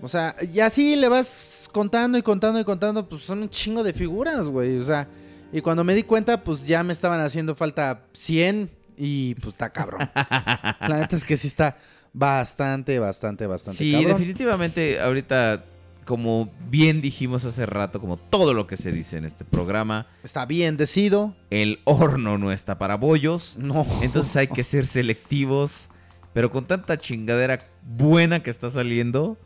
[0.02, 3.10] O sea, y así le vas contando y contando y contando.
[3.10, 4.78] Pues son un chingo de figuras, güey.
[4.78, 5.08] O sea,
[5.52, 8.70] y cuando me di cuenta, pues ya me estaban haciendo falta 100.
[9.04, 10.08] Y pues está cabrón.
[10.16, 11.78] La neta es que sí está
[12.14, 14.12] bastante, bastante, bastante Sí, cabrón.
[14.12, 15.66] definitivamente ahorita,
[16.06, 20.46] como bien dijimos hace rato, como todo lo que se dice en este programa, Está
[20.46, 21.36] bien decido.
[21.50, 23.56] el horno no está para bollos.
[23.58, 23.88] No.
[24.04, 25.88] Entonces hay que ser selectivos.
[26.34, 29.38] Pero con tanta chingadera buena que está saliendo,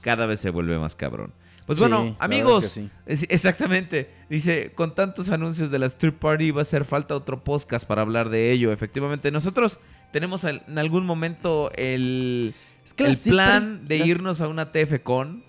[0.00, 1.32] cada vez se vuelve más cabrón.
[1.66, 2.90] Pues Sí, bueno, amigos, es que sí.
[3.06, 4.08] es- exactamente.
[4.30, 8.02] Dice, con tantos anuncios de la Street Party va a hacer falta otro podcast para
[8.02, 8.70] hablar de ello.
[8.72, 9.80] Efectivamente, nosotros
[10.12, 12.54] tenemos en algún momento el,
[12.94, 15.44] que el plan de irnos a una TFCon.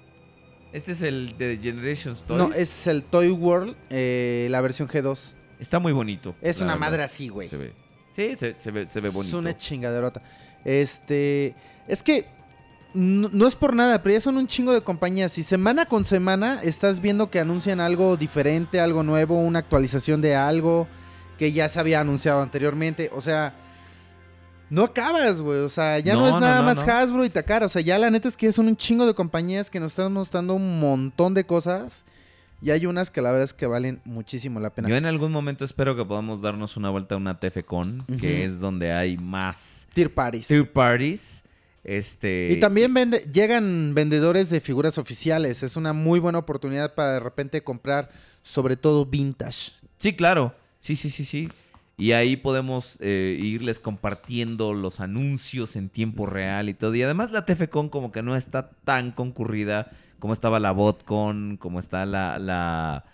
[0.73, 2.37] Este es el de Generations Toys.
[2.39, 5.35] No, es el Toy World, eh, la versión G2.
[5.59, 6.35] Está muy bonito.
[6.41, 6.79] Es una verdad.
[6.79, 7.47] madre así, güey.
[7.47, 7.73] Se ve.
[8.15, 9.37] Sí, se, se ve, se ve bonito.
[9.37, 10.21] Es una chingaderota.
[10.65, 11.55] Este.
[11.87, 12.25] Es que.
[12.97, 15.37] No, no es por nada, pero ya son un chingo de compañías.
[15.37, 20.35] Y semana con semana estás viendo que anuncian algo diferente, algo nuevo, una actualización de
[20.35, 20.87] algo
[21.37, 23.11] que ya se había anunciado anteriormente.
[23.13, 23.53] O sea.
[24.69, 25.59] No acabas, güey.
[25.59, 26.79] O sea, ya no, No, es nada no, más.
[26.79, 27.67] Hasbro y Takara.
[27.67, 30.11] O sea, ya la neta es que son un chingo de compañías que nos están
[30.11, 32.03] mostrando un montón de cosas.
[32.61, 34.89] Y hay unas que la verdad es que valen muchísimo la pena.
[34.89, 38.45] Yo en algún momento espero que podamos darnos una vuelta a una TFCon, que Ujú.
[38.47, 40.47] es donde hay más Tier parties.
[40.47, 41.43] tier parties.
[41.87, 45.63] Este, Y también vende- llegan vendedores de figuras oficiales.
[45.63, 48.09] Es una muy buena oportunidad para de repente comprar,
[48.43, 49.71] sobre todo vintage.
[49.97, 50.53] Sí, claro.
[50.81, 51.49] Sí, sí, sí, sí.
[51.97, 56.93] Y ahí podemos eh, irles compartiendo los anuncios en tiempo real y todo.
[56.93, 61.79] Y además la TFCon como que no está tan concurrida como estaba la BotCon, como
[61.79, 63.05] está la, la,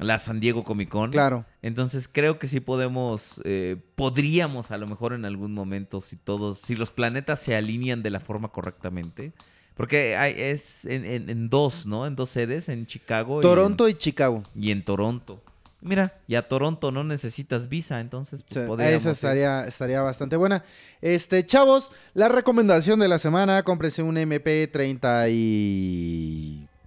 [0.00, 1.10] la San Diego Comic Con.
[1.10, 1.44] Claro.
[1.62, 6.58] Entonces creo que sí podemos, eh, podríamos a lo mejor en algún momento, si todos,
[6.60, 9.32] si los planetas se alinean de la forma correctamente.
[9.74, 12.06] Porque hay, es en, en- en dos, ¿no?
[12.06, 13.34] En dos sedes, en Chicago.
[13.34, 14.42] y en- Toronto y Chicago.
[14.54, 15.42] y en Toronto.
[15.82, 19.12] Mira, y a Toronto no necesitas visa, entonces pues, O sea, esa ir.
[19.14, 20.62] estaría, estaría bastante buena.
[21.00, 24.18] Este, chavos, la recomendación de la semana, cómprense un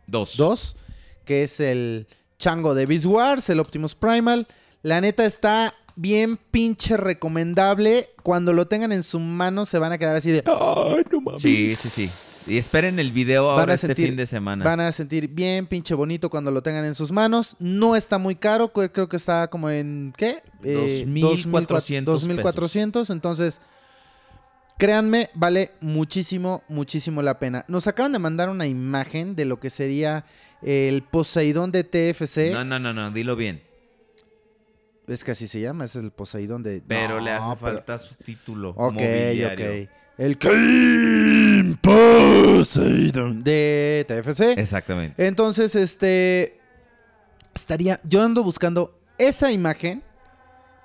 [0.07, 0.75] MP32, Dos.
[1.25, 2.05] que es el
[2.43, 4.47] chango de Beast Wars, el Optimus Primal.
[4.81, 8.09] La neta está bien pinche recomendable.
[8.21, 10.43] Cuando lo tengan en su mano se van a quedar así de...
[10.45, 11.41] ¡Ay, no mames!
[11.41, 12.09] Sí, sí, sí.
[12.45, 14.65] Y esperen el video Van ahora a este sentir- fin de semana.
[14.65, 17.55] Van a sentir bien pinche bonito cuando lo tengan en sus manos.
[17.59, 20.43] No está muy caro, creo creo que está como en ¿qué?
[20.65, 23.61] Eh, 2,400 2,400, entonces
[24.87, 27.63] créanme, vale muchísimo muchísimo la pena.
[27.69, 30.25] Nos acaban de mandar una imagen de lo que sería
[30.61, 32.51] el Poseidón de TFC.
[32.51, 33.61] No, no, no, no, dilo bien.
[35.07, 37.97] Es que así se llama, es el Poseidón de Pero No, le hace pero- falta
[37.97, 39.83] su título Ok, mobiliario.
[39.85, 39.89] ok.
[40.17, 44.59] El King Poseidon de TFC.
[44.59, 45.25] Exactamente.
[45.25, 46.59] Entonces, este.
[47.55, 48.01] Estaría.
[48.03, 50.03] Yo ando buscando esa imagen,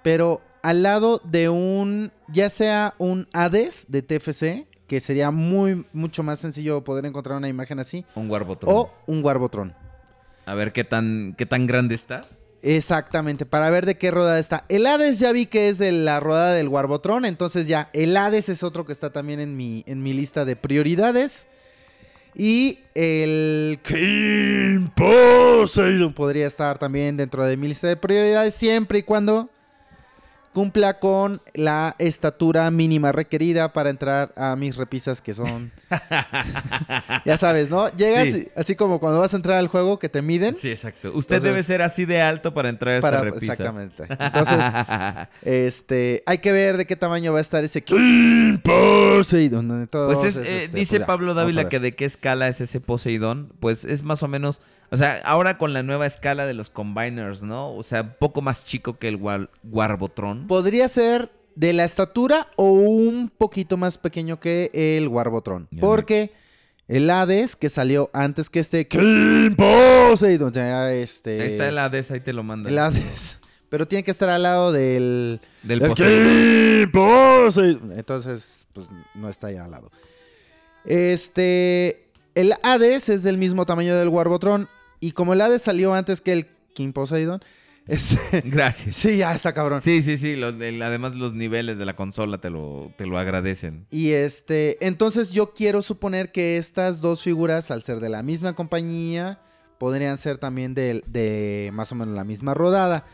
[0.05, 2.13] pero al lado de un.
[2.29, 7.49] Ya sea un Hades de TFC, que sería muy, mucho más sencillo poder encontrar una
[7.49, 8.75] imagen así, Un Warbotron.
[8.75, 9.75] o un Warbotron.
[10.47, 12.23] A ver qué tan, qué tan grande está.
[12.63, 14.65] Exactamente, para ver de qué rodada está.
[14.69, 18.49] El Hades ya vi que es de la rodada del Warbotron, entonces ya, el Hades
[18.49, 21.47] es otro que está también en mi, en mi lista de prioridades.
[22.35, 29.03] Y el King Poseidon podría estar también dentro de mi lista de prioridades, siempre y
[29.03, 29.51] cuando
[30.53, 35.71] cumpla con la estatura mínima requerida para entrar a mis repisas que son...
[37.25, 37.89] ya sabes, ¿no?
[37.97, 38.49] Llegas Sí.
[38.57, 40.55] así como cuando vas a entrar al juego que te miden.
[40.55, 41.09] Sí, exacto.
[41.15, 43.53] Usted Entonces- debe ser así de alto para entrar a esta Para- repisa.
[43.53, 44.05] exactamente.
[44.09, 44.57] Entonces,
[45.43, 49.89] este, hay que ver de qué tamaño va a estar ese King Poseidon.
[49.91, 52.81] Pues es, eh, este, dice pues ya, Pablo Dávila que de qué escala es ese
[52.81, 53.53] Poseidón.
[53.61, 54.61] Pues es más o menos,
[54.91, 57.75] o sea, ahora con la nueva escala de los Combiners, ¿no?
[57.75, 60.47] O sea, un poco más chico que el War- Warbotron.
[60.47, 65.67] podría ser de la estatura o un poquito más pequeño que el Warbotron.
[65.71, 66.33] Ya Porque
[66.87, 71.41] el Hades, que salió antes que este King Poseidon, ya este...
[71.43, 72.71] Ahí está el Hades, ahí te lo manda.
[72.71, 73.39] el Hades.
[73.69, 75.41] Pero tiene que estar al lado del...
[75.63, 75.93] Del del.
[75.95, 77.93] King Poseidon.
[77.99, 79.91] Entonces, pues no está ahí al lado.
[80.85, 82.05] Este...
[82.35, 84.69] El Hades es del mismo tamaño del Warbotron.
[85.01, 87.41] Y como el Hades salió antes que el King Poseidon...
[87.89, 88.19] Es...
[88.45, 88.97] Gracias.
[88.97, 89.81] sí, ya está cabrón.
[89.81, 90.33] Sí, sí, sí.
[90.33, 93.87] el- además los niveles de la consola te lo, te lo agradecen.
[93.91, 98.55] Y este, entonces yo quiero suponer que estas dos figuras, al ser de la misma
[98.55, 99.41] compañía,
[99.79, 103.07] podrían ser también de, de más o menos la misma rodada.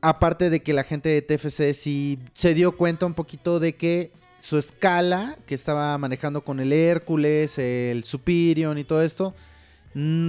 [0.00, 4.12] Aparte de que la gente de TFC sí se dio cuenta un poquito de que
[4.38, 9.34] su escala que estaba manejando con el Hércules, el Superion y todo esto,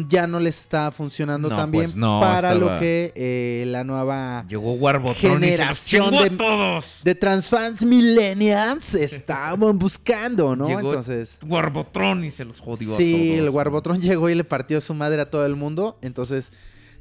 [0.07, 3.65] ya no les está funcionando No, tan bien pues no, para estaba- lo que eh,
[3.67, 4.75] la nueva Llegó
[5.13, 6.85] generación de, a todos.
[7.03, 10.65] de transfans millennials estaban buscando, ¿no?
[10.67, 13.47] Llegó Entonces, Warbotron y se los jodió a sí, todos.
[13.47, 15.99] el Warbotron llegó y le partió su madre a todo el mundo.
[16.01, 16.51] Entonces,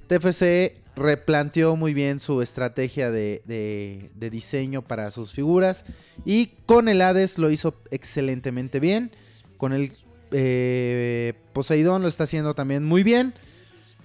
[0.06, 5.84] TFC replanteó muy bien su estrategia de, de- de diseño para sus figuras.
[6.24, 9.10] Y con el Hades lo hizo excelentemente bien.
[9.56, 9.92] Con el
[10.32, 13.34] eh, Poseidón lo está haciendo también muy bien.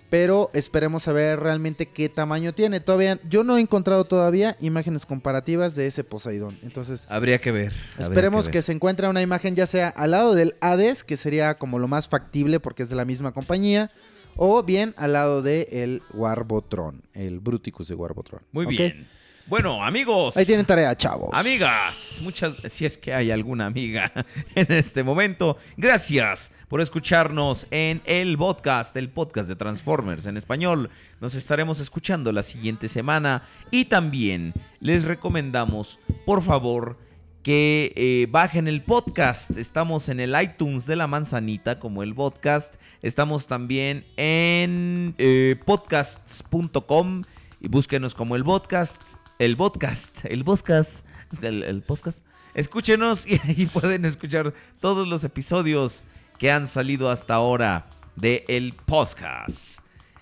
[0.09, 2.79] Pero esperemos a ver realmente qué tamaño tiene.
[2.79, 6.55] Todavía, yo no he encontrado todavía imágenes comparativas de ese Poseidón.
[6.61, 7.73] Entonces, Habría que ver.
[7.93, 8.63] habría Esperemos que, ver.
[8.63, 12.09] se encuentre una imagen ya sea al lado del Hades, que sería como lo más
[12.09, 13.89] factible porque es de la misma compañía,
[14.35, 18.43] o bien al lado del el Warbotron, el Bruticus de Warbotron.
[18.51, 19.07] Muy bien.
[19.45, 20.37] Bueno, amigos.
[20.37, 21.29] Ahí tienen tarea, chavos.
[21.33, 24.09] Amigas, muchas, si es que hay alguna amiga
[24.55, 30.89] en este momento, gracias por escucharnos en el podcast, el podcast de Transformers en español.
[31.19, 36.97] Nos estaremos escuchando la siguiente semana y también les recomendamos, por favor,
[37.43, 39.57] que eh, bajen el podcast.
[39.57, 42.75] Estamos en el iTunes de la manzanita como el podcast.
[43.01, 47.23] Estamos también en eh, podcasts.com
[47.59, 49.01] y búsquenos como el podcast.
[49.39, 50.25] El podcast.
[50.25, 51.05] El podcast.
[51.41, 52.23] El, el podcast.
[52.53, 56.03] Escúchenos y ahí pueden escuchar todos los episodios
[56.37, 59.79] que han salido hasta ahora de el podcast.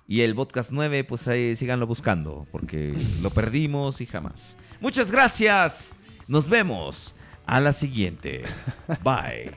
[0.07, 4.55] Y el podcast 9, pues ahí síganlo buscando, porque lo perdimos y jamás.
[4.79, 5.93] Muchas gracias.
[6.27, 7.15] Nos vemos
[7.45, 8.43] a la siguiente.
[9.03, 9.51] Bye.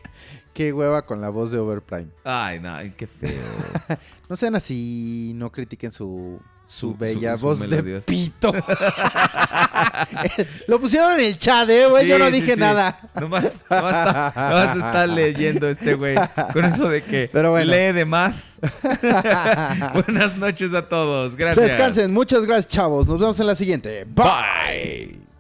[0.52, 2.08] Qué hueva con la voz de Overprime.
[2.24, 3.42] Ay, no, qué feo.
[4.28, 8.52] No sean así, no critiquen su, su, Su- bella su- su voz de pito.
[10.66, 12.06] Lo pusieron en el chat, eh, güey.
[12.06, 12.60] Yo no dije sí.
[12.60, 12.98] nada.
[13.20, 16.16] Nomás, nomás está, nomás está leyendo este güey.
[16.52, 17.70] Con eso de que Pero bueno.
[17.70, 18.58] lee de más.
[19.92, 21.36] Buenas noches a todos.
[21.36, 21.66] Gracias.
[21.66, 22.12] Descansen.
[22.12, 23.06] Muchas gracias, chavos.
[23.06, 24.04] Nos vemos en la siguiente.
[24.04, 25.33] Bye.